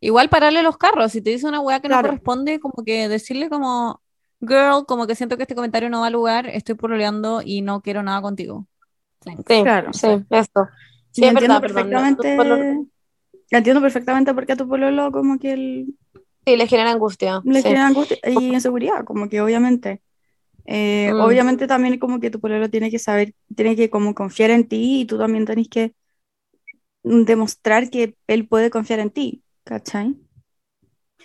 Igual 0.00 0.28
pararle 0.28 0.62
los 0.62 0.76
carros, 0.76 1.12
si 1.12 1.20
te 1.22 1.30
dice 1.30 1.46
una 1.48 1.60
weá 1.60 1.80
que 1.80 1.88
no 1.88 1.94
Claro. 1.94 2.08
corresponde, 2.08 2.60
como 2.60 2.84
que 2.84 3.08
decirle 3.08 3.48
como, 3.48 4.00
girl, 4.40 4.84
como 4.86 5.06
que 5.06 5.14
siento 5.16 5.36
que 5.36 5.42
este 5.42 5.54
comentario 5.56 5.90
no 5.90 6.00
va 6.00 6.06
a 6.06 6.10
lugar, 6.10 6.46
estoy 6.48 6.76
pololeando 6.76 7.42
y 7.44 7.62
no 7.62 7.80
quiero 7.80 8.02
nada 8.02 8.22
contigo. 8.22 8.66
Thanks. 9.20 9.44
Sí, 9.48 9.62
Claro. 9.62 9.92
sí, 9.92 10.06
eso. 10.30 10.68
Sí, 11.10 11.24
es 11.24 11.30
entiendo 11.30 11.60
verdad, 11.60 11.60
perdón. 11.60 11.90
no, 11.90 12.00
perfectamente, 12.00 12.86
entiendo 13.50 13.80
perfectamente 13.80 14.34
por 14.34 14.46
qué 14.46 14.52
a 14.52 14.56
tu 14.56 14.68
pololo 14.68 15.10
como 15.10 15.38
que 15.38 15.52
él 15.52 15.94
Sí, 16.46 16.56
le 16.56 16.66
genera 16.66 16.92
angustia. 16.92 17.40
le 17.44 17.56
sí. 17.56 17.62
genera 17.68 17.88
angustia 17.88 18.16
y 18.24 18.52
inseguridad, 18.54 19.04
como 19.04 19.28
que 19.28 19.40
obviamente. 19.40 20.00
Eh, 20.64 21.12
Mm. 21.14 21.20
Obviamente 21.20 21.66
también 21.66 21.98
como 21.98 22.20
que 22.20 22.30
tu 22.30 22.40
pololo 22.40 22.68
tiene 22.70 22.90
que 22.90 22.98
saber, 22.98 23.34
tiene 23.56 23.74
que 23.74 23.90
como 23.90 24.14
confiar 24.14 24.50
en 24.50 24.68
ti 24.68 25.00
y 25.00 25.04
tú 25.06 25.18
también 25.18 25.44
tenés 25.46 25.68
que 25.68 25.94
demostrar 27.24 27.90
que 27.90 28.16
él 28.26 28.46
puede 28.48 28.70
confiar 28.70 29.00
en 29.00 29.10
ti, 29.10 29.42
¿cachai? 29.64 30.16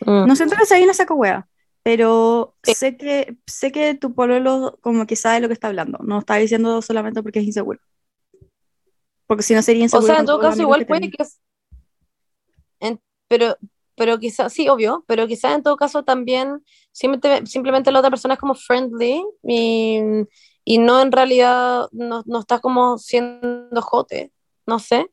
Mm. 0.05 0.27
No 0.27 0.35
siento 0.35 0.55
que 0.55 0.65
sea 0.65 0.83
una 0.83 0.93
saco 0.93 1.15
wea, 1.15 1.47
pero 1.83 2.55
Sí. 2.63 2.73
sé 2.75 2.97
que, 2.97 3.37
sé 3.45 3.71
que 3.71 3.93
tu 3.95 4.13
pololo 4.13 4.77
como 4.81 5.05
que 5.05 5.15
sabe 5.15 5.39
lo 5.39 5.47
que 5.47 5.53
está 5.53 5.67
hablando, 5.67 5.99
no 6.03 6.19
está 6.19 6.35
diciendo 6.35 6.81
solamente 6.81 7.21
porque 7.21 7.39
es 7.39 7.45
inseguro. 7.45 7.79
Porque 9.27 9.43
si 9.43 9.53
no 9.53 9.61
sería 9.61 9.81
O 9.81 9.85
inseguro 9.85 10.07
sea, 10.07 10.19
en 10.19 10.25
todo 10.25 10.39
caso, 10.39 10.61
igual 10.61 10.79
que 10.79 10.85
puede 10.85 11.09
que 11.09 11.23
es. 11.23 11.39
en- 12.79 13.01
pero, 13.27 13.57
pero 13.95 14.19
quizás, 14.19 14.53
sí, 14.53 14.67
obvio, 14.69 15.03
pero 15.07 15.27
quizás 15.27 15.55
en 15.55 15.63
todo 15.63 15.77
caso 15.77 16.03
también 16.03 16.63
simplemente, 16.91 17.45
simplemente 17.49 17.91
la 17.91 17.99
otra 17.99 18.09
persona 18.11 18.33
es 18.35 18.39
como 18.39 18.55
friendly 18.55 19.23
y, 19.43 19.99
y 20.65 20.77
no 20.77 21.01
en 21.01 21.11
realidad 21.11 21.87
no, 21.91 22.23
no 22.25 22.39
está 22.39 22.59
como 22.59 22.97
siendo 22.97 23.81
jote, 23.81 24.31
no 24.65 24.79
sé. 24.79 25.09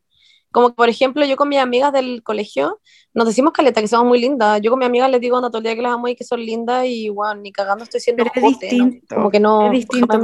Como 0.53 0.71
que, 0.71 0.75
por 0.75 0.89
ejemplo, 0.89 1.25
yo 1.25 1.37
con 1.37 1.49
mis 1.49 1.59
amigas 1.61 1.93
del 1.93 2.23
colegio 2.23 2.81
nos 3.15 3.27
decimos 3.27 3.53
caleta 3.53 3.81
que 3.81 3.89
somos 3.89 4.07
muy 4.07 4.21
lindas. 4.21 4.61
Yo 4.63 4.71
con 4.71 4.79
mis 4.81 4.87
amigas 4.89 5.11
les 5.11 5.21
digo 5.21 5.41
no, 5.41 5.49
todo 5.51 5.59
el 5.59 5.65
día 5.65 5.75
que 5.77 5.83
las 5.83 5.93
amo 5.93 6.09
y 6.09 6.17
que 6.17 6.25
son 6.25 6.41
lindas 6.41 6.85
y 6.87 7.09
bueno, 7.09 7.41
ni 7.41 7.53
cagando 7.53 7.85
estoy 7.85 8.01
siendo 8.01 8.25
Pero 8.25 8.35
es 8.35 8.43
jote, 8.43 8.67
¿no? 8.77 8.85
distinto, 8.87 9.15
Como 9.17 9.31
que 9.31 9.41
no, 9.41 9.67
es 9.67 9.73
distinto. 9.73 10.17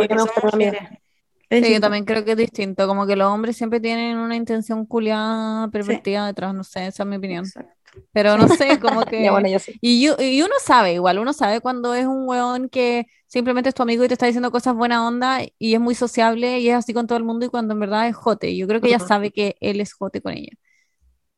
Es 1.49 1.63
Sí, 1.63 1.73
yo 1.73 1.81
distinto. 1.81 1.81
también 1.81 2.05
creo 2.05 2.25
que 2.25 2.33
es 2.33 2.37
distinto, 2.37 2.87
como 2.89 3.07
que 3.07 3.15
los 3.17 3.29
hombres 3.29 3.57
siempre 3.57 3.81
tienen 3.81 4.19
una 4.19 4.35
intención 4.37 4.85
culiada, 4.85 5.69
pervertida 5.69 6.27
detrás, 6.27 6.53
no 6.55 6.65
sé, 6.65 6.87
esa 6.89 7.05
es 7.05 7.09
mi 7.09 7.17
opinión. 7.17 7.45
Exacto. 7.45 7.73
Pero 8.13 8.37
no 8.37 8.49
sé, 8.49 8.79
como 8.81 9.01
que... 9.11 9.23
Ya, 9.25 9.31
bueno, 9.31 9.49
yo 9.49 9.59
sí. 9.59 9.79
Y, 9.81 10.03
yo- 10.05 10.17
y 10.19 10.43
uno 10.43 10.55
sabe, 10.63 10.95
igual, 10.95 11.19
uno 11.19 11.33
sabe 11.33 11.61
cuando 11.61 11.95
es 11.95 12.05
un 12.07 12.29
weón 12.29 12.69
que 12.69 13.07
simplemente 13.27 13.69
es 13.71 13.75
tu 13.75 13.83
amigo 13.83 14.05
y 14.05 14.09
te 14.09 14.15
está 14.15 14.27
diciendo 14.27 14.51
cosas 14.51 14.75
buena 14.75 15.07
onda 15.07 15.41
y 15.59 15.75
es 15.75 15.81
muy 15.81 15.95
sociable 15.95 16.61
y 16.61 16.69
es 16.71 16.75
así 16.77 16.93
con 16.95 17.07
todo 17.07 17.19
el 17.19 17.25
mundo 17.25 17.47
y 17.47 17.49
cuando 17.49 17.75
en 17.75 17.81
verdad 17.81 18.09
es 18.09 18.17
jote. 18.17 18.57
Yo 18.57 18.67
creo 18.69 18.81
que 18.81 18.89
ella 18.89 18.99
Ujú. 18.99 19.07
sabe 19.09 19.31
que 19.33 19.57
él 19.61 19.81
es 19.81 19.93
jote 19.95 20.21
con 20.23 20.33
ella. 20.35 20.53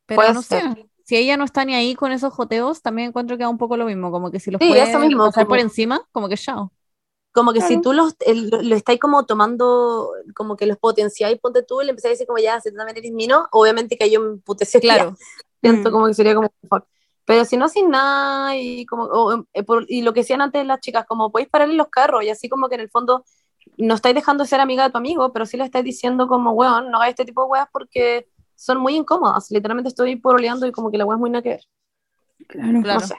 Pero 0.07 0.17
Puede 0.17 0.35
no 0.35 0.43
ser. 0.43 0.63
sé, 0.65 0.91
si 1.05 1.17
ella 1.17 1.37
no 1.37 1.45
está 1.45 1.65
ni 1.65 1.75
ahí 1.75 1.95
con 1.95 2.13
esos 2.13 2.33
joteos, 2.33 2.83
también 2.83 3.09
encuentro 3.09 3.37
que 3.37 3.45
da 3.45 3.49
un 3.51 3.59
poco 3.59 3.77
lo 3.77 3.87
mismo, 3.87 4.11
como 4.11 4.31
que 4.31 4.41
si 4.41 4.51
los 4.51 4.61
Sí, 4.61 4.69
puede 4.69 4.83
eso 4.83 4.99
mismo, 4.99 5.25
pasar 5.27 5.47
por 5.47 5.59
como- 5.59 5.69
encima, 5.71 6.09
como 6.13 6.29
que 6.29 6.37
chao. 6.37 6.73
Como 7.33 7.53
que 7.53 7.61
si 7.61 7.69
Claro. 7.69 7.83
tú 7.83 7.93
los, 7.93 8.17
el- 8.27 8.49
lo, 8.51 8.63
lo 8.63 8.75
estáis 8.75 8.99
como 8.99 9.25
tomando, 9.27 10.11
como 10.35 10.57
que 10.57 10.67
los 10.67 10.79
potenciáis, 10.79 11.39
ponte 11.39 11.63
tú 11.63 11.81
y 11.83 11.85
le 11.85 11.91
empezáis 11.91 12.13
a 12.13 12.15
decir 12.15 12.27
como 12.27 12.39
ya, 12.39 12.61
si 12.61 12.71
tú 12.71 12.77
también 12.77 12.97
eres 12.99 13.13
mino, 13.13 13.47
obviamente 13.53 13.97
que 13.97 14.11
yo 14.11 14.21
me 14.21 14.29
emputecería. 14.35 14.95
Claro, 14.95 15.17
Siento 15.63 15.91
Mm. 15.91 15.93
como 15.93 16.07
que 16.07 16.15
sería 16.15 16.35
como 16.35 16.49
fuck. 16.69 16.85
Pero 17.29 17.45
si 17.47 17.59
no, 17.59 17.69
sin 17.71 17.91
nada, 17.91 18.57
y 18.57 18.87
como, 18.87 19.05
o, 19.05 19.47
eh, 19.55 19.65
por- 19.65 19.87
y 19.89 20.03
lo 20.03 20.15
que 20.15 20.23
decían 20.23 20.43
antes 20.43 20.67
las 20.67 20.81
chicas, 20.81 21.07
como 21.07 21.33
podéis 21.33 21.51
parar 21.51 21.71
en 21.71 21.79
los 21.79 21.91
carros, 21.91 22.25
y 22.25 22.31
así 22.31 22.49
como 22.51 22.69
que 22.71 22.77
en 22.77 22.83
el 22.83 22.91
fondo 22.91 23.25
no 23.79 23.95
estáis 23.97 24.15
dejando 24.17 24.45
de 24.45 24.49
ser 24.51 24.61
amiga 24.61 24.85
de 24.85 24.91
tu 24.93 24.99
amigo, 24.99 25.33
pero 25.33 25.47
sí 25.47 25.57
le 25.59 25.65
estáis 25.65 25.85
diciendo 25.87 26.29
como, 26.29 26.53
weón, 26.53 26.91
no 26.91 26.99
hagáis 26.99 27.13
este 27.13 27.27
tipo 27.27 27.45
de 27.45 27.49
weas 27.51 27.69
porque 27.73 28.29
son 28.57 28.79
muy 28.81 28.97
incómodas. 28.97 29.51
Literalmente 29.51 29.89
estoy 29.91 30.17
poroleando 30.17 30.67
y 30.67 30.73
como 30.73 30.91
que 30.91 30.99
la 30.99 31.07
wea 31.07 31.17
es 31.17 31.21
muy 31.21 31.31
nada 31.31 31.43
que 31.43 31.51
ver. 31.51 31.63
Claro. 32.49 32.83
Claro. 32.83 33.01
No 33.01 33.07
sé. 33.07 33.17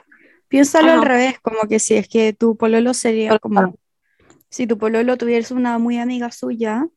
Piénsalo 0.48 0.92
al 0.92 0.98
Ajá. 0.98 1.08
revés, 1.08 1.40
como 1.40 1.68
que 1.68 1.78
si 1.78 1.94
es 1.96 2.08
que 2.08 2.32
tu 2.32 2.56
pololo 2.56 2.94
sería 2.94 3.30
Pero 3.30 3.40
como, 3.40 3.60
claro. 3.60 3.74
si 4.50 4.66
tu 4.66 4.78
pololo 4.78 5.16
tuviese 5.16 5.54
una 5.54 5.78
muy 5.78 5.98
amiga 5.98 6.32
suya, 6.32 6.88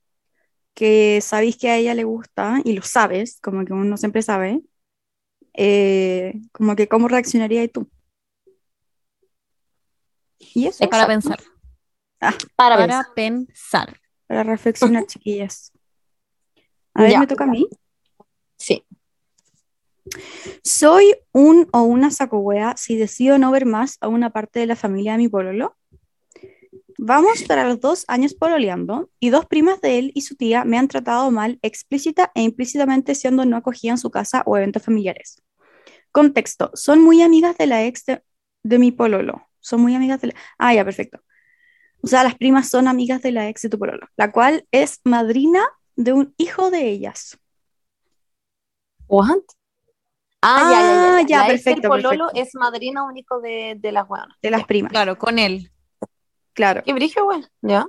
que 0.73 1.21
sabéis 1.21 1.57
que 1.57 1.69
a 1.69 1.77
ella 1.77 1.95
le 1.95 2.03
gusta, 2.05 2.61
y 2.65 2.73
lo 2.73 2.83
sabes, 2.83 3.39
como 3.41 3.65
que 3.65 3.73
uno 3.73 3.97
siempre 3.97 4.23
sabe, 4.23 4.61
eh, 5.53 6.33
como 6.51 6.75
que 6.75 6.87
cómo 6.87 7.07
reaccionarías 7.07 7.71
tú. 7.71 7.89
Y 10.55 10.67
eso, 10.67 10.83
es 10.83 10.89
para 10.89 11.03
Exacto. 11.03 11.07
pensar, 11.07 11.39
Para, 12.55 12.75
para 12.75 12.77
pensar. 12.87 13.13
pensar. 13.15 13.99
para 14.27 14.43
reflexionar, 14.43 15.05
chiquillas. 15.07 15.71
A 16.93 17.03
ver, 17.03 17.11
Ya. 17.11 17.19
me 17.19 17.27
toca 17.27 17.45
a 17.45 17.47
mí. 17.47 17.67
Sí. 18.57 18.85
¿Soy 20.63 21.15
un 21.31 21.67
o 21.71 21.81
una 21.83 22.11
sacohuea 22.11 22.75
si 22.77 22.97
decido 22.97 23.37
no 23.37 23.51
ver 23.51 23.65
más 23.65 23.97
a 24.01 24.07
una 24.09 24.31
parte 24.31 24.59
de 24.59 24.67
la 24.67 24.75
familia 24.75 25.13
de 25.13 25.17
mi 25.19 25.29
pololo? 25.29 25.75
Vamos 26.97 27.43
para 27.43 27.65
los 27.67 27.79
dos 27.79 28.05
años 28.07 28.33
pololeando 28.33 29.09
y 29.19 29.29
dos 29.29 29.45
primas 29.45 29.81
de 29.81 29.97
él 29.99 30.11
y 30.15 30.21
su 30.21 30.35
tía 30.35 30.63
me 30.63 30.77
han 30.77 30.87
tratado 30.87 31.31
mal 31.31 31.59
explícita 31.61 32.31
e 32.35 32.41
implícitamente 32.43 33.15
siendo 33.15 33.45
no 33.45 33.57
acogida 33.57 33.91
en 33.91 33.97
su 33.97 34.11
casa 34.11 34.43
o 34.45 34.57
eventos 34.57 34.83
familiares. 34.83 35.41
Contexto, 36.11 36.69
son 36.75 37.01
muy 37.01 37.21
amigas 37.21 37.57
de 37.57 37.67
la 37.67 37.83
ex 37.85 38.05
de, 38.05 38.23
de 38.63 38.79
mi 38.79 38.91
pololo. 38.91 39.47
Son 39.59 39.81
muy 39.81 39.95
amigas 39.95 40.21
de 40.21 40.27
la... 40.27 40.33
Ah, 40.59 40.73
ya, 40.73 40.85
perfecto. 40.85 41.19
O 42.01 42.07
sea, 42.07 42.23
las 42.23 42.35
primas 42.35 42.69
son 42.69 42.87
amigas 42.87 43.21
de 43.21 43.31
la 43.31 43.49
ex 43.49 43.61
de 43.63 43.69
tu 43.69 43.79
pololo, 43.79 44.07
la 44.17 44.31
cual 44.31 44.67
es 44.71 44.99
madrina 45.03 45.63
de 45.95 46.13
un 46.13 46.33
hijo 46.37 46.69
de 46.69 46.89
ellas. 46.89 47.39
¿What? 49.07 49.39
Ah, 50.41 50.69
ya, 50.71 50.79
ya, 50.81 51.17
Ah, 51.17 51.21
ya. 51.21 51.27
ya, 51.27 51.37
La 51.47 51.53
ex 51.53 51.63
del 51.63 51.75
perfecto, 51.75 51.89
pololo 51.89 52.27
perfecto. 52.27 52.41
es 52.49 52.55
madrina 52.55 53.03
único 53.05 53.39
de, 53.39 53.75
de 53.79 53.91
las 53.91 54.09
weonas. 54.09 54.37
De 54.41 54.51
las 54.51 54.65
primas. 54.65 54.91
Claro, 54.91 55.17
con 55.17 55.39
él. 55.39 55.71
Claro. 56.53 56.81
Qué 56.85 56.93
brillo, 56.93 57.25
weón. 57.27 57.45
¿Ya? 57.61 57.85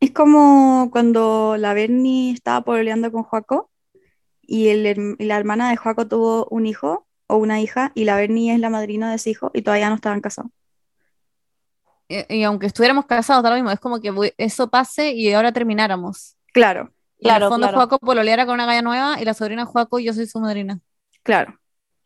Es 0.00 0.10
como 0.10 0.90
cuando 0.90 1.56
la 1.58 1.74
Bernie 1.74 2.32
estaba 2.32 2.62
pololeando 2.64 3.12
con 3.12 3.22
Joaco 3.22 3.70
y, 4.40 4.68
el 4.68 5.16
y 5.18 5.24
la 5.24 5.36
hermana 5.36 5.70
de 5.70 5.76
Joaco 5.76 6.08
tuvo 6.08 6.46
un 6.50 6.66
hijo 6.66 7.06
o 7.28 7.36
una 7.36 7.60
hija 7.60 7.92
y 7.94 8.04
la 8.04 8.16
Bernie 8.16 8.52
es 8.54 8.60
la 8.60 8.70
madrina 8.70 9.10
de 9.10 9.16
ese 9.16 9.30
hijo 9.30 9.50
y 9.54 9.62
todavía 9.62 9.88
no 9.88 9.94
estaban 9.96 10.20
casados. 10.20 10.50
y, 12.08 12.36
y 12.38 12.42
aunque 12.44 12.66
estuviéramos 12.66 13.06
casados, 13.06 13.42
da 13.42 13.50
lo 13.50 13.56
mismo, 13.56 13.70
es 13.70 13.80
como 13.80 14.00
que 14.00 14.34
eso 14.38 14.68
pase 14.68 15.12
y 15.12 15.32
ahora 15.32 15.52
termináramos. 15.52 16.36
Claro, 16.52 16.92
Y 17.18 17.28
en 17.28 17.28
Claro, 17.28 17.46
el 17.46 17.48
fondo 17.48 17.66
claro. 17.68 17.76
Joaco 17.78 17.98
pololeara 17.98 18.44
con 18.44 18.54
una 18.54 18.66
galla 18.66 18.82
nueva 18.82 19.20
y 19.20 19.24
la 19.24 19.34
sobrina 19.34 19.64
Joaco, 19.66 19.98
yo 19.98 20.12
soy 20.12 20.26
su 20.26 20.40
madrina. 20.40 20.80
claro. 21.22 21.58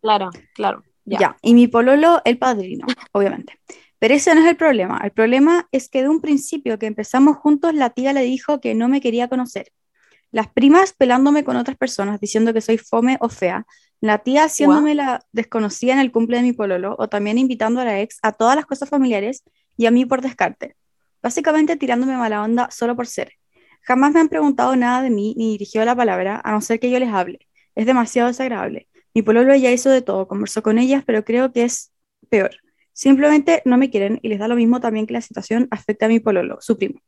Claro, 0.02 0.30
claro. 0.54 0.84
Ya. 1.04 1.18
Ya. 1.18 1.36
Y 1.42 1.54
mi 1.54 1.66
pololo, 1.66 2.22
el 2.24 2.38
padrino, 2.38 2.86
obviamente. 3.12 3.60
Pero 3.98 4.14
ese 4.14 4.34
no 4.34 4.42
es 4.42 4.46
el 4.46 4.56
problema. 4.56 5.00
El 5.02 5.10
problema 5.10 5.68
es 5.72 5.88
que 5.88 6.02
de 6.02 6.08
un 6.08 6.20
principio 6.20 6.78
que 6.78 6.86
empezamos 6.86 7.36
juntos, 7.36 7.74
la 7.74 7.90
tía 7.90 8.12
le 8.12 8.22
dijo 8.22 8.60
que 8.60 8.74
no 8.74 8.88
me 8.88 9.00
quería 9.00 9.28
conocer. 9.28 9.72
Las 10.30 10.48
primas 10.48 10.92
pelándome 10.92 11.44
con 11.44 11.56
otras 11.56 11.76
personas, 11.76 12.20
diciendo 12.20 12.52
que 12.52 12.60
soy 12.60 12.78
fome 12.78 13.16
o 13.20 13.28
fea. 13.28 13.66
La 14.00 14.18
tía 14.18 14.44
haciéndome 14.44 14.94
la 14.94 15.24
desconocida 15.32 15.94
en 15.94 16.00
el 16.00 16.12
cumple 16.12 16.36
de 16.36 16.42
mi 16.42 16.52
pololo, 16.52 16.94
o 16.98 17.08
también 17.08 17.38
invitando 17.38 17.80
a 17.80 17.84
la 17.84 18.00
ex 18.00 18.18
a 18.22 18.32
todas 18.32 18.54
las 18.56 18.66
cosas 18.66 18.88
familiares 18.88 19.42
y 19.76 19.86
a 19.86 19.90
mí 19.90 20.04
por 20.04 20.20
descarte. 20.20 20.76
Básicamente 21.22 21.76
tirándome 21.76 22.16
mala 22.16 22.42
onda 22.42 22.68
solo 22.70 22.94
por 22.94 23.06
ser. 23.06 23.32
Jamás 23.80 24.12
me 24.12 24.20
han 24.20 24.28
preguntado 24.28 24.76
nada 24.76 25.00
de 25.02 25.10
mí 25.10 25.34
ni 25.38 25.52
dirigido 25.52 25.84
la 25.84 25.96
palabra, 25.96 26.40
a 26.44 26.52
no 26.52 26.60
ser 26.60 26.80
que 26.80 26.90
yo 26.90 26.98
les 26.98 27.12
hable. 27.12 27.48
Es 27.74 27.86
demasiado 27.86 28.28
desagradable. 28.28 28.88
Mi 29.14 29.22
pololo 29.22 29.54
ya 29.54 29.70
hizo 29.70 29.88
de 29.90 30.02
todo, 30.02 30.28
conversó 30.28 30.62
con 30.62 30.78
ellas, 30.78 31.02
pero 31.06 31.24
creo 31.24 31.52
que 31.52 31.64
es 31.64 31.92
peor. 32.28 32.50
Simplemente 32.96 33.60
no 33.66 33.76
me 33.76 33.90
quieren 33.90 34.20
y 34.22 34.28
les 34.28 34.38
da 34.38 34.48
lo 34.48 34.56
mismo 34.56 34.80
también 34.80 35.06
que 35.06 35.12
la 35.12 35.20
situación 35.20 35.68
afecte 35.70 36.06
a 36.06 36.08
mi 36.08 36.18
pololo, 36.18 36.56
su 36.62 36.78
primo. 36.78 36.98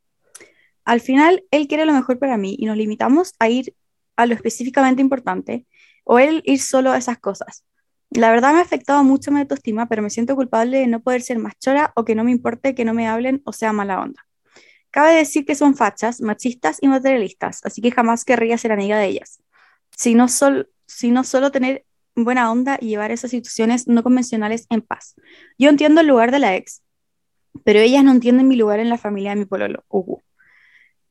Al 0.85 1.01
final, 1.01 1.43
él 1.49 1.67
quiere 1.67 1.83
lo 1.87 1.93
mejor 1.93 2.19
para 2.19 2.37
mí 2.37 2.55
y 2.59 2.67
nos 2.67 2.77
limitamos 2.77 3.33
a 3.39 3.49
ir 3.49 3.73
a 4.15 4.27
lo 4.27 4.35
específicamente 4.35 5.01
importante 5.01 5.65
o 6.03 6.19
él 6.19 6.43
ir 6.45 6.61
solo 6.61 6.91
a 6.91 6.97
esas 6.99 7.17
cosas. 7.17 7.65
La 8.11 8.29
verdad 8.29 8.53
me 8.53 8.59
ha 8.59 8.61
afectado 8.61 9.03
mucho 9.03 9.31
mi 9.31 9.39
autoestima, 9.39 9.89
pero 9.89 10.03
me 10.03 10.11
siento 10.11 10.35
culpable 10.35 10.77
de 10.77 10.85
no 10.85 10.99
poder 10.99 11.23
ser 11.23 11.39
más 11.39 11.57
chora 11.57 11.91
o 11.95 12.05
que 12.05 12.13
no 12.13 12.23
me 12.23 12.29
importe 12.29 12.75
que 12.75 12.85
no 12.85 12.93
me 12.93 13.07
hablen 13.07 13.41
o 13.45 13.51
sea 13.51 13.73
mala 13.73 13.99
onda. 13.99 14.23
Cabe 14.91 15.15
decir 15.15 15.43
que 15.43 15.55
son 15.55 15.75
fachas, 15.75 16.21
machistas 16.21 16.77
y 16.81 16.87
materialistas, 16.87 17.61
así 17.63 17.81
que 17.81 17.89
jamás 17.89 18.25
querría 18.25 18.59
ser 18.59 18.73
amiga 18.73 18.99
de 18.99 19.07
ellas. 19.07 19.41
Sino, 19.89 20.27
sol, 20.27 20.69
sino 20.85 21.23
solo 21.23 21.49
tener 21.49 21.83
buena 22.15 22.51
onda 22.51 22.77
y 22.81 22.87
llevar 22.87 23.11
esas 23.11 23.31
situaciones 23.31 23.87
no 23.87 24.03
convencionales 24.03 24.65
en 24.69 24.81
paz. 24.81 25.15
Yo 25.57 25.69
entiendo 25.69 26.01
el 26.01 26.07
lugar 26.07 26.31
de 26.31 26.39
la 26.39 26.55
ex, 26.55 26.81
pero 27.63 27.79
ellas 27.79 28.03
no 28.03 28.11
entienden 28.11 28.47
mi 28.47 28.55
lugar 28.55 28.79
en 28.79 28.89
la 28.89 28.97
familia 28.97 29.31
de 29.31 29.37
mi 29.37 29.45
pololo. 29.45 29.83
Ujú. 29.89 30.21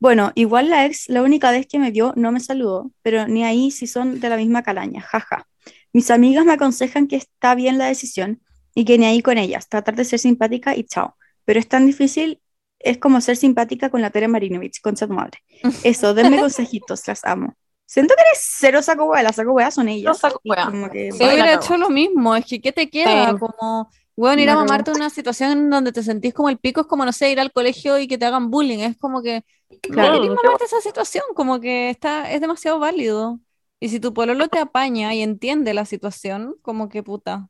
Bueno, 0.01 0.31
igual 0.37 0.71
la 0.71 0.87
ex, 0.87 1.09
la 1.09 1.23
única 1.23 1.51
vez 1.51 1.67
que 1.67 1.79
me 1.79 1.91
vio, 1.91 2.13
no 2.17 2.31
me 2.31 2.41
saludó, 2.41 2.93
pero 3.03 3.27
ni 3.27 3.45
ahí 3.45 3.71
si 3.71 3.87
son 3.87 4.21
de 4.21 4.29
la 4.29 4.37
misma 4.37 4.63
calaña, 4.63 5.01
jaja. 5.01 5.49
Mis 5.93 6.11
amigas 6.11 6.45
me 6.45 6.53
aconsejan 6.53 7.09
que 7.09 7.17
está 7.17 7.55
bien 7.55 7.79
la 7.79 7.87
decisión 7.87 8.41
y 8.75 8.85
que 8.85 8.97
ni 8.97 9.07
ahí 9.07 9.23
con 9.23 9.39
ellas, 9.39 9.69
tratar 9.69 9.97
de 9.97 10.05
ser 10.05 10.21
simpática 10.21 10.77
y 10.77 10.85
chao. 10.85 11.17
Pero 11.45 11.59
es 11.59 11.67
tan 11.67 11.87
difícil, 11.87 12.41
es 12.79 12.99
como 12.99 13.21
ser 13.21 13.37
simpática 13.37 13.91
con 13.91 14.01
la 14.01 14.11
Tere 14.11 14.29
Marinovich, 14.29 14.81
concha 14.81 15.09
tu 15.09 15.15
madre. 15.15 15.41
Eso, 15.83 16.15
denme 16.15 16.39
consejitos, 16.39 17.09
las 17.09 17.25
amo. 17.25 17.57
Siento 17.91 18.15
que 18.15 18.21
eres 18.21 18.39
cero 18.59 18.83
saco 18.83 19.05
hueá, 19.07 19.23
las 19.23 19.37
saco 19.37 19.53
hueá 19.53 19.71
son 19.71 19.87
No 19.87 19.93
ellas. 19.95 20.19
saco 20.19 20.41
hueá. 20.45 20.71
Que, 20.93 21.11
Sí, 21.11 21.25
hubiera 21.25 21.55
hecho 21.55 21.77
lo 21.79 21.89
mismo, 21.89 22.37
es 22.37 22.45
que 22.45 22.61
¿qué 22.61 22.71
te 22.71 22.91
queda? 22.91 23.33
Sí. 23.33 23.41
Como, 23.41 23.91
weón, 24.15 24.39
ir 24.39 24.51
a 24.51 24.55
mamarte 24.57 24.91
en 24.91 24.99
una 24.99 25.09
situación 25.11 25.53
en 25.53 25.71
donde 25.71 25.91
te 25.93 26.03
sentís 26.03 26.35
como 26.35 26.51
el 26.51 26.59
pico, 26.59 26.83
es 26.83 26.87
como, 26.87 27.07
no 27.07 27.13
sé, 27.13 27.31
ir 27.31 27.41
al 27.41 27.51
colegio 27.51 27.99
y 27.99 28.07
que 28.07 28.19
te 28.19 28.27
hagan 28.27 28.51
bullying, 28.51 28.81
es 28.81 28.99
como 28.99 29.23
que 29.23 29.43
Claro. 29.81 30.19
no 30.19 30.35
mamarte 30.35 30.65
esa 30.67 30.81
situación, 30.83 31.25
como 31.35 31.61
que 31.61 31.89
está, 31.91 32.31
es 32.31 32.41
demasiado 32.43 32.79
válido. 32.79 33.41
Y 33.81 33.89
si 33.89 34.01
tu 34.01 34.13
pololo 34.13 34.49
te 34.49 34.59
apaña 34.59 35.15
y 35.15 35.23
entiende 35.23 35.73
la 35.73 35.87
situación, 35.87 36.57
como 36.63 36.89
que 36.91 37.03
puta, 37.03 37.49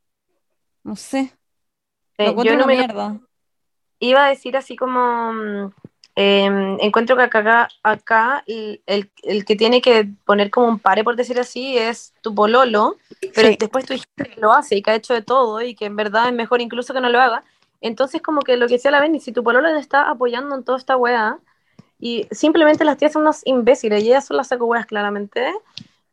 no 0.85 0.97
sé, 0.97 1.33
Eh, 2.19 2.27
lo 2.27 2.45
yo 2.45 2.51
no 2.53 2.65
una 2.65 2.67
me 2.67 2.77
mierda. 2.77 3.21
iba 4.01 4.27
a 4.27 4.29
decir 4.29 4.57
así 4.57 4.77
como 4.77 5.73
em, 6.21 6.79
encuentro 6.81 7.17
que 7.17 7.23
acá, 7.23 7.69
acá 7.85 8.43
el, 8.47 8.83
el- 8.87 9.09
el 9.23 9.45
que 9.45 9.55
tiene 9.55 9.81
que 9.81 10.09
poner 10.25 10.51
como 10.51 10.67
un 10.67 10.79
pare, 10.81 11.05
por 11.05 11.15
decir 11.15 11.39
así, 11.39 11.79
es 11.79 12.13
tu 12.23 12.35
pololo, 12.35 12.97
pero 13.35 13.49
Sí. 13.51 13.57
después 13.61 13.85
tú 13.87 13.93
dijiste 13.93 14.25
que 14.35 14.41
lo 14.41 14.53
hace 14.53 14.77
y 14.77 14.83
que 14.83 14.91
ha 14.91 14.95
hecho 14.97 15.15
de 15.15 15.23
todo 15.23 15.61
y 15.63 15.75
que 15.77 15.87
en 15.87 15.95
verdad 15.97 16.27
es 16.29 16.35
mejor 16.35 16.61
incluso 16.61 16.93
que 16.93 17.01
no 17.01 17.09
lo 17.09 17.21
haga. 17.21 17.45
Entonces, 17.81 18.21
como 18.21 18.41
que 18.43 18.57
lo 18.57 18.67
que 18.67 18.79
sea 18.81 18.91
la 18.91 19.01
ven, 19.01 19.15
y 19.15 19.21
si 19.21 19.31
tu 19.33 19.45
pololo 19.45 19.69
te 19.73 19.79
está 19.79 20.11
apoyando 20.11 20.57
en 20.57 20.65
toda 20.65 20.79
esta 20.79 20.97
weá, 20.97 21.39
y 22.01 22.27
simplemente 22.33 22.85
las 22.85 22.97
tías 22.97 23.13
son 23.13 23.23
unas 23.23 23.43
imbéciles, 23.47 24.03
y 24.03 24.09
ellas 24.09 24.27
son 24.27 24.37
las 24.39 24.49
saco 24.49 24.65
weas 24.67 24.87
claramente, 24.87 25.53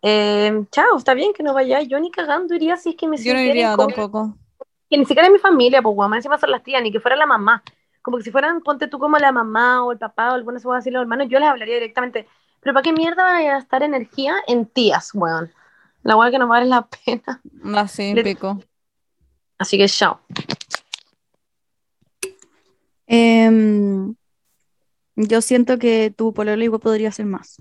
em, 0.03 0.67
chao, 0.71 0.97
está 0.97 1.15
bien 1.15 1.33
que 1.33 1.41
no 1.41 1.53
vaya, 1.55 1.81
yo 1.81 1.99
ni 1.99 2.11
cagando 2.11 2.53
iría 2.53 2.77
si 2.77 2.89
es 2.89 2.95
que 2.95 3.07
me 3.07 3.17
Yo 3.17 3.33
no 3.33 3.39
iría 3.41 3.75
tampoco. 3.75 4.35
que 4.89 4.97
ni 4.97 5.05
siquiera 5.05 5.27
es 5.27 5.33
mi 5.33 5.39
familia, 5.39 5.81
pues 5.81 5.97
más 5.97 6.17
encima 6.17 6.37
son 6.37 6.51
las 6.51 6.61
tías, 6.63 6.83
ni 6.83 6.91
que 6.91 6.99
fuera 6.99 7.15
la 7.17 7.25
mamá. 7.25 7.63
Como 8.05 8.17
que 8.17 8.23
si 8.23 8.29
fueran, 8.29 8.61
ponte 8.61 8.87
tú 8.87 8.99
como 8.99 9.17
la 9.17 9.31
mamá 9.31 9.83
o 9.83 9.91
el 9.91 9.97
papá 9.97 10.29
o 10.29 10.35
alguna 10.35 10.61
cosa 10.61 10.77
así, 10.77 10.91
los 10.91 11.01
hermanos, 11.01 11.25
yo 11.27 11.39
les 11.39 11.49
hablaría 11.49 11.73
directamente. 11.73 12.27
Pero 12.61 12.75
¿para 12.75 12.83
qué 12.83 12.93
mierda 12.93 13.23
va 13.23 13.37
a 13.39 13.41
gastar 13.41 13.81
energía 13.81 14.35
en 14.45 14.67
tías, 14.67 15.09
weón? 15.15 15.51
La 16.03 16.15
weá 16.15 16.29
que 16.29 16.37
no 16.37 16.47
vale 16.47 16.67
la 16.67 16.87
pena. 16.87 17.41
Así, 17.73 18.13
Le- 18.13 18.21
pico. 18.23 18.61
Así 19.57 19.79
que 19.79 19.87
chao. 19.87 20.19
Em, 23.07 24.13
yo 25.15 25.41
siento 25.41 25.79
que 25.79 26.13
tu 26.15 26.31
pololo 26.31 26.63
igual 26.63 26.81
podría 26.81 27.11
ser 27.11 27.25
más. 27.25 27.59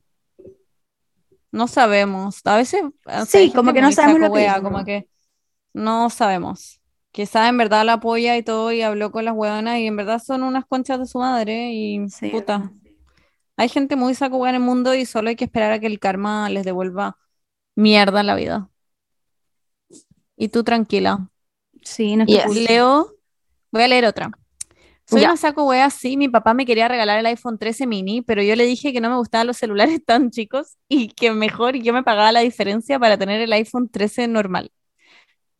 No 1.53 1.69
sabemos. 1.69 2.43
A 2.45 2.57
veces 2.57 2.83
o 2.85 2.93
sea, 3.07 3.25
Sí, 3.25 3.51
como 3.51 3.73
que 3.73 3.81
no 3.81 3.91
sabemos 3.93 4.21
lo 4.21 4.27
que 4.27 4.33
wea, 4.33 4.61
como 4.61 4.85
que 4.85 5.09
no 5.73 6.11
sabemos. 6.11 6.83
Quizás 7.15 7.49
en 7.49 7.57
verdad 7.57 7.85
la 7.87 7.93
apoya 7.93 8.37
y 8.37 8.43
todo 8.43 8.73
y 8.73 8.83
habló 8.83 9.13
con 9.13 9.25
las 9.25 9.35
hueonas 9.35 9.79
y 9.79 9.87
en 9.87 9.97
verdad 9.97 10.21
son 10.21 10.43
unas 10.43 10.67
conchas 10.67 10.99
de 10.99 11.07
su 11.07 11.21
madre 11.21 11.71
y 11.73 12.09
Sí, 12.09 12.29
puta. 12.29 12.73
Hay 13.57 13.69
gente 13.69 13.95
muy 13.95 14.17
saco 14.17 14.45
en 14.49 14.57
el 14.57 14.61
mundo 14.61 14.97
y 14.97 15.07
solo 15.07 15.29
hay 15.29 15.37
que 15.37 15.45
esperar 15.45 15.71
a 15.71 15.79
que 15.79 15.87
el 15.87 16.01
karma 16.01 16.51
les 16.51 16.65
devuelva 16.65 17.17
mierda 17.77 18.19
en 18.21 18.27
la 18.27 18.35
vida. 18.35 18.69
Y 20.37 20.49
tú 20.49 20.65
tranquila. 20.65 21.31
Sí, 21.83 22.17
no 22.17 22.25
es 22.25 22.31
Yes. 22.31 22.47
que. 22.53 22.61
Leo, 22.63 23.15
voy 23.71 23.83
a 23.85 23.87
leer 23.87 24.07
otra. 24.07 24.33
Soy 25.07 25.21
Ya. 25.21 25.29
una 25.29 25.37
saco 25.37 25.69
wea, 25.69 25.91
sí, 25.91 26.17
mi 26.17 26.29
papá 26.29 26.53
me 26.53 26.67
quería 26.67 26.89
regalar 26.89 27.21
el 27.21 27.27
iPhone 27.27 27.59
13 27.59 27.87
mini, 27.87 28.23
pero 28.23 28.43
yo 28.43 28.57
le 28.57 28.67
dije 28.67 28.93
que 28.93 29.01
no 29.01 29.09
me 29.09 29.17
gustaban 29.19 29.47
los 29.47 29.57
celulares 29.57 30.01
tan 30.05 30.31
chicos 30.33 30.79
y 30.89 31.11
que 31.11 31.31
mejor 31.31 31.77
yo 31.77 31.93
me 31.93 32.03
pagaba 32.03 32.33
la 32.33 32.41
diferencia 32.41 32.99
para 32.99 33.17
tener 33.17 33.41
el 33.41 33.53
iPhone 33.53 33.89
13 33.89 34.27
normal. 34.27 34.73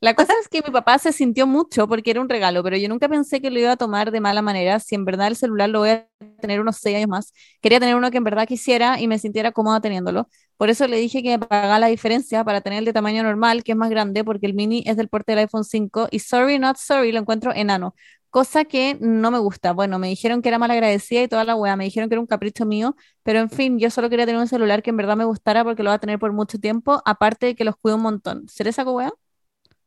La 0.05 0.13
cosa 0.15 0.35
es 0.39 0.49
que 0.49 0.61
mi 0.61 0.71
papá 0.71 0.99
se 0.99 1.13
sintió 1.13 1.47
mucho 1.47 1.89
porque 1.89 2.11
era 2.11 2.21
un 2.21 2.29
regalo, 2.29 2.63
pero 2.63 2.77
yo 2.77 2.91
nunca 2.91 3.09
pensé 3.09 3.41
que 3.41 3.51
lo 3.51 3.59
iba 3.59 3.73
a 3.73 3.77
tomar 3.79 4.11
de 4.11 4.21
mala 4.21 4.43
manera. 4.43 4.79
Si 4.79 4.95
en 4.95 5.07
verdad 5.07 5.29
el 5.29 5.37
celular 5.37 5.71
lo 5.71 5.79
voy 5.79 5.89
a 5.91 6.07
tener 6.43 6.61
unos 6.61 6.77
seis 6.77 6.97
años 6.97 7.09
más, 7.09 7.33
quería 7.63 7.81
tener 7.81 7.97
uno 7.97 8.11
que 8.11 8.19
en 8.19 8.25
verdad 8.25 8.47
quisiera 8.47 9.01
y 9.01 9.09
me 9.09 9.19
sintiera 9.19 9.53
cómoda 9.53 9.81
teniéndolo. 9.81 10.29
Por 10.59 10.69
eso 10.69 10.87
le 10.89 10.99
dije 10.99 11.23
que 11.23 11.39
me 11.39 11.47
pagaba 11.47 11.79
la 11.79 11.87
diferencia 11.87 12.45
para 12.45 12.61
tener 12.61 12.81
el 12.81 12.85
de 12.85 12.93
tamaño 12.93 13.23
normal, 13.23 13.65
que 13.65 13.73
es 13.73 13.79
más 13.79 13.89
grande, 13.89 14.25
porque 14.25 14.45
el 14.45 14.53
mini 14.53 14.83
es 14.87 14.99
del 14.99 15.09
porte 15.09 15.33
del 15.33 15.39
iPhone 15.39 15.65
5 15.65 16.09
y 16.11 16.19
sorry, 16.19 16.59
not 16.59 16.77
sorry, 16.77 17.11
lo 17.11 17.21
encuentro 17.21 17.55
enano. 17.55 17.95
Cosa 18.29 18.65
que 18.67 18.99
no 19.01 19.31
me 19.31 19.39
gusta. 19.39 19.73
Bueno, 19.73 19.99
me 19.99 20.09
dijeron 20.09 20.43
que 20.43 20.49
era 20.51 20.59
mal 20.59 20.71
agradecida 20.71 21.23
y 21.23 21.29
toda 21.29 21.45
la 21.45 21.57
wea, 21.57 21.77
me 21.77 21.85
dijeron 21.85 22.11
que 22.11 22.15
era 22.17 22.21
un 22.21 22.27
capricho 22.27 22.67
mío, 22.67 22.95
pero 23.23 23.39
en 23.39 23.49
fin, 23.49 23.79
yo 23.79 23.89
solo 23.89 24.11
quería 24.11 24.27
tener 24.27 24.39
un 24.41 24.49
celular 24.49 24.83
que 24.83 24.91
en 24.91 24.99
verdad 24.99 25.17
me 25.17 25.25
gustara 25.25 25.65
porque 25.65 25.83
lo 25.83 25.89
va 25.91 25.95
a 25.95 25.99
tener 25.99 26.19
por 26.19 26.33
mucho 26.35 26.59
tiempo, 26.59 27.01
aparte 27.07 27.47
de 27.47 27.55
que 27.55 27.65
los 27.65 27.77
cuido 27.77 27.97
un 27.97 28.03
montón. 28.03 28.47
¿Seré 28.49 28.71
saco 28.73 28.93
wea? 28.93 29.11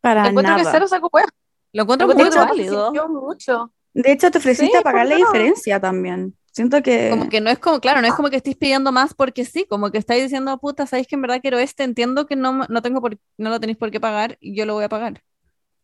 Para 0.01 0.27
Encuentro 0.27 0.55
que 0.55 0.61
nada. 0.61 0.71
cero 0.71 0.87
saco 0.87 1.09
wea. 1.11 1.25
Lo 1.73 1.83
encuentro 1.83 2.07
Encuentro 2.07 2.45
muy 2.45 2.55
que 2.63 2.63
válido. 2.63 3.07
mucho. 3.09 3.71
De 3.93 4.11
hecho, 4.11 4.31
te 4.31 4.37
ofreciste 4.37 4.71
Sí, 4.73 4.77
a 4.77 4.81
pagar 4.83 5.07
¿por 5.07 5.11
la 5.17 5.25
no? 5.25 5.31
diferencia 5.31 5.79
también. 5.79 6.35
Siento 6.51 6.81
que... 6.81 7.09
Como 7.11 7.29
que 7.29 7.41
no 7.41 7.49
es 7.49 7.59
como, 7.59 7.79
claro, 7.79 8.01
no 8.01 8.07
es 8.07 8.13
como 8.13 8.29
que 8.29 8.37
estés 8.37 8.55
pidiendo 8.55 8.91
más 8.91 9.13
porque 9.13 9.45
sí, 9.45 9.65
como 9.69 9.91
que 9.91 9.97
estáis 9.99 10.23
diciendo, 10.23 10.57
puta, 10.57 10.87
sabéis 10.87 11.07
que 11.07 11.15
en 11.15 11.21
verdad 11.21 11.39
quiero 11.41 11.59
este, 11.59 11.83
entiendo 11.83 12.25
que 12.25 12.35
no, 12.35 12.65
no 12.67 12.81
tengo 12.81 12.99
por, 13.01 13.17
no 13.37 13.49
lo 13.49 13.59
tenéis 13.59 13.77
por 13.77 13.91
qué 13.91 13.99
pagar 13.99 14.37
y 14.39 14.55
yo 14.55 14.65
lo 14.65 14.73
voy 14.73 14.83
a 14.85 14.89
pagar. 14.89 15.21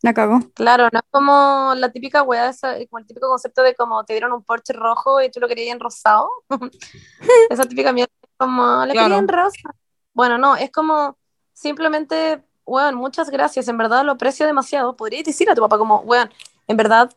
La 0.01 0.14
cagó. 0.14 0.39
Claro, 0.53 0.89
no 0.91 0.99
es 0.99 1.05
como 1.11 1.74
la 1.76 1.91
típica 1.91 2.24
wea, 2.24 2.49
esa, 2.49 2.74
como 2.89 2.99
el 2.99 3.05
típico 3.07 3.28
concepto 3.30 3.61
de 3.64 3.74
como 3.76 4.03
te 4.03 4.14
dieron 4.14 4.32
un 4.34 4.43
Porsche 4.43 4.74
rojo 4.74 5.22
y 5.22 5.32
tú 5.32 5.39
lo 5.39 5.47
querías 5.47 5.74
en 5.74 5.80
rosado. 5.80 6.30
Esa 7.49 7.66
típica 7.66 7.93
mierda, 7.93 8.11
como 8.38 8.86
le 8.86 8.93
Claro. 8.93 9.07
quería 9.07 9.20
en 9.20 9.28
rosa. 9.28 9.76
Bueno, 10.14 10.38
no, 10.38 10.55
es 10.55 10.72
como 10.72 11.18
simplemente, 11.53 12.43
weón, 12.66 12.95
muchas 12.95 13.30
gracias, 13.30 13.68
en 13.68 13.78
verdad 13.78 14.03
lo 14.03 14.14
aprecio 14.14 14.45
demasiado. 14.45 14.95
Podrías 14.95 15.24
decir 15.24 15.49
a 15.49 15.55
tu 15.55 15.61
papá 15.61 15.78
como, 15.78 15.99
weón, 16.01 16.30
en 16.68 16.78
verdad 16.78 17.11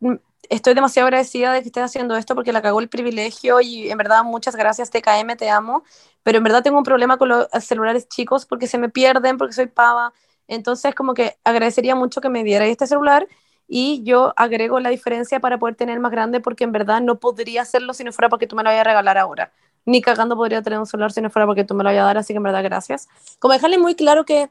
mm, 0.00 0.14
estoy 0.48 0.74
demasiado 0.74 1.06
agradecida 1.06 1.52
de 1.52 1.62
que 1.62 1.68
estés 1.68 1.84
haciendo 1.84 2.16
esto 2.16 2.34
porque 2.34 2.52
la 2.52 2.62
cagó 2.62 2.80
el 2.80 2.88
privilegio 2.88 3.60
y 3.60 3.90
en 3.90 3.98
verdad 3.98 4.24
muchas 4.24 4.56
gracias 4.56 4.90
TKM, 4.90 5.36
te 5.36 5.50
amo, 5.50 5.84
pero 6.22 6.38
en 6.38 6.44
verdad 6.44 6.62
tengo 6.62 6.78
un 6.78 6.84
problema 6.84 7.16
con 7.18 7.28
los 7.28 7.48
celulares 7.60 8.08
chicos 8.08 8.46
porque 8.46 8.66
se 8.66 8.78
me 8.78 8.88
pierden, 8.88 9.38
porque 9.38 9.54
soy 9.54 9.66
pava. 9.66 10.12
Entonces, 10.48 10.94
como 10.94 11.14
que 11.14 11.36
agradecería 11.44 11.94
mucho 11.94 12.20
que 12.20 12.30
me 12.30 12.42
diera 12.44 12.64
este 12.66 12.86
celular 12.86 13.26
y 13.68 14.02
yo 14.02 14.32
agrego 14.36 14.80
la 14.80 14.88
diferencia 14.88 15.40
para 15.40 15.58
poder 15.58 15.74
tener 15.76 16.00
más 16.00 16.10
grande 16.10 16.40
porque 16.40 16.64
en 16.64 16.72
verdad 16.72 17.02
no 17.02 17.20
podría 17.20 17.62
hacerlo 17.62 17.92
si 17.92 18.02
no 18.02 18.12
fuera 18.12 18.30
porque 18.30 18.46
tú 18.46 18.56
me 18.56 18.62
lo 18.62 18.70
vayas 18.70 18.80
a 18.80 18.84
regalar 18.84 19.18
ahora. 19.18 19.52
Ni 19.84 20.00
cagando 20.00 20.36
podría 20.36 20.62
tener 20.62 20.78
un 20.78 20.86
celular 20.86 21.12
si 21.12 21.20
no 21.20 21.30
fuera 21.30 21.46
porque 21.46 21.64
tú 21.64 21.74
me 21.74 21.84
lo 21.84 21.90
vayas 21.90 22.02
a 22.02 22.06
dar, 22.06 22.18
así 22.18 22.32
que 22.32 22.38
en 22.38 22.42
verdad 22.42 22.62
gracias. 22.64 23.08
Como 23.38 23.52
dejarle 23.52 23.78
muy 23.78 23.94
claro 23.94 24.24
que 24.24 24.50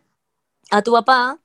a 0.72 0.82
tu 0.82 0.91
papá 0.91 1.39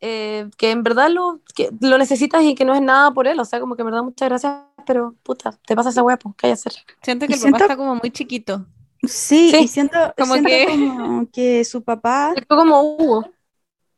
eh, 0.00 0.48
que 0.56 0.70
en 0.72 0.82
verdad 0.82 1.10
lo, 1.10 1.40
que 1.54 1.70
lo 1.80 1.96
necesitas 1.98 2.42
y 2.42 2.54
que 2.56 2.64
no 2.64 2.74
es 2.74 2.80
nada 2.82 3.12
por 3.12 3.28
él, 3.28 3.38
o 3.38 3.44
sea, 3.44 3.60
como 3.60 3.76
que 3.76 3.82
en 3.82 3.86
verdad 3.86 4.02
muchas 4.02 4.28
gracias, 4.28 4.52
pero 4.86 5.14
puta, 5.22 5.56
te 5.66 5.76
pasa 5.76 5.90
esa 5.90 6.02
hueá, 6.02 6.16
pues, 6.18 6.34
¿qué 6.36 6.46
hay 6.48 6.50
que 6.50 6.54
hacer? 6.54 6.72
Siento 7.02 7.24
Y 7.24 7.28
que 7.28 7.34
el 7.34 7.40
siento- 7.40 7.58
papá 7.58 7.64
está 7.66 7.76
como 7.76 7.94
muy 7.96 8.10
chiquito. 8.10 8.66
Sí, 9.04 9.50
Sí. 9.50 9.56
y 9.64 9.68
siento, 9.68 9.98
Como 10.18 10.34
siento 10.34 10.48
que- 10.48 10.66
como 10.66 11.30
que 11.30 11.64
su 11.64 11.82
papá, 11.84 12.32
Fue 12.48 12.56
como 12.56 12.80
Hugo. 12.96 13.30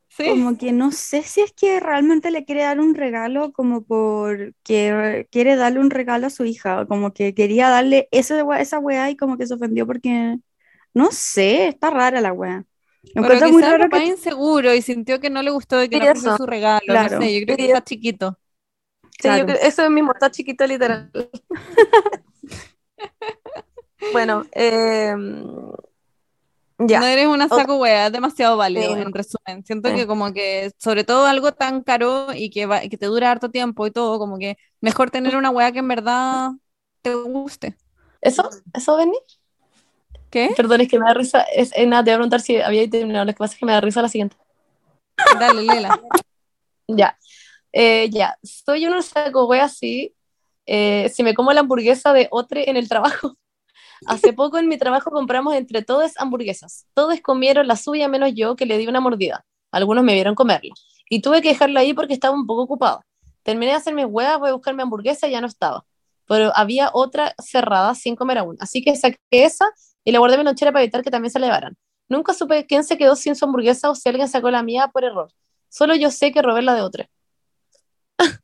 Sí. 0.09 0.29
como 0.29 0.57
que 0.57 0.73
no 0.73 0.93
sé 0.93 1.23
si 1.23 1.41
es 1.41 1.53
que 1.53 1.81
realmente 1.81 2.31
le 2.31 2.45
quiere 2.45 2.63
dar 2.63 2.79
un 2.81 2.95
regalo, 2.95 3.53
como 3.53 3.83
por 3.83 4.55
que 4.63 5.27
quiere 5.33 5.57
darle 5.57 5.81
un 5.81 5.91
regalo 5.91 6.27
a 6.29 6.31
su 6.31 6.45
hija, 6.45 6.87
como 6.87 7.13
que 7.13 7.35
quería 7.35 7.69
darle 7.69 8.09
ese, 8.13 8.43
we- 8.45 8.61
esa 8.61 8.79
weá 8.79 9.11
y 9.11 9.17
como 9.17 9.37
que 9.37 9.47
se 9.47 9.55
ofendió 9.55 9.87
porque, 9.87 10.39
no 10.95 11.09
sé, 11.11 11.67
está 11.69 11.91
rara 11.91 12.21
la 12.21 12.33
weá. 12.33 12.65
Pero 13.13 13.25
encuentro 13.27 13.49
muy 13.51 13.63
quizá 13.63 13.75
el 13.75 13.79
raro 13.81 13.91
papá 13.91 14.03
que... 14.03 14.07
inseguro 14.09 14.75
y 14.75 14.83
sintió 14.83 15.21
que 15.21 15.31
no 15.31 15.43
le 15.43 15.51
gustó 15.51 15.83
y 15.83 15.89
que 15.89 15.99
no 15.99 16.05
fue 16.07 16.13
eso. 16.15 16.37
su 16.37 16.47
regalo. 16.47 16.81
Claro. 16.87 17.17
No 17.17 17.23
sé, 17.23 17.39
yo 17.41 17.45
creo 17.47 17.57
que 17.57 17.67
está 17.67 17.85
chiquito. 17.85 18.39
Sí, 19.13 19.19
Claro. 19.23 19.39
yo 19.41 19.47
creo- 19.47 19.59
eso 19.69 19.85
es 19.85 19.91
mismo, 19.91 20.13
está 20.13 20.31
chiquito 20.31 20.67
literal. 20.67 21.11
bueno, 24.13 24.45
eh, 24.53 25.15
ya. 26.79 27.01
No 27.01 27.07
eres 27.07 27.27
una 27.29 27.49
saco 27.49 27.77
wea, 27.77 28.07
es 28.07 28.13
demasiado 28.13 28.57
válido, 28.57 28.95
Sí, 28.95 29.01
en 29.01 29.13
resumen. 29.13 29.65
Siento 29.65 29.91
Sí. 29.91 29.95
que 29.97 30.07
como 30.07 30.33
que, 30.33 30.73
sobre 30.79 31.05
todo 31.05 31.27
algo 31.27 31.53
tan 31.53 31.83
caro 31.83 32.29
y 32.35 32.51
que, 32.51 32.67
va- 32.67 32.81
que 32.81 32.99
te 32.99 33.07
dura 33.07 33.31
harto 33.31 33.51
tiempo 33.51 33.87
y 33.87 33.91
todo, 33.93 34.19
como 34.19 34.39
que 34.39 34.57
mejor 34.81 35.11
tener 35.11 35.37
una 35.37 35.51
wea 35.51 35.73
que 35.73 35.79
en 35.79 35.89
verdad 35.89 36.51
te 37.03 37.15
guste. 37.15 37.77
¿Eso? 38.21 38.49
¿Eso, 38.73 38.97
Benny? 38.97 39.19
¿Qué? 40.35 40.51
Perdón, 40.57 40.81
es 40.81 40.89
que 40.89 40.99
me 40.99 41.07
da 41.07 41.15
risa. 41.15 41.43
Es, 41.43 41.71
eh, 41.77 41.87
nada, 41.87 42.03
te 42.03 42.11
voy 42.11 42.15
a 42.15 42.17
preguntar 42.17 42.41
si 42.41 42.61
había 42.61 42.91
terminado. 42.91 43.25
Lo 43.25 43.33
que 43.33 43.39
pasa 43.39 43.55
es 43.55 43.61
que 43.61 43.67
me 43.67 43.71
da 43.71 43.81
risa 43.81 44.03
la 44.03 44.09
siguiente. 44.09 44.37
Dale, 45.39 45.63
Lela. 45.63 46.01
Ya. 46.89 47.17
Eh, 47.73 48.11
ya. 48.11 48.37
Soy 48.43 48.85
una 48.85 49.01
saco 49.01 49.47
wea 49.47 49.67
así. 49.67 50.13
eh, 50.67 51.09
si 51.15 51.23
me 51.23 51.35
como 51.35 51.53
la 51.53 51.61
hamburguesa 51.61 52.13
de 52.13 52.27
otro 52.33 52.61
en 52.61 52.77
el 52.77 52.89
trabajo. 52.89 53.37
Hace 54.09 54.33
poco 54.33 54.59
en 54.59 54.67
mi 54.67 54.77
trabajo 54.77 55.13
compramos 55.13 55.55
entre 55.55 55.83
todos 55.83 56.15
hamburguesas. 56.19 56.85
Todos 56.95 57.21
comieron 57.21 57.69
la 57.69 57.77
suya 57.77 58.09
menos 58.09 58.33
yo 58.35 58.57
que 58.57 58.67
le 58.67 58.77
di 58.77 58.89
una 58.89 58.99
mordida. 58.99 59.45
Algunos 59.71 60.03
me 60.03 60.15
vieron 60.15 60.35
comerla. 60.35 60.75
Y 61.09 61.23
tuve 61.23 61.43
que 61.43 61.51
dejarla 61.51 61.79
ahí 61.79 61.95
porque 61.95 62.13
estaba 62.13 62.35
un 62.35 62.45
poco 62.45 62.63
ocupada. 62.63 63.07
Terminé 63.45 63.71
de 63.71 63.77
hacer 63.77 63.95
mis 63.95 64.07
huevas, 64.07 64.41
voy 64.41 64.51
a 64.51 64.55
buscar 64.55 64.75
mi 64.75 64.83
hamburguesa 64.83 65.29
y 65.29 65.31
ya 65.31 65.41
no 65.41 65.47
estaba. 65.47 65.85
Pero 66.27 66.51
había 66.57 66.91
otra 66.93 67.37
cerrada 67.39 67.95
sin 67.95 68.17
comer 68.17 68.39
aún. 68.39 68.57
Así 68.59 68.83
que 68.83 68.97
saqué 68.97 69.19
esa 69.31 69.71
y 70.05 70.13
la 70.13 70.19
guardé 70.19 70.35
en 70.35 70.41
mi 70.41 70.45
lonchera 70.45 70.73
para 70.73 70.83
evitar 70.83 71.03
que 71.03 71.11
también 71.11 71.31
se 71.31 71.39
la 71.39 71.47
llevaran. 71.47 71.77
Nunca 72.09 72.35
supe 72.35 72.67
quién 72.67 72.85
se 72.85 72.99
quedó 72.99 73.17
sin 73.17 73.35
su 73.35 73.45
hamburguesa 73.45 73.91
o 73.91 73.95
si 73.95 74.09
alguien 74.09 74.29
sacó 74.29 74.51
la 74.51 74.63
mía 74.63 74.89
por 74.93 75.05
error. 75.05 75.33
Solo 75.69 75.95
yo 75.97 76.11
sé 76.11 76.33
que 76.33 76.43
robé 76.43 76.63
la 76.63 76.75
de 76.75 76.83
otra. 76.83 77.09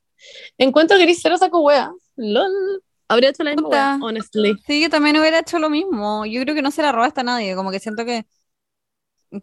Encuentro 0.58 0.96
que 0.96 1.04
eres 1.04 1.20
cero 1.22 1.36
saco 1.36 1.60
wea. 1.60 1.92
LOL. 2.16 2.82
Habría 3.08 3.30
hecho 3.30 3.42
la 3.42 3.50
misma 3.50 3.68
wea, 3.68 3.98
honestly. 4.00 4.56
Sí, 4.66 4.80
yo 4.80 4.88
también 4.88 5.18
hubiera 5.18 5.40
hecho 5.40 5.58
lo 5.58 5.68
mismo. 5.68 6.24
Yo 6.26 6.40
creo 6.42 6.54
que 6.54 6.62
no 6.62 6.70
se 6.70 6.82
la 6.82 6.92
robaste 6.92 7.20
a 7.20 7.24
nadie, 7.24 7.54
como 7.54 7.70
que 7.70 7.80
siento 7.80 8.04
que, 8.04 8.24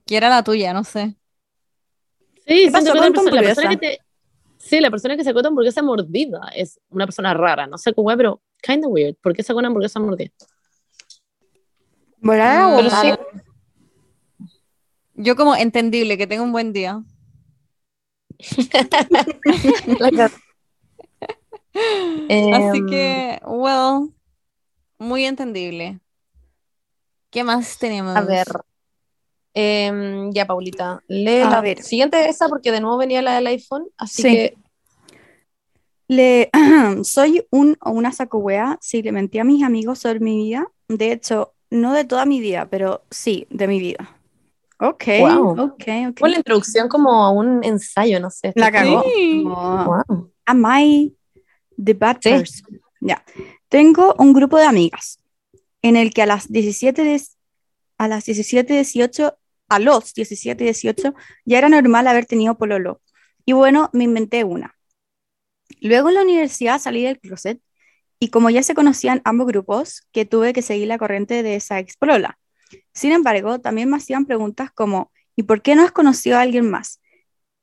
que 0.06 0.18
era 0.18 0.30
la 0.30 0.44
tuya, 0.44 0.74
no 0.74 0.84
sé. 0.84 1.16
Sí, 2.48 2.66
¿Qué 2.66 2.72
pasó 2.72 2.94
siento 2.94 3.22
que 3.24 3.30
con 3.30 3.36
la 3.36 3.42
persona, 3.42 3.42
la 3.42 3.48
persona 3.48 3.70
que 3.70 3.78
te... 3.78 4.00
Sí, 4.58 4.80
la 4.80 4.90
persona 4.90 5.16
que 5.16 5.24
sacó 5.24 5.42
tu 5.42 5.50
hamburguesa 5.50 5.82
mordida 5.82 6.42
es 6.56 6.80
una 6.90 7.06
persona 7.06 7.34
rara, 7.34 7.68
no 7.68 7.78
sé 7.78 7.94
cómo 7.94 8.10
es, 8.10 8.18
pero 8.18 8.42
kind 8.62 8.86
of 8.86 8.92
weird. 8.92 9.16
¿Por 9.22 9.34
qué 9.34 9.44
sacó 9.44 9.60
una 9.60 9.68
hamburguesa 9.68 10.00
mordida? 10.00 10.32
Volada 12.22 12.68
Mm, 12.68 12.74
o 12.74 12.78
Pero 12.78 12.90
sí. 12.90 13.08
Yo 15.16 15.36
como 15.36 15.56
entendible, 15.56 16.18
que 16.18 16.28
tenga 16.28 16.44
un 16.44 16.52
buen 16.52 16.74
día. 16.74 17.02
Así 22.30 22.78
Em, 22.80 22.88
que, 22.90 23.40
well, 23.46 24.10
muy 25.00 25.26
entendible. 25.26 26.00
¿Qué 27.30 27.44
más 27.44 27.78
tenemos? 27.78 28.16
A 28.16 28.22
ver. 28.22 28.48
Em, 29.54 30.32
ya, 30.32 30.46
Paulita. 30.46 31.04
Lee 31.08 31.42
A 31.42 31.50
la 31.50 31.62
ver. 31.62 31.82
siguiente 31.84 32.18
de 32.18 32.30
esa 32.30 32.48
porque 32.48 32.72
de 32.72 32.80
nuevo 32.80 32.98
venía 32.98 33.22
la 33.22 33.36
del 33.36 33.48
iPhone, 33.48 33.88
así 33.98 34.22
Sí. 34.22 34.30
que 34.30 34.58
Le, 36.08 36.50
soy 37.04 37.46
un 37.52 37.76
o 37.82 37.92
una 37.92 38.12
saco 38.12 38.38
wea 38.38 38.78
si 38.82 39.02
le 39.02 39.12
mentí 39.12 39.40
a 39.40 39.44
mis 39.44 39.64
amigos 39.64 40.00
sobre 40.00 40.20
mi 40.20 40.38
vida. 40.38 40.68
De 40.88 41.12
hecho, 41.12 41.54
no 41.70 41.94
de 41.94 42.06
toda 42.06 42.26
mi 42.26 42.40
vida, 42.40 42.68
pero 42.70 43.04
sí, 43.12 43.48
de 43.50 43.68
mi 43.68 43.80
vida. 43.80 44.18
Ok, 44.80 45.04
Wow. 45.22 45.50
ok, 45.60 45.84
ok. 46.10 46.20
fue 46.20 46.30
la 46.30 46.38
introducción 46.38 46.88
como 46.88 47.24
a 47.24 47.32
un 47.32 47.64
ensayo, 47.64 48.20
no 48.20 48.30
sé. 48.30 48.54
La 48.56 48.72
cagó. 48.72 49.04
Sí. 49.16 49.42
Como, 49.44 50.04
Wow. 50.08 50.32
Am 50.46 50.64
I 50.80 51.16
the 51.84 51.94
bad 51.94 52.18
Sí. 52.22 52.30
person? 52.30 52.82
Ya. 53.02 53.24
Tengo 53.70 54.16
un 54.20 54.34
grupo 54.34 54.58
de 54.58 54.66
amigas 54.66 55.20
en 55.82 55.96
el 55.96 56.14
que 56.14 56.22
a 56.22 56.26
las 56.26 56.52
17, 56.52 57.04
des- 57.04 57.38
a 57.98 58.08
las 58.08 58.26
17, 58.26 58.74
18, 58.74 59.38
a 59.70 59.80
los 59.80 60.14
17, 60.14 60.64
18, 60.64 61.14
ya 61.46 61.58
era 61.58 61.70
normal 61.70 62.08
haber 62.08 62.26
tenido 62.26 62.56
pololo. 62.58 63.02
Y 63.46 63.54
bueno, 63.54 63.90
me 63.94 64.04
inventé 64.04 64.44
una. 64.44 64.76
Luego 65.82 66.10
en 66.10 66.16
la 66.16 66.22
universidad 66.22 66.80
salí 66.80 67.04
del 67.04 67.20
closet 67.20 67.60
y 68.20 68.30
como 68.30 68.50
ya 68.50 68.64
se 68.64 68.74
conocían 68.74 69.22
ambos 69.24 69.48
grupos, 69.48 70.08
que 70.12 70.26
tuve 70.26 70.54
que 70.54 70.62
seguir 70.62 70.88
la 70.88 70.98
corriente 70.98 71.44
de 71.44 71.56
esa 71.56 71.80
ex 71.80 71.98
polola. 71.98 72.40
Sin 72.94 73.12
embargo, 73.12 73.60
también 73.60 73.90
me 73.90 73.98
hacían 73.98 74.26
preguntas 74.26 74.72
como, 74.72 75.12
¿y 75.36 75.44
por 75.44 75.62
qué 75.62 75.76
no 75.76 75.84
has 75.84 75.92
conocido 75.92 76.38
a 76.38 76.42
alguien 76.42 76.70
más? 76.70 77.00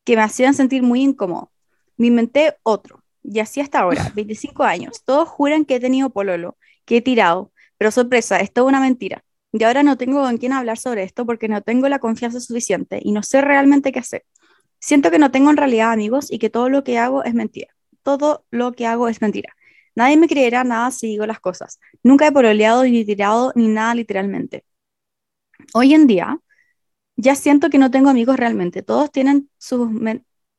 Que 0.04 0.16
me 0.16 0.22
hacían 0.22 0.54
sentir 0.54 0.82
muy 0.82 1.02
incómodo. 1.02 1.50
Me 1.96 2.08
inventé 2.08 2.56
otro, 2.62 3.04
y 3.24 3.40
así 3.40 3.60
hasta 3.60 3.80
ahora, 3.80 4.12
25 4.14 4.62
años. 4.62 5.02
Todos 5.04 5.28
juran 5.28 5.64
que 5.64 5.76
he 5.76 5.80
tenido 5.80 6.10
pololo, 6.10 6.56
que 6.84 6.98
he 6.98 7.00
tirado, 7.00 7.52
pero 7.78 7.90
sorpresa, 7.90 8.38
es 8.40 8.52
toda 8.52 8.68
una 8.68 8.80
mentira. 8.80 9.24
Y 9.52 9.62
ahora 9.64 9.82
no 9.82 9.96
tengo 9.96 10.22
con 10.22 10.36
quién 10.36 10.52
hablar 10.52 10.78
sobre 10.78 11.04
esto 11.04 11.24
porque 11.26 11.48
no 11.48 11.62
tengo 11.62 11.88
la 11.88 12.00
confianza 12.00 12.40
suficiente 12.40 13.00
y 13.02 13.12
no 13.12 13.22
sé 13.22 13.40
realmente 13.40 13.92
qué 13.92 14.00
hacer. 14.00 14.24
Siento 14.80 15.10
que 15.10 15.18
no 15.18 15.30
tengo 15.30 15.50
en 15.50 15.56
realidad 15.56 15.92
amigos 15.92 16.30
y 16.30 16.38
que 16.38 16.50
todo 16.50 16.68
lo 16.68 16.84
que 16.84 16.98
hago 16.98 17.24
es 17.24 17.34
mentira. 17.34 17.68
Todo 18.02 18.44
lo 18.50 18.72
que 18.72 18.86
hago 18.86 19.08
es 19.08 19.22
mentira. 19.22 19.54
Nadie 19.94 20.16
me 20.16 20.28
creerá 20.28 20.64
nada 20.64 20.90
si 20.90 21.08
digo 21.08 21.26
las 21.26 21.40
cosas. 21.40 21.78
Nunca 22.02 22.26
he 22.26 22.32
pololeado 22.32 22.84
ni 22.84 23.04
tirado 23.04 23.52
ni 23.54 23.68
nada 23.68 23.94
literalmente. 23.94 24.64
Hoy 25.72 25.94
en 25.94 26.06
día, 26.06 26.38
ya 27.16 27.34
siento 27.36 27.70
que 27.70 27.78
no 27.78 27.90
tengo 27.90 28.10
amigos 28.10 28.38
realmente. 28.38 28.82
Todos 28.82 29.10
tienen 29.12 29.50
sus 29.58 29.90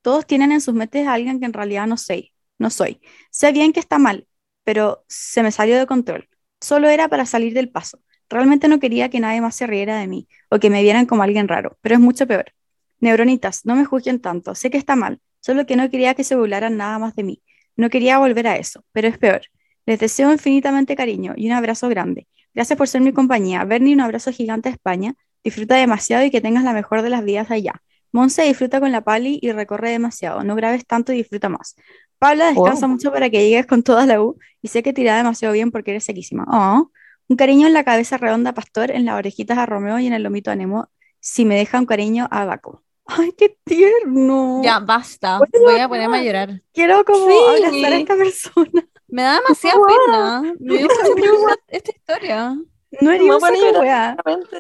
todos 0.02 0.28
tienen 0.28 0.52
en 0.52 0.62
sus 0.62 0.76
mentes 0.76 1.08
a 1.08 1.14
alguien 1.14 1.40
que 1.40 1.46
en 1.46 1.54
realidad 1.54 1.88
no 1.88 1.98
soy. 1.98 2.34
No 2.60 2.70
soy. 2.70 3.02
Sé 3.32 3.52
bien 3.52 3.74
que 3.74 3.80
está 3.80 3.98
mal, 4.00 4.28
pero 4.64 5.06
se 5.08 5.44
me 5.44 5.52
salió 5.52 5.78
de 5.78 5.88
control. 5.88 6.30
Solo 6.62 6.90
era 6.90 7.10
para 7.10 7.26
salir 7.26 7.54
del 7.54 7.70
paso. 7.72 8.00
Realmente 8.30 8.68
no 8.68 8.80
quería 8.80 9.10
que 9.10 9.20
nadie 9.20 9.42
más 9.42 9.56
se 9.56 9.68
riera 9.68 10.00
de 10.00 10.08
mí 10.08 10.28
o 10.50 10.60
que 10.60 10.70
me 10.70 10.84
vieran 10.84 11.06
como 11.06 11.24
alguien 11.24 11.48
raro, 11.48 11.78
pero 11.82 11.96
es 11.96 12.02
mucho 12.02 12.28
peor. 12.28 12.54
Neuronitas, 13.00 13.66
no 13.66 13.76
me 13.76 13.86
juzguen 13.86 14.22
tanto. 14.22 14.56
Sé 14.56 14.70
que 14.70 14.78
está 14.78 14.96
mal, 14.96 15.22
solo 15.40 15.66
que 15.66 15.76
no 15.76 15.90
quería 15.90 16.16
que 16.16 16.24
se 16.24 16.36
burlaran 16.36 16.78
nada 16.78 17.00
más 17.00 17.16
de 17.16 17.24
mí. 17.24 17.44
No 17.76 17.90
quería 17.90 18.18
volver 18.20 18.48
a 18.48 18.58
eso, 18.58 18.84
pero 18.92 19.08
es 19.08 19.18
peor. 19.18 19.42
Les 19.86 20.00
deseo 20.00 20.32
infinitamente 20.32 20.96
cariño 20.96 21.34
y 21.36 21.48
un 21.48 21.54
abrazo 21.54 21.90
grande. 21.90 22.28
Gracias 22.54 22.78
por 22.78 22.88
ser 22.88 23.02
mi 23.02 23.14
compañía. 23.14 23.64
Bernie, 23.66 23.94
un 23.94 24.02
abrazo 24.02 24.32
gigante 24.32 24.70
a 24.70 24.72
España. 24.72 25.16
Disfruta 25.44 25.76
demasiado 25.76 26.24
y 26.26 26.32
que 26.32 26.42
tengas 26.42 26.64
la 26.64 26.74
mejor 26.74 27.02
de 27.02 27.10
las 27.10 27.24
vidas 27.24 27.52
allá. 27.52 27.82
Monse 28.12 28.44
disfruta 28.44 28.80
con 28.80 28.92
la 28.94 29.02
Pali 29.02 29.40
y 29.42 29.52
recorre 29.52 29.92
demasiado. 29.92 30.44
No 30.44 30.56
grabes 30.56 30.86
tanto 30.86 31.12
y 31.12 31.18
disfruta 31.18 31.50
más. 31.50 31.76
Paula, 32.18 32.48
descansa 32.48 32.88
mucho 32.88 33.12
para 33.12 33.30
que 33.30 33.44
llegues 33.44 33.66
con 33.66 33.84
toda 33.84 34.06
la 34.06 34.22
U 34.22 34.40
y 34.62 34.70
sé 34.70 34.82
que 34.82 34.94
tirás 34.94 35.18
demasiado 35.18 35.54
bien 35.54 35.70
porque 35.70 35.92
eres 35.92 36.06
sequísima. 36.06 36.46
Oh, 36.48 36.92
un 37.28 37.36
cariño 37.36 37.68
en 37.68 37.74
la 37.74 37.84
cabeza 37.84 38.18
redonda 38.18 38.52
a 38.52 38.54
Pastor, 38.54 38.92
en 38.92 39.04
las 39.04 39.16
orejitas 39.16 39.58
a 39.58 39.66
Romeo 39.66 40.00
y 40.00 40.08
en 40.08 40.14
el 40.14 40.24
lomito 40.24 40.50
a 40.50 40.56
Nemo. 40.56 40.90
Si 41.20 41.44
me 41.44 41.56
deja 41.56 41.78
un 41.78 41.86
cariño 41.86 42.28
a 42.32 42.46
Baco. 42.46 42.85
¡Ay, 43.08 43.32
qué 43.34 43.58
tierno! 43.64 44.62
Ya, 44.64 44.80
basta. 44.80 45.40
Voy 45.40 45.48
a 45.54 45.60
Voy 45.60 45.76
a 45.76 45.88
llorar. 45.88 45.90
ponerme 45.90 46.18
a 46.18 46.24
llorar. 46.24 46.62
Quiero 46.74 47.06
como 47.06 47.28
Sí. 47.28 47.38
abrazar 47.48 47.94
a 47.94 47.98
esta 47.98 48.16
persona. 48.16 48.88
Me 49.08 49.22
da 49.22 49.36
demasiada 49.36 49.78
Wow. 49.78 49.88
pena. 49.88 50.42
Me 50.60 50.78
dio 50.78 50.88
mucha 50.90 51.14
pena 51.14 51.58
esta, 51.68 51.92
historia. 51.92 52.58
No 53.02 53.12
eres 53.12 53.28
Me 53.28 53.34
un 53.36 53.40
voy 53.40 53.50
a 53.50 53.54
saco 53.54 53.66
llorar. 53.66 53.82
wea. 53.82 54.18
Realmente. 54.26 54.60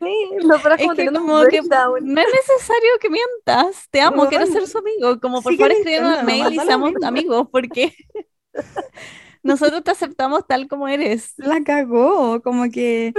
Sí, 0.00 0.28
lo 0.42 0.56
es 0.56 0.62
que 0.96 1.08
un 1.08 1.14
como 1.14 1.38
no 1.38 2.20
es 2.20 2.28
necesario 2.32 2.90
que 3.00 3.10
mientas. 3.10 3.88
Te 3.90 4.00
amo, 4.00 4.28
quiero 4.28 4.46
ser 4.46 4.66
su 4.66 4.78
amigo. 4.78 5.20
Como 5.20 5.42
por 5.42 5.54
favor 5.54 5.70
al 5.70 5.76
mintiendo, 5.76 6.22
mail 6.24 6.52
y 6.54 6.58
seamos 6.60 6.92
amigos 7.02 7.48
porque 7.52 7.94
nosotros 9.42 9.84
te 9.84 9.90
aceptamos 9.90 10.46
tal 10.46 10.66
como 10.68 10.88
eres. 10.88 11.34
La 11.36 11.62
cagó, 11.62 12.40
como 12.42 12.70
que 12.70 13.12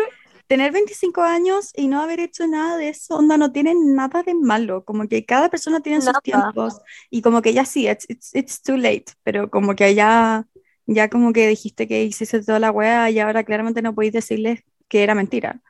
tener 0.47 0.71
25 0.71 1.21
años 1.21 1.71
y 1.75 1.87
no 1.87 2.01
haber 2.01 2.19
hecho 2.21 2.47
nada 2.47 2.77
de 2.77 2.89
eso, 2.89 3.17
onda, 3.17 3.37
no 3.37 3.51
tiene 3.51 3.73
nada 3.75 4.23
de 4.23 4.33
malo, 4.33 4.83
como 4.85 5.07
que 5.07 5.25
cada 5.25 5.49
persona 5.49 5.81
tiene 5.81 6.01
sus 6.01 6.05
Nada. 6.13 6.21
tiempos 6.21 6.81
y 7.09 7.21
como 7.21 7.41
que 7.41 7.53
ya 7.53 7.65
sí, 7.65 7.87
it's, 7.87 8.05
it's, 8.09 8.33
it's 8.35 8.61
too 8.61 8.77
late, 8.77 9.05
pero 9.23 9.49
como 9.49 9.75
que 9.75 9.93
ya, 9.95 10.47
ya 10.85 11.09
como 11.09 11.33
que 11.33 11.47
dijiste 11.47 11.87
que 11.87 12.03
hiciste 12.05 12.41
toda 12.43 12.59
la 12.59 12.71
wea 12.71 13.09
y 13.09 13.19
ahora 13.19 13.43
claramente 13.43 13.81
no 13.81 13.93
podéis 13.95 14.13
decirles 14.13 14.61
que 14.87 15.03
era 15.03 15.15
mentira. 15.15 15.61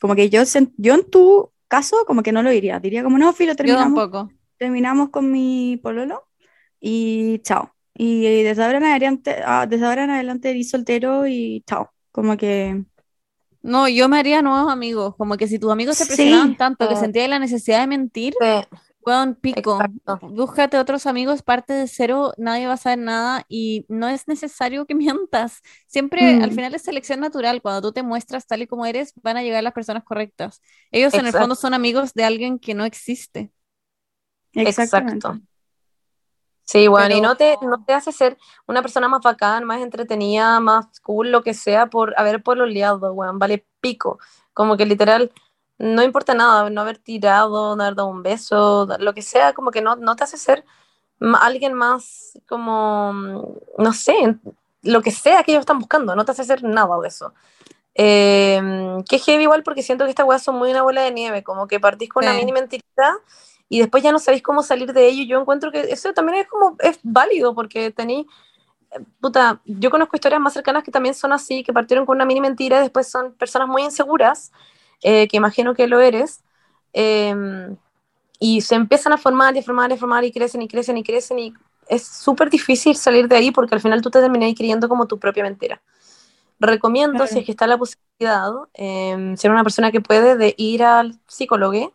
Como 0.00 0.14
que 0.16 0.28
yo, 0.30 0.42
yo 0.76 0.94
en 0.94 1.10
tu 1.10 1.52
caso 1.68 2.04
como 2.06 2.22
que 2.22 2.32
no 2.32 2.42
lo 2.42 2.50
diría, 2.50 2.80
diría 2.80 3.02
como 3.04 3.18
no, 3.18 3.32
filo, 3.32 3.52
Yo 3.52 3.56
terminamos, 3.56 4.04
tampoco. 4.04 4.32
terminamos 4.58 5.10
con 5.10 5.30
mi 5.30 5.78
pololo 5.82 6.28
y 6.80 7.40
chao. 7.40 7.74
Y 7.94 8.42
desde 8.42 8.64
ahora 8.64 8.78
en 8.78 8.84
adelante, 8.84 9.36
ah, 9.44 9.66
desde 9.68 9.86
ahora 9.86 10.04
en 10.04 10.10
adelante 10.10 10.52
di 10.52 10.64
soltero 10.64 11.26
y 11.26 11.62
chao. 11.66 11.90
Como 12.12 12.36
que 12.36 12.84
No, 13.64 13.88
yo 13.88 14.08
me 14.10 14.18
haría 14.18 14.42
nuevos 14.42 14.70
amigos. 14.70 15.14
Como 15.16 15.36
que 15.38 15.48
si 15.48 15.58
tus 15.58 15.72
amigos 15.72 15.96
se 15.96 16.04
Sí. 16.04 16.08
presionaban 16.14 16.56
tanto 16.56 16.88
que 16.88 16.96
sentías 16.96 17.28
la 17.30 17.38
necesidad 17.38 17.80
de 17.80 17.86
mentir, 17.86 18.34
Sí, 18.38 18.46
weón, 19.06 19.34
pico. 19.36 19.80
exacto. 19.80 20.18
Búscate 20.28 20.76
otros 20.78 21.06
amigos, 21.06 21.42
parte 21.42 21.72
de 21.72 21.88
cero, 21.88 22.32
nadie 22.36 22.66
va 22.66 22.74
a 22.74 22.76
saber 22.76 22.98
nada 22.98 23.44
y 23.48 23.86
no 23.88 24.08
es 24.08 24.28
necesario 24.28 24.84
que 24.86 24.94
mientas. 25.16 25.62
Siempre 25.86 26.42
al 26.42 26.50
Mm. 26.50 26.54
final 26.54 26.74
es 26.74 26.82
selección 26.82 27.20
natural. 27.20 27.62
Cuando 27.62 27.80
tú 27.80 27.92
te 27.92 28.02
muestras 28.02 28.46
tal 28.46 28.60
y 28.62 28.66
como 28.66 28.84
eres, 28.84 29.14
van 29.22 29.38
a 29.38 29.42
llegar 29.42 29.62
las 29.62 29.72
personas 29.72 30.04
correctas. 30.04 30.60
Ellos 30.90 31.14
en 31.14 31.24
el 31.26 31.32
fondo 31.32 31.54
son 31.54 31.72
amigos 31.72 32.12
de 32.12 32.24
alguien 32.24 32.58
que 32.58 32.74
no 32.74 32.84
existe. 32.84 33.50
Exacto. 34.52 35.40
Sí, 36.64 36.88
bueno, 36.88 37.14
y 37.14 37.20
no 37.20 37.36
te, 37.36 37.56
no 37.62 37.84
te 37.84 37.92
hace 37.92 38.10
ser 38.10 38.38
una 38.66 38.80
persona 38.82 39.06
más 39.08 39.20
bacán, 39.22 39.64
más 39.64 39.80
entretenida, 39.82 40.60
más 40.60 40.86
cool, 41.00 41.30
lo 41.30 41.42
que 41.42 41.52
sea, 41.54 41.86
por 41.86 42.14
haber 42.18 42.42
pololeado, 42.42 43.12
weón, 43.12 43.38
vale 43.38 43.66
pico. 43.80 44.18
Como 44.54 44.76
que 44.76 44.86
literal, 44.86 45.30
no 45.78 46.02
importa 46.02 46.34
nada, 46.34 46.70
no 46.70 46.80
haber 46.80 46.98
tirado, 46.98 47.76
no 47.76 47.82
haber 47.82 47.96
dado 47.96 48.08
un 48.08 48.22
beso, 48.22 48.88
lo 48.98 49.12
que 49.12 49.22
sea, 49.22 49.52
como 49.52 49.70
que 49.70 49.82
no, 49.82 49.96
no 49.96 50.16
te 50.16 50.24
hace 50.24 50.38
ser 50.38 50.64
alguien 51.40 51.74
más 51.74 52.38
como, 52.48 53.12
mm, 53.12 53.42
no 53.78 53.92
sé, 53.92 54.36
lo 54.82 55.02
que 55.02 55.10
sea 55.10 55.42
que 55.42 55.52
ellos 55.52 55.62
están 55.62 55.78
buscando, 55.78 56.14
no 56.16 56.24
te 56.24 56.32
hace 56.32 56.44
ser 56.44 56.62
nada 56.64 56.98
de 57.00 57.08
eso. 57.08 57.32
Eh, 57.94 58.60
que 59.08 59.18
heavy 59.18 59.44
igual 59.44 59.62
porque 59.62 59.82
siento 59.82 60.04
que 60.04 60.10
estas 60.10 60.26
weas 60.26 60.42
son 60.42 60.56
muy 60.56 60.70
una 60.70 60.82
bola 60.82 61.02
de 61.02 61.12
nieve, 61.12 61.44
como 61.44 61.68
que 61.68 61.80
partís 61.80 62.08
con 62.10 62.24
una 62.24 62.32
Sí. 62.32 62.38
mini 62.40 62.52
mentirita 62.52 63.16
y 63.74 63.80
después 63.80 64.04
ya 64.04 64.12
no 64.12 64.20
sabéis 64.20 64.40
cómo 64.40 64.62
salir 64.62 64.92
de 64.92 65.08
ello. 65.08 65.24
Yo 65.24 65.40
encuentro 65.40 65.72
que 65.72 65.80
eso 65.80 66.12
también 66.12 66.38
es 66.38 66.46
como, 66.46 66.76
es 66.78 67.00
válido 67.02 67.56
porque 67.56 67.90
tenéis, 67.90 68.24
eh, 68.92 69.00
puta, 69.20 69.60
yo 69.64 69.90
conozco 69.90 70.14
historias 70.14 70.40
más 70.40 70.52
cercanas 70.52 70.84
que 70.84 70.92
también 70.92 71.12
son 71.12 71.32
así, 71.32 71.64
que 71.64 71.72
partieron 71.72 72.06
con 72.06 72.14
una 72.16 72.24
mini 72.24 72.40
mentira 72.40 72.78
y 72.78 72.82
después 72.82 73.08
son 73.08 73.32
personas 73.32 73.66
muy 73.66 73.82
inseguras, 73.82 74.52
eh, 75.02 75.26
que 75.26 75.36
imagino 75.36 75.74
que 75.74 75.88
lo 75.88 75.98
eres, 75.98 76.44
eh, 76.92 77.34
y 78.38 78.60
se 78.60 78.76
empiezan 78.76 79.12
a 79.12 79.18
formar 79.18 79.56
y 79.56 79.58
a 79.58 79.62
formar 79.64 79.90
y 79.90 79.94
a 79.94 79.96
formar 79.96 80.22
y 80.22 80.30
crecen 80.30 80.62
y 80.62 80.68
crecen 80.68 80.96
y 80.96 81.02
crecen 81.02 81.40
y 81.40 81.52
es 81.88 82.06
súper 82.06 82.50
difícil 82.50 82.94
salir 82.94 83.26
de 83.26 83.34
ahí 83.34 83.50
porque 83.50 83.74
al 83.74 83.80
final 83.80 84.02
tú 84.02 84.10
te 84.10 84.20
terminas 84.20 84.54
creyendo 84.56 84.88
como 84.88 85.08
tu 85.08 85.18
propia 85.18 85.42
mentira. 85.42 85.82
Recomiendo, 86.60 87.16
Claro. 87.18 87.26
si 87.26 87.40
es 87.40 87.44
que 87.44 87.50
está 87.50 87.66
la 87.66 87.76
posibilidad, 87.76 88.52
eh, 88.74 89.34
ser 89.36 89.50
una 89.50 89.64
persona 89.64 89.90
que 89.90 90.00
puede, 90.00 90.36
de 90.36 90.54
ir 90.56 90.84
al 90.84 91.18
psicólogo. 91.26 91.92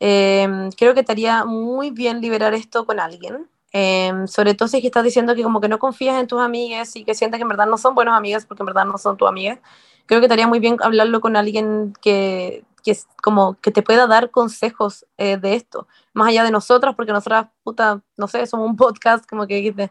Eh, 0.00 0.48
creo 0.76 0.94
que 0.94 1.02
te 1.02 1.12
haría 1.12 1.44
muy 1.44 1.90
bien 1.90 2.20
liberar 2.20 2.54
esto 2.54 2.86
con 2.86 2.98
alguien. 2.98 3.48
Eh, 3.72 4.12
sobre 4.26 4.54
todo 4.54 4.66
si 4.66 4.78
es 4.78 4.80
que 4.80 4.88
estás 4.88 5.04
diciendo 5.04 5.34
que 5.36 5.44
como 5.44 5.60
que 5.60 5.68
no 5.68 5.78
confías 5.78 6.18
en 6.18 6.26
tus 6.26 6.40
amigas 6.40 6.96
y 6.96 7.04
que 7.04 7.14
sientes 7.14 7.38
que 7.38 7.42
en 7.42 7.48
verdad 7.48 7.66
no 7.66 7.78
son 7.78 7.94
buenas 7.94 8.18
amigas 8.18 8.44
porque 8.44 8.62
en 8.62 8.66
verdad 8.66 8.86
no 8.86 8.98
son 8.98 9.16
tus 9.16 9.28
amigas. 9.28 9.60
Creo 10.06 10.20
que 10.20 10.26
te 10.26 10.32
haría 10.32 10.48
muy 10.48 10.58
bien 10.58 10.76
hablarlo 10.80 11.20
con 11.20 11.36
alguien 11.36 11.92
que, 12.02 12.64
que, 12.82 12.90
es 12.92 13.06
como 13.22 13.54
que 13.60 13.70
te 13.70 13.82
pueda 13.82 14.08
dar 14.08 14.30
consejos 14.30 15.06
eh, 15.18 15.36
de 15.36 15.54
esto, 15.54 15.86
más 16.14 16.28
allá 16.28 16.42
de 16.42 16.50
nosotras, 16.50 16.96
porque 16.96 17.12
nosotras, 17.12 17.46
puta, 17.62 18.02
no 18.16 18.26
sé, 18.26 18.44
somos 18.46 18.68
un 18.68 18.76
podcast, 18.76 19.28
como 19.28 19.46
que 19.46 19.90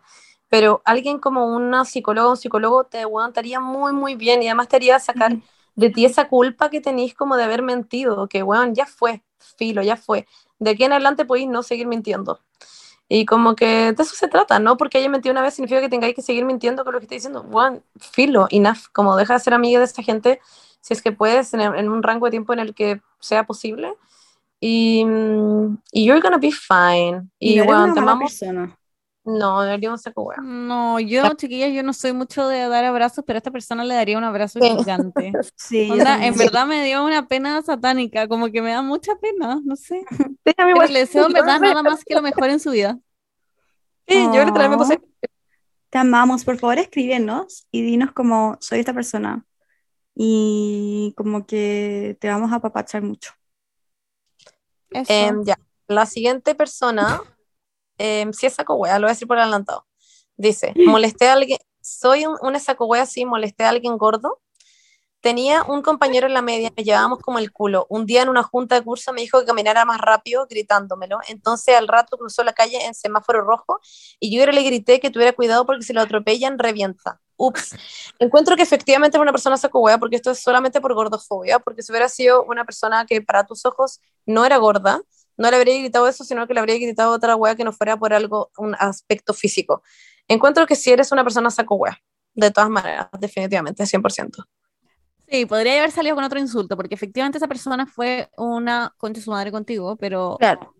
pero 0.50 0.82
alguien 0.84 1.20
como 1.20 1.46
una 1.46 1.86
psicóloga 1.86 2.30
un 2.30 2.38
psicólogo 2.38 2.84
te 2.84 3.02
aguantaría 3.02 3.60
muy, 3.60 3.94
muy 3.94 4.16
bien 4.16 4.42
y 4.42 4.48
además 4.48 4.68
te 4.68 4.78
haría 4.78 5.00
sacar. 5.00 5.38
De 5.80 5.90
ti 5.90 6.06
esa 6.06 6.28
culpa 6.28 6.70
que 6.70 6.82
tenéis 6.82 7.14
como 7.16 7.38
de 7.38 7.44
haber 7.44 7.62
mentido, 7.64 8.28
que 8.28 8.44
weón, 8.44 8.76
ya 8.76 8.86
fue, 8.86 9.24
filo, 9.58 9.82
ya 9.82 9.96
fue. 9.98 10.28
De 10.60 10.72
aquí 10.72 10.84
en 10.84 10.92
adelante 10.92 11.26
podéis 11.26 11.48
no 11.48 11.64
seguir 11.64 11.88
mintiendo. 11.88 12.42
Y 13.08 13.26
como 13.26 13.56
que 13.56 13.94
de 13.94 14.04
eso 14.04 14.14
se 14.16 14.28
trata, 14.28 14.60
¿no? 14.60 14.78
Porque 14.78 14.98
haya 15.00 15.10
mentido 15.10 15.32
una 15.32 15.42
vez 15.42 15.54
significa 15.56 15.82
que 15.82 15.90
tengáis 15.90 16.14
que 16.14 16.22
seguir 16.22 16.46
mintiendo 16.46 16.84
con 16.84 16.94
lo 16.94 17.00
que 17.00 17.06
estoy 17.06 17.18
diciendo. 17.18 17.42
Weón, 17.50 17.84
filo, 18.00 18.48
enough. 18.52 18.88
Como 18.94 19.16
deja 19.16 19.34
de 19.36 19.40
ser 19.40 19.54
amiga 19.54 19.80
de 19.80 19.86
esa 19.86 20.04
gente 20.04 20.40
si 20.82 20.94
es 20.94 21.02
que 21.02 21.12
puedes 21.12 21.54
en, 21.54 21.62
en 21.62 21.90
un 21.90 22.04
rango 22.04 22.26
de 22.28 22.32
tiempo 22.32 22.54
en 22.54 22.60
el 22.60 22.74
que 22.76 23.02
sea 23.20 23.46
posible. 23.46 23.94
Y, 24.60 25.06
mm, 25.06 25.78
y 25.94 26.06
you're 26.06 26.22
gonna 26.22 26.38
be 26.38 26.52
fine. 26.52 27.30
Y 27.40 27.54
Y, 27.54 27.58
no 27.58 27.66
una 27.86 27.94
te 27.94 28.00
amamos. 28.00 28.32
persona. 28.38 28.78
No, 29.30 29.62
debería 29.62 29.92
un 29.92 29.98
saco 29.98 30.24
weón. 30.24 30.68
No, 30.68 31.00
yo, 31.00 31.34
chiquillas, 31.36 31.72
yo 31.72 31.84
no 31.84 31.94
soy 31.94 32.14
mucho 32.14 32.48
de 32.48 32.68
dar 32.68 32.84
abrazos, 32.86 33.24
pero 33.26 33.38
a 33.38 33.40
esta 33.40 33.52
persona 33.52 33.84
le 33.84 33.94
daría 33.94 34.18
un 34.18 34.24
abrazo 34.24 34.60
Sí. 34.60 34.70
gigante. 34.78 35.32
Sí, 35.56 35.88
Onda, 35.92 36.26
en 36.26 36.36
verdad 36.38 36.66
me 36.66 36.84
dio 36.84 37.06
una 37.06 37.28
pena 37.28 37.62
satánica, 37.62 38.28
como 38.28 38.50
que 38.52 38.62
me 38.62 38.72
da 38.72 38.82
mucha 38.82 39.16
pena, 39.16 39.60
no 39.64 39.76
sé. 39.76 40.04
Mí 40.30 40.36
Pero 40.44 40.84
le 40.88 41.00
deseo 41.00 41.28
en 41.28 41.34
verdad 41.34 41.60
nada 41.60 41.84
más 41.84 42.04
que 42.04 42.16
lo 42.16 42.22
mejor 42.24 42.50
en 42.50 42.60
su 42.60 42.72
vida. 42.72 42.98
Sí, 44.08 44.16
yo 44.34 44.44
literalmente 44.44 44.86
me 44.86 44.98
puse 44.98 45.02
Te 45.90 45.98
amamos, 46.00 46.44
por 46.44 46.58
favor 46.58 46.80
escríbenos 46.80 47.68
y 47.72 47.84
dinos 47.84 48.12
como 48.12 48.58
soy 48.60 48.80
esta 48.80 48.94
persona 48.94 49.46
y 50.16 51.14
como 51.16 51.46
que 51.46 52.18
te 52.20 52.30
vamos 52.30 52.52
a 52.52 52.56
apapachar 52.56 53.04
mucho. 53.04 53.32
Eso. 54.90 55.14
Em, 55.14 55.44
ya, 55.44 55.56
la 55.88 56.06
siguiente 56.06 56.56
persona, 56.56 57.22
em, 58.00 58.34
si 58.34 58.48
es 58.48 58.54
saco 58.54 58.76
wea, 58.76 58.98
lo 58.98 59.06
voy 59.06 59.12
a 59.12 59.14
decir 59.14 59.28
por 59.28 59.38
adelantado. 59.38 59.86
Dice, 60.38 60.74
molesté 60.76 61.30
a 61.30 61.34
alguien, 61.34 61.60
soy 61.82 62.26
un, 62.26 62.38
una 62.42 62.60
saco 62.60 62.86
wea, 62.86 63.06
sí, 63.06 63.26
molesté 63.26 63.66
a 63.66 63.70
alguien 63.70 63.98
gordo. 63.98 64.42
Tenía 65.22 65.64
un 65.64 65.82
compañero 65.82 66.28
en 66.28 66.34
la 66.34 66.42
media, 66.42 66.72
me 66.78 66.84
llevábamos 66.84 67.20
como 67.20 67.40
el 67.40 67.52
culo. 67.52 67.86
Un 67.90 68.06
día 68.06 68.22
en 68.22 68.30
una 68.30 68.42
junta 68.42 68.76
de 68.76 68.84
curso 68.84 69.12
me 69.12 69.20
dijo 69.20 69.42
que 69.42 69.46
caminara 69.46 69.84
más 69.84 70.00
rápido, 70.00 70.48
gritándomelo. 70.50 71.20
Entonces 71.28 71.76
al 71.76 71.90
rato 71.90 72.18
cruzó 72.18 72.42
la 72.46 72.54
calle 72.54 72.86
en 72.86 72.94
semáforo 72.94 73.42
rojo 73.42 73.82
y 74.18 74.34
yo 74.34 74.46
le 74.46 74.64
grité 74.64 75.02
que 75.02 75.10
tuviera 75.10 75.34
cuidado 75.34 75.66
porque 75.66 75.84
si 75.84 75.92
lo 75.92 76.00
atropellan, 76.02 76.58
revienta. 76.58 77.20
Ups. 77.36 77.76
Encuentro 78.18 78.56
que 78.56 78.64
efectivamente 78.64 79.18
es 79.18 79.22
una 79.22 79.32
persona 79.32 79.58
saco 79.58 79.80
wea 79.80 79.98
porque 79.98 80.16
esto 80.16 80.32
es 80.32 80.40
solamente 80.42 80.80
por 80.80 80.94
gordofobia, 80.94 81.60
porque 81.60 81.84
si 81.84 81.92
hubiera 81.92 82.08
sido 82.08 82.44
una 82.44 82.64
persona 82.64 83.06
que 83.06 83.22
para 83.22 83.46
tus 83.46 83.66
ojos 83.66 84.00
no 84.26 84.46
era 84.46 84.58
gorda, 84.58 85.02
no 85.40 85.50
le 85.50 85.58
habría 85.58 85.80
gritado 85.80 86.08
eso, 86.08 86.24
sino 86.24 86.48
que 86.48 86.54
le 86.54 86.60
habría 86.60 86.78
gritado 86.78 87.14
otra 87.14 87.36
wea 87.36 87.56
que 87.56 87.64
no 87.64 87.74
fuera 87.74 87.98
por 87.98 88.14
algo, 88.14 88.52
un 88.58 88.76
aspecto 88.78 89.34
físico. 89.34 89.82
Encuentro 90.28 90.68
que 90.68 90.76
si 90.76 90.92
eres 90.92 91.12
una 91.12 91.24
persona 91.24 91.50
saco 91.50 91.76
wea, 91.76 91.98
de 92.36 92.52
todas 92.52 92.70
maneras, 92.70 93.08
definitivamente, 93.20 93.86
100%. 93.88 94.46
Sí, 95.28 95.46
podría 95.46 95.78
haber 95.80 95.92
salido 95.92 96.16
con 96.16 96.24
otro 96.24 96.40
insulto, 96.40 96.76
porque 96.76 96.96
efectivamente 96.96 97.38
esa 97.38 97.48
persona 97.48 97.86
fue 97.86 98.30
una 98.38 98.94
concha 98.98 99.22
su 99.22 99.32
madre 99.32 99.52
contigo, 99.52 99.96
pero 99.96 100.38
Claro. 100.40 100.74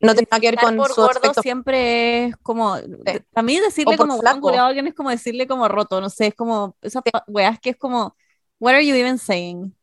No 0.00 0.12
nada 0.12 0.24
que 0.40 0.50
ver 0.50 0.58
con 0.58 0.76
por 0.76 0.92
su 0.92 1.00
gordo 1.00 1.20
aspecto. 1.20 1.42
siempre 1.42 2.26
es 2.26 2.36
como, 2.38 2.74
a 2.74 3.42
mí 3.42 3.58
decirle 3.60 3.96
como 3.96 4.18
flaco. 4.18 4.50
a 4.50 4.66
alguien 4.66 4.86
es 4.86 4.94
como 4.94 5.10
decirle 5.10 5.46
como 5.46 5.68
roto, 5.68 6.00
no 6.00 6.10
sé, 6.10 6.28
es 6.28 6.34
como 6.34 6.76
esas 6.82 7.02
pa- 7.02 7.24
weas 7.26 7.58
que 7.60 7.70
es 7.70 7.76
como, 7.76 8.14
what 8.60 8.74
are 8.74 8.86
you 8.86 8.94
even 8.94 9.18
saying? 9.18 9.74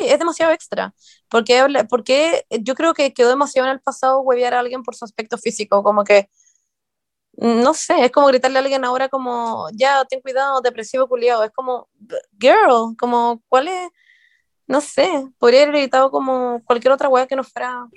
Es 0.00 0.18
demasiado 0.18 0.52
extra. 0.52 0.94
Porque, 1.28 1.62
porque 1.88 2.44
yo 2.60 2.74
creo 2.74 2.94
que 2.94 3.12
quedó 3.12 3.28
demasiado 3.30 3.68
en 3.68 3.74
el 3.74 3.80
pasado 3.80 4.20
huevear 4.20 4.54
a 4.54 4.60
alguien 4.60 4.82
por 4.82 4.94
su 4.96 5.04
aspecto 5.04 5.36
físico, 5.38 5.82
como 5.82 6.04
que, 6.04 6.28
no 7.32 7.72
sé, 7.74 8.04
es 8.04 8.10
como 8.10 8.26
gritarle 8.26 8.58
a 8.58 8.62
alguien 8.62 8.84
ahora 8.84 9.08
como, 9.08 9.68
ya, 9.72 10.04
ten 10.04 10.20
cuidado, 10.20 10.60
depresivo 10.60 11.08
culiado. 11.08 11.44
Es 11.44 11.50
como, 11.52 11.88
girl, 12.38 12.96
como, 12.98 13.42
¿cuál 13.48 13.68
es? 13.68 13.88
No 14.66 14.80
sé, 14.80 15.08
podría 15.38 15.62
haber 15.62 15.74
gritado 15.74 16.10
como 16.10 16.62
cualquier 16.64 16.92
otra 16.92 17.08
wea 17.08 17.26
que 17.26 17.34
no 17.36 17.42
fuera, 17.42 17.88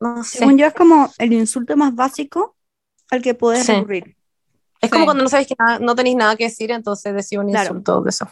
no 0.00 0.24
sé. 0.24 0.38
Según 0.38 0.58
yo 0.58 0.66
es 0.66 0.74
como 0.74 1.08
el 1.18 1.32
insulto 1.32 1.76
más 1.76 1.94
básico 1.94 2.56
al 3.10 3.22
que 3.22 3.34
puedes 3.34 3.64
Sí. 3.66 3.72
recurrir. 3.72 4.16
Es 4.80 4.90
como 4.90 5.02
Sí. 5.02 5.06
cuando 5.06 5.22
no 5.24 5.28
sabes 5.28 5.46
que 5.46 5.54
nada- 5.58 5.78
no 5.78 5.94
tenéis 5.94 6.16
nada 6.16 6.36
que 6.36 6.44
decir, 6.44 6.70
entonces 6.70 7.14
decís 7.14 7.38
un 7.38 7.48
Claro. 7.50 7.68
insulto 7.70 8.00
de 8.02 8.10
eso. 8.10 8.28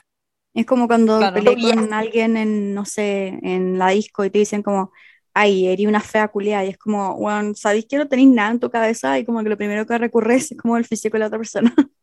Es 0.57 0.67
como 0.67 0.87
cuando 0.89 1.19
Claro. 1.19 1.35
peleas 1.35 1.57
Yes. 1.57 1.75
con 1.75 1.93
alguien 1.93 2.37
en, 2.37 2.75
no 2.75 2.85
sé, 2.85 3.39
en 3.43 3.79
la 3.79 3.89
disco 3.91 4.25
y 4.25 4.31
te 4.31 4.39
dicen 4.39 4.63
como, 4.63 4.91
ay, 5.35 5.67
eres 5.69 5.87
una 5.87 6.01
fea 6.01 6.29
culiada. 6.29 6.65
Y 6.65 6.71
es 6.71 6.79
como, 6.79 7.15
bueno, 7.17 7.55
sabéis 7.55 7.87
que 7.87 7.99
no 7.99 8.09
tenéis 8.09 8.31
nada 8.31 8.51
en 8.53 8.61
tu 8.61 8.71
cabeza 8.71 9.19
y 9.19 9.25
como 9.25 9.43
que 9.43 9.51
lo 9.51 9.57
primero 9.59 9.87
que 9.87 9.99
recurres 9.99 10.51
es 10.53 10.59
como 10.59 10.77
el 10.79 10.87
físico 10.87 11.15
de 11.17 11.19
la 11.21 11.27
otra 11.27 11.39
persona. 11.39 11.73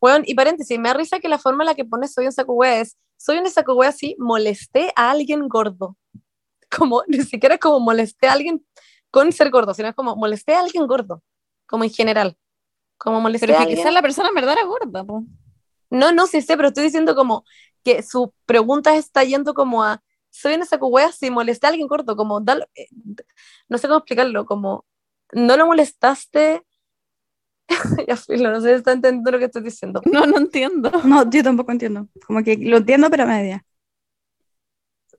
Bueno, 0.00 0.24
y 0.26 0.34
paréntesis, 0.34 0.76
me 0.76 0.88
da 0.88 0.94
risa 0.94 1.20
que 1.20 1.28
la 1.28 1.38
forma 1.38 1.62
en 1.62 1.66
la 1.66 1.74
que 1.76 1.84
pones 1.84 2.12
soy 2.12 2.26
un 2.26 2.32
saco 2.32 2.52
wea 2.54 2.80
es, 2.80 2.98
soy 3.16 3.38
un 3.38 3.48
saco 3.48 3.74
wea 3.74 3.90
así, 3.90 4.16
molesté 4.18 4.92
a 4.96 5.12
alguien 5.12 5.46
gordo. 5.48 5.96
Como, 6.76 7.04
ni 7.06 7.22
siquiera 7.22 7.54
es 7.54 7.60
como 7.60 7.78
molesté 7.78 8.26
a 8.26 8.32
alguien 8.32 8.66
con 9.12 9.30
ser 9.30 9.50
gordo, 9.50 9.72
sino 9.72 9.88
es 9.88 9.94
como 9.94 10.16
molesté 10.16 10.54
a 10.54 10.60
alguien 10.60 10.88
gordo, 10.88 11.22
como 11.66 11.84
en 11.84 11.90
general. 11.90 12.36
Como 12.98 13.20
molesté 13.20 13.46
Pero 13.46 13.52
a 13.52 13.56
es 13.56 13.58
que 13.60 13.62
alguien. 13.68 13.78
quizás 13.78 13.94
la 13.94 14.02
persona 14.02 14.28
en 14.30 14.34
verdad 14.34 14.54
era 14.54 14.64
gorda, 14.64 15.04
po. 15.04 15.24
No, 15.90 16.10
no, 16.10 16.26
sí 16.26 16.42
sé, 16.42 16.56
pero 16.56 16.68
estoy 16.68 16.82
diciendo 16.84 17.14
como 17.14 17.44
que 17.84 18.02
su 18.02 18.32
pregunta 18.46 18.96
está 18.96 19.24
yendo 19.24 19.54
como 19.54 19.84
a, 19.84 20.02
soy 20.30 20.54
una 20.54 20.66
saco 20.66 20.88
wea 20.88 21.12
si 21.12 21.30
molesté 21.30 21.66
a 21.66 21.70
alguien 21.70 21.88
gordo, 21.88 22.16
como, 22.16 22.40
dalo- 22.40 22.66
eh, 22.74 22.86
no 23.68 23.78
sé 23.78 23.86
cómo 23.88 23.98
explicarlo, 23.98 24.46
como, 24.46 24.84
no 25.32 25.56
lo 25.56 25.66
molestaste, 25.66 26.62
ya 28.08 28.16
filo, 28.16 28.50
no 28.50 28.60
sé 28.60 28.68
si 28.68 28.74
está 28.74 28.92
entendiendo 28.92 29.30
lo 29.30 29.38
que 29.38 29.46
estoy 29.46 29.62
diciendo. 29.62 30.02
No, 30.12 30.26
no 30.26 30.38
entiendo. 30.38 30.90
No, 31.04 31.28
yo 31.30 31.42
tampoco 31.42 31.72
entiendo. 31.72 32.08
Como 32.26 32.42
que 32.42 32.56
lo 32.56 32.78
entiendo, 32.78 33.10
pero 33.10 33.24
a 33.24 33.26
media. 33.26 33.64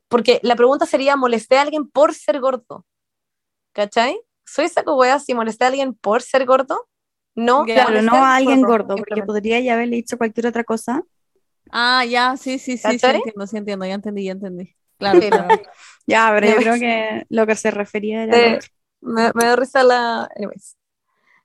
porque 0.07 0.39
la 0.43 0.55
pregunta 0.55 0.85
sería, 0.85 1.15
¿molesté 1.15 1.57
a 1.57 1.61
alguien 1.63 1.87
por 1.89 2.13
ser 2.13 2.39
gordo? 2.39 2.85
¿Cachai? 3.73 4.19
soy 4.47 4.69
saco 4.69 4.95
wea 4.95 5.19
si 5.19 5.33
molesté 5.33 5.65
a 5.65 5.67
alguien 5.69 5.93
por 5.95 6.21
ser 6.21 6.45
gordo. 6.45 6.87
No, 7.35 7.65
Claro, 7.65 8.01
no 8.01 8.13
a 8.13 8.35
alguien 8.37 8.61
gordo, 8.63 8.95
porque 8.95 9.23
podría 9.23 9.59
ya 9.59 9.73
haberle 9.73 9.97
dicho 9.97 10.17
cualquier 10.17 10.47
otra 10.47 10.63
cosa. 10.63 11.03
Ah, 11.77 12.05
ya, 12.05 12.37
sí, 12.37 12.57
sí, 12.57 12.77
sí, 12.77 12.97
sí, 12.97 13.05
entiendo, 13.05 13.45
sí 13.47 13.57
entiendo, 13.57 13.85
ya 13.85 13.95
entendí, 13.95 14.23
ya 14.23 14.31
entendí. 14.31 14.73
Claro, 14.97 15.19
Sí, 15.19 15.29
claro. 15.29 15.61
Ya, 16.07 16.31
pero 16.33 16.47
yo 16.47 16.55
creo 16.55 16.75
que 16.75 17.25
lo 17.27 17.45
que 17.45 17.55
se 17.55 17.69
refería 17.69 18.23
era... 18.23 18.37
Eh, 18.37 18.59
me, 19.01 19.29
me 19.33 19.45
da 19.45 19.55
risa 19.57 19.83
la. 19.83 20.29
Anyways. 20.37 20.77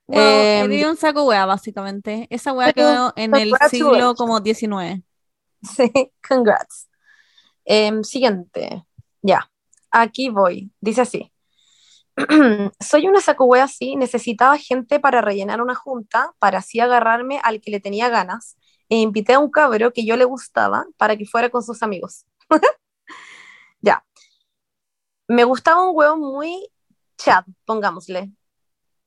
Well, 0.06 0.64
Em, 0.64 0.70
viví 0.70 0.84
un 0.84 0.96
saco 0.96 1.24
wea, 1.24 1.46
básicamente. 1.46 2.28
Esa 2.30 2.52
wea 2.52 2.68
Sí, 2.68 2.74
quedó 2.74 3.12
en 3.16 3.34
el 3.34 3.52
siglo 3.68 4.14
como 4.14 4.38
19. 4.38 5.02
Sí, 5.62 5.92
congrats. 6.28 6.88
Em, 7.64 8.04
siguiente. 8.04 8.84
Ya, 9.22 9.50
aquí 9.90 10.28
voy. 10.28 10.70
Dice 10.80 11.00
así. 11.00 11.32
Soy 12.80 13.08
una 13.08 13.20
sacuwea 13.20 13.64
así, 13.64 13.96
necesitaba 13.96 14.58
gente 14.58 15.00
para 15.00 15.20
rellenar 15.20 15.60
una 15.60 15.74
junta, 15.74 16.32
para 16.38 16.58
así 16.58 16.80
agarrarme 16.80 17.40
al 17.42 17.60
que 17.60 17.70
le 17.70 17.80
tenía 17.80 18.08
ganas, 18.08 18.56
e 18.90 18.96
invité 18.96 19.34
a 19.34 19.38
un 19.38 19.50
cabro 19.50 19.92
que 19.92 20.04
yo 20.04 20.16
le 20.16 20.24
gustaba 20.24 20.84
para 20.98 21.16
que 21.16 21.24
fuera 21.24 21.48
con 21.48 21.62
sus 21.62 21.82
amigos. 21.82 22.26
ya. 23.80 24.04
Me 25.28 25.44
gustaba 25.44 25.88
un 25.88 25.96
huevo 25.96 26.16
muy 26.16 26.68
chat, 27.16 27.46
pongámosle. 27.64 28.32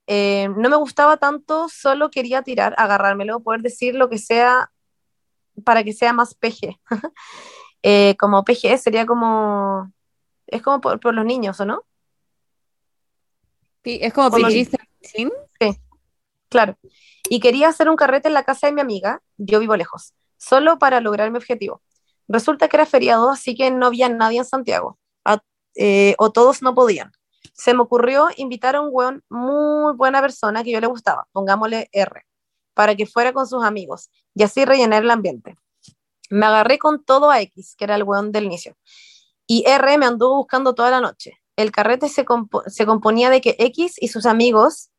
Eh, 0.08 0.50
no 0.58 0.70
me 0.70 0.78
gustaba 0.78 1.18
tanto, 1.18 1.68
solo 1.70 2.10
quería 2.10 2.42
tirar, 2.42 2.74
agarrármelo, 2.78 3.42
poder 3.42 3.62
decir 3.62 3.94
lo 3.96 4.10
que 4.10 4.18
sea 4.18 4.72
para 5.66 5.84
que 5.84 5.94
sea 5.94 6.14
más 6.14 6.34
PG. 6.34 6.80
Eh, 7.86 8.16
como 8.18 8.46
PG 8.46 8.78
sería 8.78 9.06
como. 9.06 9.92
Es 10.48 10.62
como 10.62 10.80
por, 10.80 11.02
por 11.02 11.14
los 11.14 11.26
niños, 11.26 11.60
¿o 11.60 11.66
no? 11.66 11.84
Sí, 13.84 14.00
es 14.02 14.14
como 14.14 14.30
PG-13. 14.30 15.82
Claro. 16.54 16.78
Y 17.28 17.40
quería 17.40 17.68
hacer 17.70 17.90
un 17.90 17.96
carrete 17.96 18.28
en 18.28 18.36
la 18.36 18.44
casa 18.44 18.68
de 18.68 18.74
mi 18.74 18.82
amiga, 18.82 19.24
yo 19.38 19.60
vivo 19.60 19.76
lejos, 19.76 20.14
solo 20.38 20.78
para 20.78 21.02
lograr 21.02 21.32
mi 21.32 21.38
objetivo. 21.38 21.82
Resulta 22.28 22.68
que 22.68 22.78
era 22.78 22.86
feriado, 22.86 23.32
así 23.32 23.56
que 23.56 23.72
no 23.72 23.88
había 23.88 24.08
nadie 24.08 24.38
en 24.38 24.46
Santiago, 24.46 25.00
eh, 25.76 26.14
o 26.20 26.32
todos 26.32 26.62
no 26.62 26.76
podían. 26.76 27.12
Se 27.54 27.74
me 27.74 27.82
ocurrió 27.82 28.28
invitar 28.38 28.76
a 28.76 28.82
un 28.82 28.90
weón 28.92 29.24
muy 29.30 29.94
buena 29.94 30.22
persona 30.22 30.64
que 30.64 30.72
yo 30.72 30.80
le 30.80 30.86
gustaba, 30.86 31.28
pongámosle 31.32 31.90
R, 31.92 32.22
para 32.76 32.96
que 32.96 33.08
fuera 33.08 33.34
con 33.34 33.48
sus 33.48 33.64
amigos 33.64 34.12
y 34.36 34.44
así 34.44 34.64
rellenar 34.64 35.02
el 35.02 35.10
ambiente. 35.10 35.56
Me 36.30 36.46
agarré 36.46 36.78
con 36.78 37.04
todo 37.04 37.32
a 37.32 37.42
X, 37.42 37.74
que 37.76 37.86
era 37.86 37.96
el 37.96 38.04
weón 38.04 38.32
del 38.32 38.44
inicio, 38.44 38.78
y 39.48 39.64
R 39.66 39.98
me 39.98 40.06
anduvo 40.06 40.36
buscando 40.36 40.76
toda 40.76 40.92
la 40.92 41.02
noche. 41.02 41.40
El 41.56 41.72
carrete 41.72 42.10
se 42.10 42.86
componía 42.86 43.32
de 43.32 43.42
que 43.42 43.56
X 43.58 43.96
y 44.00 44.10
sus 44.10 44.28
amigos 44.28 44.92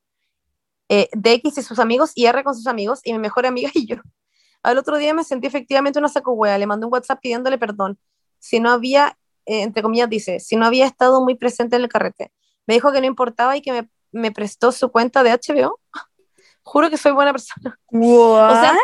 eh, 1.01 1.09
de 1.13 1.33
X 1.35 1.59
y 1.59 1.63
sus 1.63 1.79
amigos 1.79 2.13
y 2.15 2.27
R 2.27 2.45
con 2.45 2.55
sus 2.55 2.67
amigos 2.67 3.01
y 3.05 3.13
mi 3.13 3.19
mejor 3.19 3.47
amiga 3.47 3.71
y 3.75 3.87
yo. 3.87 3.97
Al 4.63 4.79
otro 4.79 4.97
día 4.99 5.13
me 5.15 5.25
sentí 5.25 5.47
efectivamente 5.47 5.99
una 5.99 6.09
saco 6.09 6.33
wea, 6.33 6.57
le 6.59 6.67
mandé 6.67 6.87
un 6.87 6.93
WhatsApp 6.93 7.21
pidiéndole 7.21 7.59
perdón. 7.59 7.99
Si 8.39 8.61
no 8.61 8.71
había, 8.71 9.17
eh, 9.47 9.63
entre 9.63 9.83
comillas 9.83 10.09
dice, 10.09 10.41
si 10.41 10.57
no 10.57 10.65
había 10.67 10.87
estado 10.87 11.23
muy 11.23 11.35
presente 11.35 11.77
en 11.77 11.83
el 11.83 11.89
carrete. 11.89 12.33
Me 12.67 12.75
dijo 12.75 12.93
que 12.93 13.01
no 13.01 13.07
importaba 13.07 13.57
y 13.57 13.61
que 13.61 13.73
me, 13.73 13.89
me 14.13 14.33
prestó 14.33 14.73
su 14.73 14.91
cuenta 14.91 15.23
de 15.23 15.33
HBO. 15.33 15.81
Juro 16.63 16.89
que 16.89 16.97
soy 16.97 17.13
buena 17.13 17.33
persona. 17.33 17.79
What? 17.91 18.51
O 18.51 18.61
sea, 18.61 18.75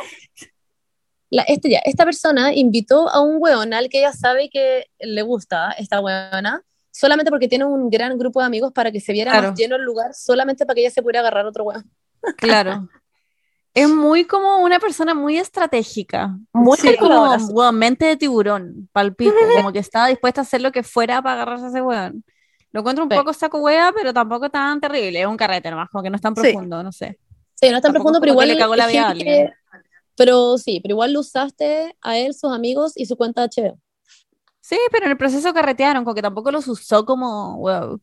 la, 1.30 1.42
este 1.44 1.70
ya, 1.70 1.80
esta 1.84 2.04
persona 2.04 2.52
invitó 2.52 3.08
a 3.08 3.20
un 3.20 3.36
weón 3.38 3.72
al 3.72 3.88
que 3.88 4.00
ella 4.00 4.12
sabe 4.12 4.50
que 4.50 4.86
le 4.98 5.22
gusta 5.22 5.70
esta 5.72 6.00
weona, 6.00 6.62
solamente 6.90 7.30
porque 7.30 7.48
tiene 7.48 7.64
un 7.64 7.88
gran 7.88 8.18
grupo 8.18 8.40
de 8.40 8.46
amigos 8.46 8.72
para 8.72 8.90
que 8.90 9.00
se 9.00 9.12
viera 9.12 9.30
Claro. 9.32 9.48
más 9.50 9.58
lleno 9.58 9.76
el 9.76 9.82
lugar, 9.82 10.12
solamente 10.12 10.66
para 10.66 10.74
que 10.74 10.80
ella 10.82 10.90
se 10.90 11.02
pudiera 11.02 11.20
agarrar 11.20 11.46
otro 11.46 11.64
weón. 11.64 11.88
Claro. 12.36 12.88
Es 13.72 13.88
muy 13.88 14.24
como 14.24 14.58
una 14.58 14.78
persona 14.80 15.14
muy 15.14 15.38
estratégica. 15.38 16.36
Muy 16.52 16.76
Sí, 16.76 16.96
como 16.98 17.38
sí. 17.38 17.44
weón, 17.52 17.76
mente 17.78 18.04
de 18.06 18.16
tiburón, 18.16 18.88
palpico, 18.92 19.32
como 19.70 19.72
que 19.72 19.78
estaba 19.78 20.08
dispuesta 20.08 20.40
a 20.40 20.42
hacer 20.42 20.60
lo 20.60 20.72
que 20.72 20.82
fuera 20.82 21.22
para 21.22 21.34
agarrarse 21.42 21.66
a 21.66 21.68
ese 21.68 21.82
weón. 21.82 22.24
Lo 22.72 22.80
encuentro 22.80 23.04
un 23.04 23.10
Sí. 23.10 23.16
poco 23.16 23.32
saco 23.32 23.58
wea, 23.58 23.92
pero 23.94 24.12
tampoco 24.12 24.50
tan 24.50 24.80
terrible. 24.80 25.20
Es 25.20 25.26
un 25.26 25.36
carrete 25.36 25.70
nomás, 25.70 25.88
como 25.90 26.02
que 26.02 26.10
no 26.10 26.16
es 26.16 26.22
tan 26.22 26.34
Sí. 26.36 26.42
profundo, 26.42 26.82
no 26.82 26.92
sé. 26.92 27.18
Sí, 27.54 27.68
no 27.70 27.76
es 27.76 27.82
tan 27.82 27.92
Tampoco 27.92 28.12
profundo, 28.12 28.18
es 28.18 28.20
pero 28.22 28.32
igual 28.32 28.48
le 28.48 28.56
cagó 28.58 28.76
la 28.76 28.86
vida 28.86 29.14
que- 29.14 29.52
Pero 30.16 30.58
sí, 30.58 30.80
pero 30.82 30.92
igual 30.94 31.12
lo 31.12 31.20
usaste 31.20 31.96
a 32.02 32.16
él, 32.18 32.34
sus 32.34 32.52
amigos 32.52 32.92
y 32.96 33.06
su 33.06 33.16
cuenta 33.16 33.40
de 33.42 33.48
HBO. 33.48 33.78
Sí, 34.60 34.76
pero 34.92 35.06
en 35.06 35.12
el 35.12 35.16
proceso 35.18 35.52
carretearon, 35.54 36.04
como 36.04 36.14
que 36.14 36.22
tampoco 36.22 36.50
los 36.50 36.68
usó 36.68 37.04
como, 37.04 37.56
wow. 37.58 38.00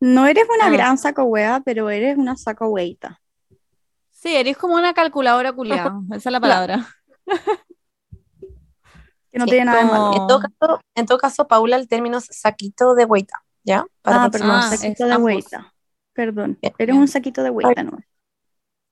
No 0.00 0.26
eres 0.26 0.44
una 0.54 0.66
Ah. 0.66 0.70
gran 0.70 0.98
saco 0.98 1.24
wea, 1.24 1.60
pero 1.64 1.90
eres 1.90 2.16
una 2.16 2.36
saco 2.36 2.66
weita. 2.68 3.20
Sí, 4.10 4.34
eres 4.36 4.56
como 4.56 4.74
una 4.74 4.94
calculadora 4.94 5.52
culiada, 5.52 5.92
esa 6.12 6.28
es 6.28 6.32
la 6.32 6.40
palabra. 6.40 6.86
Que 9.30 9.38
no 9.38 9.44
Sí, 9.44 9.50
tiene 9.50 9.66
nada 9.66 9.78
de 9.80 9.84
malo. 9.84 10.12
En 10.14 10.26
todo, 10.26 10.40
caso, 10.40 10.80
en 10.94 11.04
todo 11.06 11.18
caso, 11.18 11.46
Paula, 11.46 11.76
el 11.76 11.86
término 11.86 12.16
es 12.16 12.28
saquito 12.30 12.94
de 12.94 13.04
hueita, 13.04 13.44
¿ya? 13.62 13.84
Para 14.00 14.24
Ah, 14.24 14.30
perdón, 14.30 14.50
Ah, 14.52 14.62
saquito 14.74 15.06
de 15.06 15.16
weita. 15.16 15.74
Perdón, 16.14 16.58
Bien, 16.62 16.74
eres 16.78 16.94
bien. 16.94 17.00
un 17.02 17.08
saquito 17.08 17.42
de 17.42 17.50
weita, 17.50 17.82
¿no? 17.82 17.98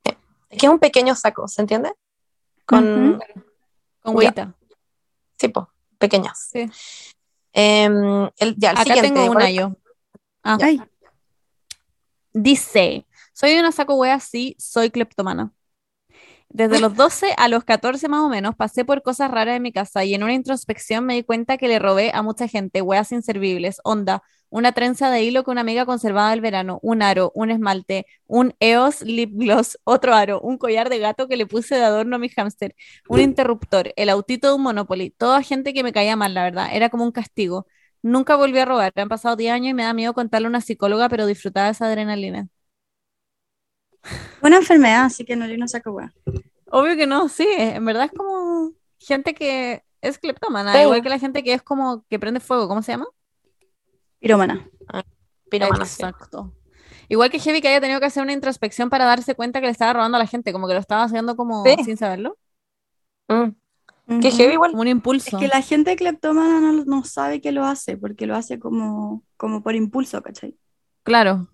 Es 0.04 0.58
que 0.60 0.66
es 0.66 0.70
un 0.70 0.78
pequeño 0.78 1.14
saco, 1.14 1.48
¿se 1.48 1.62
entiende? 1.62 1.90
Con, 2.66 3.14
Ujú. 3.14 3.18
Con 4.02 4.12
Ya. 4.12 4.16
hueita. 4.18 4.54
sí, 5.38 5.48
po, 5.48 5.70
pequeñas. 5.98 6.50
Sí. 6.52 6.70
Em, 7.54 8.28
el, 8.36 8.56
ya, 8.58 8.72
el 8.72 8.76
Acá 8.76 8.82
siguiente. 8.84 9.02
tengo 9.08 9.26
¿cuál 9.32 9.36
una 9.36 9.50
yo. 9.50 9.74
Ah. 10.42 10.58
Ay, 10.60 10.82
Dice, 12.38 13.06
soy 13.32 13.54
una 13.58 13.72
saco 13.72 13.94
wea, 13.96 14.20
sí, 14.20 14.56
soy 14.58 14.90
cleptomana. 14.90 15.52
Desde 16.48 16.80
los 16.80 16.94
12 16.94 17.34
a 17.36 17.48
los 17.48 17.64
14 17.64 18.08
más 18.08 18.20
o 18.20 18.28
menos 18.28 18.54
pasé 18.56 18.84
por 18.84 19.02
cosas 19.02 19.30
raras 19.30 19.56
en 19.56 19.62
mi 19.62 19.72
casa 19.72 20.04
y 20.04 20.14
en 20.14 20.22
una 20.22 20.32
introspección 20.34 21.04
me 21.04 21.14
di 21.14 21.22
cuenta 21.24 21.56
que 21.56 21.68
le 21.68 21.78
robé 21.78 22.10
a 22.14 22.22
mucha 22.22 22.48
gente 22.48 22.82
weas 22.82 23.12
inservibles, 23.12 23.78
onda, 23.84 24.22
una 24.48 24.72
trenza 24.72 25.10
de 25.10 25.22
hilo 25.22 25.44
que 25.44 25.50
una 25.50 25.62
amiga 25.62 25.86
conservaba 25.86 26.30
del 26.30 26.40
verano, 26.40 26.78
un 26.82 27.02
aro, 27.02 27.32
un 27.34 27.50
esmalte, 27.50 28.06
un 28.26 28.54
EOS 28.60 29.02
lip 29.02 29.30
gloss, 29.34 29.78
otro 29.84 30.14
aro, 30.14 30.40
un 30.40 30.56
collar 30.58 30.88
de 30.88 30.98
gato 31.00 31.26
que 31.28 31.36
le 31.36 31.46
puse 31.46 31.74
de 31.76 31.84
adorno 31.84 32.16
a 32.16 32.18
mi 32.18 32.28
hámster, 32.28 32.74
un 33.08 33.20
interruptor, 33.20 33.92
el 33.96 34.08
autito 34.08 34.48
de 34.48 34.54
un 34.54 34.62
Monopoly, 34.62 35.10
toda 35.10 35.42
gente 35.42 35.74
que 35.74 35.82
me 35.82 35.92
caía 35.92 36.16
mal, 36.16 36.34
la 36.34 36.44
verdad, 36.44 36.68
era 36.72 36.90
como 36.90 37.04
un 37.04 37.12
castigo. 37.12 37.66
Nunca 38.06 38.36
volví 38.36 38.56
a 38.60 38.64
robar, 38.64 38.92
han 38.94 39.08
pasado 39.08 39.34
10 39.34 39.52
años 39.52 39.70
y 39.70 39.74
me 39.74 39.82
da 39.82 39.92
miedo 39.92 40.14
contarle 40.14 40.46
a 40.46 40.50
una 40.50 40.60
psicóloga, 40.60 41.08
pero 41.08 41.26
disfrutaba 41.26 41.70
esa 41.70 41.86
adrenalina. 41.86 42.48
una 44.42 44.58
enfermedad, 44.58 45.06
así 45.06 45.24
que 45.24 45.34
no 45.34 45.44
eres 45.44 45.56
una 45.56 45.66
saco 45.66 45.90
wea. 45.90 46.12
Obvio 46.70 46.96
que 46.96 47.08
no, 47.08 47.28
sí, 47.28 47.48
en 47.58 47.84
verdad 47.84 48.04
es 48.04 48.12
como 48.12 48.70
gente 49.00 49.34
que 49.34 49.82
es 50.00 50.18
cleptómana, 50.18 50.72
Sí. 50.72 50.82
igual 50.82 51.02
que 51.02 51.08
la 51.08 51.18
gente 51.18 51.42
que 51.42 51.52
es 51.54 51.62
como 51.62 52.04
que 52.08 52.20
prende 52.20 52.38
fuego, 52.38 52.68
¿cómo 52.68 52.80
se 52.82 52.92
llama? 52.92 53.08
Piromana. 54.20 54.68
Piromana, 55.50 55.84
sí. 55.84 56.00
Exacto. 56.04 56.52
Igual 57.08 57.30
que 57.30 57.40
Heavy 57.40 57.60
que 57.60 57.66
haya 57.68 57.80
tenido 57.80 57.98
que 57.98 58.06
hacer 58.06 58.22
una 58.22 58.32
introspección 58.32 58.88
para 58.88 59.04
darse 59.04 59.34
cuenta 59.34 59.58
que 59.60 59.66
le 59.66 59.72
estaba 59.72 59.92
robando 59.94 60.16
a 60.16 60.20
la 60.20 60.26
gente, 60.28 60.52
como 60.52 60.68
que 60.68 60.74
lo 60.74 60.80
estaba 60.80 61.02
haciendo 61.02 61.34
como 61.34 61.64
Sí. 61.64 61.74
sin 61.84 61.96
saberlo, 61.96 62.38
Mm, 63.28 63.50
Qué 64.08 64.28
Ujú. 64.28 64.36
heavy 64.36 64.52
igual. 64.54 64.70
como 64.70 64.82
un 64.82 64.88
Es 64.88 64.92
impulso. 64.92 65.38
que 65.38 65.48
la 65.48 65.62
gente 65.62 65.96
cleptómana 65.96 66.60
no, 66.60 66.84
no 66.84 67.04
sabe 67.04 67.40
que 67.40 67.50
lo 67.52 67.64
hace, 67.64 67.96
porque 67.96 68.26
lo 68.26 68.36
hace 68.36 68.58
como, 68.58 69.22
como 69.36 69.62
por 69.62 69.74
impulso, 69.74 70.22
¿cachai? 70.22 70.56
Claro, 71.02 71.48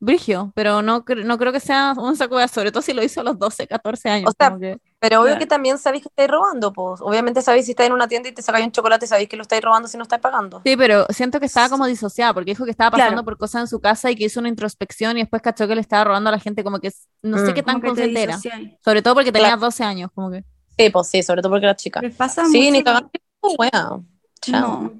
brigio, 0.00 0.52
pero 0.54 0.80
no, 0.80 1.04
no 1.24 1.38
creo 1.38 1.52
que 1.52 1.60
sea 1.60 1.92
un 1.98 2.16
saco 2.16 2.38
de 2.38 2.48
sobre 2.48 2.70
todo 2.72 2.82
si 2.82 2.92
lo 2.94 3.02
hizo 3.02 3.20
a 3.20 3.24
los 3.24 3.38
12, 3.38 3.66
14 3.66 4.08
años. 4.08 4.30
O 4.30 4.32
sea, 4.38 4.48
como 4.50 4.60
que- 4.60 4.78
Pero 5.00 5.18
obvio 5.20 5.26
Claro. 5.32 5.38
que 5.40 5.46
también 5.46 5.76
sabéis 5.78 6.02
que 6.02 6.08
estáis 6.08 6.30
robando, 6.30 6.72
pues. 6.72 7.00
Obviamente 7.02 7.40
sabéis 7.42 7.66
si 7.66 7.72
estáis 7.72 7.88
en 7.88 7.92
una 7.94 8.08
tienda 8.08 8.28
y 8.28 8.32
te 8.32 8.42
sacáis 8.42 8.64
un 8.66 8.72
chocolate, 8.72 9.06
sabéis 9.06 9.28
que 9.28 9.36
lo 9.36 9.42
estáis 9.42 9.62
robando 9.62 9.86
si 9.86 9.96
no 9.96 10.02
estáis 10.04 10.20
pagando. 10.22 10.60
Sí, 10.64 10.76
pero 10.76 11.06
siento 11.10 11.38
que 11.40 11.46
estaba 11.46 11.68
como 11.68 11.86
disociada, 11.86 12.32
porque 12.34 12.50
dijo 12.52 12.64
que 12.64 12.70
estaba 12.70 12.90
pasando 12.92 13.12
Claro. 13.12 13.24
por 13.24 13.36
cosas 13.38 13.60
en 13.62 13.68
su 13.68 13.80
casa 13.80 14.10
y 14.10 14.16
que 14.16 14.24
hizo 14.24 14.40
una 14.40 14.48
introspección 14.48 15.16
y 15.18 15.20
después 15.20 15.40
cachó 15.42 15.68
que 15.68 15.74
le 15.74 15.80
estaba 15.82 16.04
robando 16.04 16.28
a 16.30 16.32
la 16.32 16.40
gente, 16.40 16.64
como 16.64 16.80
que 16.80 16.90
no 17.22 17.38
sé 17.38 17.50
Mm. 17.50 17.54
qué 17.54 17.62
tan 17.62 17.80
que 17.80 17.86
consciente 17.86 18.22
era. 18.22 18.38
Sobre 18.84 19.02
todo 19.02 19.14
porque 19.14 19.30
tenía 19.30 19.48
Claro. 19.48 19.60
12 19.60 19.84
años, 19.84 20.10
como 20.14 20.30
que. 20.30 20.42
Sí, 20.78 20.90
pues 20.90 21.08
sí, 21.08 21.22
sobre 21.22 21.42
todo 21.42 21.50
porque 21.50 21.66
era 21.66 21.74
chica. 21.76 22.00
Les 22.00 22.14
pasa 22.14 22.44
Sí, 22.46 22.58
mucho 22.58 22.70
ni 22.72 22.84
cagando. 22.84 23.10
Wea. 23.58 24.00
Chao. 24.40 24.60
No, 24.62 24.92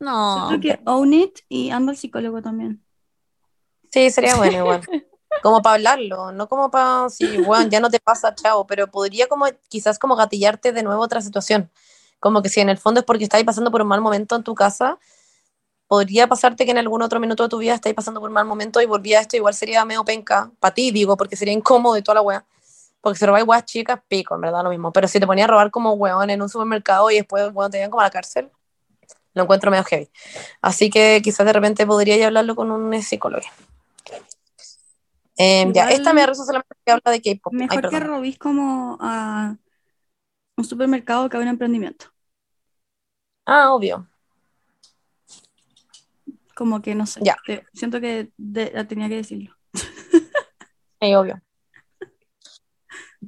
No. 0.00 0.46
siento 0.48 0.62
que 0.62 0.80
own 0.88 1.12
it 1.12 1.40
y 1.48 1.70
anda 1.70 1.90
al 1.90 1.96
psicólogo 1.96 2.40
también. 2.42 2.82
Sí, 3.90 4.10
sería 4.10 4.36
bueno 4.36 4.58
igual. 4.58 4.80
Como 5.42 5.60
para 5.62 5.74
hablarlo, 5.76 6.32
no 6.32 6.48
como 6.48 6.70
para, 6.70 7.08
sí, 7.10 7.36
bueno, 7.44 7.68
ya 7.70 7.80
no 7.80 7.90
te 7.90 8.00
pasa, 8.00 8.34
chao, 8.34 8.66
pero 8.66 8.90
podría 8.90 9.28
como 9.28 9.44
quizás 9.68 9.98
como 9.98 10.16
gatillarte 10.16 10.72
de 10.72 10.82
nuevo 10.82 11.02
otra 11.02 11.20
situación. 11.20 11.70
Como 12.18 12.40
que 12.42 12.48
si 12.48 12.60
en 12.60 12.70
el 12.70 12.78
fondo 12.78 13.00
es 13.00 13.06
porque 13.06 13.24
estáis 13.24 13.44
pasando 13.44 13.70
por 13.70 13.82
un 13.82 13.88
mal 13.88 14.00
momento 14.00 14.34
en 14.36 14.42
tu 14.42 14.54
casa, 14.54 14.98
podría 15.86 16.26
pasarte 16.28 16.64
que 16.64 16.70
en 16.70 16.78
algún 16.78 17.02
otro 17.02 17.20
minuto 17.20 17.42
de 17.42 17.48
tu 17.50 17.58
vida 17.58 17.74
estáis 17.74 17.94
pasando 17.94 18.20
por 18.20 18.30
un 18.30 18.34
mal 18.34 18.46
momento 18.46 18.80
y 18.80 18.86
volvía 18.86 19.18
a 19.18 19.20
esto, 19.22 19.36
igual 19.36 19.54
sería 19.54 19.84
medio 19.84 20.02
penca, 20.04 20.50
para 20.60 20.74
ti 20.74 20.90
digo, 20.90 21.16
porque 21.16 21.36
sería 21.36 21.52
incómodo 21.54 21.96
y 21.98 22.02
toda 22.02 22.16
la 22.16 22.22
wea. 22.22 22.44
Porque 23.00 23.18
si 23.18 23.26
robáis 23.26 23.46
weas 23.46 23.64
chicas, 23.64 24.00
pico, 24.08 24.34
en 24.34 24.40
verdad, 24.40 24.62
lo 24.64 24.70
mismo. 24.70 24.92
Pero 24.92 25.06
si 25.08 25.20
te 25.20 25.26
ponías 25.26 25.48
a 25.48 25.52
robar 25.52 25.70
como 25.70 25.92
weón 25.92 26.30
en 26.30 26.42
un 26.42 26.48
supermercado 26.48 27.10
y 27.10 27.16
después, 27.16 27.52
bueno, 27.52 27.70
te 27.70 27.78
llevan 27.78 27.90
como 27.90 28.00
a 28.00 28.04
la 28.04 28.10
cárcel, 28.10 28.50
lo 29.34 29.42
encuentro 29.44 29.70
medio 29.70 29.84
heavy. 29.84 30.10
Así 30.60 30.90
que 30.90 31.20
quizás 31.22 31.46
de 31.46 31.52
repente 31.52 31.86
podría 31.86 32.16
ya 32.16 32.26
hablarlo 32.26 32.56
con 32.56 32.70
un 32.70 33.00
psicólogo. 33.02 33.46
Eh, 35.36 35.70
ya, 35.72 35.88
esta 35.90 36.12
me 36.12 36.22
da 36.22 36.26
risa 36.26 36.44
solamente 36.44 36.74
que 36.84 36.90
habla 36.92 37.12
de 37.12 37.22
K-pop. 37.22 37.52
Ay, 37.52 37.58
Mejor 37.68 37.88
que 37.88 38.00
robís 38.00 38.38
como 38.38 38.98
a 39.00 39.56
un 40.56 40.64
supermercado 40.64 41.28
que 41.28 41.36
a 41.36 41.40
un 41.40 41.46
emprendimiento. 41.46 42.06
Ah, 43.46 43.72
obvio. 43.72 44.08
Como 46.56 46.82
que 46.82 46.96
no 46.96 47.06
sé. 47.06 47.20
Ya. 47.22 47.36
te- 47.46 47.64
siento 47.72 48.00
que 48.00 48.32
de- 48.36 48.84
tenía 48.86 49.08
que 49.08 49.16
decirlo. 49.16 49.54
Sí, 51.00 51.14
obvio. 51.14 51.40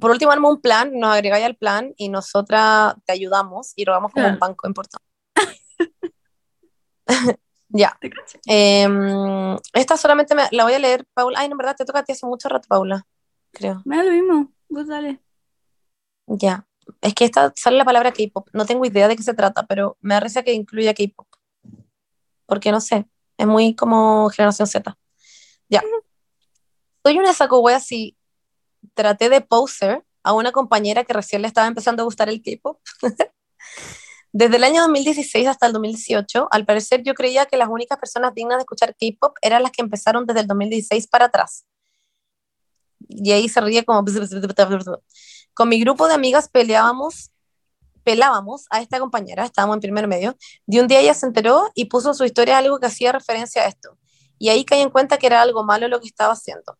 Por 0.01 0.09
último, 0.09 0.31
arma 0.31 0.49
un 0.49 0.59
plan, 0.59 0.91
nos 0.99 1.13
agregáis 1.13 1.45
al 1.45 1.55
plan 1.55 1.93
y 1.95 2.09
nosotras 2.09 2.95
te 3.05 3.13
ayudamos 3.13 3.73
y 3.75 3.85
robamos 3.85 4.11
como 4.11 4.27
un 4.27 4.39
banco 4.39 4.67
importante. 4.67 5.05
ya. 7.69 7.95
Em, 8.47 9.55
esta 9.73 9.97
solamente 9.97 10.33
me- 10.33 10.47
la 10.51 10.63
voy 10.63 10.73
a 10.73 10.79
leer, 10.79 11.05
Paula. 11.13 11.39
Ay, 11.39 11.49
no, 11.49 11.53
en 11.53 11.57
verdad, 11.59 11.75
te 11.75 11.85
toca 11.85 11.99
a 11.99 12.03
ti 12.03 12.13
hace 12.13 12.25
mucho 12.25 12.49
rato, 12.49 12.67
Paula. 12.67 13.05
Creo. 13.51 13.83
Me 13.85 13.97
da 13.97 14.03
lo 14.03 14.11
mismo. 14.11 14.51
Vos 14.69 14.87
dale. 14.87 15.21
Ya. 16.25 16.65
Es 17.01 17.13
que 17.13 17.25
esta 17.25 17.53
sale 17.55 17.77
la 17.77 17.85
palabra 17.85 18.11
K-pop. 18.11 18.49
No 18.53 18.65
tengo 18.65 18.83
idea 18.85 19.07
de 19.07 19.15
qué 19.15 19.21
se 19.21 19.35
trata, 19.35 19.67
pero 19.67 19.97
me 20.01 20.15
da 20.15 20.19
risa 20.21 20.41
que 20.41 20.53
incluya 20.53 20.95
K-pop. 20.95 21.27
Porque 22.47 22.71
no 22.71 22.81
sé, 22.81 23.05
es 23.37 23.45
muy 23.45 23.75
como 23.75 24.29
generación 24.29 24.67
Z. 24.67 24.97
Ya. 25.69 25.83
Soy 27.05 27.19
una 27.19 27.33
saco 27.33 27.59
wea 27.59 27.79
si 27.79 28.17
traté 28.93 29.29
de 29.29 29.41
poser 29.41 30.03
a 30.23 30.33
una 30.33 30.51
compañera 30.51 31.03
que 31.03 31.13
recién 31.13 31.41
le 31.41 31.47
estaba 31.47 31.67
empezando 31.67 32.03
a 32.03 32.05
gustar 32.05 32.29
el 32.29 32.41
K-pop. 32.41 32.79
Desde 34.33 34.55
el 34.55 34.63
año 34.63 34.81
2016 34.83 35.47
hasta 35.47 35.67
el 35.67 35.73
2018, 35.73 36.47
al 36.51 36.65
parecer 36.65 37.03
yo 37.03 37.13
creía 37.13 37.45
que 37.45 37.57
las 37.57 37.67
únicas 37.67 37.97
personas 37.97 38.33
dignas 38.33 38.57
de 38.57 38.61
escuchar 38.61 38.95
K-pop 38.97 39.35
eran 39.41 39.61
las 39.61 39.71
que 39.71 39.81
empezaron 39.81 40.25
desde 40.25 40.41
el 40.41 40.47
2016 40.47 41.07
para 41.07 41.25
atrás. 41.25 41.65
Y 43.09 43.31
ahí 43.31 43.49
se 43.49 43.59
ríe 43.59 43.83
como... 43.83 44.05
Con 45.53 45.67
mi 45.67 45.81
grupo 45.81 46.07
de 46.07 46.13
amigas 46.13 46.47
peleábamos, 46.47 47.31
pelábamos 48.03 48.67
a 48.69 48.81
esta 48.81 48.99
compañera, 48.99 49.43
estábamos 49.43 49.75
en 49.75 49.81
primer 49.81 50.07
medio, 50.07 50.37
y 50.65 50.79
un 50.79 50.87
día 50.87 51.01
ella 51.01 51.13
se 51.13 51.25
enteró 51.25 51.69
y 51.75 51.85
puso 51.85 52.09
en 52.09 52.15
su 52.15 52.23
historia 52.23 52.57
algo 52.57 52.79
que 52.79 52.85
hacía 52.85 53.11
referencia 53.11 53.63
a 53.63 53.67
esto. 53.67 53.97
Y 54.39 54.47
ahí 54.47 54.63
caí 54.63 54.79
en 54.79 54.89
cuenta 54.89 55.17
que 55.17 55.27
era 55.27 55.41
algo 55.41 55.65
malo 55.65 55.89
lo 55.89 55.99
que 55.99 56.07
estaba 56.07 56.33
haciendo. 56.33 56.77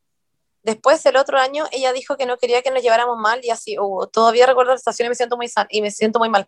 Después, 0.63 1.05
el 1.05 1.15
otro 1.17 1.37
año, 1.39 1.65
ella 1.71 1.91
dijo 1.93 2.17
que 2.17 2.25
no 2.25 2.37
quería 2.37 2.61
que 2.61 2.71
nos 2.71 2.83
lleváramos 2.83 3.17
mal 3.17 3.39
y 3.43 3.49
así 3.49 3.77
hubo. 3.79 4.07
Todavía 4.07 4.45
recuerdo 4.45 4.71
la 4.71 4.77
estación 4.77 5.07
y 5.07 5.09
me 5.09 5.15
siento 5.15 5.37
muy, 5.37 5.47
san- 5.47 5.67
y 5.69 5.81
me 5.81 5.89
siento 5.91 6.19
muy 6.19 6.29
mal. 6.29 6.45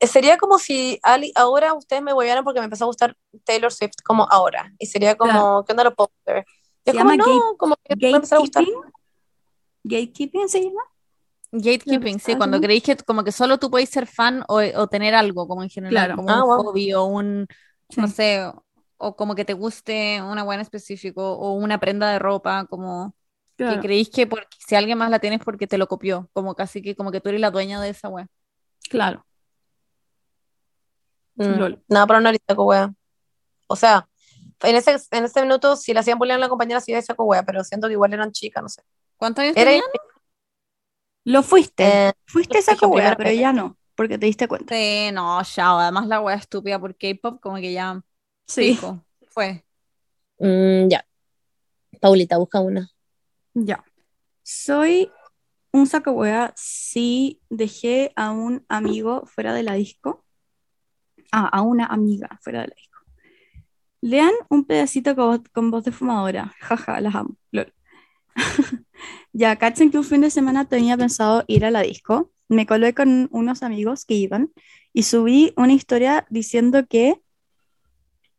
Eh, 0.00 0.06
Sería 0.06 0.36
como 0.38 0.58
si 0.58 0.98
Ali- 1.02 1.32
ahora 1.34 1.74
ustedes 1.74 2.02
me 2.02 2.12
volvieran 2.12 2.44
porque 2.44 2.60
me 2.60 2.64
empezó 2.64 2.84
a 2.84 2.86
gustar 2.88 3.16
Taylor 3.44 3.72
Swift 3.72 3.94
como 4.04 4.26
ahora. 4.30 4.72
Y 4.78 4.86
sería 4.86 5.16
como, 5.16 5.32
Claro. 5.32 5.64
¿qué 5.66 5.72
onda 5.72 5.84
los 5.84 5.94
posters? 5.94 6.46
Y 6.84 6.90
es 6.90 6.94
Se 6.96 6.98
como, 6.98 7.10
llama 7.10 7.16
no, 7.16 7.56
como 7.56 7.76
que 7.82 7.96
me 7.96 8.10
empezó 8.10 8.36
a 8.36 8.38
gustar. 8.38 8.64
Gatekeeping. 8.64 8.92
Gatekeeping 9.84 10.48
se 10.48 10.60
llama. 10.62 10.82
Gatekeeping, 11.52 12.18
sí, 12.18 12.36
cuando 12.36 12.60
creéis 12.60 12.82
que 12.82 12.96
como 12.96 13.22
que 13.22 13.30
solo 13.30 13.58
tú 13.58 13.70
podéis 13.70 13.88
ser 13.90 14.06
fan 14.08 14.44
o, 14.48 14.56
o 14.60 14.86
tener 14.88 15.14
algo, 15.14 15.46
como 15.46 15.62
en 15.62 15.70
general, 15.70 15.92
Claro. 16.06 16.16
como 16.16 16.30
Ah, 16.30 16.42
un 16.42 16.48
wow. 16.56 16.64
hobby 16.64 16.92
o 16.94 17.04
un, 17.04 17.46
Sí. 17.90 18.00
no 18.00 18.08
sé, 18.08 18.50
o 18.96 19.14
como 19.16 19.34
que 19.36 19.44
te 19.44 19.52
guste 19.52 20.20
una 20.20 20.42
buena 20.42 20.60
en 20.62 20.62
específico 20.62 21.22
o 21.34 21.52
una 21.52 21.78
prenda 21.78 22.10
de 22.10 22.18
ropa, 22.18 22.66
como 22.68 23.14
que 23.56 23.64
Claro. 23.64 23.80
creéis 23.82 24.08
que 24.10 24.26
porque, 24.26 24.56
si 24.66 24.74
alguien 24.74 24.98
más 24.98 25.10
la 25.10 25.18
tiene 25.20 25.36
es 25.36 25.42
porque 25.44 25.66
te 25.66 25.78
lo 25.78 25.86
copió, 25.86 26.28
como 26.32 26.54
casi 26.54 26.82
que 26.82 26.96
como 26.96 27.10
que 27.12 27.20
tú 27.20 27.28
eres 27.28 27.40
la 27.40 27.50
dueña 27.50 27.80
de 27.80 27.90
esa 27.90 28.08
wea. 28.08 28.26
Claro. 28.90 29.24
Mm. 31.36 31.74
Nada, 31.88 32.06
pero 32.06 32.20
no 32.20 32.28
era 32.28 32.38
saco 32.48 32.64
wea. 32.66 32.92
O 33.66 33.76
sea, 33.76 34.08
en 34.62 34.76
ese, 34.76 34.96
en 35.10 35.24
ese 35.24 35.42
minuto, 35.42 35.76
si 35.76 35.92
le 35.92 36.00
hacían 36.00 36.18
bullying 36.18 36.34
a 36.34 36.38
la 36.38 36.48
compañera, 36.48 36.80
sí 36.80 36.92
era 36.92 37.02
saco 37.02 37.24
wea, 37.24 37.44
pero 37.44 37.64
siento 37.64 37.86
que 37.88 37.94
igual 37.94 38.12
eran 38.12 38.32
chicas, 38.32 38.62
no 38.62 38.68
sé. 38.68 38.82
¿Cuántos 39.16 39.42
años 39.42 39.56
Era 39.56 39.70
tenían? 39.70 39.84
Lo 41.24 41.42
fuiste. 41.42 42.08
Eh, 42.08 42.12
fuiste 42.26 42.58
esa 42.58 42.72
dije 42.72 42.86
wea, 42.86 43.16
pero 43.16 43.30
que- 43.30 43.38
ya 43.38 43.52
no, 43.52 43.76
porque 43.94 44.18
te 44.18 44.26
diste 44.26 44.46
cuenta. 44.46 44.74
Sí, 44.74 45.10
no, 45.12 45.42
ya, 45.42 45.80
además 45.80 46.06
la 46.06 46.20
wea 46.20 46.36
estúpida 46.36 46.78
por 46.78 46.96
K-pop, 46.96 47.40
como 47.40 47.56
que 47.56 47.72
ya 47.72 48.02
Sí. 48.46 48.72
pico, 48.74 49.04
fue. 49.30 49.64
Mm, 50.38 50.88
ya. 50.88 51.04
Paulita, 52.00 52.36
busca 52.36 52.60
una. 52.60 52.90
Ya. 53.54 53.84
Soy 54.42 55.10
un 55.72 55.86
saco 55.86 56.12
wea 56.12 56.52
si 56.56 57.40
dejé 57.50 58.12
a 58.16 58.32
un 58.32 58.64
amigo 58.68 59.26
fuera 59.26 59.54
de 59.54 59.62
la 59.62 59.74
disco. 59.74 60.24
Ah, 61.32 61.48
a 61.48 61.62
una 61.62 61.86
amiga 61.86 62.38
fuera 62.42 62.62
de 62.62 62.68
la 62.68 62.74
disco. 62.74 62.98
Lean 64.00 64.32
un 64.50 64.64
pedacito 64.64 65.16
con 65.52 65.70
voz 65.70 65.84
de 65.84 65.92
fumadora. 65.92 66.52
Jaja, 66.60 67.00
las 67.00 67.14
amo. 67.14 67.36
Lol. 67.52 67.72
ya, 69.32 69.56
cachen 69.56 69.90
que 69.90 69.98
un 69.98 70.04
fin 70.04 70.20
de 70.20 70.30
semana 70.30 70.68
tenía 70.68 70.96
pensado 70.96 71.44
ir 71.46 71.64
a 71.64 71.70
la 71.70 71.82
disco. 71.82 72.32
Me 72.48 72.66
colé 72.66 72.92
con 72.92 73.28
unos 73.32 73.62
amigos 73.62 74.04
que 74.04 74.14
iban 74.14 74.52
y 74.92 75.04
subí 75.04 75.54
una 75.56 75.72
historia 75.72 76.26
diciendo 76.28 76.86
que 76.86 77.20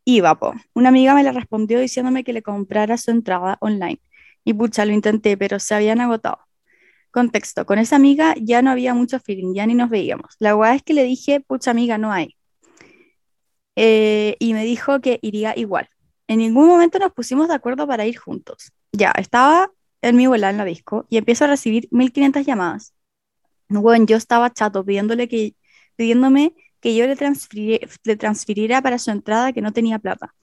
iba, 0.05 0.37
po. 0.39 0.53
Una 0.73 0.89
amiga 0.89 1.15
me 1.15 1.23
la 1.23 1.31
respondió 1.31 1.79
diciéndome 1.79 2.23
que 2.23 2.33
le 2.33 2.43
comprara 2.43 2.97
su 2.97 3.11
entrada 3.11 3.57
online. 3.61 3.99
Y 4.45 4.53
pucha, 4.53 4.85
lo 4.85 4.93
intenté, 4.93 5.35
pero 5.35 5.59
se 5.59 5.75
habían 5.75 5.99
agotado. 5.99 6.39
Contexto, 7.11 7.65
con 7.65 7.79
esa 7.79 7.97
amiga 7.97 8.35
ya 8.39 8.61
no 8.61 8.71
había 8.71 8.93
mucho 8.93 9.19
feeling, 9.19 9.53
ya 9.53 9.65
ni 9.65 9.73
nos 9.73 9.89
veíamos. 9.89 10.35
La 10.39 10.55
weá 10.55 10.75
es 10.75 10.83
que 10.83 10.93
le 10.93 11.03
dije, 11.03 11.41
pucha 11.41 11.71
amiga, 11.71 11.97
no 11.97 12.11
hay. 12.13 12.37
Eh, 13.75 14.37
y 14.39 14.53
me 14.53 14.63
dijo 14.63 15.01
que 15.01 15.19
iría 15.21 15.53
igual. 15.57 15.89
En 16.27 16.39
ningún 16.39 16.67
momento 16.67 16.99
nos 16.99 17.11
pusimos 17.13 17.47
de 17.47 17.55
acuerdo 17.55 17.87
para 17.87 18.05
ir 18.05 18.17
juntos. 18.17 18.71
Ya, 18.91 19.11
estaba 19.17 19.71
en 20.01 20.15
mi 20.15 20.27
bola 20.27 20.49
en 20.49 20.57
la 20.57 20.65
disco 20.65 21.05
y 21.09 21.17
empiezo 21.17 21.45
a 21.45 21.47
recibir 21.47 21.87
1500 21.91 22.45
llamadas. 22.45 22.93
Bueno, 23.67 24.05
yo 24.05 24.17
estaba 24.17 24.53
chato 24.53 24.85
pidiéndole 24.85 25.27
que, 25.27 25.55
pidiéndome 25.95 26.53
que 26.79 26.95
yo 26.95 27.07
le, 27.07 27.15
le 28.03 28.15
transfiriera 28.15 28.81
para 28.81 28.99
su 28.99 29.11
entrada 29.11 29.53
que 29.53 29.61
no 29.61 29.73
tenía 29.73 29.99
plata. 29.99 30.35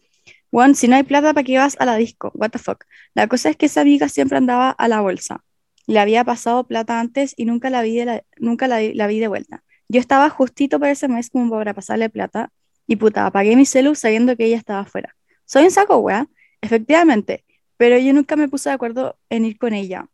Bueno, 0.53 0.74
si 0.74 0.87
no 0.89 0.97
hay 0.97 1.03
plata, 1.05 1.35
¿para 1.35 1.45
qué 1.45 1.59
vas 1.59 1.77
a 1.81 1.87
la 1.87 1.97
disco? 1.97 2.31
What 2.35 2.51
the 2.51 2.59
fuck. 2.59 2.85
La 3.15 3.27
cosa 3.27 3.51
es 3.51 3.57
que 3.57 3.66
esa 3.66 3.81
amiga 3.83 4.09
siempre 4.09 4.39
andaba 4.39 4.70
a 4.70 4.89
la 4.89 5.01
bolsa. 5.01 5.45
Le 5.87 5.99
había 5.99 6.24
pasado 6.24 6.66
plata 6.66 7.01
antes 7.01 7.35
y 7.37 7.47
nunca 7.47 7.70
la 7.70 7.83
vi 7.83 7.97
de, 7.97 8.05
la- 8.05 8.24
nunca 8.39 8.69
la, 8.69 8.79
vi 9.07 9.19
de 9.20 9.29
vuelta. 9.29 9.65
Yo 9.89 10.01
estaba 10.01 10.29
justito 10.31 10.79
para 10.81 10.93
ese 10.93 11.09
mes 11.09 11.31
como 11.31 11.51
para 11.51 11.74
pasarle 11.74 12.11
plata 12.11 12.53
y 12.87 12.97
puta, 12.97 13.27
apagué 13.27 13.57
mi 13.57 13.66
celu 13.66 13.95
sabiendo 13.95 14.37
que 14.37 14.45
ella 14.47 14.57
estaba 14.59 14.81
afuera. 14.81 15.16
Soy 15.47 15.65
un 15.65 15.70
saco, 15.70 15.99
wea, 15.99 16.29
efectivamente, 16.61 17.45
pero 17.77 17.99
yo 17.99 18.12
nunca 18.12 18.37
me 18.37 18.49
puse 18.49 18.69
de 18.70 18.74
acuerdo 18.74 19.19
en 19.31 19.45
ir 19.47 19.59
con 19.59 19.73
ella. 19.74 20.09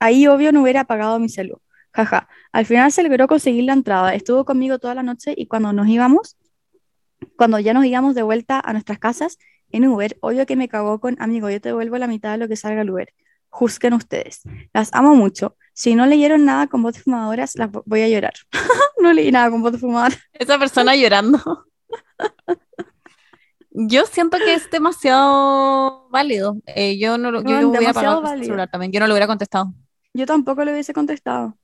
Ahí 0.00 0.26
obvio 0.26 0.52
no 0.52 0.62
hubiera 0.62 0.80
apagado 0.80 1.18
mi 1.18 1.28
celu. 1.28 1.60
Jaja, 1.92 2.28
al 2.52 2.66
final 2.66 2.90
se 2.92 3.02
logró 3.02 3.26
conseguir 3.28 3.64
la 3.64 3.72
entrada. 3.74 4.14
Estuvo 4.14 4.44
conmigo 4.44 4.78
toda 4.78 4.94
la 4.94 5.02
noche 5.02 5.34
y 5.36 5.46
cuando 5.46 5.72
nos 5.72 5.88
íbamos, 5.88 6.36
cuando 7.36 7.58
ya 7.58 7.72
nos 7.74 7.84
íbamos 7.84 8.14
de 8.14 8.22
vuelta 8.22 8.60
a 8.64 8.72
nuestras 8.72 8.98
casas 8.98 9.38
en 9.70 9.86
Uber, 9.86 10.16
obvio 10.20 10.44
que 10.46 10.56
me 10.56 10.68
cagó 10.68 11.00
con 11.00 11.16
amigo, 11.20 11.48
yo 11.50 11.60
te 11.60 11.70
devuelvo 11.70 11.96
la 11.98 12.06
mitad 12.06 12.32
de 12.32 12.38
lo 12.38 12.48
que 12.48 12.56
salga 12.56 12.82
el 12.82 12.90
Uber. 12.90 13.12
Juzguen 13.48 13.92
ustedes. 13.94 14.42
Las 14.72 14.90
amo 14.94 15.14
mucho. 15.14 15.56
Si 15.74 15.94
no 15.94 16.06
leyeron 16.06 16.44
nada 16.44 16.66
con 16.68 16.82
voz 16.82 16.94
de 16.94 17.00
fumadoras, 17.00 17.54
las 17.56 17.70
vo- 17.70 17.82
voy 17.86 18.00
a 18.02 18.08
llorar. 18.08 18.32
no 19.02 19.12
leí 19.12 19.30
nada 19.30 19.50
con 19.50 19.60
voz 19.62 19.72
de 19.72 19.78
fumadora. 19.78 20.16
Esa 20.32 20.58
persona 20.58 20.96
llorando. 20.96 21.38
Yo 23.70 24.04
siento 24.06 24.36
que 24.38 24.54
es 24.54 24.70
demasiado 24.70 26.08
válido. 26.10 26.56
Eh, 26.66 26.98
yo 26.98 27.16
no 27.16 27.30
lo, 27.30 27.38
yo 27.40 27.44
Bueno, 27.44 27.68
hubiera 27.70 27.90
apagado 27.90 28.22
el 28.32 28.44
celular 28.44 28.70
también. 28.70 28.92
Yo 28.92 29.00
no 29.00 29.06
lo 29.06 29.14
hubiera 29.14 29.26
contestado. 29.26 29.72
Yo 30.12 30.26
tampoco 30.26 30.64
le 30.64 30.72
hubiese 30.72 30.92
contestado. 30.92 31.56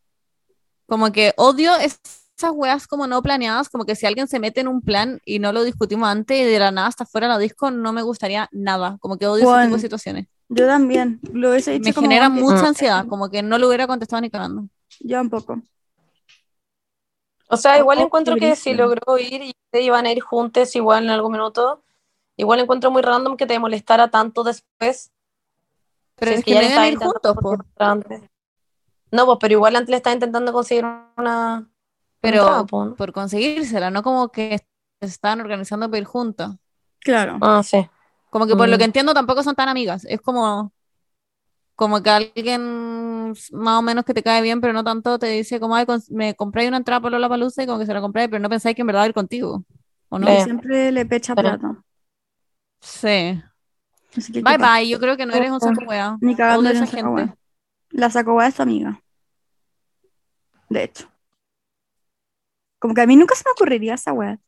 Como 0.86 1.12
que 1.12 1.34
odio 1.36 1.74
es- 1.76 2.00
esas 2.38 2.52
weas 2.54 2.86
como 2.86 3.06
no 3.08 3.20
planeadas, 3.22 3.68
como 3.68 3.84
que 3.84 3.96
si 3.96 4.06
alguien 4.06 4.28
se 4.28 4.38
mete 4.38 4.60
en 4.60 4.68
un 4.68 4.80
plan 4.80 5.20
y 5.24 5.40
no 5.40 5.52
lo 5.52 5.64
discutimos 5.64 6.08
antes 6.08 6.40
y 6.40 6.44
de 6.44 6.58
la 6.58 6.70
nada 6.70 6.86
hasta 6.86 7.04
fuera 7.04 7.26
la 7.26 7.36
disco, 7.36 7.70
no 7.72 7.92
me 7.92 8.02
gustaría 8.02 8.48
nada. 8.52 8.96
Como 9.00 9.18
que 9.18 9.26
odio 9.26 9.38
ese 9.38 9.46
Juan, 9.46 9.64
tipo 9.66 9.76
de 9.76 9.82
situaciones. 9.82 10.26
Yo 10.48 10.66
también. 10.66 11.20
Lo 11.32 11.50
hubiese 11.50 11.72
dicho 11.72 11.84
Me 11.84 11.92
como 11.94 12.08
genera 12.08 12.26
antes. 12.26 12.42
mucha 12.42 12.62
Mm. 12.62 12.66
ansiedad, 12.66 13.06
como 13.08 13.28
que 13.28 13.42
no 13.42 13.58
lo 13.58 13.66
hubiera 13.66 13.86
contestado 13.88 14.20
ni 14.22 14.30
cagando. 14.30 14.68
Yo 15.00 15.16
tampoco. 15.16 15.60
O 17.48 17.56
sea, 17.56 17.78
igual 17.78 17.98
oh, 17.98 18.02
encuentro 18.02 18.36
que 18.36 18.54
si 18.56 18.74
logró 18.74 19.18
ir 19.18 19.42
y 19.42 19.52
ustedes 19.64 19.86
iban 19.86 20.06
a 20.06 20.12
ir 20.12 20.20
juntos 20.20 20.74
igual 20.76 21.04
en 21.04 21.10
algún 21.10 21.32
minuto, 21.32 21.82
igual 22.36 22.60
encuentro 22.60 22.90
muy 22.90 23.02
random 23.02 23.36
que 23.36 23.46
te 23.46 23.58
molestara 23.58 24.08
tanto 24.10 24.44
después. 24.44 25.10
Pero 26.16 26.30
si 26.30 26.34
es 26.34 26.38
es 26.40 26.44
que 26.44 26.52
ya 26.54 26.60
no 26.62 26.68
iban 26.68 26.78
a 26.78 26.88
ir 26.88 26.98
juntos, 26.98 27.36
antes. 27.78 28.22
No, 29.10 29.26
pues, 29.26 29.38
pero 29.40 29.54
igual 29.54 29.74
antes 29.76 29.90
le 29.90 29.96
estaba 29.96 30.14
intentando 30.14 30.52
conseguir 30.52 30.84
una. 31.16 31.66
Pero 32.20 32.66
por 32.66 33.12
conseguírsela, 33.12 33.90
no 33.90 34.02
como 34.02 34.30
que 34.30 34.58
se 35.00 35.06
estaban 35.06 35.40
organizando 35.40 35.88
para 35.88 35.98
ir 35.98 36.04
juntos. 36.04 36.56
Claro. 37.00 37.38
Ah, 37.40 37.62
sí. 37.62 37.88
Como 38.30 38.46
que 38.46 38.56
por 38.56 38.68
lo 38.68 38.76
Mm. 38.76 38.78
que 38.78 38.84
entiendo 38.84 39.14
tampoco 39.14 39.42
son 39.42 39.54
tan 39.54 39.68
amigas. 39.68 40.04
Es 40.04 40.20
como, 40.20 40.72
como 41.76 42.02
que 42.02 42.10
alguien 42.10 43.32
más 43.52 43.78
o 43.78 43.82
menos 43.82 44.04
que 44.04 44.14
te 44.14 44.22
cae 44.22 44.42
bien, 44.42 44.60
pero 44.60 44.72
no 44.72 44.82
tanto, 44.84 45.18
te 45.18 45.26
dice 45.28 45.60
como, 45.60 45.76
ay, 45.76 45.86
me 46.10 46.34
compré 46.34 46.66
una 46.68 46.76
entrada 46.78 47.00
por 47.00 47.12
la 47.12 47.28
palusa 47.28 47.62
y 47.62 47.66
como 47.66 47.78
que 47.78 47.86
se 47.86 47.94
la 47.94 48.00
compré, 48.00 48.28
pero 48.28 48.40
no 48.42 48.48
pensáis 48.48 48.74
que 48.74 48.82
en 48.82 48.86
verdad 48.88 49.00
va 49.00 49.04
a 49.04 49.08
ir 49.08 49.14
contigo. 49.14 49.64
¿O 50.08 50.18
no? 50.18 50.26
Sí. 50.26 50.42
Siempre 50.44 50.90
le 50.90 51.06
pecha 51.06 51.34
Pero- 51.34 51.50
plata. 51.50 51.82
Sí. 52.80 53.40
Que, 54.32 54.42
Bye 54.42 54.56
bye, 54.58 54.88
yo 54.88 54.98
creo 54.98 55.16
que 55.16 55.26
no 55.26 55.34
eres 55.34 55.50
un 55.50 55.60
saco 55.60 55.84
wea. 55.86 56.16
Ni 56.20 56.34
cagando 56.34 56.68
esa 56.70 56.86
gente. 56.86 57.34
La 57.90 58.10
saco 58.10 58.34
wea 58.34 58.48
es 58.48 58.54
tu 58.54 58.62
amiga. 58.62 59.00
De 60.68 60.84
hecho. 60.84 61.08
Como 62.78 62.94
que 62.94 63.00
a 63.02 63.06
mí 63.06 63.16
nunca 63.16 63.34
se 63.34 63.44
me 63.46 63.52
ocurriría 63.52 63.94
esa 63.94 64.12
wea. 64.12 64.38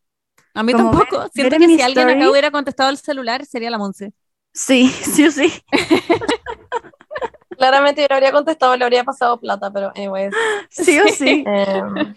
A 0.54 0.62
mí 0.62 0.72
Como 0.72 0.90
tampoco. 0.90 1.18
ver- 1.20 1.30
Siento 1.32 1.50
ver 1.58 1.60
que 1.68 1.76
si 1.76 1.82
alguien 1.82 2.08
acá 2.08 2.30
hubiera 2.30 2.50
contestado 2.50 2.90
el 2.90 2.98
celular, 2.98 3.44
sería 3.46 3.70
la 3.70 3.78
Monse. 3.78 4.12
Sí, 4.52 4.88
sí 5.14 5.26
o 5.26 5.30
sí. 5.30 5.52
Claramente 7.56 8.00
yo 8.02 8.06
le 8.08 8.14
habría 8.14 8.32
contestado, 8.32 8.76
le 8.76 8.84
habría 8.84 9.04
pasado 9.04 9.38
plata, 9.38 9.70
pero 9.72 9.92
anyways. 9.94 10.32
Sí 10.70 10.98
o 11.00 11.08
sí. 11.08 11.44
em, 11.46 12.14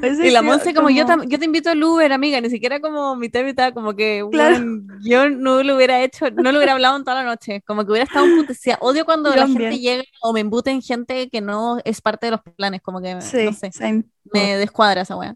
Hubiese 0.00 0.26
Y 0.28 0.30
la 0.30 0.42
Monse 0.42 0.74
como, 0.74 0.90
yo, 0.90 1.04
tam- 1.04 1.26
yo 1.28 1.38
te 1.38 1.44
invito 1.46 1.70
al 1.70 1.82
Uber, 1.82 2.12
amiga, 2.12 2.40
ni 2.40 2.50
siquiera 2.50 2.80
como 2.80 3.16
mitad 3.16 3.40
y 3.40 3.44
mitad, 3.44 3.72
como 3.72 3.94
que 3.94 4.22
Claro. 4.30 4.56
yo 5.02 5.28
no 5.30 5.62
lo 5.62 5.76
hubiera 5.76 6.02
hecho, 6.02 6.30
no 6.30 6.52
lo 6.52 6.58
hubiera 6.58 6.72
hablado 6.74 6.96
en 6.96 7.04
toda 7.04 7.16
la 7.22 7.24
noche, 7.24 7.62
como 7.66 7.84
que 7.84 7.90
hubiera 7.90 8.04
estado 8.04 8.24
un 8.26 8.32
putecía. 8.34 8.76
Odio 8.80 9.04
cuando 9.04 9.30
Yo 9.30 9.36
la 9.36 9.42
también. 9.46 9.72
gente 9.72 9.82
llega 9.82 10.04
o 10.22 10.32
me 10.32 10.40
embute 10.40 10.70
en 10.70 10.82
gente 10.82 11.28
que 11.30 11.40
no 11.40 11.78
es 11.84 12.00
parte 12.00 12.26
de 12.26 12.32
los 12.32 12.40
planes, 12.56 12.80
como 12.82 13.00
que, 13.00 13.14
Sí, 13.20 13.46
no 13.46 13.52
sé, 13.52 13.72
same, 13.72 14.04
me 14.32 14.56
descuadra 14.58 15.02
esa 15.02 15.16
wea. 15.16 15.34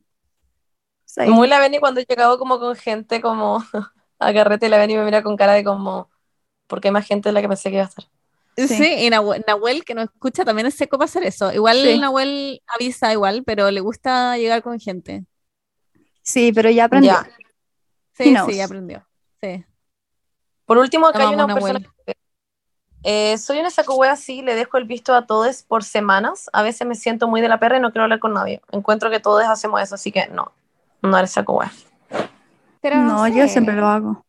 Same. 1.09 1.31
muy 1.31 1.49
la 1.49 1.59
Beni 1.59 1.79
cuando 1.79 2.01
he 2.01 2.05
llegado 2.05 2.39
como 2.39 2.59
con 2.61 2.77
gente 2.77 3.21
como 3.21 3.65
a 4.19 4.33
carrete, 4.33 4.69
la 4.69 4.79
Beni 4.79 4.97
me 4.97 5.05
mira 5.05 5.23
con 5.23 5.37
cara 5.37 5.55
de 5.55 5.65
como, 5.65 6.11
porque 6.67 6.89
hay 6.89 6.93
más 6.93 7.07
gente 7.07 7.29
de 7.31 7.33
la 7.33 7.41
que 7.41 7.49
pensé 7.49 7.71
que 7.71 7.77
iba 7.77 7.85
a 7.85 7.89
estar. 7.89 8.05
Sí, 8.57 8.67
Sí. 8.69 8.95
y 9.07 9.11
Nahuel, 9.11 9.45
Nahuel, 9.47 9.85
que 9.85 9.95
nos 9.95 10.07
escucha, 10.07 10.45
también 10.45 10.67
es 10.67 10.75
seco 10.75 10.99
para 10.99 11.05
hacer 11.07 11.23
eso. 11.23 11.53
Igual 11.53 11.77
Sí. 11.81 11.99
Nahuel 11.99 12.61
avisa 12.67 13.13
igual, 13.13 13.45
pero 13.45 13.71
le 13.71 13.81
gusta 13.81 14.37
llegar 14.37 14.63
con 14.63 14.81
gente. 14.81 15.25
Sí, 16.23 16.53
pero 16.53 16.69
ya 16.69 16.85
aprendí. 16.87 17.07
Ya. 17.07 17.29
Sí, 18.15 18.35
sí, 18.47 18.57
ya 18.57 18.65
aprendió. 18.65 19.07
Sí. 19.41 19.65
Por 20.67 20.77
último, 20.79 21.07
acá 21.07 21.29
hay 21.29 21.35
una 21.35 21.47
persona 21.47 21.79
Nahuel. 21.79 21.89
que 22.05 22.15
eh, 23.05 23.39
soy 23.39 23.61
una 23.61 23.71
saco 23.71 23.95
wea 23.95 24.11
así, 24.13 24.43
le 24.43 24.57
dejo 24.57 24.77
el 24.77 24.85
visto 24.85 25.15
a 25.15 25.25
todos 25.25 25.63
por 25.63 25.85
semanas. 25.85 26.51
A 26.53 26.63
veces 26.63 26.87
me 26.87 26.97
siento 26.97 27.29
muy 27.29 27.41
de 27.41 27.49
la 27.49 27.61
perra 27.61 27.77
y 27.77 27.81
no 27.81 27.93
quiero 27.93 28.03
hablar 28.03 28.19
con 28.19 28.35
nadie. 28.35 28.61
Encuentro 28.73 29.09
que 29.09 29.21
todos 29.21 29.45
hacemos 29.45 29.81
eso, 29.81 29.95
así 29.95 30.11
que 30.11 30.27
no, 30.29 30.53
no 31.03 31.19
eres 31.19 31.31
saco 31.31 31.55
wea. 31.59 31.73
Pero 32.81 32.97
No, 32.97 33.27
yo 33.29 33.43
sé. 33.45 33.49
siempre 33.49 33.75
lo 33.75 33.87
hago. 33.87 34.25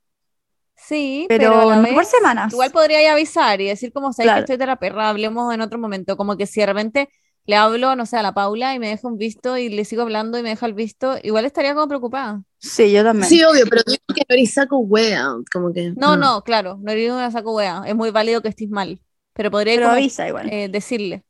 Sí, 0.75 1.25
Pero, 1.29 1.51
pero, 1.51 1.75
no 1.75 1.81
vez, 1.83 1.93
por 1.93 2.05
semanas. 2.05 2.51
Igual 2.53 2.71
podría 2.71 3.11
avisar 3.13 3.59
y 3.61 3.67
decir 3.67 3.91
como, 3.91 4.11
sabes 4.13 4.27
Claro. 4.27 4.37
que 4.39 4.53
estoy 4.53 4.57
de 4.57 4.65
la 4.65 4.77
perra, 4.77 5.09
hablemos 5.09 5.53
en 5.53 5.61
otro 5.61 5.77
momento. 5.77 6.17
Como 6.17 6.35
que 6.37 6.47
si 6.47 6.61
de 6.61 6.65
repente 6.65 7.09
le 7.45 7.55
hablo, 7.57 7.95
no 7.95 8.05
sé, 8.05 8.17
a 8.17 8.23
la 8.23 8.33
Paula 8.33 8.73
y 8.73 8.79
me 8.79 8.87
deja 8.89 9.07
un 9.07 9.17
visto 9.17 9.57
y 9.57 9.69
le 9.69 9.83
sigo 9.85 10.01
hablando 10.03 10.37
y 10.39 10.43
me 10.43 10.49
deja 10.49 10.65
el 10.65 10.73
visto, 10.73 11.17
igual 11.21 11.45
estaría 11.45 11.73
como 11.73 11.87
preocupada. 11.87 12.41
Sí, 12.57 12.91
yo 12.91 13.03
también. 13.03 13.27
Sí, 13.27 13.43
obvio, 13.43 13.65
pero 13.69 13.81
digo 13.85 14.01
que 14.15 14.21
no 14.27 14.35
eres 14.35 14.53
saco 14.53 14.77
wea, 14.79 15.27
como 15.51 15.73
que. 15.73 15.93
No, 15.95 16.15
no, 16.17 16.41
claro, 16.43 16.79
no 16.81 16.91
eres 16.91 17.11
una 17.11 17.29
saco 17.29 17.55
wea. 17.55 17.83
Es 17.85 17.95
muy 17.95 18.09
válido 18.11 18.41
que 18.41 18.49
estés 18.49 18.69
mal. 18.69 18.99
Pero 19.33 19.51
podría 19.51 19.75
pero 19.75 19.87
como, 19.87 19.97
avisa 19.97 20.27
igual. 20.27 20.49
eh, 20.51 20.69
decirle, 20.69 21.23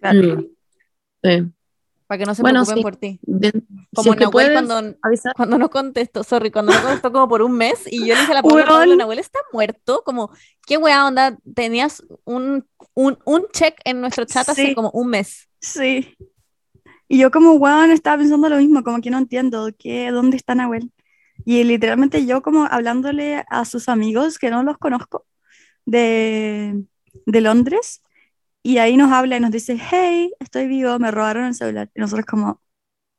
claro. 0.00 0.36
Mm. 0.38 0.46
Sí. 1.22 1.52
Para 2.06 2.18
que 2.18 2.26
no 2.26 2.34
se 2.34 2.42
Bueno, 2.42 2.64
preocupen 2.64 2.76
sí. 2.76 2.82
por 2.82 2.96
ti. 2.96 3.20
Bien. 3.22 3.52
Si 3.52 3.94
Como 3.94 4.12
que 4.12 4.20
Nahuel 4.24 4.30
puedes 4.32 4.52
cuando, 4.52 4.96
avisar. 5.02 5.32
cuando 5.34 5.58
no 5.58 5.70
contestó, 5.70 6.22
sorry, 6.24 6.50
cuando 6.50 6.72
no 6.72 6.80
contestó 6.82 7.12
como 7.12 7.28
por 7.28 7.42
un 7.42 7.52
mes 7.52 7.80
y 7.90 8.00
yo 8.06 8.14
le 8.14 8.20
dije 8.20 8.32
a 8.32 8.34
la 8.34 8.40
Weón. 8.42 8.66
Paula, 8.66 8.96
Nahuel 8.96 9.18
está 9.18 9.38
muerto, 9.52 10.02
como, 10.04 10.30
qué 10.66 10.76
wea 10.76 11.06
onda, 11.06 11.38
tenías 11.54 12.02
un, 12.24 12.66
un, 12.94 13.18
un 13.24 13.46
check 13.52 13.78
en 13.84 14.00
nuestro 14.00 14.24
chat 14.24 14.48
hace 14.48 14.66
Sí. 14.66 14.74
como 14.74 14.90
un 14.90 15.08
mes. 15.08 15.48
Sí. 15.60 16.14
Y 17.08 17.18
yo 17.18 17.30
como, 17.30 17.52
weón, 17.54 17.90
estaba 17.90 18.18
pensando 18.18 18.48
lo 18.48 18.56
mismo, 18.56 18.82
como 18.82 19.00
que 19.00 19.10
no 19.10 19.18
entiendo, 19.18 19.70
¿qué, 19.78 20.10
¿dónde 20.10 20.36
está 20.36 20.54
Nahuel? 20.54 20.90
Y 21.44 21.64
literalmente 21.64 22.24
yo 22.26 22.42
como 22.42 22.64
hablándole 22.64 23.44
a 23.50 23.64
sus 23.64 23.88
amigos 23.88 24.38
que 24.38 24.50
no 24.50 24.62
los 24.62 24.78
conozco 24.78 25.26
de, 25.84 26.84
de 27.26 27.40
Londres, 27.40 28.02
y 28.66 28.78
ahí 28.78 28.96
nos 28.96 29.12
habla 29.12 29.36
y 29.36 29.40
nos 29.40 29.50
dice, 29.50 29.78
hey, 29.78 30.32
estoy 30.40 30.66
vivo, 30.66 30.98
me 30.98 31.10
robaron 31.10 31.44
el 31.44 31.54
celular. 31.54 31.90
Y 31.94 32.00
nosotros 32.00 32.24
como, 32.26 32.62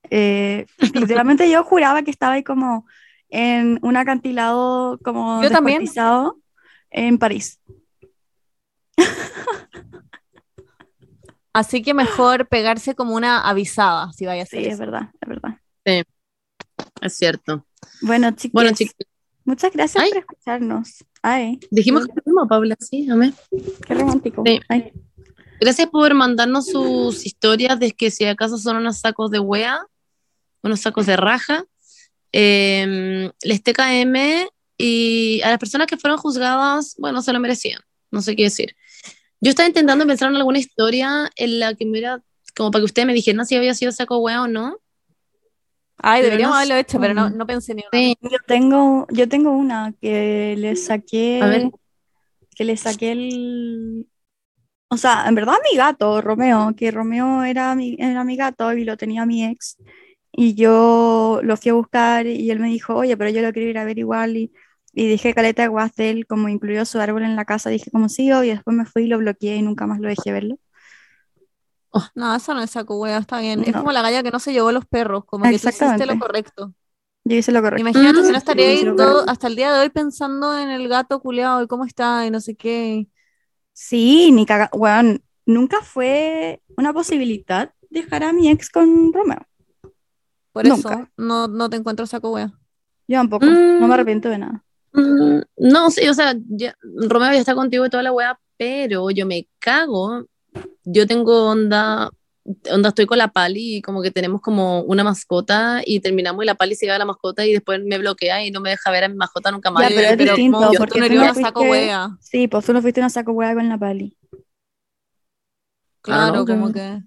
eh, 0.10 0.66
literalmente 0.94 1.50
yo 1.50 1.64
juraba 1.64 2.02
que 2.02 2.10
estaba 2.10 2.34
ahí 2.34 2.44
como 2.44 2.88
en 3.30 3.78
un 3.84 3.96
acantilado 3.96 4.98
como 5.04 5.44
Yo 5.44 5.52
también. 5.52 5.84
en 6.90 7.18
París. 7.20 7.60
Así 11.54 11.82
que 11.84 11.94
mejor 11.94 12.48
pegarse 12.48 12.96
como 12.96 13.16
una 13.16 13.48
avisada, 13.48 14.12
si 14.14 14.26
vaya 14.26 14.44
a 14.44 14.46
Sí, 14.46 14.58
ser 14.58 14.68
es 14.68 14.74
eso. 14.74 14.80
verdad, 14.80 15.10
es 15.22 15.30
verdad. 15.30 15.60
Es 17.02 17.14
cierto. 17.16 17.66
Bueno, 18.02 18.32
chicos, 18.32 18.54
Bueno, 18.54 18.72
muchas 19.46 19.72
gracias 19.72 20.04
Ay. 20.04 20.10
por 20.10 20.20
escucharnos. 20.20 21.06
Ay, 21.22 21.60
dijimos 21.72 22.08
que 22.08 22.14
lo 22.16 22.22
mismo, 22.26 22.48
Paula, 22.48 22.76
sí, 22.80 23.08
amén. 23.10 23.34
qué 23.88 23.94
romántico. 23.94 24.44
Sí. 24.46 24.60
Ay, 24.68 24.92
Gracias 25.60 25.88
por 25.90 26.14
mandarnos 26.14 26.68
sus 26.68 27.26
historias 27.26 27.80
de 27.80 27.91
que 27.91 28.11
si 28.11 28.26
acaso 28.26 28.57
son 28.57 28.77
unos 28.77 28.99
sacos 28.99 29.32
de 29.32 29.40
wea, 29.40 29.86
unos 30.61 30.82
sacos 30.82 31.06
de 31.06 31.15
raja. 31.15 31.65
Eh, 32.32 33.32
les 33.44 33.64
TKM 33.64 34.49
y 34.77 35.41
a 35.44 35.49
las 35.52 35.60
personas 35.60 35.88
que 35.88 35.98
fueron 35.98 36.18
juzgadas, 36.18 36.95
bueno, 36.98 37.22
se 37.22 37.32
lo 37.32 37.40
merecían. 37.40 37.80
No 38.11 38.22
sé 38.22 38.36
qué 38.36 38.44
decir. 38.44 38.76
Yo 39.40 39.49
estaba 39.49 39.68
intentando 39.68 40.06
pensar 40.06 40.30
en 40.30 40.36
alguna 40.36 40.60
historia 40.60 41.30
en 41.36 41.60
la 41.60 41.73
que 41.76 41.86
me 41.86 41.91
hubiera, 41.91 42.22
como 42.56 42.72
para 42.72 42.82
que 42.82 42.86
ustedes 42.86 43.06
me 43.06 43.14
dijeran 43.14 43.45
si 43.45 43.56
había 43.56 43.73
sido 43.73 43.91
saco 43.91 44.18
wea 44.18 44.41
o 44.41 44.48
no. 44.48 44.77
Ay, 45.98 46.22
Pero 46.22 46.32
deberíamos 46.32 46.56
no 46.56 46.57
haberlo 46.57 46.76
hecho, 46.76 46.99
pero 46.99 47.14
no, 47.14 47.30
no 47.30 47.48
pensé 47.48 47.73
ni 47.73 47.82
una. 47.82 47.90
Sí, 47.94 48.18
yo 48.22 48.38
tengo, 48.45 49.07
yo 49.11 49.30
tengo 49.30 49.52
una 49.52 49.94
que 50.02 50.56
le 50.57 50.76
saqué, 50.76 51.40
A 51.41 51.48
ver. 51.48 51.72
que 52.53 52.65
le 52.65 52.76
saqué 52.76 53.14
el, 53.14 54.07
o 54.96 54.98
sea, 54.98 55.26
en 55.28 55.36
verdad 55.36 55.56
mi 55.72 55.78
gato, 55.78 56.22
Romeo, 56.22 56.74
que 56.76 56.92
Romeo 56.92 57.44
era 57.44 57.76
mi, 57.76 57.96
era 58.00 58.24
mi 58.24 58.36
gato 58.36 58.74
y 58.74 58.84
lo 58.84 58.98
tenía 58.98 59.26
mi 59.26 59.46
ex, 59.46 59.78
y 60.32 60.56
yo 60.56 61.40
lo 61.44 61.58
fui 61.58 61.72
a 61.72 61.74
buscar 61.76 62.28
y 62.28 62.50
él 62.52 62.60
me 62.60 62.70
dijo, 62.70 62.96
oye, 62.96 63.16
pero 63.18 63.30
yo 63.30 63.42
lo 63.42 63.54
quiero 63.54 63.70
ir 63.70 63.78
a 63.78 63.86
ver 63.86 64.00
igual, 64.00 64.38
y, 64.38 64.52
y 64.94 65.08
dije 65.08 65.34
caleta 65.34 65.64
de 65.64 65.68
guas 65.70 65.96
de 65.96 66.10
él, 66.10 66.28
como 66.28 66.50
incluyó 66.50 66.86
su 66.86 67.00
árbol 67.00 67.24
en 67.24 67.36
la 67.36 67.46
casa, 67.46 67.70
dije 67.70 67.92
como 67.92 68.10
sí, 68.10 68.28
y 68.28 68.48
después 68.50 68.76
me 68.76 68.86
fui 68.86 69.04
y 69.04 69.08
lo 69.08 69.18
bloqueé 69.20 69.58
y 69.58 69.62
nunca 69.62 69.88
más 69.88 70.00
lo 70.00 70.10
dejé 70.10 70.32
verlo. 70.32 70.58
No, 72.14 72.36
eso 72.36 72.54
no 72.54 72.62
es 72.62 72.72
saco 72.72 73.00
wea, 73.00 73.18
está 73.20 73.40
bien. 73.40 73.64
Es 73.64 73.74
como 73.74 73.92
la 73.92 74.02
galla 74.02 74.22
que 74.24 74.32
no 74.32 74.40
se 74.40 74.52
llevó 74.52 74.72
los 74.72 74.86
perros, 74.86 75.24
como 75.26 75.46
que 75.46 75.58
tú 75.60 75.70
hiciste 75.70 76.06
lo 76.06 76.18
correcto. 76.20 76.74
Yo 77.24 77.36
hice 77.38 77.52
lo 77.52 77.62
correcto. 77.62 77.90
Imagínate 77.90 78.24
si 78.24 78.32
no 78.32 78.38
estaría 78.38 78.70
ahí 78.70 78.86
todo, 78.96 79.28
hasta 79.28 79.48
el 79.48 79.56
día 79.56 79.74
de 79.74 79.82
hoy 79.82 79.90
pensando 79.90 80.58
en 80.58 80.70
el 80.70 80.88
gato 80.88 81.20
culeado 81.20 81.64
y 81.64 81.68
cómo 81.68 81.86
está 81.86 82.26
y 82.26 82.32
no 82.32 82.40
sé 82.42 82.56
qué. 82.56 83.08
Sí, 83.78 84.32
ni 84.32 84.46
caga, 84.46 84.70
weón, 84.72 85.22
nunca 85.46 85.82
fue 85.82 86.62
una 86.78 86.94
posibilidad 86.94 87.74
dejar 87.90 88.24
a 88.24 88.32
mi 88.32 88.50
ex 88.50 88.70
con 88.70 89.12
Romeo. 89.12 89.46
Por 90.54 90.66
Nunca. 90.66 90.94
eso 90.94 91.10
no, 91.18 91.50
no 91.50 91.70
te 91.70 91.76
encuentro 91.76 92.06
saco 92.06 92.32
wea. 92.32 92.54
Yo 93.08 93.18
tampoco, 93.18 93.46
no 93.46 93.52
Mm. 93.52 93.88
me 93.88 93.94
arrepiento 93.94 94.30
de 94.30 94.38
nada. 94.38 94.64
Mm, 94.94 95.42
No, 95.58 95.92
sí, 95.92 96.08
o 96.08 96.14
sea, 96.14 96.34
ya- 96.48 96.76
Romeo 96.82 97.34
ya 97.34 97.40
está 97.40 97.54
contigo 97.54 97.86
y 97.86 97.90
toda 97.90 98.02
la 98.04 98.14
weá, 98.14 98.40
pero 98.58 99.12
yo 99.12 99.26
me 99.26 99.46
cago. 99.60 100.24
Yo 100.86 101.06
tengo 101.06 101.50
onda, 101.50 102.10
onda 102.72 102.90
estoy 102.90 103.06
con 103.08 103.18
la 103.18 103.30
Pali 103.30 103.78
y 103.78 103.82
como 103.82 104.02
que 104.02 104.12
tenemos 104.12 104.40
como 104.42 104.82
una 104.82 105.04
mascota 105.04 105.82
y 105.86 106.00
terminamos 106.00 106.44
y 106.44 106.46
la 106.46 106.56
Pali 106.56 106.76
se 106.76 106.86
lleva 106.86 106.96
a 106.96 107.00
la 107.00 107.06
mascota 107.06 107.46
y 107.46 107.54
después 107.54 107.82
me 107.84 107.98
bloquea 107.98 108.46
y 108.46 108.52
no 108.52 108.62
me 108.62 108.70
deja 108.70 108.92
ver 108.92 109.06
a 109.06 109.10
mi 109.10 109.16
mascota 109.16 109.52
nunca 109.52 109.72
más. 109.72 109.84
Ya, 109.84 109.96
pero 109.96 110.08
es 110.10 110.18
distinto, 110.18 110.58
como 110.60 110.72
porque 110.74 110.94
tú 110.94 111.00
no 111.00 111.06
tú 111.08 111.14
eres 111.14 111.18
no 111.18 111.24
una 111.24 111.34
saco 111.34 111.62
wea. 111.64 112.10
Sí, 112.22 112.48
pues 112.48 112.66
tú 112.66 112.74
no 112.74 112.82
fuiste 112.82 113.00
una 113.00 113.10
saco 113.10 113.32
hueá 113.32 113.54
con 113.56 113.68
la 113.68 113.78
pali. 113.78 114.16
Claro, 116.02 116.36
no, 116.36 116.46
como 116.46 116.72
que-. 116.72 117.02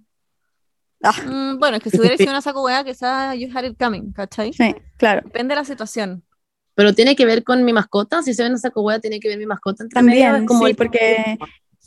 Ah. 1.03 1.13
Mm, 1.25 1.59
bueno, 1.61 1.77
es 1.77 1.83
que 1.85 1.91
si 1.91 2.01
hubiera 2.01 2.17
sido 2.17 2.31
una 2.31 2.43
saco 2.43 2.65
wea, 2.65 2.83
quizás 2.83 3.37
you 3.39 3.49
had 3.55 3.65
it 3.65 3.79
coming, 3.79 4.13
¿cachai? 4.13 4.53
Sí, 4.53 4.75
claro. 4.97 5.23
Depende 5.25 5.55
de 5.55 5.61
la 5.61 5.65
situación. 5.65 6.25
Pero 6.75 6.95
tiene 6.95 7.15
que 7.17 7.27
ver 7.27 7.45
con 7.45 7.65
mi 7.65 7.73
mascota, 7.73 8.23
si 8.23 8.35
se 8.35 8.43
ve 8.43 8.49
en 8.49 8.55
esa 8.55 8.71
weá, 8.75 9.01
tiene 9.01 9.19
que 9.21 9.29
ver 9.29 9.39
mi 9.39 9.47
mascota 9.47 9.83
medio, 9.85 9.95
También, 9.95 10.35
es 10.37 10.47
como 10.47 10.65
sí, 10.65 10.71
el- 10.71 10.77
porque 10.77 11.39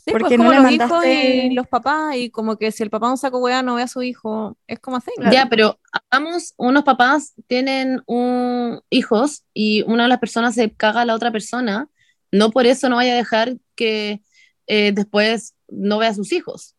Sí, 0.04 0.10
¿Por 0.10 0.22
pues 0.22 0.30
qué 0.30 0.38
no 0.38 0.46
como 0.46 0.58
los 0.60 0.72
hijos 0.72 1.04
y 1.06 1.50
los 1.50 1.68
papás, 1.68 2.16
y 2.16 2.28
como 2.30 2.56
que 2.56 2.72
si 2.72 2.82
el 2.82 2.90
papá 2.90 3.08
un 3.08 3.16
saco 3.16 3.38
wea 3.38 3.62
no 3.62 3.76
ve 3.76 3.82
a 3.82 3.88
su 3.88 4.02
hijo, 4.02 4.56
es 4.66 4.80
como 4.80 4.96
así. 4.96 5.12
Ya, 5.30 5.46
pero 5.48 5.78
hagamos, 6.10 6.54
unos 6.56 6.82
papás 6.82 7.34
tienen 7.46 8.02
un, 8.06 8.80
hijos 8.90 9.44
y 9.54 9.82
una 9.82 10.02
de 10.02 10.08
las 10.08 10.18
personas 10.18 10.56
se 10.56 10.72
caga 10.74 11.02
a 11.02 11.04
la 11.04 11.14
otra 11.14 11.30
persona, 11.30 11.88
no 12.32 12.50
por 12.50 12.66
eso 12.66 12.88
no 12.88 12.96
vaya 12.96 13.12
a 13.12 13.16
dejar 13.16 13.58
que 13.76 14.22
eh, 14.66 14.90
después 14.90 15.54
no 15.68 15.98
vea 15.98 16.08
a 16.08 16.14
sus 16.14 16.32
hijos. 16.32 16.74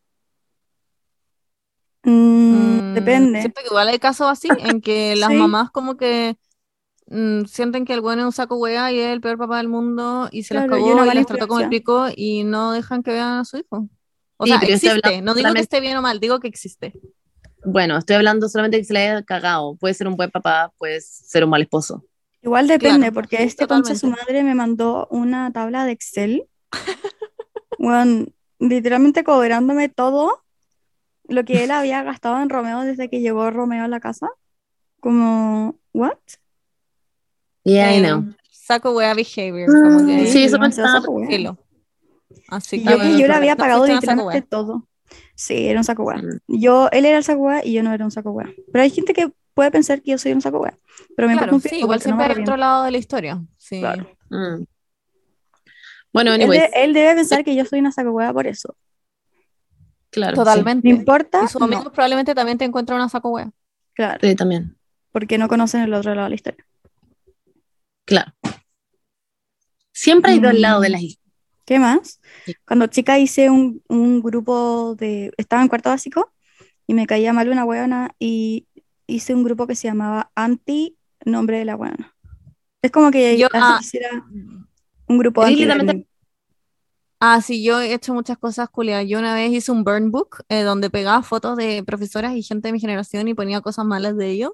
mm, 2.02 2.44
Mm, 2.54 2.94
depende. 2.94 3.40
Siento 3.40 3.60
que 3.62 3.68
igual 3.68 3.88
hay 3.88 3.98
casos 3.98 4.26
así, 4.28 4.48
en 4.50 4.82
que 4.82 5.16
las 5.16 5.30
Sí. 5.32 5.36
mamás 5.38 5.70
como 5.70 5.96
que 5.96 6.36
mm, 7.06 7.44
sienten 7.44 7.84
que 7.84 7.94
el 7.94 8.00
bueno 8.00 8.22
es 8.22 8.26
un 8.26 8.32
saco 8.32 8.56
wea 8.56 8.92
y 8.92 8.98
es 8.98 9.12
el 9.12 9.20
peor 9.20 9.38
papá 9.38 9.58
del 9.58 9.68
mundo 9.68 10.28
y 10.30 10.44
se 10.44 10.54
las 10.54 10.66
Claro, 10.66 10.78
y 10.78 10.90
cagó 10.90 11.04
y, 11.04 11.14
las 11.14 11.26
trató 11.26 11.48
como 11.48 11.60
el 11.60 11.68
pico 11.68 12.06
y 12.14 12.44
no 12.44 12.72
dejan 12.72 13.02
que 13.02 13.12
vean 13.12 13.38
a 13.38 13.44
su 13.44 13.58
hijo. 13.58 13.88
O 14.36 14.46
Sí, 14.46 14.52
sea, 14.52 14.60
existe, 14.60 14.90
hablando 14.90 15.22
no 15.22 15.34
digo 15.34 15.54
que 15.54 15.60
esté 15.60 15.80
bien 15.80 15.96
o 15.96 16.02
mal, 16.02 16.20
digo 16.20 16.40
que 16.40 16.48
existe. 16.48 16.92
Bueno, 17.64 17.96
estoy 17.96 18.16
hablando 18.16 18.48
solamente 18.48 18.76
de 18.76 18.82
que 18.82 18.86
se 18.86 18.92
le 18.92 19.08
haya 19.08 19.22
cagado. 19.22 19.76
Puede 19.76 19.94
ser 19.94 20.06
un 20.06 20.16
buen 20.16 20.30
papá, 20.30 20.72
puede 20.76 21.00
ser 21.00 21.44
un 21.44 21.50
mal 21.50 21.62
esposo. 21.62 22.04
Igual 22.42 22.68
depende, 22.68 22.98
Claro, 22.98 23.14
porque 23.14 23.42
este 23.42 23.66
concha 23.66 23.94
su 23.94 24.08
madre 24.08 24.42
me 24.42 24.54
mandó 24.54 25.08
una 25.10 25.50
tabla 25.50 25.86
de 25.86 25.92
Excel, 25.92 26.46
weón, 27.78 28.34
literalmente 28.58 29.24
cobrándome 29.24 29.88
todo 29.88 30.42
lo 31.26 31.44
que 31.44 31.64
él 31.64 31.70
había 31.70 32.02
gastado 32.02 32.42
en 32.42 32.50
Romeo 32.50 32.80
desde 32.80 33.08
que 33.08 33.20
llegó 33.20 33.50
Romeo 33.50 33.84
a 33.84 33.88
la 33.88 34.00
casa. 34.00 34.28
Como, 35.00 35.78
¿what? 35.94 36.18
Yeah, 37.64 37.92
I 37.92 37.96
Eh, 37.96 38.02
know. 38.02 38.24
Saco 38.50 38.92
wea 38.92 39.14
behavior, 39.14 39.68
como 39.68 40.06
que 40.06 40.26
Sí, 40.26 40.44
eso 40.44 40.58
wea. 40.58 41.28
filo. 41.28 41.58
Así 42.48 42.82
que 42.82 42.90
yo 42.90 42.98
que 42.98 43.18
yo 43.18 43.26
le 43.26 43.34
había 43.34 43.54
no 43.54 43.58
pagado 43.58 43.82
saco 43.86 43.94
literalmente 43.94 44.42
todo. 44.42 44.88
Sí, 45.34 45.66
era 45.68 45.80
un 45.80 45.84
saco 45.84 46.04
wea. 46.04 46.18
Mm. 46.18 46.40
Yo, 46.58 46.88
él 46.92 47.04
era 47.04 47.18
el 47.18 47.24
saco 47.24 47.40
wea 47.42 47.64
y 47.64 47.72
yo 47.72 47.82
no 47.82 47.92
era 47.92 48.04
un 48.04 48.10
saco 48.10 48.30
wea. 48.30 48.48
Pero 48.72 48.82
hay 48.82 48.90
gente 48.90 49.12
que 49.12 49.30
puede 49.54 49.70
pensar 49.70 50.00
que 50.02 50.12
yo 50.12 50.18
soy 50.18 50.32
un 50.32 50.40
saco 50.40 50.58
wea. 50.60 50.76
Pero 51.16 51.28
me 51.28 51.36
Claro, 51.36 51.58
sí, 51.60 51.76
igual 51.76 51.98
porque 51.98 52.10
no 52.10 52.16
me 52.16 52.22
siempre 52.24 52.36
hay 52.38 52.42
otro 52.42 52.56
lado 52.56 52.84
de 52.84 52.90
la 52.90 52.98
historia. 52.98 53.42
Sí. 53.58 53.80
Claro. 53.80 54.08
Mm. 54.30 54.64
Bueno, 56.12 56.32
Él, 56.32 56.42
anyways, 56.42 56.60
de- 56.62 56.70
él 56.84 56.92
debe 56.94 57.14
pensar 57.16 57.44
que 57.44 57.54
yo 57.54 57.64
soy 57.64 57.80
una 57.80 57.92
saco 57.92 58.10
wea 58.12 58.32
por 58.32 58.46
eso. 58.46 58.76
claro. 60.10 60.36
Totalmente. 60.36 60.86
¿Me 60.88 60.94
importa? 60.94 61.42
Y 61.44 61.48
sus 61.48 61.60
No, 61.60 61.66
amigos 61.66 61.92
probablemente 61.92 62.34
también 62.34 62.56
te 62.56 62.64
encuentran 62.64 62.98
una 62.98 63.08
saco 63.08 63.30
wea. 63.30 63.50
claro, 63.94 64.18
Sí, 64.22 64.28
sí, 64.30 64.36
también. 64.36 64.76
porque 65.12 65.38
no 65.38 65.48
conocen 65.48 65.82
el 65.82 65.92
otro 65.94 66.14
lado 66.14 66.24
de 66.26 66.30
la 66.30 66.34
historia. 66.36 66.64
Claro. 68.04 68.32
Siempre 69.92 70.32
hay 70.32 70.40
dos 70.40 70.54
Mm. 70.54 70.58
lados 70.60 70.82
de 70.82 70.88
las 70.90 71.02
historias. 71.02 71.24
¿Qué 71.64 71.78
más? 71.78 72.20
Sí. 72.44 72.54
Cuando 72.66 72.86
chica 72.88 73.18
hice 73.18 73.48
un, 73.48 73.82
un 73.88 74.20
grupo 74.20 74.94
de... 74.96 75.32
Estaba 75.38 75.62
en 75.62 75.68
cuarto 75.68 75.88
básico 75.88 76.32
y 76.86 76.92
me 76.94 77.06
caía 77.06 77.32
mal 77.32 77.48
una 77.48 77.64
hueona 77.64 78.14
y 78.18 78.66
hice 79.06 79.34
un 79.34 79.44
grupo 79.44 79.66
que 79.66 79.74
se 79.74 79.88
llamaba 79.88 80.30
Anti 80.34 80.96
Nombre 81.24 81.58
de 81.58 81.64
la 81.64 81.76
Hueona. 81.76 82.14
Es 82.82 82.90
como 82.90 83.10
que 83.10 83.38
Yo, 83.38 83.48
ah, 83.54 83.78
quisiera 83.80 84.24
un 85.08 85.18
grupo 85.18 85.42
anti 85.42 85.66
Ah, 87.18 87.40
sí, 87.40 87.64
yo 87.64 87.80
he 87.80 87.94
hecho 87.94 88.12
muchas 88.12 88.36
cosas, 88.36 88.68
Julia. 88.70 89.02
Yo 89.02 89.18
una 89.18 89.34
vez 89.34 89.50
hice 89.50 89.72
un 89.72 89.84
burn 89.84 90.10
book 90.10 90.44
eh, 90.50 90.60
donde 90.60 90.90
pegaba 90.90 91.22
fotos 91.22 91.56
de 91.56 91.82
profesoras 91.82 92.36
y 92.36 92.42
gente 92.42 92.68
de 92.68 92.72
mi 92.72 92.80
generación 92.80 93.26
y 93.28 93.32
ponía 93.32 93.62
cosas 93.62 93.86
malas 93.86 94.18
de 94.18 94.28
ellos. 94.30 94.52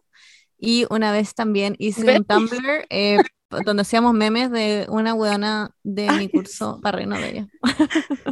Y 0.57 0.87
una 0.91 1.11
vez 1.11 1.35
también 1.35 1.75
hice 1.81 2.05
¿Ves? 2.05 2.19
un 2.21 2.25
Tumblr 2.25 2.87
eh, 2.91 3.19
donde 3.65 3.83
hacíamos 3.83 4.15
memes 4.15 4.51
de 4.51 4.87
una 4.89 5.15
weona 5.15 5.71
de 5.83 6.05
mi 6.13 6.19
Ay, 6.19 6.29
curso 6.31 6.81
para 6.83 6.97
reírnos 6.97 7.21
de 7.21 7.29
ella. 7.31 7.49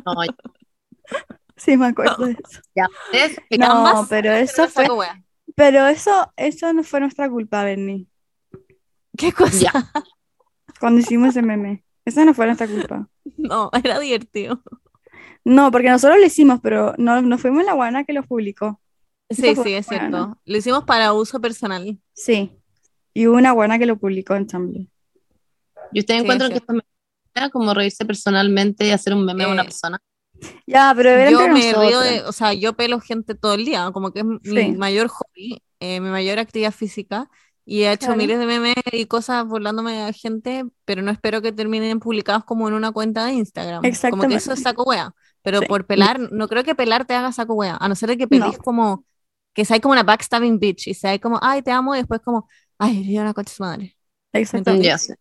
No, 0.06 0.14
Sí, 1.56 1.76
me 1.76 1.86
acuerdo 1.86 2.26
de 2.26 2.32
eso. 2.32 2.60
ya. 2.74 2.86
No, 3.58 3.66
Ambas 3.88 4.08
pero 4.08 4.30
Pero 4.30 4.34
eso 4.36 4.68
fue, 4.68 4.88
wea. 4.90 5.22
pero 5.56 5.86
eso, 5.88 6.32
eso 6.36 6.72
no 6.72 6.84
fue 6.84 7.00
nuestra 7.00 7.28
culpa, 7.28 7.64
Bernie, 7.64 8.06
¿Qué 9.16 9.32
cosa? 9.32 9.58
Ya. 9.58 9.90
cuando 10.80 11.00
hicimos 11.00 11.30
ese 11.30 11.42
meme. 11.42 11.84
Eso 12.04 12.24
no 12.24 12.32
fue 12.32 12.46
nuestra 12.46 12.68
culpa. 12.68 13.08
No, 13.36 13.70
era 13.84 13.98
divertido. 13.98 14.62
No, 15.44 15.70
porque 15.72 15.90
nosotros 15.90 16.18
lo 16.18 16.26
hicimos, 16.26 16.60
pero 16.62 16.94
no, 16.98 17.20
no 17.22 17.38
fuimos 17.38 17.64
la 17.64 17.72
guana 17.72 18.04
que 18.04 18.12
lo 18.12 18.22
publicó. 18.22 18.80
Sí, 19.30 19.54
sí, 19.56 19.74
es 19.74 19.86
cierto. 19.86 20.38
Lo 20.44 20.56
hicimos 20.56 20.84
para 20.84 21.12
uso 21.12 21.40
personal. 21.40 21.98
Sí. 22.14 22.52
Y 23.14 23.26
hubo 23.26 23.36
una 23.36 23.50
guana 23.52 23.78
que 23.78 23.86
lo 23.86 23.98
publicó 23.98 24.34
en 24.36 24.46
Tumblr. 24.46 24.86
¿Y 25.92 26.00
ustedes 26.00 26.20
Sí, 26.20 26.24
encuentran 26.24 26.48
es 26.48 26.52
que 26.54 26.58
esto 26.58 26.72
me 26.74 26.82
era 27.34 27.50
como 27.50 27.72
reírse 27.74 28.04
personalmente 28.04 28.86
y 28.86 28.90
hacer 28.90 29.14
un 29.14 29.24
meme 29.24 29.44
a 29.44 29.48
una 29.48 29.62
Eh, 29.62 29.66
persona? 29.66 29.98
Ya, 30.66 30.92
pero 30.96 31.30
Yo 31.30 31.48
me 31.48 31.60
río 31.60 31.78
nosotras. 31.78 32.00
de, 32.00 32.22
o 32.24 32.32
sea, 32.32 32.52
yo 32.52 32.74
pelo 32.74 33.00
gente 33.00 33.34
todo 33.34 33.54
el 33.54 33.64
día, 33.64 33.90
como 33.92 34.12
que 34.12 34.20
es 34.20 34.24
mi 34.26 34.40
Sí. 34.42 34.76
mayor 34.76 35.08
hobby, 35.08 35.62
eh, 35.80 36.00
mi 36.00 36.10
mayor 36.10 36.38
actividad 36.38 36.72
física, 36.72 37.28
y 37.64 37.82
he 37.82 37.92
hecho 37.92 38.06
Claro. 38.06 38.18
miles 38.18 38.38
de 38.38 38.46
memes 38.46 38.74
y 38.92 39.06
cosas 39.06 39.46
burlándome 39.46 39.92
de 39.92 40.12
gente, 40.12 40.64
pero 40.84 41.02
no 41.02 41.10
espero 41.10 41.42
que 41.42 41.52
terminen 41.52 42.00
publicados 42.00 42.44
como 42.44 42.68
en 42.68 42.74
una 42.74 42.92
cuenta 42.92 43.24
de 43.26 43.32
Instagram. 43.34 43.82
Como 44.10 44.26
que 44.28 44.34
eso 44.36 44.52
es 44.52 44.60
saco 44.62 44.84
wea. 44.84 45.12
Pero 45.42 45.60
Sí. 45.60 45.66
por 45.66 45.86
pelar, 45.86 46.18
no 46.32 46.48
creo 46.48 46.64
que 46.64 46.74
pelar 46.74 47.06
te 47.06 47.14
haga 47.14 47.32
saco 47.32 47.54
wea, 47.54 47.76
a 47.80 47.88
no 47.88 47.94
ser 47.94 48.10
de 48.10 48.18
que 48.18 48.26
pelís 48.28 48.56
No. 48.56 48.64
como, 48.64 49.04
que 49.54 49.64
sea 49.64 49.80
como 49.80 49.92
una 49.92 50.02
backstabbing 50.02 50.58
bitch, 50.58 50.88
y 50.88 50.94
sea 50.94 51.18
como, 51.18 51.38
ay, 51.42 51.62
te 51.62 51.70
amo, 51.70 51.94
y 51.94 51.98
después 51.98 52.20
como, 52.20 52.48
ay, 52.78 53.02
eres 53.16 53.32
una 53.34 53.44
su 53.46 53.62
madre. 53.62 53.96
Exactamente. 54.32 54.98
Sé. 54.98 55.16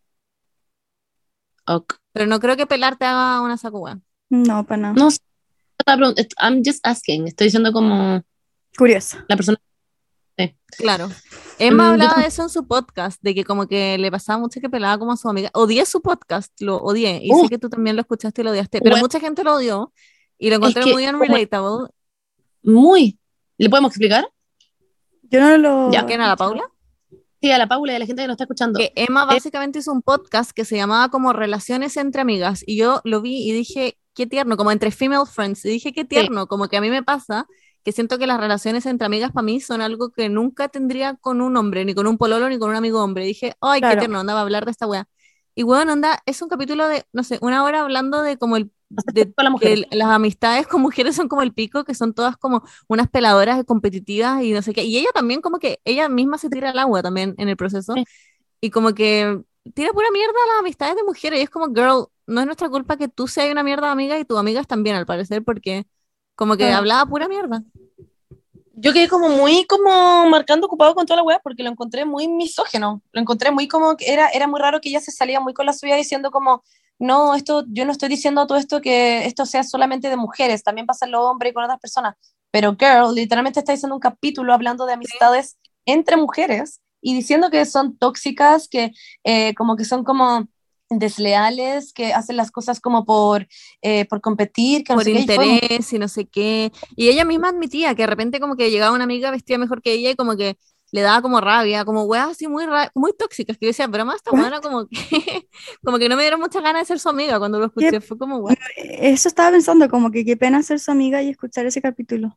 Ok. 1.67 1.95
Pero 2.13 2.25
no 2.27 2.39
creo 2.39 2.55
que 2.57 2.65
pelar 2.65 2.97
te 2.97 3.05
haga 3.05 3.41
una 3.41 3.57
saco 3.57 3.79
wea. 3.79 3.99
No, 4.29 4.65
para 4.65 4.81
nada. 4.81 4.93
No 4.95 5.09
I'm 6.41 6.61
just 6.65 6.79
asking. 6.85 7.27
Estoy 7.27 7.47
diciendo 7.47 7.71
como 7.71 8.21
Curiosa. 8.77 9.25
la 9.27 9.35
persona. 9.35 9.57
Claro. 10.77 11.09
Emma 11.59 11.87
Mm, 11.89 11.91
hablaba 11.93 12.21
de 12.21 12.27
eso 12.27 12.43
en 12.43 12.49
su 12.49 12.67
podcast, 12.67 13.19
de 13.23 13.33
que 13.33 13.43
como 13.43 13.67
que 13.67 13.97
le 13.97 14.11
pasaba 14.11 14.37
mucho 14.37 14.59
que 14.59 14.69
pelaba 14.69 14.97
como 14.99 15.13
a 15.13 15.17
su 15.17 15.27
amiga. 15.29 15.49
Odié 15.53 15.85
su 15.85 16.01
podcast, 16.01 16.51
lo 16.61 16.77
odié. 16.77 17.21
Y 17.23 17.31
Uh. 17.31 17.43
sé 17.43 17.49
que 17.49 17.57
tú 17.57 17.69
también 17.69 17.95
lo 17.95 18.01
escuchaste 18.01 18.41
y 18.41 18.43
lo 18.43 18.51
odiaste, 18.51 18.79
pero 18.81 18.93
Bueno. 18.95 19.05
mucha 19.05 19.19
gente 19.19 19.43
lo 19.43 19.55
odió 19.55 19.91
y 20.37 20.49
lo 20.49 20.57
encontré 20.57 20.83
que 20.83 20.93
muy 20.93 21.07
unrelatable. 21.07 21.89
Muy. 22.63 23.17
¿Le 23.57 23.69
podemos 23.69 23.89
explicar? 23.91 24.27
Yo 25.23 25.39
no 25.41 25.57
lo. 25.57 25.91
Ya, 25.91 26.05
¿Quién 26.05 26.19
era 26.19 26.27
la 26.29 26.35
Paula? 26.35 26.63
Sí, 27.47 27.51
a 27.53 27.57
la 27.57 27.67
Paula 27.67 27.93
y 27.93 27.95
a 27.95 27.99
la 27.99 28.05
gente 28.05 28.21
que 28.21 28.27
nos 28.27 28.33
está 28.35 28.43
escuchando. 28.43 28.77
Que 28.77 28.91
Emma 28.95 29.25
básicamente 29.25 29.79
hizo 29.79 29.91
un 29.91 30.01
podcast 30.01 30.51
que 30.51 30.65
se 30.65 30.75
llamaba 30.75 31.09
como 31.09 31.31
Relaciones 31.33 31.95
entre 31.97 32.21
amigas 32.21 32.63
y 32.65 32.77
yo 32.77 33.01
lo 33.05 33.21
vi 33.21 33.49
y 33.49 33.53
dije, 33.53 33.97
qué 34.13 34.27
tierno, 34.27 34.57
como 34.57 34.71
entre 34.71 34.91
female 34.91 35.25
friends. 35.25 35.63
Y 35.65 35.69
dije, 35.69 35.93
qué 35.93 36.03
tierno, 36.03 36.47
como 36.47 36.67
que 36.67 36.75
a 36.77 36.81
mí 36.81 36.89
me 36.89 37.03
pasa 37.03 37.47
que 37.85 37.93
siento 37.93 38.17
que 38.17 38.27
las 38.27 38.39
relaciones 38.41 38.85
entre 38.85 39.05
amigas 39.05 39.31
para 39.31 39.43
mí 39.43 39.61
son 39.61 39.79
algo 39.81 40.09
que 40.09 40.27
nunca 40.27 40.67
tendría 40.67 41.13
con 41.15 41.39
un 41.39 41.55
hombre, 41.55 41.85
ni 41.85 41.93
con 41.93 42.05
un 42.05 42.17
pololo, 42.17 42.49
ni 42.49 42.59
con 42.59 42.69
un 42.69 42.75
amigo 42.75 43.01
hombre. 43.01 43.23
Y 43.23 43.27
dije, 43.27 43.55
ay, 43.61 43.79
qué 43.79 43.87
Claro. 43.87 43.99
tierno, 43.99 44.19
andaba 44.19 44.39
a 44.39 44.43
hablar 44.43 44.65
de 44.65 44.71
esta 44.71 44.87
wea. 44.87 45.07
Y 45.55 45.63
bueno, 45.63 45.93
anda, 45.93 46.21
es 46.25 46.41
un 46.41 46.49
capítulo 46.49 46.87
de, 46.87 47.05
no 47.13 47.23
sé, 47.23 47.39
una 47.41 47.63
hora 47.63 47.81
hablando 47.81 48.21
de 48.23 48.37
como 48.37 48.57
el 48.57 48.71
de 48.89 49.33
la 49.37 49.87
las 49.91 50.07
amistades 50.09 50.67
con 50.67 50.81
mujeres 50.81 51.15
son 51.15 51.27
como 51.27 51.41
el 51.41 51.53
pico, 51.53 51.83
que 51.83 51.93
son 51.93 52.13
todas 52.13 52.37
como 52.37 52.63
unas 52.87 53.09
peladoras 53.09 53.63
competitivas 53.65 54.43
y 54.43 54.51
no 54.53 54.61
sé 54.61 54.73
qué. 54.73 54.83
Y 54.83 54.97
ella 54.97 55.09
también 55.13 55.41
como 55.41 55.59
que, 55.59 55.79
ella 55.85 56.09
misma 56.09 56.37
se 56.37 56.49
tira 56.49 56.69
al 56.69 56.79
agua 56.79 57.01
también 57.01 57.35
en 57.37 57.49
el 57.49 57.57
proceso. 57.57 57.93
Sí. 57.93 58.05
Y 58.61 58.69
como 58.69 58.93
que 58.93 59.41
tira 59.73 59.91
pura 59.91 60.09
mierda 60.11 60.31
a 60.31 60.47
las 60.53 60.59
amistades 60.59 60.95
de 60.95 61.03
mujeres. 61.03 61.39
Y 61.39 61.43
es 61.43 61.49
como, 61.49 61.67
girl, 61.67 62.07
no 62.25 62.39
es 62.39 62.45
nuestra 62.45 62.69
culpa 62.69 62.97
que 62.97 63.07
tú 63.07 63.27
seas 63.27 63.51
una 63.51 63.63
mierda 63.63 63.87
de 63.87 63.91
amiga 63.93 64.19
y 64.19 64.25
tus 64.25 64.39
amigas 64.39 64.67
también, 64.67 64.95
al 64.95 65.05
parecer, 65.05 65.43
porque 65.43 65.85
como 66.35 66.53
que 66.55 66.63
Claro. 66.65 66.77
hablaba 66.77 67.05
pura 67.05 67.27
mierda. 67.27 67.63
Yo 68.79 68.93
quedé 68.93 69.07
como 69.07 69.29
muy 69.29 69.65
como 69.65 70.27
marcando 70.27 70.67
ocupado 70.67 70.93
con 70.93 71.05
toda 71.07 71.17
la 71.17 71.23
weá 71.23 71.39
porque 71.39 71.63
lo 71.63 71.69
encontré 71.71 72.05
muy 72.05 72.27
misógeno. 72.27 73.01
Lo 73.11 73.21
encontré 73.21 73.49
muy 73.49 73.67
como 73.67 73.97
que 73.97 74.13
era, 74.13 74.29
era 74.29 74.47
muy 74.47 74.59
raro 74.59 74.79
que 74.79 74.89
ella 74.89 74.99
se 74.99 75.11
salía 75.11 75.39
muy 75.39 75.53
con 75.55 75.65
la 75.65 75.73
suya 75.73 75.95
diciendo 75.95 76.29
como, 76.29 76.63
no, 76.99 77.35
esto, 77.35 77.65
yo 77.69 77.85
no 77.85 77.91
estoy 77.91 78.09
diciendo 78.09 78.47
todo 78.47 78.57
esto 78.57 78.81
que 78.81 79.25
esto 79.25 79.45
sea 79.45 79.63
solamente 79.63 80.09
de 80.09 80.17
mujeres, 80.17 80.63
también 80.63 80.87
pasa 80.87 81.05
en 81.05 81.11
los 81.11 81.21
hombres 81.21 81.51
y 81.51 81.53
con 81.53 81.63
otras 81.63 81.79
personas. 81.79 82.15
Pero 82.51 82.75
girl, 82.79 83.13
literalmente 83.13 83.59
está 83.59 83.73
diciendo 83.73 83.95
un 83.95 84.01
capítulo 84.01 84.53
hablando 84.53 84.85
de 84.85 84.93
amistades 84.93 85.57
entre 85.85 86.17
mujeres 86.17 86.81
y 87.01 87.13
diciendo 87.13 87.49
que 87.49 87.65
son 87.65 87.97
tóxicas, 87.97 88.67
que 88.67 88.91
eh, 89.23 89.53
como 89.55 89.75
que 89.75 89.85
son 89.85 90.03
como 90.03 90.47
desleales, 90.89 91.93
que 91.93 92.13
hacen 92.13 92.37
las 92.37 92.51
cosas 92.51 92.79
como 92.79 93.05
por, 93.05 93.47
eh, 93.81 94.05
por 94.05 94.21
competir, 94.21 94.83
que 94.83 94.93
no 94.93 94.97
por 94.97 95.03
sé 95.03 95.13
qué, 95.13 95.19
y 95.19 95.25
fue 95.25 95.45
interés 95.47 95.93
y 95.93 95.99
no 95.99 96.07
sé 96.07 96.25
qué. 96.27 96.71
Y 96.95 97.09
ella 97.09 97.25
misma 97.25 97.49
admitía 97.49 97.93
que 97.93 98.03
de 98.03 98.07
repente 98.07 98.39
como 98.39 98.55
que 98.55 98.71
llegaba 98.71 98.95
una 98.95 99.03
amiga 99.03 99.31
vestida 99.31 99.57
mejor 99.57 99.81
que 99.81 99.93
ella 99.93 100.11
y 100.11 100.15
como 100.15 100.35
que 100.35 100.57
le 100.91 101.01
daba 101.01 101.21
como 101.21 101.41
rabia, 101.41 101.85
como 101.85 102.03
weas 102.03 102.29
así 102.29 102.47
muy 102.47 102.65
ra- 102.65 102.91
muy 102.95 103.13
tóxicas, 103.13 103.57
que 103.57 103.65
yo 103.65 103.69
decía, 103.69 103.87
pero 103.89 104.05
más 104.05 104.17
esta 104.17 104.31
What? 104.31 104.33
buena 104.33 104.61
como 104.61 104.87
que, 104.87 104.97
como 105.83 105.99
que 105.99 106.09
no 106.09 106.15
me 106.15 106.23
dieron 106.23 106.39
muchas 106.39 106.63
ganas 106.63 106.83
de 106.83 106.85
ser 106.87 106.99
su 106.99 107.09
amiga 107.09 107.39
cuando 107.39 107.59
lo 107.59 107.65
escuché, 107.67 108.01
fue 108.01 108.17
como, 108.17 108.37
"What?". 108.37 108.57
Eso 108.77 109.27
estaba 109.27 109.51
pensando, 109.51 109.89
como 109.89 110.11
que 110.11 110.25
qué 110.25 110.37
pena 110.37 110.63
ser 110.63 110.79
su 110.79 110.91
amiga 110.91 111.21
y 111.21 111.29
escuchar 111.29 111.65
ese 111.65 111.81
capítulo. 111.81 112.35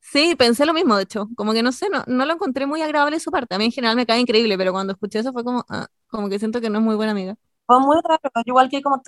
Sí, 0.00 0.34
pensé 0.36 0.64
lo 0.64 0.72
mismo, 0.72 0.96
de 0.96 1.02
hecho, 1.02 1.28
como 1.36 1.52
que 1.52 1.62
no 1.62 1.70
sé, 1.72 1.88
no, 1.90 2.02
no 2.06 2.24
lo 2.24 2.32
encontré 2.34 2.66
muy 2.66 2.80
agradable 2.80 3.20
su 3.20 3.30
parte, 3.30 3.54
a 3.54 3.58
mí 3.58 3.66
en 3.66 3.72
general 3.72 3.96
me 3.96 4.06
cae 4.06 4.20
increíble, 4.20 4.56
pero 4.56 4.72
cuando 4.72 4.92
escuché 4.94 5.18
eso 5.18 5.32
fue 5.32 5.44
como, 5.44 5.64
ah, 5.68 5.86
como 6.06 6.28
que 6.30 6.38
siento 6.38 6.60
que 6.60 6.70
no 6.70 6.78
es 6.78 6.84
muy 6.84 6.96
buena 6.96 7.12
amiga. 7.12 7.36
Fue 7.66 7.80
muy 7.80 7.96
raro, 8.02 8.20
igual 8.46 8.68
que 8.70 8.82
como 8.82 9.02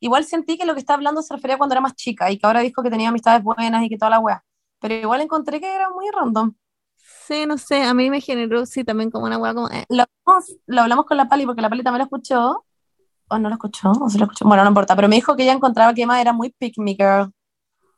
igual 0.00 0.24
sentí 0.24 0.58
que 0.58 0.66
lo 0.66 0.74
que 0.74 0.80
estaba 0.80 0.96
hablando 0.96 1.22
se 1.22 1.34
refería 1.34 1.58
cuando 1.58 1.74
era 1.74 1.80
más 1.80 1.94
chica 1.94 2.30
y 2.30 2.38
que 2.38 2.46
ahora 2.46 2.60
dijo 2.60 2.82
que 2.82 2.90
tenía 2.90 3.08
amistades 3.10 3.42
buenas 3.42 3.82
y 3.84 3.88
que 3.88 3.98
toda 3.98 4.10
la 4.10 4.18
wea. 4.20 4.44
Pero 4.80 4.94
igual 4.94 5.20
encontré 5.20 5.60
que 5.60 5.72
era 5.72 5.90
muy 5.90 6.06
random. 6.10 6.54
Sí, 7.26 7.46
no 7.46 7.58
sé, 7.58 7.82
a 7.82 7.94
mí 7.94 8.10
me 8.10 8.20
generó, 8.20 8.66
sí, 8.66 8.82
también 8.84 9.10
como 9.10 9.26
una 9.26 9.38
wea 9.38 9.54
como, 9.54 9.68
eh. 9.68 9.84
Lo 9.88 10.02
hablamos, 10.04 10.56
lo 10.66 10.80
hablamos 10.82 11.06
con 11.06 11.16
la 11.16 11.28
Pali 11.28 11.46
porque 11.46 11.62
la 11.62 11.68
Pali 11.68 11.82
también 11.82 12.00
lo 12.00 12.04
escuchó. 12.04 12.64
¿O 13.28 13.38
no 13.38 13.48
lo 13.48 13.54
escuchó? 13.54 13.92
¿O 13.92 14.08
se 14.08 14.18
lo 14.18 14.24
escuchó? 14.24 14.44
Bueno, 14.46 14.64
no 14.64 14.70
importa, 14.70 14.96
pero 14.96 15.08
me 15.08 15.16
dijo 15.16 15.36
que 15.36 15.44
ella 15.44 15.52
encontraba 15.52 15.94
que 15.94 16.02
Emma 16.02 16.20
era 16.20 16.32
muy 16.32 16.50
pick 16.50 16.78
me 16.78 16.92
girl. 16.94 17.30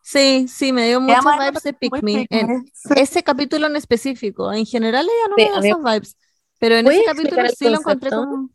Sí, 0.02 0.46
sí, 0.48 0.72
me 0.72 0.86
dio 0.88 1.00
era 1.00 1.20
vibes 1.20 1.62
de 1.62 1.72
Pick 1.72 2.02
Me. 2.02 2.26
En 2.30 2.64
ese 2.96 3.22
capítulo 3.22 3.68
en 3.68 3.76
específico, 3.76 4.52
en 4.52 4.66
general 4.66 5.06
ella 5.06 5.28
no 5.30 5.36
Sí, 5.36 5.48
me 5.54 5.60
mí- 5.60 5.68
esas 5.70 5.78
vibes, 5.84 6.16
pero 6.58 6.74
en 6.74 6.84
¿Puedes 6.86 7.00
ese 7.02 7.12
capítulo 7.14 7.48
sí 7.48 7.68
lo 7.68 7.78
encontré 7.78 8.10
como... 8.10 8.50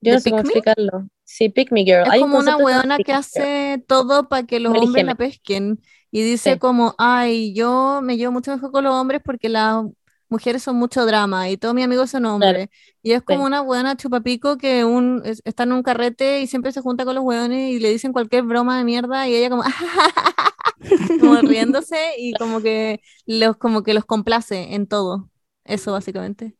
Yo 0.00 0.10
¿De 0.10 0.12
no 0.16 0.20
sé 0.20 0.30
cómo 0.30 0.40
explicarlo. 0.42 1.06
Sí, 1.24 1.48
pick 1.50 1.70
me 1.70 1.84
girl. 1.84 2.02
Es 2.04 2.10
Hay 2.10 2.20
un 2.22 2.30
como 2.30 2.38
una 2.40 2.56
se 2.56 2.62
llama 2.62 2.64
weona 2.64 2.98
que 2.98 3.12
hace 3.12 3.84
todo 3.86 4.28
para 4.28 4.46
que 4.46 4.58
los 4.58 4.76
hombres 4.76 5.04
la 5.04 5.14
pesquen 5.14 5.80
y 6.12 6.22
dice 6.22 6.52
Sí. 6.52 6.58
como, 6.60 6.94
ay, 6.98 7.52
yo 7.54 8.00
me 8.02 8.16
llevo 8.16 8.30
mucho 8.32 8.52
mejor 8.52 8.70
con 8.70 8.84
los 8.84 8.94
hombres 8.94 9.20
porque 9.24 9.48
las 9.48 9.84
mujeres 10.28 10.62
son 10.62 10.76
mucho 10.76 11.04
drama 11.04 11.50
y 11.50 11.56
todos 11.56 11.74
mis 11.74 11.84
amigos 11.84 12.10
son 12.10 12.24
hombres. 12.26 12.68
Y 13.02 13.12
es 13.12 13.22
como 13.22 13.40
Sí. 13.40 13.46
una 13.46 13.60
buena 13.62 13.96
chupapico 13.96 14.56
que 14.58 14.84
un, 14.84 15.20
es- 15.24 15.42
está 15.44 15.64
en 15.64 15.72
un 15.72 15.82
carrete 15.82 16.40
y 16.40 16.46
siempre 16.46 16.70
se 16.72 16.80
junta 16.80 17.04
con 17.04 17.14
los 17.16 17.24
hueones 17.24 17.70
y 17.72 17.80
le 17.80 17.90
dicen 17.90 18.12
cualquier 18.12 18.44
broma 18.44 18.78
de 18.78 18.84
mierda 18.84 19.26
y 19.28 19.34
ella 19.34 19.50
como, 19.50 19.62
como 21.20 21.36
riéndose 21.42 21.98
y 22.18 22.32
como 22.34 22.60
que 22.60 23.00
los, 23.26 23.56
como 23.56 23.82
que 23.82 23.94
los 23.94 24.04
complace 24.04 24.74
en 24.74 24.86
todo. 24.86 25.28
Eso 25.64 25.92
básicamente. 25.92 26.56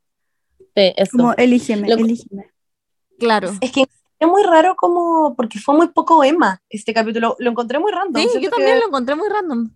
Sí, 0.74 0.92
eso. 0.96 1.16
Como 1.16 1.32
elígeme, 1.34 1.88
Lo- 1.88 1.96
elígeme. 1.96 2.50
Claro. 3.18 3.50
Es 3.60 3.72
que 3.72 3.86
es 4.22 4.28
muy 4.28 4.44
raro 4.44 4.76
como, 4.76 5.34
porque 5.34 5.58
fue 5.58 5.74
muy 5.74 5.88
poco 5.88 6.22
Emma 6.22 6.62
este 6.68 6.94
capítulo, 6.94 7.34
lo 7.40 7.50
encontré 7.50 7.80
muy 7.80 7.90
random. 7.90 8.22
Sí, 8.22 8.40
yo 8.40 8.50
también 8.50 8.74
que- 8.74 8.80
lo 8.80 8.86
encontré 8.86 9.16
muy 9.16 9.28
random. 9.28 9.70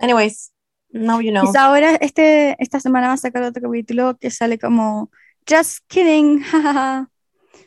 Anyways, 0.00 0.52
now 0.90 1.20
you 1.20 1.30
know. 1.30 1.46
Quizá 1.46 1.66
ahora 1.66 1.94
este, 1.94 2.56
esta 2.58 2.80
semana 2.80 3.06
va 3.06 3.12
a 3.12 3.16
sacar 3.18 3.44
otro 3.44 3.62
capítulo 3.62 4.16
que 4.18 4.30
sale 4.32 4.58
como 4.58 5.10
Just 5.48 5.84
kidding, 5.86 6.40
jajaja. 6.42 7.08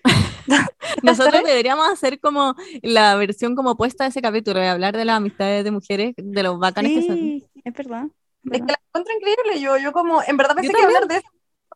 Nosotros 1.03 1.41
deberíamos 1.45 1.87
hacer 1.89 2.19
como 2.19 2.53
la 2.81 3.15
versión 3.15 3.55
como 3.55 3.77
puesta 3.77 4.03
de 4.03 4.09
ese 4.09 4.21
capítulo 4.21 4.61
y 4.61 4.65
hablar 4.67 4.97
de 4.97 5.05
las 5.05 5.15
amistades 5.15 5.63
de 5.63 5.71
mujeres, 5.71 6.13
de 6.17 6.43
los 6.43 6.59
bacanes 6.59 6.91
que 6.91 7.07
son. 7.07 7.15
Sí, 7.15 7.45
es 7.63 7.73
verdad. 7.73 8.07
es 8.43 8.51
Es 8.51 8.61
que 8.61 8.71
la 8.73 8.79
encuentro 8.89 9.13
increíble, 9.15 9.61
yo, 9.61 9.77
yo 9.77 9.93
como, 9.93 10.21
en 10.21 10.35
verdad 10.35 10.55
pensé 10.55 10.73
Yo 10.73 10.77
que 10.77 10.83
hablar 10.85 11.07
de 11.07 11.15
eso. 11.15 11.27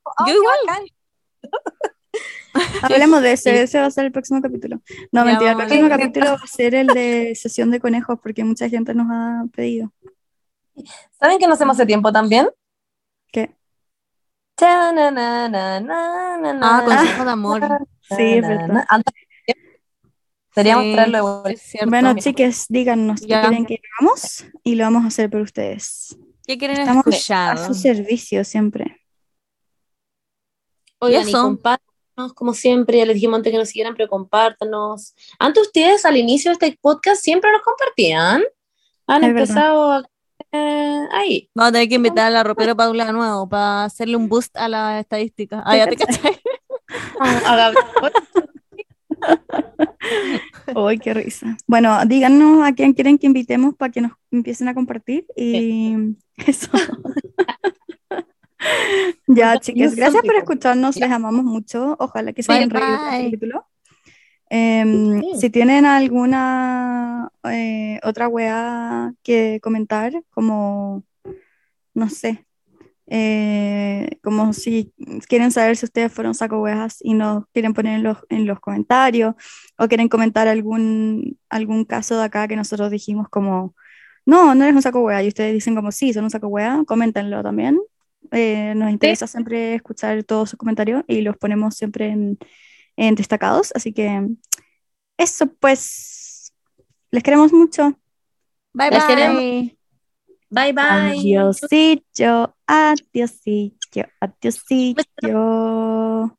Oh, 0.03 0.27
Yo 0.27 0.34
igual. 0.34 0.91
Hablemos 2.82 3.22
de 3.22 3.34
ese, 3.34 3.62
ese 3.62 3.80
va 3.80 3.86
a 3.88 3.91
ser 3.91 4.06
el 4.06 4.12
próximo 4.12 4.41
capítulo. 4.41 4.82
No, 5.12 5.22
Ya, 5.22 5.26
mentira, 5.26 5.52
el 5.52 5.58
próximo 5.58 5.90
capítulo 5.90 6.26
va 6.32 6.40
a 6.44 6.48
ser 6.48 6.76
el 6.76 6.88
de 6.88 7.36
sesión 7.36 7.70
de 7.72 7.80
conejos 7.80 8.18
porque 8.22 8.44
mucha 8.44 8.68
gente 8.70 8.94
nos 8.94 9.08
ha 9.12 9.44
pedido. 9.56 9.94
¿Saben 11.20 11.38
que 11.40 11.48
no 11.48 11.54
hacemos 11.54 11.76
hace 11.78 11.86
tiempo 11.86 12.12
también? 12.12 12.50
¿Qué? 13.32 13.56
Ta, 14.56 14.91
na, 14.91 15.12
na, 15.12 15.48
na, 15.48 15.80
na, 15.80 16.38
na, 16.38 16.50
Ah, 16.62 16.82
na, 16.82 16.84
consejo 16.86 17.26
de 17.26 17.32
amor. 17.32 17.62
Sí, 18.02 18.34
es 18.34 18.41
verdad. 18.48 18.86
Deberíamos 20.56 20.86
Sí, 20.86 20.94
traerlo 20.94 21.18
de 21.18 21.22
vuelta. 21.22 21.50
es 21.52 21.62
cierto. 21.62 21.90
Bueno, 21.90 22.16
chiques, 22.18 22.66
díganos 22.68 23.22
qué 23.22 23.28
Ya. 23.28 23.41
quieren 23.41 23.66
que 23.66 23.80
hagamos 24.00 24.46
y 24.64 24.76
lo 24.76 24.84
vamos 24.86 25.04
a 25.06 25.08
hacer 25.08 25.30
por 25.30 25.41
ustedes. 25.41 26.18
¿Qué 26.46 26.58
quieren 26.58 26.80
Estamos 26.80 27.06
a 27.30 27.58
su 27.68 27.74
servicio 27.76 28.44
siempre. 28.44 28.98
Oigan, 31.00 31.26
y 31.26 31.30
eso. 31.30 31.60
Como 32.34 32.54
siempre, 32.54 32.98
ya 32.98 33.06
les 33.06 33.16
dijimos 33.16 33.38
antes 33.38 33.52
que 33.52 33.58
nos 33.58 33.70
siguieran, 33.70 33.96
pero 33.96 34.10
compártanos. 34.10 35.16
Antes 35.40 35.68
ustedes, 35.68 36.06
al 36.06 36.18
inicio 36.18 36.52
de 36.52 36.54
este 36.54 36.80
podcast, 36.82 37.22
siempre 37.22 37.52
nos 37.52 37.62
compartían. 37.62 38.44
Han 39.08 39.24
Es 39.24 39.30
empezado 39.30 39.91
a... 39.91 40.04
eh, 40.52 41.08
ahí. 41.12 41.50
Vamos 41.56 41.70
a 41.70 41.74
tener 41.74 41.90
que 41.90 41.96
invitar 41.96 42.28
a 42.28 42.30
la 42.30 42.44
ropero 42.44 42.76
Paula 42.76 43.06
de 43.06 43.14
nuevo 43.14 43.48
para 43.50 43.86
hacerle 43.86 44.16
un 44.16 44.30
boost 44.30 44.56
a 44.58 44.68
la 44.68 45.00
estadística. 45.00 45.64
Ah, 45.66 45.78
ya 45.78 45.88
te. 45.88 45.98
¡Ay, 47.20 47.48
qué 51.04 51.14
risa! 51.14 51.58
Bueno, 51.68 51.98
díganos 52.06 52.66
a 52.66 52.74
quién 52.74 52.94
quieren 52.94 53.18
que 53.18 53.28
invitemos 53.28 53.76
para 53.76 53.91
que 53.91 54.02
nos 54.02 54.12
empiecen 54.32 54.68
a 54.68 54.74
compartir 54.74 55.26
y 55.36 55.96
eso. 56.46 56.70
ya, 59.27 59.57
chicas, 59.60 59.95
gracias 59.95 60.23
por 60.23 60.36
escucharnos, 60.36 60.98
les 60.98 61.11
amamos 61.11 61.44
mucho. 61.44 61.95
Ojalá 61.99 62.34
que 62.34 62.44
se 62.44 62.52
hayan 62.52 62.69
reído 62.69 62.98
con 62.98 63.14
este 63.14 63.26
capítulo. 63.26 63.65
Em, 64.49 65.22
Sí. 65.22 65.41
Si 65.41 65.49
tienen 65.49 65.86
alguna 65.86 67.30
eh, 67.44 67.99
otra 68.03 68.27
weá 68.27 69.14
que 69.23 69.60
comentar, 69.61 70.11
como, 70.31 71.03
no 71.94 72.10
sé, 72.10 72.45
eh, 73.11 74.19
como 74.23 74.53
si 74.53 74.94
quieren 75.27 75.52
saber 75.52 75.77
si 75.77 75.86
ustedes 75.86 76.11
fueron 76.11 76.36
saco 76.36 76.61
weas 76.61 76.98
y 77.02 77.15
nos 77.15 77.45
quieren 77.53 77.73
poner 77.73 77.95
en 77.95 78.03
los, 78.03 78.18
en 78.30 78.45
los 78.45 78.60
comentarios, 78.60 79.36
o 79.77 79.88
quieren 79.88 80.10
comentar 80.10 80.48
algún, 80.48 81.40
algún 81.49 81.86
caso 81.86 82.18
de 82.18 82.26
acá 82.26 82.48
que 82.48 82.56
nosotros 82.56 82.91
dijimos 82.91 83.30
como, 83.30 83.76
no, 84.26 84.53
no 84.56 84.64
eres 84.64 84.76
un 84.76 84.81
saco 84.81 85.02
wea, 85.02 85.23
y 85.23 85.27
ustedes 85.27 85.53
dicen 85.53 85.76
como, 85.76 85.91
sí, 85.91 86.14
son 86.14 86.26
un 86.26 86.30
saco 86.30 86.48
wea, 86.48 86.84
coméntenlo 86.88 87.41
también. 87.44 87.80
Eh, 88.32 88.74
nos 88.76 88.91
interesa 88.91 89.28
siempre 89.28 89.76
escuchar 89.76 90.24
todos 90.24 90.52
sus 90.52 90.60
comentarios 90.60 91.04
y 91.08 91.22
los 91.22 91.38
ponemos 91.38 91.76
siempre 91.76 92.10
en, 92.10 92.38
en 92.96 93.16
destacados, 93.16 93.72
así 93.76 93.94
que 93.94 94.28
eso 95.18 95.48
pues, 95.60 96.54
les 97.12 97.24
queremos 97.24 97.52
mucho. 97.52 97.98
Bye 98.74 98.90
queremos. 99.08 99.38
bye. 99.38 99.80
Bye, 100.52 100.74
bye. 100.74 101.20
Adiosito, 101.20 102.56
adiosito, 102.66 104.02
adiosito. 104.20 106.36